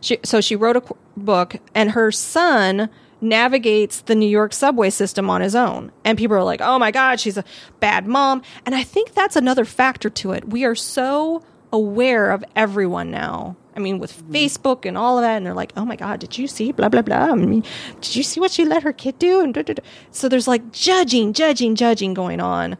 She 0.00 0.18
so 0.24 0.40
she 0.40 0.56
wrote 0.56 0.76
a 0.76 0.82
book 1.16 1.56
and 1.74 1.90
her 1.92 2.10
son 2.10 2.88
navigates 3.20 4.00
the 4.00 4.14
New 4.14 4.28
York 4.28 4.52
subway 4.52 4.88
system 4.88 5.28
on 5.28 5.40
his 5.42 5.54
own. 5.54 5.92
And 6.04 6.16
people 6.16 6.36
are 6.36 6.44
like 6.44 6.60
oh 6.60 6.78
my 6.78 6.90
god 6.90 7.20
she's 7.20 7.36
a 7.36 7.44
bad 7.80 8.06
mom. 8.06 8.42
And 8.64 8.74
I 8.74 8.82
think 8.82 9.14
that's 9.14 9.36
another 9.36 9.64
factor 9.64 10.10
to 10.10 10.32
it. 10.32 10.48
We 10.48 10.64
are 10.64 10.74
so 10.74 11.42
aware 11.72 12.30
of 12.30 12.44
everyone 12.56 13.10
now 13.10 13.56
I 13.76 13.80
mean 13.80 13.98
with 13.98 14.22
Facebook 14.30 14.84
and 14.84 14.98
all 14.98 15.18
of 15.18 15.22
that 15.22 15.36
and 15.36 15.46
they're 15.46 15.54
like 15.54 15.72
oh 15.76 15.84
my 15.84 15.96
god 15.96 16.20
did 16.20 16.38
you 16.38 16.46
see 16.46 16.72
blah 16.72 16.88
blah 16.88 17.02
blah 17.02 17.30
I 17.30 17.34
mean, 17.34 17.64
did 18.00 18.16
you 18.16 18.22
see 18.22 18.40
what 18.40 18.50
she 18.50 18.64
let 18.64 18.82
her 18.82 18.92
kid 18.92 19.18
do 19.18 19.40
and 19.40 19.54
da, 19.54 19.62
da, 19.62 19.74
da. 19.74 19.82
so 20.10 20.28
there's 20.28 20.48
like 20.48 20.72
judging 20.72 21.32
judging 21.32 21.74
judging 21.74 22.14
going 22.14 22.40
on 22.40 22.76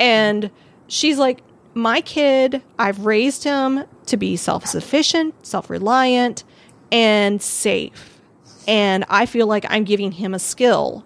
and 0.00 0.50
she's 0.88 1.18
like, 1.18 1.42
My 1.74 2.00
kid, 2.00 2.62
I've 2.78 3.06
raised 3.06 3.44
him 3.44 3.84
to 4.06 4.16
be 4.16 4.36
self 4.36 4.66
sufficient, 4.66 5.46
self 5.46 5.70
reliant, 5.70 6.42
and 6.90 7.40
safe. 7.40 8.20
And 8.66 9.04
I 9.08 9.26
feel 9.26 9.46
like 9.46 9.64
I'm 9.68 9.84
giving 9.84 10.12
him 10.12 10.34
a 10.34 10.38
skill 10.38 11.04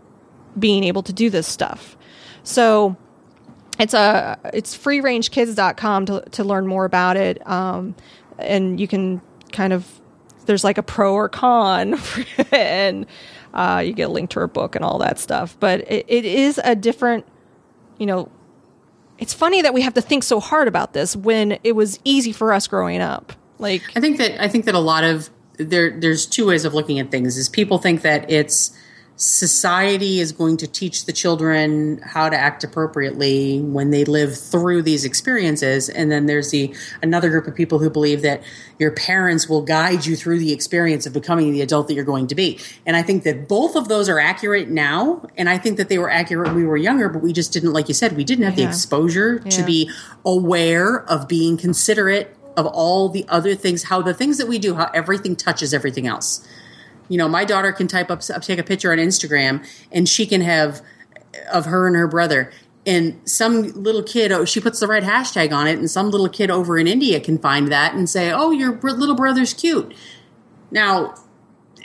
being 0.58 0.84
able 0.84 1.02
to 1.02 1.12
do 1.12 1.28
this 1.28 1.46
stuff. 1.46 1.96
So 2.44 2.96
it's 3.78 3.94
a 3.94 4.38
it's 4.54 4.76
freerangekids.com 4.76 6.06
to 6.06 6.20
to 6.30 6.44
learn 6.44 6.66
more 6.66 6.84
about 6.84 7.16
it. 7.16 7.46
Um, 7.48 7.96
and 8.38 8.80
you 8.80 8.88
can 8.88 9.20
kind 9.52 9.72
of 9.72 10.00
there's 10.46 10.64
like 10.64 10.78
a 10.78 10.82
pro 10.82 11.14
or 11.14 11.28
con 11.28 11.98
and 12.52 13.06
uh, 13.54 13.82
you 13.84 13.92
get 13.92 14.08
a 14.08 14.12
link 14.12 14.30
to 14.30 14.40
her 14.40 14.48
book 14.48 14.74
and 14.74 14.84
all 14.84 14.98
that 14.98 15.18
stuff. 15.18 15.56
But 15.60 15.80
it, 15.90 16.04
it 16.08 16.24
is 16.24 16.60
a 16.64 16.74
different, 16.74 17.24
you 17.98 18.06
know, 18.06 18.28
it's 19.18 19.32
funny 19.32 19.62
that 19.62 19.72
we 19.72 19.82
have 19.82 19.94
to 19.94 20.00
think 20.00 20.24
so 20.24 20.40
hard 20.40 20.66
about 20.66 20.92
this 20.92 21.14
when 21.14 21.58
it 21.62 21.72
was 21.72 22.00
easy 22.04 22.32
for 22.32 22.52
us 22.52 22.66
growing 22.66 23.00
up. 23.00 23.32
Like, 23.58 23.82
I 23.96 24.00
think 24.00 24.18
that 24.18 24.42
I 24.42 24.48
think 24.48 24.64
that 24.64 24.74
a 24.74 24.80
lot 24.80 25.04
of 25.04 25.30
there 25.56 25.98
there's 25.98 26.26
two 26.26 26.46
ways 26.46 26.64
of 26.64 26.74
looking 26.74 26.98
at 26.98 27.12
things. 27.12 27.36
Is 27.36 27.48
people 27.48 27.78
think 27.78 28.02
that 28.02 28.28
it's 28.30 28.76
society 29.16 30.18
is 30.18 30.32
going 30.32 30.56
to 30.56 30.66
teach 30.66 31.06
the 31.06 31.12
children 31.12 31.98
how 32.02 32.28
to 32.28 32.36
act 32.36 32.64
appropriately 32.64 33.60
when 33.60 33.90
they 33.90 34.04
live 34.04 34.36
through 34.36 34.82
these 34.82 35.04
experiences. 35.04 35.88
And 35.88 36.10
then 36.10 36.26
there's 36.26 36.50
the 36.50 36.74
another 37.00 37.30
group 37.30 37.46
of 37.46 37.54
people 37.54 37.78
who 37.78 37.88
believe 37.88 38.22
that 38.22 38.42
your 38.80 38.90
parents 38.90 39.48
will 39.48 39.62
guide 39.62 40.04
you 40.04 40.16
through 40.16 40.40
the 40.40 40.52
experience 40.52 41.06
of 41.06 41.12
becoming 41.12 41.52
the 41.52 41.60
adult 41.62 41.86
that 41.88 41.94
you're 41.94 42.04
going 42.04 42.26
to 42.26 42.34
be. 42.34 42.58
And 42.86 42.96
i 42.96 43.02
think 43.02 43.22
that 43.22 43.46
both 43.48 43.76
of 43.76 43.86
those 43.88 44.08
are 44.08 44.18
accurate 44.18 44.68
now. 44.68 45.24
And 45.36 45.48
i 45.48 45.58
think 45.58 45.76
that 45.76 45.88
they 45.88 45.98
were 45.98 46.10
accurate 46.10 46.48
when 46.48 46.56
we 46.56 46.64
were 46.64 46.76
younger 46.76 47.08
but 47.08 47.22
we 47.22 47.32
just 47.32 47.52
didn't 47.52 47.72
like 47.72 47.86
you 47.88 47.94
said 47.94 48.16
we 48.16 48.24
didn't 48.24 48.44
have 48.44 48.56
the 48.56 48.62
Yeah. 48.62 48.68
exposure 48.68 49.38
to 49.38 49.62
be 49.62 49.90
aware 50.24 51.02
of 51.08 51.28
being 51.28 51.56
considerate 51.56 52.36
of 52.56 52.66
all 52.66 53.08
the 53.08 53.24
other 53.28 53.54
things 53.54 53.84
how 53.84 54.02
the 54.02 54.14
things 54.14 54.38
that 54.38 54.48
we 54.48 54.58
do 54.58 54.74
how 54.74 54.90
everything 54.94 55.36
touches 55.36 55.72
everything 55.72 56.06
else 56.06 56.46
you 57.08 57.18
know 57.18 57.28
my 57.28 57.44
daughter 57.44 57.72
can 57.72 57.86
type 57.86 58.10
up 58.10 58.20
take 58.20 58.58
a 58.58 58.62
picture 58.62 58.92
on 58.92 58.98
instagram 58.98 59.66
and 59.92 60.08
she 60.08 60.26
can 60.26 60.40
have 60.40 60.82
of 61.52 61.66
her 61.66 61.86
and 61.86 61.96
her 61.96 62.08
brother. 62.08 62.52
And 62.86 63.18
some 63.24 63.72
little 63.72 64.02
kid 64.02 64.30
oh 64.30 64.44
she 64.44 64.60
puts 64.60 64.80
the 64.80 64.86
right 64.86 65.02
hashtag 65.02 65.52
on 65.52 65.66
it 65.66 65.78
and 65.78 65.90
some 65.90 66.10
little 66.10 66.28
kid 66.28 66.50
over 66.50 66.78
in 66.78 66.86
india 66.86 67.18
can 67.18 67.38
find 67.38 67.72
that 67.72 67.94
and 67.94 68.08
say 68.08 68.30
oh 68.30 68.50
your 68.50 68.78
little 68.78 69.14
brother's 69.14 69.54
cute. 69.54 69.94
Now 70.70 71.14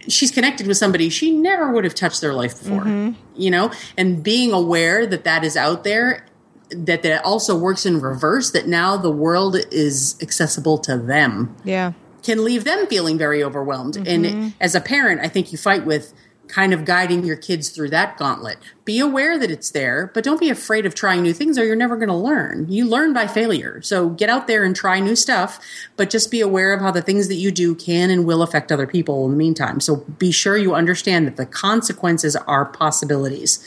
she's 0.08 0.32
connected 0.32 0.68
with 0.68 0.76
somebody 0.76 1.10
she 1.10 1.32
never 1.32 1.72
would 1.72 1.86
have 1.86 1.96
touched 1.96 2.20
their 2.20 2.34
life 2.34 2.62
before 2.62 2.82
mm-hmm. 2.82 3.12
you 3.36 3.50
know? 3.50 3.72
And 3.98 4.22
being 4.22 4.52
aware 4.52 5.08
that 5.08 5.24
that 5.24 5.46
is 5.46 5.56
out 5.56 5.86
there 5.86 6.26
that 6.72 7.02
that 7.04 7.24
also 7.24 7.58
works 7.58 7.86
in 7.86 8.00
reverse 8.02 8.52
that 8.52 8.68
now 8.68 8.98
the 8.98 9.10
world 9.10 9.56
is 9.72 10.16
accessible 10.22 10.78
to 10.80 10.98
them. 10.98 11.56
Yeah. 11.64 11.94
Can 12.24 12.44
leave 12.44 12.64
them 12.64 12.88
feeling 12.88 13.18
very 13.18 13.44
overwhelmed. 13.44 13.98
And 13.98 14.26
mm-hmm. 14.26 14.48
as 14.60 14.76
a 14.76 14.82
parent, 14.82 15.22
I 15.22 15.28
think 15.28 15.52
you 15.52 15.58
fight 15.58 15.86
with 15.86 16.14
kind 16.50 16.74
of 16.74 16.84
guiding 16.84 17.24
your 17.24 17.36
kids 17.36 17.70
through 17.70 17.90
that 17.91 18.18
gauntlet. 18.18 18.58
Be 18.84 19.00
aware 19.00 19.38
that 19.38 19.52
it's 19.52 19.70
there, 19.70 20.12
but 20.14 20.24
don't 20.24 20.40
be 20.40 20.50
afraid 20.50 20.86
of 20.86 20.96
trying 20.96 21.22
new 21.22 21.32
things 21.32 21.58
or 21.58 21.64
you're 21.64 21.76
never 21.76 21.96
going 21.96 22.10
to 22.10 22.16
learn. 22.16 22.66
You 22.68 22.86
learn 22.86 23.14
by 23.14 23.28
failure. 23.28 23.82
So 23.84 24.10
get 24.10 24.30
out 24.30 24.48
there 24.48 24.64
and 24.64 24.76
try 24.76 25.00
new 25.00 25.16
stuff, 25.16 25.60
but 25.96 26.10
just 26.10 26.32
be 26.32 26.41
aware 26.41 26.74
of 26.74 26.82
how 26.82 26.90
the 26.91 27.04
things 27.04 27.28
that 27.28 27.36
you 27.36 27.52
do 27.52 27.76
can 27.76 28.10
and 28.10 28.26
will 28.26 28.41
affect 28.41 28.72
other 28.72 28.88
people 28.88 29.26
in 29.26 29.32
the 29.32 29.38
meantime. 29.38 29.80
So 29.80 29.98
be 29.98 30.32
sure 30.32 30.58
you 30.58 30.74
understand 30.74 31.28
that 31.28 31.38
the 31.38 31.46
consequences 31.46 32.36
are 32.36 32.66
possibilities. 32.66 33.66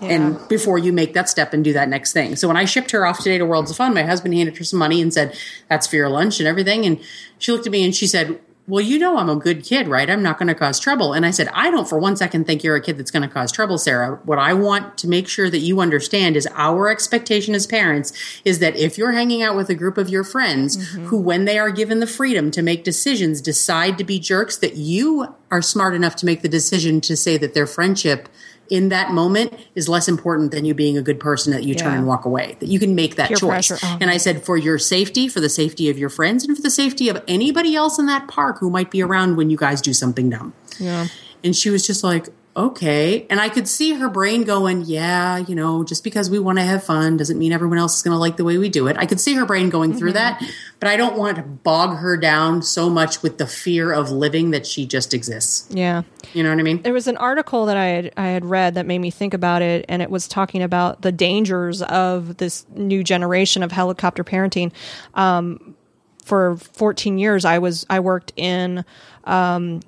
And 0.00 0.48
before 0.48 0.78
you 0.78 0.92
make 0.92 1.14
that 1.14 1.28
step 1.28 1.52
and 1.52 1.64
do 1.64 1.72
that 1.72 1.88
next 1.88 2.12
thing. 2.12 2.36
So 2.36 2.48
when 2.48 2.56
I 2.56 2.64
shipped 2.64 2.90
her 2.92 3.06
off 3.06 3.18
today 3.18 3.38
to 3.38 3.46
Worlds 3.46 3.70
of 3.70 3.76
Fun, 3.76 3.94
my 3.94 4.02
husband 4.02 4.34
handed 4.34 4.56
her 4.56 4.64
some 4.64 4.78
money 4.78 5.02
and 5.02 5.12
said, 5.12 5.36
That's 5.68 5.86
for 5.86 5.96
your 5.96 6.08
lunch 6.08 6.38
and 6.38 6.48
everything. 6.48 6.86
And 6.86 7.00
she 7.38 7.52
looked 7.52 7.66
at 7.66 7.72
me 7.72 7.84
and 7.84 7.94
she 7.94 8.06
said, 8.06 8.38
Well, 8.68 8.82
you 8.82 8.98
know, 8.98 9.16
I'm 9.16 9.28
a 9.28 9.34
good 9.34 9.64
kid, 9.64 9.88
right? 9.88 10.08
I'm 10.08 10.22
not 10.22 10.38
going 10.38 10.48
to 10.48 10.54
cause 10.54 10.78
trouble. 10.78 11.14
And 11.14 11.26
I 11.26 11.32
said, 11.32 11.48
I 11.52 11.70
don't 11.70 11.88
for 11.88 11.98
one 11.98 12.16
second 12.16 12.46
think 12.46 12.62
you're 12.62 12.76
a 12.76 12.80
kid 12.80 12.96
that's 12.96 13.10
going 13.10 13.28
to 13.28 13.32
cause 13.32 13.50
trouble, 13.50 13.76
Sarah. 13.76 14.20
What 14.24 14.38
I 14.38 14.54
want 14.54 14.98
to 14.98 15.08
make 15.08 15.26
sure 15.26 15.50
that 15.50 15.58
you 15.58 15.80
understand 15.80 16.36
is 16.36 16.46
our 16.54 16.88
expectation 16.88 17.54
as 17.54 17.66
parents 17.66 18.12
is 18.44 18.60
that 18.60 18.76
if 18.76 18.98
you're 18.98 19.12
hanging 19.12 19.42
out 19.42 19.56
with 19.56 19.68
a 19.68 19.74
group 19.74 19.98
of 19.98 20.08
your 20.08 20.22
friends 20.22 20.76
mm-hmm. 20.76 21.06
who, 21.06 21.18
when 21.18 21.44
they 21.44 21.58
are 21.58 21.70
given 21.70 21.98
the 21.98 22.06
freedom 22.06 22.50
to 22.52 22.62
make 22.62 22.84
decisions, 22.84 23.40
decide 23.40 23.98
to 23.98 24.04
be 24.04 24.20
jerks, 24.20 24.56
that 24.58 24.76
you 24.76 25.34
are 25.50 25.62
smart 25.62 25.94
enough 25.94 26.14
to 26.16 26.26
make 26.26 26.42
the 26.42 26.48
decision 26.48 27.00
to 27.00 27.16
say 27.16 27.36
that 27.36 27.54
their 27.54 27.66
friendship 27.66 28.28
in 28.70 28.90
that 28.90 29.12
moment 29.12 29.54
is 29.74 29.88
less 29.88 30.08
important 30.08 30.50
than 30.50 30.64
you 30.64 30.74
being 30.74 30.96
a 30.96 31.02
good 31.02 31.18
person 31.18 31.52
that 31.52 31.64
you 31.64 31.74
turn 31.74 31.94
and 31.94 32.06
walk 32.06 32.24
away. 32.24 32.56
That 32.60 32.68
you 32.68 32.78
can 32.78 32.94
make 32.94 33.16
that 33.16 33.28
Peer 33.28 33.36
choice. 33.36 33.70
Oh. 33.72 33.98
And 34.00 34.10
I 34.10 34.16
said, 34.16 34.44
for 34.44 34.56
your 34.56 34.78
safety, 34.78 35.28
for 35.28 35.40
the 35.40 35.48
safety 35.48 35.88
of 35.88 35.98
your 35.98 36.10
friends, 36.10 36.44
and 36.44 36.56
for 36.56 36.62
the 36.62 36.70
safety 36.70 37.08
of 37.08 37.22
anybody 37.26 37.74
else 37.74 37.98
in 37.98 38.06
that 38.06 38.28
park 38.28 38.58
who 38.58 38.70
might 38.70 38.90
be 38.90 39.02
around 39.02 39.36
when 39.36 39.50
you 39.50 39.56
guys 39.56 39.80
do 39.80 39.92
something 39.92 40.30
dumb. 40.30 40.54
Yeah. 40.78 41.06
And 41.42 41.56
she 41.56 41.70
was 41.70 41.86
just 41.86 42.04
like, 42.04 42.28
okay. 42.58 43.26
And 43.30 43.40
I 43.40 43.48
could 43.48 43.68
see 43.68 43.94
her 43.94 44.08
brain 44.08 44.42
going, 44.42 44.82
yeah, 44.84 45.38
you 45.38 45.54
know, 45.54 45.84
just 45.84 46.02
because 46.02 46.28
we 46.28 46.38
want 46.38 46.58
to 46.58 46.64
have 46.64 46.82
fun 46.82 47.16
doesn't 47.16 47.38
mean 47.38 47.52
everyone 47.52 47.78
else 47.78 47.96
is 47.96 48.02
going 48.02 48.14
to 48.14 48.18
like 48.18 48.36
the 48.36 48.44
way 48.44 48.58
we 48.58 48.68
do 48.68 48.88
it. 48.88 48.96
I 48.98 49.06
could 49.06 49.20
see 49.20 49.34
her 49.34 49.46
brain 49.46 49.70
going 49.70 49.94
through 49.94 50.12
that, 50.14 50.42
but 50.80 50.88
I 50.88 50.96
don't 50.96 51.16
want 51.16 51.36
to 51.36 51.42
bog 51.42 51.98
her 51.98 52.16
down 52.16 52.62
so 52.62 52.90
much 52.90 53.22
with 53.22 53.38
the 53.38 53.46
fear 53.46 53.92
of 53.92 54.10
living 54.10 54.50
that 54.50 54.66
she 54.66 54.86
just 54.86 55.14
exists. 55.14 55.68
Yeah. 55.70 56.02
You 56.32 56.42
know 56.42 56.50
what 56.50 56.58
I 56.58 56.62
mean? 56.62 56.82
There 56.82 56.92
was 56.92 57.06
an 57.06 57.16
article 57.16 57.66
that 57.66 57.76
I 57.76 57.86
had 57.86 58.12
I 58.16 58.28
had 58.28 58.44
read 58.44 58.74
that 58.74 58.86
made 58.86 58.98
me 58.98 59.10
think 59.10 59.34
about 59.34 59.62
it, 59.62 59.84
and 59.88 60.02
it 60.02 60.10
was 60.10 60.28
talking 60.28 60.62
about 60.62 61.02
the 61.02 61.12
dangers 61.12 61.80
of 61.82 62.36
this 62.38 62.66
new 62.74 63.02
generation 63.04 63.62
of 63.62 63.72
helicopter 63.72 64.24
parenting. 64.24 64.72
Um, 65.14 65.76
for 66.24 66.56
14 66.58 67.18
years, 67.18 67.46
I 67.46 67.58
was 67.58 67.86
I 67.88 68.00
worked 68.00 68.32
in 68.36 68.84
um, 69.24 69.80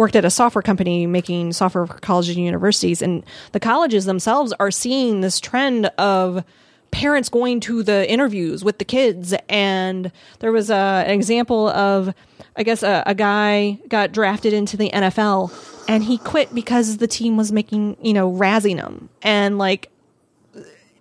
worked 0.00 0.16
at 0.16 0.24
a 0.24 0.30
software 0.30 0.62
company 0.62 1.06
making 1.06 1.52
software 1.52 1.86
for 1.86 1.92
colleges 1.98 2.34
and 2.34 2.42
universities, 2.42 3.02
and 3.02 3.22
the 3.52 3.60
colleges 3.60 4.06
themselves 4.06 4.54
are 4.58 4.70
seeing 4.70 5.20
this 5.20 5.38
trend 5.38 5.86
of 5.98 6.42
parents 6.90 7.28
going 7.28 7.60
to 7.60 7.82
the 7.82 8.10
interviews 8.10 8.64
with 8.64 8.78
the 8.78 8.84
kids. 8.86 9.34
And 9.50 10.10
there 10.38 10.52
was 10.52 10.70
a, 10.70 11.04
an 11.06 11.10
example 11.10 11.68
of 11.68 12.14
i 12.56 12.62
guess 12.62 12.82
a, 12.82 13.02
a 13.06 13.14
guy 13.14 13.78
got 13.88 14.10
drafted 14.10 14.52
into 14.52 14.76
the 14.76 14.90
nfl 14.90 15.52
and 15.86 16.02
he 16.02 16.18
quit 16.18 16.52
because 16.52 16.96
the 16.96 17.06
team 17.06 17.36
was 17.36 17.52
making 17.52 17.96
you 18.02 18.14
know 18.14 18.32
razzing 18.32 18.76
him. 18.76 19.10
And 19.20 19.58
like 19.58 19.90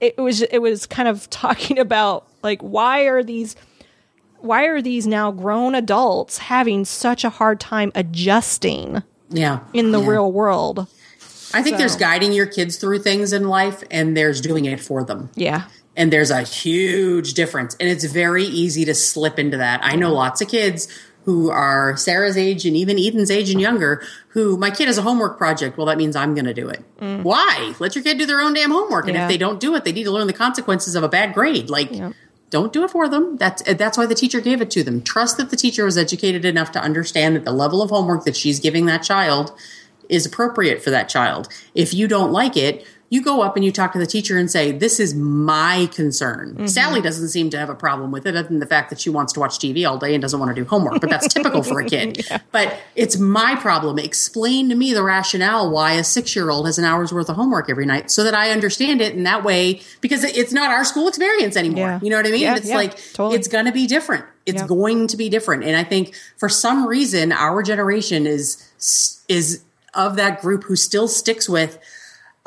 it 0.02 0.18
was 0.18 0.42
it 0.42 0.60
was 0.60 0.86
kind 0.86 1.08
of 1.08 1.30
talking 1.46 1.80
about 1.80 2.28
like 2.44 2.62
why 2.62 3.04
are 3.04 3.24
these 3.24 3.56
why 4.42 4.66
are 4.66 4.82
these 4.82 5.06
now 5.08 5.32
grown 5.32 5.76
adults 5.76 6.38
having 6.40 6.86
such 6.86 7.24
a 7.24 7.30
hard 7.30 7.60
time 7.60 7.92
adjusting 7.96 9.04
Yeah. 9.30 9.60
in 9.74 9.92
the 9.92 10.00
Yeah. 10.02 10.08
real 10.10 10.32
world 10.32 10.88
I 11.52 11.64
think 11.64 11.78
there's 11.78 11.96
guiding 11.96 12.32
your 12.32 12.46
kids 12.46 12.78
through 12.78 13.00
things 13.00 13.34
in 13.34 13.48
life, 13.48 13.84
and 13.90 14.16
there's 14.16 14.40
doing 14.40 14.66
it 14.66 14.80
for 14.80 15.04
them. 15.04 15.30
yeah 15.36 15.64
And 15.98 16.14
there's 16.14 16.30
a 16.32 16.44
huge 16.44 17.34
difference. 17.34 17.76
And 17.80 17.90
it's 17.90 18.04
very 18.06 18.44
easy 18.46 18.86
to 18.86 18.94
slip 18.94 19.40
into 19.40 19.58
that. 19.58 19.82
I 19.84 19.96
know 19.96 20.14
lots 20.14 20.42
of 20.42 20.48
kids 20.48 20.88
who 21.26 21.50
are 21.50 21.98
Sarah's 21.98 22.38
age 22.38 22.66
and 22.66 22.78
even 22.78 22.98
Eden's 23.00 23.30
age 23.32 23.50
and 23.50 23.60
younger 23.60 24.02
who 24.30 24.56
my 24.58 24.70
kid 24.70 24.88
has 24.88 24.98
a 24.98 25.02
homework 25.02 25.38
project. 25.40 25.76
Well, 25.78 25.88
that 25.88 25.98
means 25.98 26.16
I'm 26.16 26.34
going 26.36 26.46
to 26.46 26.54
do 26.54 26.70
it. 26.70 26.82
Why? 27.24 27.74
Let 27.80 27.96
your 27.96 28.04
kid 28.04 28.18
do 28.20 28.26
their 28.28 28.40
own 28.42 28.54
damn 28.54 28.70
homework. 28.72 29.08
And 29.08 29.18
Mm. 29.18 29.24
If 29.24 29.28
they 29.28 29.38
don't 29.38 29.60
do 29.60 29.76
it, 29.76 29.84
they 29.84 29.92
need 29.92 30.06
to 30.06 30.12
learn 30.12 30.28
the 30.28 30.34
consequences 30.34 30.94
of 30.96 31.04
a 31.04 31.10
bad 31.10 31.34
grade. 31.34 31.70
Like, 31.70 31.92
don't 32.50 32.74
do 32.74 32.84
it 32.84 32.92
for 32.92 33.08
them. 33.08 33.38
That's 33.38 33.62
that's 33.62 33.98
why 33.98 34.06
the 34.06 34.16
teacher 34.16 34.42
gave 34.42 34.62
it 34.62 34.72
to 34.72 34.84
them. 34.84 35.02
Trust 35.02 35.38
that 35.38 35.50
the 35.50 35.56
teacher 35.56 35.86
was 35.86 35.98
educated 35.98 36.46
enough 36.46 36.72
to 36.74 36.82
understand 36.82 37.36
that 37.36 37.46
the 37.46 37.52
level 37.52 37.82
of 37.82 37.90
homework 37.90 38.26
that 38.26 38.36
she's 38.36 38.60
giving 38.60 38.86
that 38.88 39.04
child 39.04 39.54
is 40.10 40.26
appropriate 40.26 40.82
for 40.84 40.90
that 40.90 41.08
child. 41.08 41.48
If 41.76 41.94
you 41.94 42.08
don't 42.08 42.32
like 42.32 42.58
it, 42.58 42.86
you 43.12 43.24
go 43.24 43.42
up 43.42 43.56
and 43.56 43.66
you 43.66 43.72
talk 43.72 43.94
to 43.94 44.00
the 44.00 44.06
teacher 44.06 44.38
and 44.38 44.50
say, 44.50 44.72
This 44.72 45.00
is 45.00 45.16
my 45.16 45.90
concern. 45.94 46.54
Mm-hmm. 46.54 46.68
Sally 46.68 47.02
doesn't 47.02 47.30
seem 47.30 47.50
to 47.50 47.58
have 47.58 47.70
a 47.70 47.76
problem 47.76 48.12
with 48.12 48.26
it, 48.28 48.36
other 48.36 48.48
than 48.48 48.60
the 48.60 48.66
fact 48.66 48.90
that 48.92 49.00
she 49.00 49.10
wants 49.10 49.34
to 49.34 49.40
watch 49.40 49.58
TV 49.58 49.88
all 49.90 49.98
day 49.98 50.14
and 50.14 50.22
doesn't 50.22 50.40
want 50.40 50.56
to 50.56 50.62
do 50.62 50.68
homework, 50.68 51.02
but 51.02 51.10
that's 51.10 51.34
typical 51.34 51.64
for 51.64 51.80
a 51.80 51.86
kid. 51.90 52.26
But 52.52 52.80
it's 52.96 53.18
my 53.18 53.56
problem. 53.56 53.98
Explain 53.98 54.70
to 54.70 54.76
me 54.76 54.94
the 54.94 55.04
rationale 55.04 55.72
why 55.72 55.94
a 55.94 56.04
six 56.04 56.36
year 56.36 56.50
old 56.50 56.66
has 56.68 56.78
an 56.78 56.86
hour's 56.86 57.12
worth 57.12 57.30
of 57.30 57.36
homework 57.36 57.70
every 57.70 57.86
night 57.86 58.12
so 58.12 58.24
that 58.24 58.36
I 58.36 58.52
understand 58.52 59.02
it. 59.02 59.16
And 59.16 59.26
that 59.26 59.44
way, 59.44 59.82
because 60.02 60.24
it's 60.24 60.54
not 60.54 60.70
our 60.70 60.86
school 60.86 61.08
experience 61.08 61.56
anymore. 61.58 61.88
Yeah. 61.88 62.00
You 62.02 62.10
know 62.12 62.18
what 62.18 62.28
I 62.28 62.32
mean? 62.32 62.42
Yeah, 62.42 62.56
it's 62.58 62.70
yeah, 62.70 62.76
like, 62.76 62.98
totally. 63.14 63.36
it's 63.38 63.48
going 63.48 63.66
to 63.66 63.72
be 63.72 63.88
different. 63.88 64.26
It's 64.46 64.62
Yeah. 64.62 64.68
going 64.68 65.08
to 65.08 65.18
be 65.18 65.30
different. 65.30 65.64
And 65.64 65.76
I 65.76 65.84
think 65.84 66.16
for 66.38 66.50
some 66.50 66.86
reason, 66.88 67.32
our 67.32 67.64
generation 67.64 68.26
is, 68.28 68.64
is 69.28 69.64
of 69.94 70.16
that 70.18 70.42
group 70.42 70.64
who 70.64 70.76
still 70.76 71.08
sticks 71.08 71.50
with, 71.50 71.78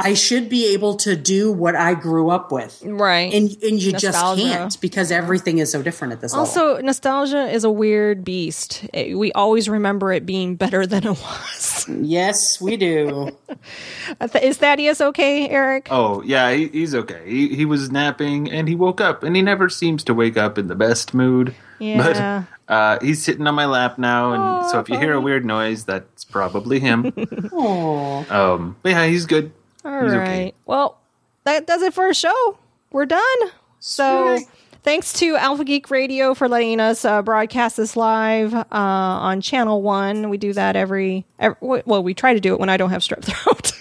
I 0.02 0.14
should 0.14 0.48
be 0.48 0.74
able 0.74 0.96
to 0.98 1.16
do 1.16 1.52
what 1.52 1.76
I 1.76 1.94
grew 1.94 2.30
up 2.30 2.50
with. 2.50 2.82
right 2.84 3.32
And, 3.32 3.50
and 3.62 3.80
you 3.80 3.92
just 3.92 4.18
can't 4.36 4.80
because 4.80 5.10
everything 5.12 5.58
is 5.58 5.70
so 5.70 5.82
different 5.82 6.12
at 6.12 6.20
this 6.20 6.32
level. 6.32 6.40
Also, 6.46 6.80
nostalgia 6.82 7.48
is 7.48 7.64
a 7.64 7.70
weird 7.70 8.24
beast. 8.24 8.84
It- 8.92 9.16
we 9.16 9.32
always 9.32 9.68
remember 9.68 10.12
it 10.12 10.26
being 10.26 10.56
better 10.56 10.86
than 10.86 11.04
it 11.06 11.10
was. 11.10 11.86
Yes, 11.88 12.60
we 12.60 12.76
do. 12.76 13.30
Is 14.42 14.56
Thaddeus 14.58 15.00
okay, 15.00 15.48
Eric? 15.48 15.88
Oh 15.90 16.22
yeah, 16.22 16.52
he, 16.52 16.68
he's 16.68 16.94
okay. 16.94 17.22
He, 17.26 17.54
he 17.54 17.64
was 17.64 17.90
napping 17.90 18.50
and 18.50 18.68
he 18.68 18.74
woke 18.74 19.00
up, 19.00 19.22
and 19.22 19.36
he 19.36 19.42
never 19.42 19.68
seems 19.68 20.04
to 20.04 20.14
wake 20.14 20.36
up 20.36 20.58
in 20.58 20.68
the 20.68 20.74
best 20.74 21.14
mood. 21.14 21.54
Yeah. 21.78 22.44
But 22.68 22.72
uh, 22.72 22.98
he's 23.02 23.22
sitting 23.22 23.46
on 23.46 23.54
my 23.54 23.66
lap 23.66 23.98
now, 23.98 24.32
and 24.32 24.70
so 24.70 24.78
if 24.78 24.88
you 24.88 24.98
hear 24.98 25.12
a 25.12 25.20
weird 25.20 25.44
noise, 25.44 25.84
that's 25.84 26.24
probably 26.24 26.78
him. 26.80 27.12
Aw. 27.52 28.24
um, 28.54 28.76
but 28.82 28.90
yeah, 28.90 29.06
he's 29.06 29.26
good. 29.26 29.52
All 29.84 30.02
he's 30.02 30.12
right. 30.12 30.22
okay. 30.22 30.54
Well, 30.66 30.98
that 31.44 31.66
does 31.66 31.82
it 31.82 31.94
for 31.94 32.04
our 32.04 32.14
show. 32.14 32.58
We're 32.90 33.06
done. 33.06 33.38
So, 33.80 34.38
thanks 34.82 35.12
to 35.14 35.36
Alpha 35.36 35.64
Geek 35.64 35.90
Radio 35.90 36.34
for 36.34 36.48
letting 36.48 36.78
us 36.78 37.04
uh, 37.04 37.22
broadcast 37.22 37.76
this 37.76 37.96
live 37.96 38.54
uh, 38.54 38.64
on 38.70 39.40
Channel 39.40 39.82
One. 39.82 40.30
We 40.30 40.38
do 40.38 40.52
that 40.52 40.76
every, 40.76 41.26
every 41.38 41.56
well, 41.60 42.02
we 42.02 42.14
try 42.14 42.34
to 42.34 42.40
do 42.40 42.52
it 42.54 42.60
when 42.60 42.68
I 42.68 42.76
don't 42.76 42.90
have 42.90 43.02
strep 43.02 43.22
throat. 43.24 43.72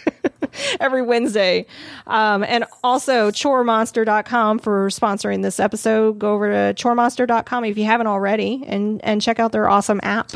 Every 0.79 1.01
Wednesday. 1.01 1.65
Um, 2.07 2.43
and 2.43 2.65
also 2.83 3.31
choremonster.com 3.31 4.59
for 4.59 4.89
sponsoring 4.89 5.43
this 5.43 5.59
episode. 5.59 6.19
Go 6.19 6.33
over 6.33 6.49
to 6.49 6.83
choremonster.com 6.83 7.65
if 7.65 7.77
you 7.77 7.85
haven't 7.85 8.07
already 8.07 8.63
and, 8.67 9.03
and 9.03 9.21
check 9.21 9.39
out 9.39 9.53
their 9.53 9.69
awesome 9.69 9.99
app. 10.03 10.31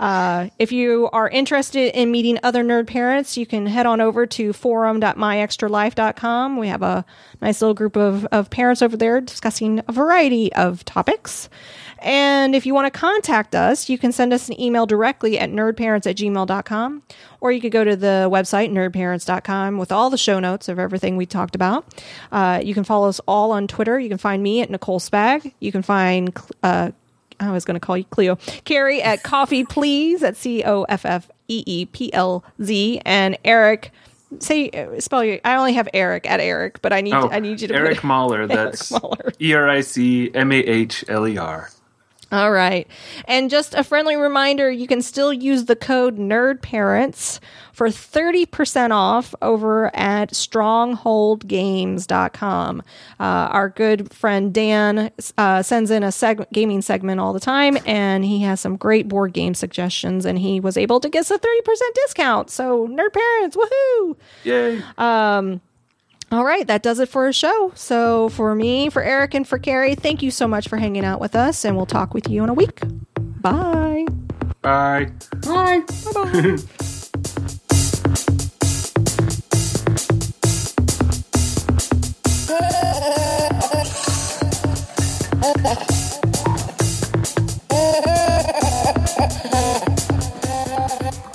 Uh, 0.00 0.48
if 0.58 0.72
you 0.72 1.08
are 1.12 1.28
interested 1.28 1.94
in 1.94 2.10
meeting 2.10 2.38
other 2.42 2.64
nerd 2.64 2.86
parents, 2.86 3.36
you 3.36 3.44
can 3.44 3.66
head 3.66 3.84
on 3.84 4.00
over 4.00 4.26
to 4.26 4.54
forum.myextralife.com. 4.54 6.56
We 6.56 6.68
have 6.68 6.82
a 6.82 7.04
nice 7.42 7.60
little 7.60 7.74
group 7.74 7.96
of, 7.96 8.24
of 8.32 8.48
parents 8.48 8.80
over 8.80 8.96
there 8.96 9.20
discussing 9.20 9.82
a 9.86 9.92
variety 9.92 10.50
of 10.54 10.86
topics. 10.86 11.50
And 11.98 12.54
if 12.54 12.64
you 12.64 12.72
want 12.72 12.90
to 12.90 12.98
contact 12.98 13.54
us, 13.54 13.90
you 13.90 13.98
can 13.98 14.10
send 14.10 14.32
us 14.32 14.48
an 14.48 14.58
email 14.58 14.86
directly 14.86 15.38
at 15.38 15.50
nerdparents 15.50 16.06
at 16.06 16.16
gmail.com, 16.16 17.02
or 17.42 17.52
you 17.52 17.60
could 17.60 17.72
go 17.72 17.84
to 17.84 17.94
the 17.94 18.26
website 18.32 18.70
nerdparents.com 18.70 19.76
with 19.76 19.92
all 19.92 20.08
the 20.08 20.16
show 20.16 20.40
notes 20.40 20.70
of 20.70 20.78
everything 20.78 21.18
we 21.18 21.26
talked 21.26 21.54
about. 21.54 21.84
Uh, 22.32 22.58
you 22.64 22.72
can 22.72 22.84
follow 22.84 23.08
us 23.08 23.20
all 23.28 23.52
on 23.52 23.66
Twitter. 23.66 24.00
You 24.00 24.08
can 24.08 24.16
find 24.16 24.42
me 24.42 24.62
at 24.62 24.70
Nicole 24.70 24.98
Spag. 24.98 25.52
You 25.60 25.72
can 25.72 25.82
find 25.82 26.34
uh, 26.62 26.92
I 27.40 27.50
was 27.50 27.64
going 27.64 27.74
to 27.74 27.80
call 27.80 27.96
you 27.96 28.04
Cleo. 28.04 28.36
Carrie 28.64 29.02
at 29.02 29.22
Coffee 29.24 29.64
Please 29.64 30.22
at 30.22 30.36
C 30.36 30.62
O 30.64 30.82
F 30.84 31.04
F 31.04 31.30
E 31.48 31.62
E 31.66 31.86
P 31.86 32.12
L 32.12 32.44
Z 32.62 33.00
and 33.04 33.36
Eric. 33.44 33.90
Say 34.38 34.70
spell 35.00 35.24
your. 35.24 35.40
I 35.44 35.56
only 35.56 35.72
have 35.72 35.88
Eric 35.92 36.30
at 36.30 36.38
Eric, 36.38 36.80
but 36.82 36.92
I 36.92 37.00
need 37.00 37.14
Oh, 37.14 37.28
I 37.30 37.40
need 37.40 37.60
you 37.60 37.68
to 37.68 37.74
Eric 37.74 38.04
Mahler. 38.04 38.46
That's 38.46 38.92
Mahler. 38.92 39.32
E 39.40 39.52
R 39.54 39.68
I 39.68 39.80
C 39.80 40.30
M 40.34 40.52
A 40.52 40.56
H 40.56 41.04
L 41.08 41.26
E 41.26 41.36
R. 41.36 41.70
All 42.32 42.52
right. 42.52 42.86
And 43.24 43.50
just 43.50 43.74
a 43.74 43.82
friendly 43.82 44.14
reminder, 44.14 44.70
you 44.70 44.86
can 44.86 45.02
still 45.02 45.32
use 45.32 45.64
the 45.64 45.74
code 45.74 46.16
NERDPARENTS 46.16 47.40
for 47.72 47.88
30% 47.88 48.92
off 48.92 49.34
over 49.42 49.90
at 49.96 50.30
strongholdgames.com. 50.30 52.82
Uh, 53.18 53.22
our 53.22 53.68
good 53.68 54.12
friend 54.12 54.54
Dan 54.54 55.10
uh, 55.38 55.62
sends 55.62 55.90
in 55.90 56.04
a 56.04 56.08
seg- 56.08 56.46
gaming 56.52 56.82
segment 56.82 57.20
all 57.20 57.32
the 57.32 57.40
time, 57.40 57.76
and 57.84 58.24
he 58.24 58.42
has 58.42 58.60
some 58.60 58.76
great 58.76 59.08
board 59.08 59.32
game 59.32 59.54
suggestions, 59.54 60.24
and 60.24 60.38
he 60.38 60.60
was 60.60 60.76
able 60.76 61.00
to 61.00 61.08
get 61.08 61.20
us 61.20 61.32
a 61.32 61.38
30% 61.38 61.40
discount. 61.94 62.50
So, 62.50 62.86
Nerd 62.86 63.12
Parents, 63.12 63.56
woohoo! 63.56 64.16
Yay! 64.44 64.82
All 66.32 66.44
right, 66.44 66.64
that 66.68 66.82
does 66.82 67.00
it 67.00 67.08
for 67.08 67.24
our 67.24 67.32
show. 67.32 67.72
So, 67.74 68.28
for 68.28 68.54
me, 68.54 68.88
for 68.88 69.02
Eric, 69.02 69.34
and 69.34 69.46
for 69.46 69.58
Carrie, 69.58 69.96
thank 69.96 70.22
you 70.22 70.30
so 70.30 70.46
much 70.46 70.68
for 70.68 70.76
hanging 70.76 71.04
out 71.04 71.20
with 71.20 71.34
us, 71.34 71.64
and 71.64 71.76
we'll 71.76 71.86
talk 71.86 72.14
with 72.14 72.28
you 72.28 72.44
in 72.44 72.48
a 72.48 72.54
week. 72.54 72.80
Bye. 73.40 74.06
Bye. 74.62 75.10
Bye. 75.42 75.82
Bye. 76.14 76.56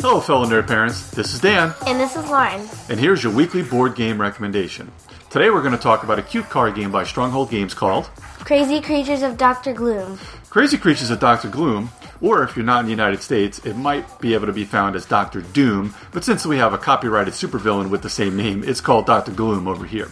Hello, 0.07 0.21
fellow 0.21 0.45
nerd 0.45 0.67
parents. 0.67 1.09
This 1.09 1.33
is 1.33 1.39
Dan, 1.39 1.73
And 1.87 1.99
this 1.99 2.15
is 2.15 2.29
Lauren. 2.29 2.61
and 2.89 2.99
here's 2.99 3.23
your 3.23 3.33
weekly 3.33 3.63
board 3.63 3.95
game 3.95 4.21
recommendation. 4.21 4.91
Today 5.31 5.49
we're 5.49 5.63
going 5.63 5.75
to 5.75 5.81
talk 5.81 6.03
about 6.03 6.19
a 6.19 6.21
cute 6.21 6.47
card 6.47 6.75
game 6.75 6.91
by 6.91 7.03
Stronghold 7.03 7.49
Games 7.49 7.73
called 7.73 8.05
Crazy 8.41 8.81
Creatures 8.81 9.23
of 9.23 9.35
Dr. 9.35 9.73
Gloom. 9.73 10.19
Crazy 10.51 10.77
Creatures 10.77 11.09
of 11.09 11.19
Dr. 11.19 11.49
Gloom 11.49 11.89
Or 12.21 12.43
if 12.43 12.55
you're 12.55 12.63
not 12.63 12.81
in 12.81 12.85
the 12.85 12.91
United 12.91 13.23
States, 13.23 13.57
it 13.65 13.77
might 13.77 14.19
be 14.19 14.35
able 14.35 14.45
to 14.45 14.53
be 14.53 14.63
found 14.63 14.95
as 14.95 15.07
Doctor 15.07 15.41
Doom, 15.41 15.95
but 16.11 16.23
since 16.23 16.45
we 16.45 16.57
have 16.57 16.71
a 16.71 16.77
copyrighted 16.77 17.33
supervillain 17.33 17.89
with 17.89 18.03
the 18.03 18.09
same 18.09 18.37
name, 18.37 18.63
it's 18.63 18.81
called 18.81 19.07
Doctor 19.07 19.31
Gloom 19.31 19.67
over 19.67 19.87
here. 19.87 20.11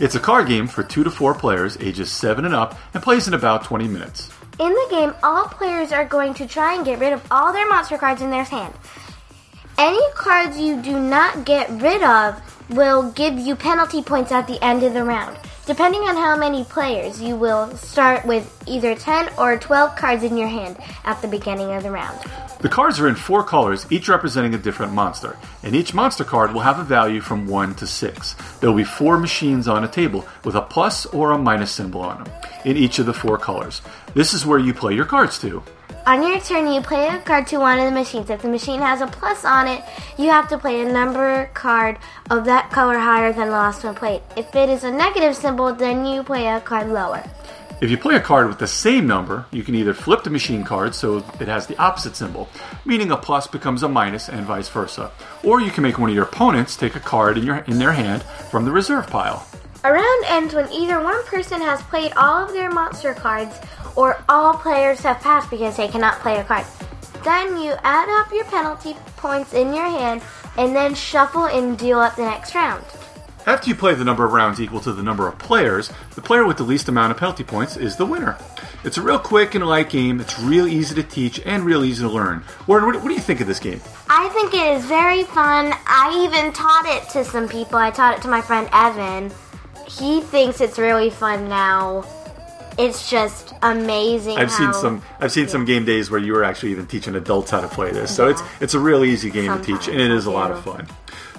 It's 0.00 0.14
a 0.14 0.18
card 0.18 0.46
game 0.48 0.66
for 0.66 0.82
2 0.82 1.04
to 1.04 1.10
4 1.10 1.34
players, 1.34 1.76
ages 1.82 2.10
7 2.10 2.46
and 2.46 2.54
up, 2.54 2.78
and 2.94 3.02
plays 3.02 3.28
in 3.28 3.34
about 3.34 3.64
20 3.64 3.86
minutes. 3.86 4.30
In 4.58 4.70
the 4.72 4.86
game, 4.88 5.12
all 5.22 5.44
players 5.44 5.92
are 5.92 6.06
going 6.06 6.32
to 6.32 6.46
try 6.46 6.74
and 6.74 6.86
get 6.86 7.00
rid 7.00 7.12
of 7.12 7.22
all 7.30 7.52
their 7.52 7.68
monster 7.68 7.98
cards 7.98 8.22
in 8.22 8.30
their 8.30 8.44
hand. 8.44 8.72
Any 9.78 10.00
cards 10.14 10.58
you 10.58 10.80
do 10.80 10.98
not 10.98 11.44
get 11.44 11.68
rid 11.68 12.02
of 12.02 12.40
will 12.70 13.10
give 13.12 13.38
you 13.38 13.54
penalty 13.54 14.02
points 14.02 14.32
at 14.32 14.46
the 14.46 14.62
end 14.64 14.82
of 14.82 14.94
the 14.94 15.04
round. 15.04 15.38
Depending 15.66 16.00
on 16.02 16.16
how 16.16 16.34
many 16.34 16.64
players, 16.64 17.20
you 17.20 17.36
will 17.36 17.76
start 17.76 18.24
with 18.24 18.50
either 18.66 18.94
10 18.94 19.28
or 19.36 19.58
12 19.58 19.94
cards 19.94 20.22
in 20.22 20.38
your 20.38 20.48
hand 20.48 20.78
at 21.04 21.20
the 21.20 21.28
beginning 21.28 21.72
of 21.72 21.82
the 21.82 21.90
round. 21.90 22.18
The 22.60 22.70
cards 22.70 22.98
are 22.98 23.08
in 23.08 23.16
four 23.16 23.44
colors, 23.44 23.86
each 23.90 24.08
representing 24.08 24.54
a 24.54 24.58
different 24.58 24.94
monster, 24.94 25.36
and 25.62 25.76
each 25.76 25.92
monster 25.92 26.24
card 26.24 26.54
will 26.54 26.62
have 26.62 26.78
a 26.78 26.84
value 26.84 27.20
from 27.20 27.46
1 27.46 27.74
to 27.74 27.86
6. 27.86 28.34
There 28.60 28.70
will 28.70 28.78
be 28.78 28.84
four 28.84 29.18
machines 29.18 29.68
on 29.68 29.84
a 29.84 29.88
table 29.88 30.26
with 30.42 30.54
a 30.54 30.62
plus 30.62 31.04
or 31.06 31.32
a 31.32 31.38
minus 31.38 31.70
symbol 31.70 32.00
on 32.00 32.24
them 32.24 32.32
in 32.64 32.78
each 32.78 32.98
of 32.98 33.04
the 33.04 33.12
four 33.12 33.36
colors. 33.36 33.82
This 34.14 34.32
is 34.32 34.46
where 34.46 34.58
you 34.58 34.72
play 34.72 34.94
your 34.94 35.04
cards 35.04 35.38
to. 35.40 35.62
On 36.06 36.22
your 36.22 36.38
turn, 36.38 36.68
you 36.68 36.80
play 36.80 37.08
a 37.08 37.18
card 37.18 37.48
to 37.48 37.58
one 37.58 37.80
of 37.80 37.84
the 37.84 37.90
machines. 37.90 38.30
If 38.30 38.42
the 38.42 38.48
machine 38.48 38.80
has 38.80 39.00
a 39.00 39.08
plus 39.08 39.44
on 39.44 39.66
it, 39.66 39.82
you 40.16 40.30
have 40.30 40.48
to 40.50 40.56
play 40.56 40.80
a 40.80 40.84
number 40.84 41.50
card 41.52 41.98
of 42.30 42.44
that 42.44 42.70
color 42.70 42.96
higher 42.96 43.32
than 43.32 43.48
the 43.48 43.52
last 43.52 43.82
one 43.82 43.96
played. 43.96 44.22
If 44.36 44.54
it 44.54 44.68
is 44.68 44.84
a 44.84 44.90
negative 44.92 45.34
symbol, 45.34 45.74
then 45.74 46.06
you 46.06 46.22
play 46.22 46.46
a 46.46 46.60
card 46.60 46.90
lower. 46.90 47.24
If 47.80 47.90
you 47.90 47.98
play 47.98 48.14
a 48.14 48.20
card 48.20 48.46
with 48.46 48.60
the 48.60 48.68
same 48.68 49.08
number, 49.08 49.46
you 49.50 49.64
can 49.64 49.74
either 49.74 49.92
flip 49.94 50.22
the 50.22 50.30
machine 50.30 50.62
card 50.62 50.94
so 50.94 51.24
it 51.40 51.48
has 51.48 51.66
the 51.66 51.76
opposite 51.76 52.14
symbol, 52.14 52.48
meaning 52.84 53.10
a 53.10 53.16
plus 53.16 53.48
becomes 53.48 53.82
a 53.82 53.88
minus 53.88 54.28
and 54.28 54.46
vice 54.46 54.68
versa. 54.68 55.10
Or 55.42 55.60
you 55.60 55.72
can 55.72 55.82
make 55.82 55.98
one 55.98 56.10
of 56.10 56.14
your 56.14 56.26
opponents 56.26 56.76
take 56.76 56.94
a 56.94 57.00
card 57.00 57.36
in, 57.36 57.44
your, 57.44 57.56
in 57.66 57.80
their 57.80 57.92
hand 57.92 58.22
from 58.52 58.64
the 58.64 58.70
reserve 58.70 59.08
pile. 59.08 59.44
A 59.82 59.92
round 59.92 60.24
ends 60.26 60.54
when 60.54 60.70
either 60.72 61.02
one 61.02 61.24
person 61.26 61.60
has 61.60 61.82
played 61.82 62.12
all 62.16 62.44
of 62.44 62.52
their 62.52 62.70
monster 62.70 63.12
cards 63.12 63.56
or 63.96 64.22
all 64.28 64.54
players 64.54 65.00
have 65.00 65.20
passed 65.20 65.50
because 65.50 65.76
they 65.76 65.88
cannot 65.88 66.20
play 66.20 66.38
a 66.38 66.44
card. 66.44 66.64
Then 67.24 67.56
you 67.60 67.74
add 67.82 68.08
up 68.20 68.32
your 68.32 68.44
penalty 68.44 68.94
points 69.16 69.52
in 69.52 69.74
your 69.74 69.88
hand 69.88 70.22
and 70.56 70.76
then 70.76 70.94
shuffle 70.94 71.46
and 71.46 71.76
deal 71.76 71.98
up 71.98 72.14
the 72.14 72.22
next 72.22 72.54
round. 72.54 72.84
After 73.46 73.68
you 73.68 73.76
play 73.76 73.94
the 73.94 74.04
number 74.04 74.24
of 74.24 74.32
rounds 74.32 74.60
equal 74.60 74.80
to 74.80 74.92
the 74.92 75.02
number 75.04 75.28
of 75.28 75.38
players, 75.38 75.92
the 76.16 76.20
player 76.20 76.44
with 76.44 76.56
the 76.56 76.64
least 76.64 76.88
amount 76.88 77.12
of 77.12 77.16
penalty 77.16 77.44
points 77.44 77.76
is 77.76 77.96
the 77.96 78.04
winner. 78.04 78.36
It's 78.82 78.98
a 78.98 79.02
real 79.02 79.20
quick 79.20 79.54
and 79.54 79.66
light 79.66 79.88
game. 79.88 80.20
It's 80.20 80.38
real 80.40 80.66
easy 80.66 80.96
to 80.96 81.02
teach 81.02 81.40
and 81.46 81.64
real 81.64 81.84
easy 81.84 82.02
to 82.02 82.10
learn. 82.10 82.44
Warren, 82.66 82.86
what, 82.86 82.96
what 82.96 83.08
do 83.08 83.14
you 83.14 83.20
think 83.20 83.40
of 83.40 83.46
this 83.46 83.60
game? 83.60 83.80
I 84.08 84.28
think 84.30 84.52
it 84.52 84.76
is 84.76 84.84
very 84.86 85.22
fun. 85.24 85.72
I 85.86 86.26
even 86.26 86.52
taught 86.52 86.86
it 86.86 87.08
to 87.10 87.24
some 87.24 87.48
people. 87.48 87.78
I 87.78 87.90
taught 87.90 88.16
it 88.18 88.22
to 88.22 88.28
my 88.28 88.40
friend 88.40 88.68
Evan. 88.72 89.32
He 89.88 90.20
thinks 90.20 90.60
it's 90.60 90.78
really 90.78 91.10
fun 91.10 91.48
now. 91.48 92.04
It's 92.78 93.10
just 93.10 93.54
amazing. 93.62 94.36
I've 94.38 94.50
seen 94.50 94.72
some. 94.72 95.02
I've 95.20 95.32
seen 95.32 95.48
some 95.48 95.64
game 95.64 95.84
days 95.84 96.10
where 96.10 96.20
you 96.20 96.32
were 96.32 96.44
actually 96.44 96.72
even 96.72 96.86
teaching 96.86 97.14
adults 97.14 97.50
how 97.50 97.60
to 97.60 97.68
play 97.68 97.90
this. 97.90 98.14
So 98.14 98.28
it's 98.28 98.42
it's 98.60 98.74
a 98.74 98.80
real 98.80 99.04
easy 99.04 99.30
game 99.30 99.56
to 99.56 99.64
teach, 99.64 99.88
and 99.88 100.00
it 100.00 100.10
is 100.10 100.26
a 100.26 100.30
lot 100.30 100.50
of 100.50 100.62
fun. 100.62 100.86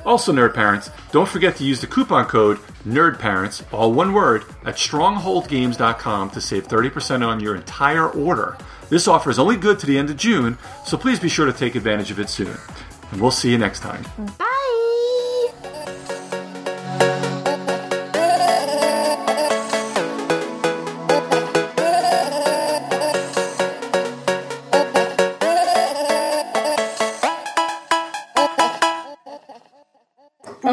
Also, 0.06 0.32
nerd 0.32 0.54
parents, 0.54 0.90
don't 1.12 1.28
forget 1.28 1.58
to 1.58 1.66
use 1.66 1.82
the 1.82 1.88
coupon 1.88 2.26
code 2.26 2.58
NERDPARENTS, 2.86 3.74
all 3.74 3.92
one 3.92 4.14
word, 4.14 4.46
at 4.66 4.76
strongholdgames.com 4.76 6.30
to 6.30 6.40
save 6.40 6.66
30% 6.68 7.28
on 7.28 7.42
your 7.42 7.58
entire 7.58 8.08
order. 8.08 8.58
This 8.90 9.08
offer 9.10 9.30
is 9.30 9.38
only 9.38 9.58
good 9.58 9.80
to 9.80 9.86
the 9.86 9.98
end 9.98 10.10
of 10.10 10.16
June, 10.16 10.58
so 10.86 10.98
please 10.98 11.20
be 11.20 11.28
sure 11.28 11.46
to 11.46 11.52
take 11.52 11.76
advantage 11.76 12.10
of 12.10 12.20
it 12.20 12.30
soon. 12.30 12.56
And 13.12 13.20
we'll 13.20 13.32
see 13.32 13.52
you 13.52 13.58
next 13.58 13.82
time. 13.82 14.06
Bye. 14.38 14.57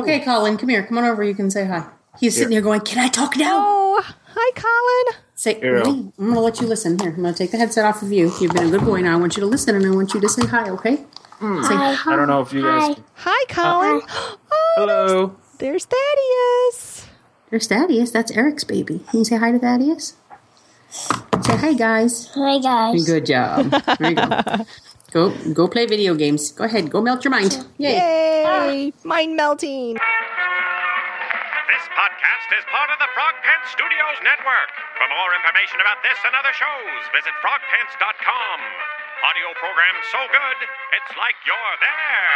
Okay, 0.05 0.21
Colin, 0.21 0.57
come 0.59 0.69
here. 0.69 0.83
Come 0.85 0.99
on 0.99 1.05
over. 1.05 1.25
You 1.25 1.35
can 1.35 1.51
say 1.51 1.65
hi. 1.65 1.85
He's 2.21 2.35
sitting 2.37 2.53
here 2.53 2.61
going, 2.61 2.81
Can 2.83 2.99
I 2.99 3.09
talk 3.09 3.37
now? 3.37 3.57
Oh, 3.67 4.03
hi, 4.27 4.51
Colin. 4.55 5.21
Say, 5.35 5.59
Here. 5.59 5.75
ready? 5.75 5.91
I'm 5.91 6.13
going 6.19 6.35
to 6.35 6.41
let 6.41 6.61
you 6.61 6.67
listen. 6.67 6.99
Here, 6.99 7.11
I'm 7.11 7.23
going 7.23 7.35
to 7.35 7.39
take 7.39 7.51
the 7.51 7.57
headset 7.57 7.85
off 7.85 8.03
of 8.03 8.13
you. 8.13 8.33
You've 8.41 8.53
been 8.53 8.69
a 8.69 8.71
good 8.71 8.83
boy 8.85 9.01
now. 9.01 9.15
I 9.15 9.17
want 9.21 9.37
you 9.37 9.41
to 9.41 9.47
listen 9.47 9.75
and 9.75 9.85
I 9.85 9.91
want 9.91 10.15
you 10.15 10.21
to 10.21 10.29
say 10.29 10.47
hi, 10.47 10.71
okay? 10.71 10.97
Hmm. 11.39 11.63
Say 11.65 11.75
I 11.75 12.17
don't 12.17 12.29
know 12.29 12.41
if 12.43 12.53
you 12.53 12.63
guys. 12.63 12.97
Hi, 13.15 13.45
Colin. 13.49 14.03
Oh, 14.77 14.77
Hello. 14.77 15.37
there's 15.59 15.85
Thaddeus. 15.87 17.07
There's 17.51 17.67
Thaddeus. 17.69 18.11
That's 18.11 18.31
Eric's 18.33 18.65
baby. 18.65 19.01
Can 19.11 19.21
you 19.21 19.25
say 19.25 19.37
hi 19.37 19.53
to 19.53 19.59
Thaddeus? 19.59 20.15
Say 20.91 21.57
hi, 21.57 21.75
guys. 21.75 22.29
Hi, 22.35 22.59
guys. 22.59 23.05
Good 23.07 23.27
job. 23.27 23.71
There 23.99 24.11
you 24.11 24.17
go. 24.17 24.67
Go, 25.15 25.31
go 25.55 25.71
play 25.71 25.87
video 25.87 26.19
games. 26.19 26.51
Go 26.51 26.67
ahead. 26.67 26.91
Go 26.91 26.99
melt 27.01 27.23
your 27.23 27.31
mind. 27.31 27.63
Yay. 27.79 27.95
Yay! 27.95 28.91
Ah, 28.91 29.07
mind 29.07 29.39
melting. 29.39 29.95
This 29.95 31.85
podcast 31.95 32.49
is 32.59 32.67
part 32.67 32.91
of 32.91 32.99
the 32.99 33.07
Frog 33.15 33.39
Pants 33.47 33.71
Studios 33.71 34.19
Network. 34.27 34.75
For 34.99 35.07
more 35.07 35.31
information 35.39 35.79
about 35.79 36.03
this 36.03 36.19
and 36.27 36.35
other 36.35 36.51
shows, 36.51 37.03
visit 37.15 37.31
frogpants.com. 37.39 38.59
Audio 39.23 39.55
program 39.63 39.95
so 40.11 40.19
good, 40.35 40.59
it's 40.99 41.15
like 41.15 41.39
you're 41.47 41.77
there. 41.79 42.35